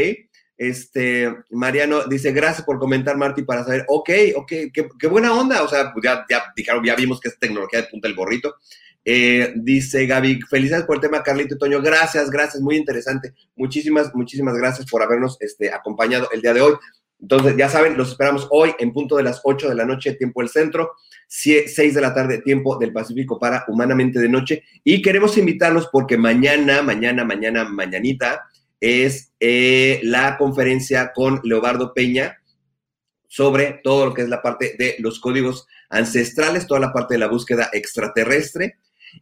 Este, 0.57 1.31
Mariano 1.51 2.05
dice, 2.05 2.31
gracias 2.31 2.65
por 2.65 2.79
comentar, 2.79 3.15
Marty, 3.15 3.43
para 3.43 3.63
saber, 3.63 3.85
ok, 3.87 4.09
ok, 4.35 4.51
qué, 4.73 5.07
buena 5.07 5.33
onda, 5.33 5.61
o 5.61 5.67
sea, 5.67 5.93
pues 5.93 6.03
ya, 6.03 6.25
dijeron, 6.55 6.83
ya 6.83 6.95
vimos 6.95 7.19
que 7.19 7.29
es 7.29 7.37
tecnología 7.37 7.81
de 7.81 7.87
punta 7.87 8.07
el 8.07 8.15
gorrito. 8.15 8.55
Eh, 9.05 9.53
dice 9.55 10.05
Gaby, 10.05 10.41
felicidades 10.49 10.85
por 10.85 10.97
el 10.97 11.01
tema, 11.01 11.23
Carlito 11.23 11.55
y 11.55 11.57
Toño. 11.57 11.81
Gracias, 11.81 12.29
gracias, 12.29 12.61
muy 12.61 12.75
interesante. 12.75 13.33
Muchísimas, 13.55 14.13
muchísimas 14.13 14.55
gracias 14.55 14.89
por 14.89 15.01
habernos 15.01 15.37
este, 15.39 15.71
acompañado 15.71 16.27
el 16.33 16.41
día 16.41 16.53
de 16.53 16.61
hoy. 16.61 16.73
Entonces, 17.21 17.55
ya 17.55 17.69
saben, 17.69 17.97
los 17.97 18.09
esperamos 18.09 18.47
hoy 18.51 18.73
en 18.79 18.93
punto 18.93 19.15
de 19.15 19.23
las 19.23 19.41
8 19.43 19.69
de 19.69 19.75
la 19.75 19.85
noche, 19.85 20.13
tiempo 20.13 20.41
del 20.41 20.49
centro, 20.49 20.91
6 21.27 21.93
de 21.93 22.01
la 22.01 22.13
tarde, 22.13 22.41
tiempo 22.41 22.77
del 22.77 22.93
Pacífico 22.93 23.39
para 23.39 23.63
Humanamente 23.67 24.19
de 24.19 24.29
Noche. 24.29 24.63
Y 24.83 25.01
queremos 25.01 25.37
invitarlos 25.37 25.87
porque 25.91 26.17
mañana, 26.17 26.81
mañana, 26.81 27.23
mañana, 27.23 27.63
mañanita, 27.63 28.47
es 28.79 29.33
eh, 29.39 29.99
la 30.03 30.37
conferencia 30.37 31.11
con 31.13 31.41
Leobardo 31.43 31.93
Peña 31.93 32.37
sobre 33.27 33.79
todo 33.83 34.07
lo 34.07 34.13
que 34.13 34.21
es 34.21 34.29
la 34.29 34.41
parte 34.41 34.75
de 34.79 34.95
los 34.99 35.19
códigos 35.19 35.67
ancestrales, 35.89 36.65
toda 36.65 36.79
la 36.79 36.93
parte 36.93 37.15
de 37.15 37.19
la 37.19 37.27
búsqueda 37.27 37.69
extraterrestre 37.73 38.77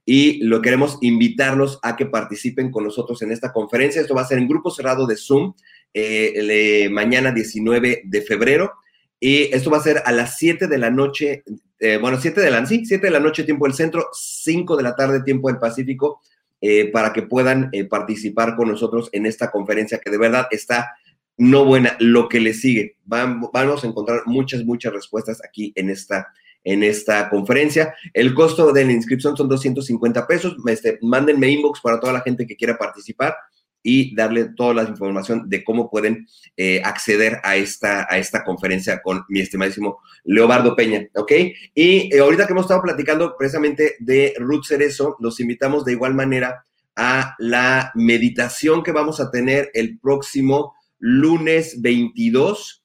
y 0.05 0.43
lo 0.43 0.61
queremos 0.61 0.97
invitarlos 1.01 1.79
a 1.81 1.95
que 1.95 2.05
participen 2.05 2.71
con 2.71 2.83
nosotros 2.83 3.21
en 3.21 3.31
esta 3.31 3.51
conferencia. 3.51 4.01
Esto 4.01 4.15
va 4.15 4.21
a 4.21 4.27
ser 4.27 4.37
en 4.37 4.47
grupo 4.47 4.69
cerrado 4.69 5.07
de 5.07 5.15
Zoom 5.15 5.53
eh, 5.93 6.87
mañana 6.91 7.31
19 7.31 8.03
de 8.05 8.21
febrero 8.21 8.73
y 9.19 9.53
esto 9.53 9.69
va 9.69 9.77
a 9.77 9.83
ser 9.83 10.03
a 10.05 10.11
las 10.11 10.37
7 10.37 10.67
de 10.67 10.77
la 10.77 10.91
noche, 10.91 11.43
eh, 11.79 11.97
bueno, 11.97 12.19
7 12.19 12.41
de 12.41 12.51
la, 12.51 12.65
sí, 12.65 12.85
7 12.85 13.07
de 13.07 13.11
la 13.11 13.19
noche 13.19 13.43
tiempo 13.43 13.65
del 13.65 13.73
centro, 13.73 14.09
5 14.13 14.75
de 14.77 14.83
la 14.83 14.95
tarde 14.95 15.23
tiempo 15.23 15.49
del 15.49 15.57
Pacífico, 15.57 16.21
eh, 16.67 16.89
para 16.91 17.13
que 17.13 17.21
puedan 17.21 17.69
participar 17.89 18.55
con 18.55 18.69
nosotros 18.69 19.09
en 19.11 19.27
esta 19.27 19.51
conferencia 19.51 19.99
que 19.99 20.09
de 20.09 20.17
verdad 20.17 20.47
está 20.49 20.95
no 21.37 21.63
buena, 21.63 21.95
lo 21.99 22.27
que 22.27 22.39
le 22.39 22.53
sigue. 22.53 22.97
Vamos, 23.03 23.49
vamos 23.53 23.83
a 23.83 23.87
encontrar 23.87 24.21
muchas, 24.25 24.63
muchas 24.63 24.91
respuestas 24.91 25.41
aquí 25.47 25.73
en 25.75 25.89
esta 25.89 26.27
en 26.63 26.81
esta 26.81 27.29
conferencia. 27.29 27.93
El 28.13 28.33
costo 28.33 28.73
de 28.73 28.83
la 28.83 28.91
inscripción 28.91 29.37
son 29.37 29.47
250 29.47 30.25
pesos. 30.25 30.57
Este, 30.65 30.97
mándenme 31.03 31.49
inbox 31.49 31.79
para 31.79 31.99
toda 31.99 32.13
la 32.13 32.21
gente 32.21 32.47
que 32.47 32.55
quiera 32.55 32.75
participar 32.75 33.35
y 33.87 34.15
darle 34.15 34.45
toda 34.55 34.73
la 34.73 34.83
información 34.83 35.47
de 35.47 35.63
cómo 35.63 35.91
pueden 35.91 36.27
eh, 36.57 36.81
acceder 36.83 37.39
a 37.43 37.55
esta, 37.55 38.07
a 38.09 38.17
esta 38.17 38.43
conferencia 38.43 38.99
con 39.03 39.23
mi 39.29 39.41
estimadísimo 39.41 39.99
Leobardo 40.23 40.75
Peña, 40.75 41.07
¿ok? 41.13 41.31
Y 41.75 42.11
eh, 42.11 42.19
ahorita 42.19 42.47
que 42.47 42.53
hemos 42.53 42.65
estado 42.65 42.81
platicando 42.81 43.35
precisamente 43.37 43.95
de 43.99 44.33
Ruth 44.39 44.65
Cerezo, 44.65 45.17
los 45.19 45.39
invitamos 45.39 45.85
de 45.85 45.91
igual 45.91 46.15
manera 46.15 46.65
a 46.95 47.35
la 47.37 47.91
meditación 47.93 48.81
que 48.81 48.91
vamos 48.91 49.19
a 49.19 49.29
tener 49.29 49.69
el 49.75 49.99
próximo 49.99 50.73
lunes 50.97 51.79
22 51.79 52.83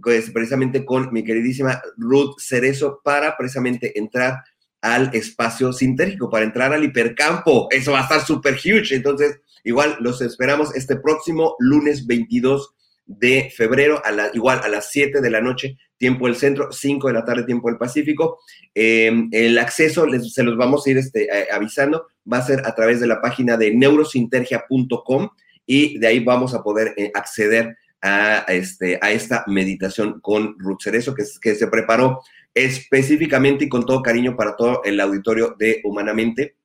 pues, 0.00 0.30
precisamente 0.30 0.84
con 0.84 1.12
mi 1.12 1.24
queridísima 1.24 1.82
Ruth 1.96 2.36
Cerezo 2.38 3.00
para 3.02 3.36
precisamente 3.36 3.98
entrar 3.98 4.44
al 4.80 5.10
espacio 5.12 5.72
sintérgico, 5.72 6.30
para 6.30 6.44
entrar 6.44 6.72
al 6.72 6.84
hipercampo. 6.84 7.66
Eso 7.72 7.90
va 7.90 7.98
a 7.98 8.02
estar 8.02 8.24
súper 8.24 8.54
huge. 8.54 8.94
Entonces, 8.94 9.40
igual 9.64 9.96
los 10.00 10.20
esperamos 10.22 10.74
este 10.74 10.96
próximo 10.96 11.56
lunes 11.58 12.06
22 12.06 12.74
de 13.06 13.52
febrero, 13.54 14.00
a 14.04 14.12
la, 14.12 14.30
igual 14.34 14.60
a 14.62 14.68
las 14.68 14.90
7 14.92 15.20
de 15.20 15.30
la 15.30 15.40
noche, 15.40 15.76
tiempo 15.96 16.26
del 16.26 16.36
centro, 16.36 16.70
5 16.70 17.08
de 17.08 17.12
la 17.12 17.24
tarde, 17.24 17.42
tiempo 17.42 17.68
del 17.68 17.76
Pacífico. 17.76 18.38
Eh, 18.74 19.28
el 19.32 19.58
acceso, 19.58 20.06
les, 20.06 20.32
se 20.32 20.44
los 20.44 20.56
vamos 20.56 20.86
a 20.86 20.90
ir 20.90 20.98
este, 20.98 21.24
eh, 21.24 21.48
avisando, 21.52 22.06
va 22.30 22.38
a 22.38 22.46
ser 22.46 22.62
a 22.64 22.74
través 22.74 23.00
de 23.00 23.08
la 23.08 23.20
página 23.20 23.56
de 23.56 23.74
neurosintergia.com 23.74 25.28
y 25.66 25.98
de 25.98 26.06
ahí 26.06 26.20
vamos 26.20 26.54
a 26.54 26.62
poder 26.62 26.94
eh, 26.96 27.10
acceder 27.12 27.76
a, 28.00 28.44
este, 28.48 28.98
a 29.02 29.10
esta 29.10 29.44
meditación 29.46 30.20
con 30.20 30.58
Ruth 30.58 30.82
Cerezo, 30.82 31.14
que, 31.14 31.24
que 31.40 31.54
se 31.54 31.66
preparó 31.66 32.20
específicamente 32.54 33.64
y 33.64 33.68
con 33.68 33.84
todo 33.84 34.02
cariño 34.02 34.36
para 34.36 34.56
todo 34.56 34.82
el 34.84 35.00
auditorio 35.00 35.56
de 35.58 35.80
Humanamente. 35.84 36.56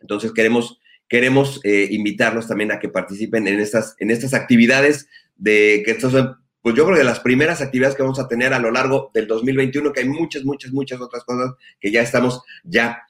Entonces 0.00 0.32
queremos, 0.32 0.78
queremos 1.08 1.60
eh, 1.64 1.88
invitarlos 1.90 2.46
también 2.46 2.72
a 2.72 2.78
que 2.78 2.88
participen 2.88 3.48
en 3.48 3.60
estas, 3.60 3.96
en 3.98 4.10
estas 4.10 4.34
actividades 4.34 5.08
de 5.36 5.82
que 5.84 5.92
estos 5.92 6.12
son, 6.12 6.36
pues 6.60 6.74
yo 6.74 6.84
creo 6.84 6.98
que 6.98 7.04
las 7.04 7.20
primeras 7.20 7.60
actividades 7.60 7.96
que 7.96 8.02
vamos 8.02 8.20
a 8.20 8.28
tener 8.28 8.52
a 8.52 8.58
lo 8.58 8.70
largo 8.70 9.10
del 9.14 9.26
2021, 9.26 9.92
que 9.92 10.00
hay 10.00 10.08
muchas, 10.08 10.44
muchas, 10.44 10.72
muchas 10.72 11.00
otras 11.00 11.24
cosas 11.24 11.54
que 11.80 11.90
ya 11.90 12.02
estamos 12.02 12.42
ya 12.62 13.02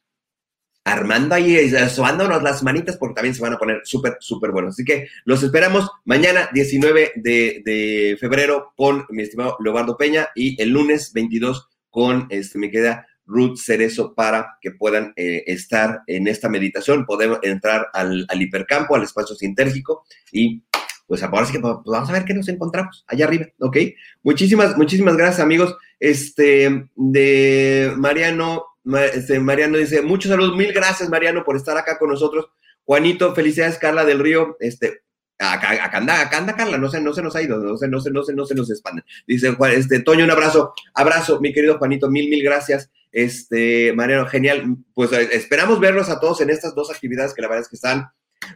armando 0.84 1.34
ahí, 1.34 1.70
sobándonos 1.90 2.42
las 2.42 2.62
manitas 2.62 2.96
porque 2.96 3.16
también 3.16 3.34
se 3.34 3.42
van 3.42 3.52
a 3.52 3.58
poner 3.58 3.80
súper, 3.84 4.16
súper 4.20 4.52
buenos. 4.52 4.74
Así 4.74 4.84
que 4.84 5.08
los 5.24 5.42
esperamos 5.42 5.90
mañana 6.04 6.48
19 6.52 7.12
de, 7.16 7.62
de, 7.64 8.16
febrero 8.18 8.72
con 8.76 9.04
mi 9.10 9.22
estimado 9.22 9.56
Leobardo 9.60 9.96
Peña 9.96 10.28
y 10.34 10.60
el 10.62 10.70
lunes 10.70 11.12
22 11.12 11.68
con 11.90 12.26
este, 12.30 12.58
mi 12.58 12.70
querida 12.70 13.07
Ruth 13.28 13.58
Cerezo 13.58 14.14
para 14.14 14.56
que 14.60 14.72
puedan 14.72 15.12
eh, 15.16 15.44
estar 15.46 16.02
en 16.06 16.26
esta 16.26 16.48
meditación, 16.48 17.04
podemos 17.04 17.38
entrar 17.42 17.88
al, 17.92 18.26
hipercampo, 18.32 18.96
al 18.96 19.02
espacio 19.02 19.36
sintérgico 19.36 20.04
y 20.32 20.62
pues 21.06 21.22
ahora 21.22 21.46
sí 21.46 21.52
que 21.52 21.60
pues, 21.60 21.74
vamos 21.84 22.08
a 22.08 22.12
ver 22.12 22.24
qué 22.24 22.34
nos 22.34 22.48
encontramos 22.48 23.04
allá 23.06 23.26
arriba, 23.26 23.46
¿ok? 23.60 23.76
Muchísimas, 24.22 24.76
muchísimas 24.76 25.16
gracias 25.16 25.40
amigos. 25.40 25.76
Este, 26.00 26.88
de 26.96 27.92
Mariano, 27.96 28.64
este, 29.14 29.40
Mariano 29.40 29.78
dice, 29.78 30.02
muchos 30.02 30.30
saludos, 30.30 30.56
mil 30.56 30.72
gracias 30.72 31.08
Mariano 31.08 31.44
por 31.44 31.56
estar 31.56 31.76
acá 31.76 31.98
con 31.98 32.10
nosotros. 32.10 32.46
Juanito, 32.84 33.34
felicidades 33.34 33.78
Carla 33.78 34.04
del 34.04 34.18
Río, 34.18 34.56
este, 34.60 35.02
acá, 35.38 35.84
acá, 35.84 35.98
anda, 35.98 36.20
acá 36.20 36.38
anda 36.38 36.56
Carla, 36.56 36.78
no 36.78 36.90
se, 36.90 37.00
no 37.00 37.12
se 37.12 37.22
nos 37.22 37.36
ha 37.36 37.42
ido, 37.42 37.58
no 37.58 37.76
se, 37.76 37.88
no 37.88 38.00
se, 38.00 38.10
no 38.10 38.22
se, 38.22 38.34
no 38.34 38.46
se 38.46 38.54
nos 38.54 38.70
expanden. 38.70 39.04
Dice 39.26 39.52
Juan, 39.52 39.72
este, 39.72 40.00
Toño, 40.00 40.24
un 40.24 40.30
abrazo, 40.30 40.72
abrazo, 40.94 41.40
mi 41.40 41.52
querido 41.52 41.78
Juanito, 41.78 42.10
mil, 42.10 42.28
mil 42.28 42.42
gracias. 42.42 42.90
Este, 43.12 43.92
Mariano, 43.92 44.26
genial, 44.26 44.76
pues 44.94 45.12
esperamos 45.12 45.80
verlos 45.80 46.08
a 46.08 46.20
todos 46.20 46.40
en 46.40 46.50
estas 46.50 46.74
dos 46.74 46.90
actividades 46.90 47.34
que 47.34 47.42
la 47.42 47.48
verdad 47.48 47.62
es 47.62 47.68
que 47.68 47.76
están, 47.76 48.08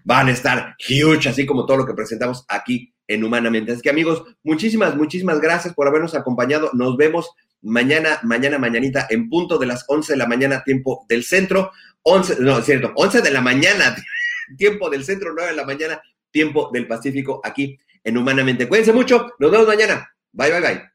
van 0.04 0.28
a 0.28 0.32
estar 0.32 0.76
huge, 0.88 1.28
así 1.28 1.46
como 1.46 1.66
todo 1.66 1.78
lo 1.78 1.86
que 1.86 1.94
presentamos 1.94 2.44
aquí 2.48 2.94
en 3.06 3.24
Humanamente. 3.24 3.72
Así 3.72 3.82
que 3.82 3.90
amigos, 3.90 4.22
muchísimas, 4.42 4.96
muchísimas 4.96 5.40
gracias 5.40 5.74
por 5.74 5.86
habernos 5.88 6.14
acompañado. 6.14 6.70
Nos 6.72 6.96
vemos 6.96 7.30
mañana, 7.62 8.20
mañana, 8.22 8.58
mañanita, 8.58 9.06
en 9.10 9.28
punto 9.28 9.58
de 9.58 9.66
las 9.66 9.84
11 9.88 10.12
de 10.12 10.18
la 10.18 10.26
mañana, 10.26 10.62
tiempo 10.64 11.06
del 11.08 11.24
centro. 11.24 11.72
11, 12.02 12.36
no, 12.40 12.58
es 12.58 12.64
cierto, 12.64 12.92
11 12.96 13.22
de 13.22 13.30
la 13.30 13.40
mañana, 13.40 13.96
tiempo 14.58 14.90
del 14.90 15.04
centro, 15.04 15.32
9 15.34 15.50
de 15.50 15.56
la 15.56 15.64
mañana, 15.64 16.02
tiempo 16.30 16.70
del 16.72 16.86
Pacífico, 16.86 17.40
aquí 17.44 17.78
en 18.02 18.16
Humanamente. 18.16 18.68
Cuídense 18.68 18.92
mucho, 18.92 19.32
nos 19.38 19.50
vemos 19.50 19.66
mañana. 19.66 20.08
Bye, 20.32 20.50
bye, 20.50 20.60
bye. 20.60 20.91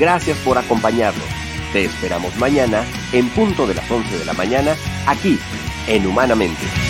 Gracias 0.00 0.38
por 0.38 0.56
acompañarnos. 0.56 1.26
Te 1.74 1.84
esperamos 1.84 2.34
mañana 2.38 2.86
en 3.12 3.28
punto 3.28 3.66
de 3.66 3.74
las 3.74 3.88
11 3.90 4.18
de 4.18 4.24
la 4.24 4.32
mañana, 4.32 4.74
aquí 5.06 5.38
en 5.86 6.06
Humanamente. 6.06 6.89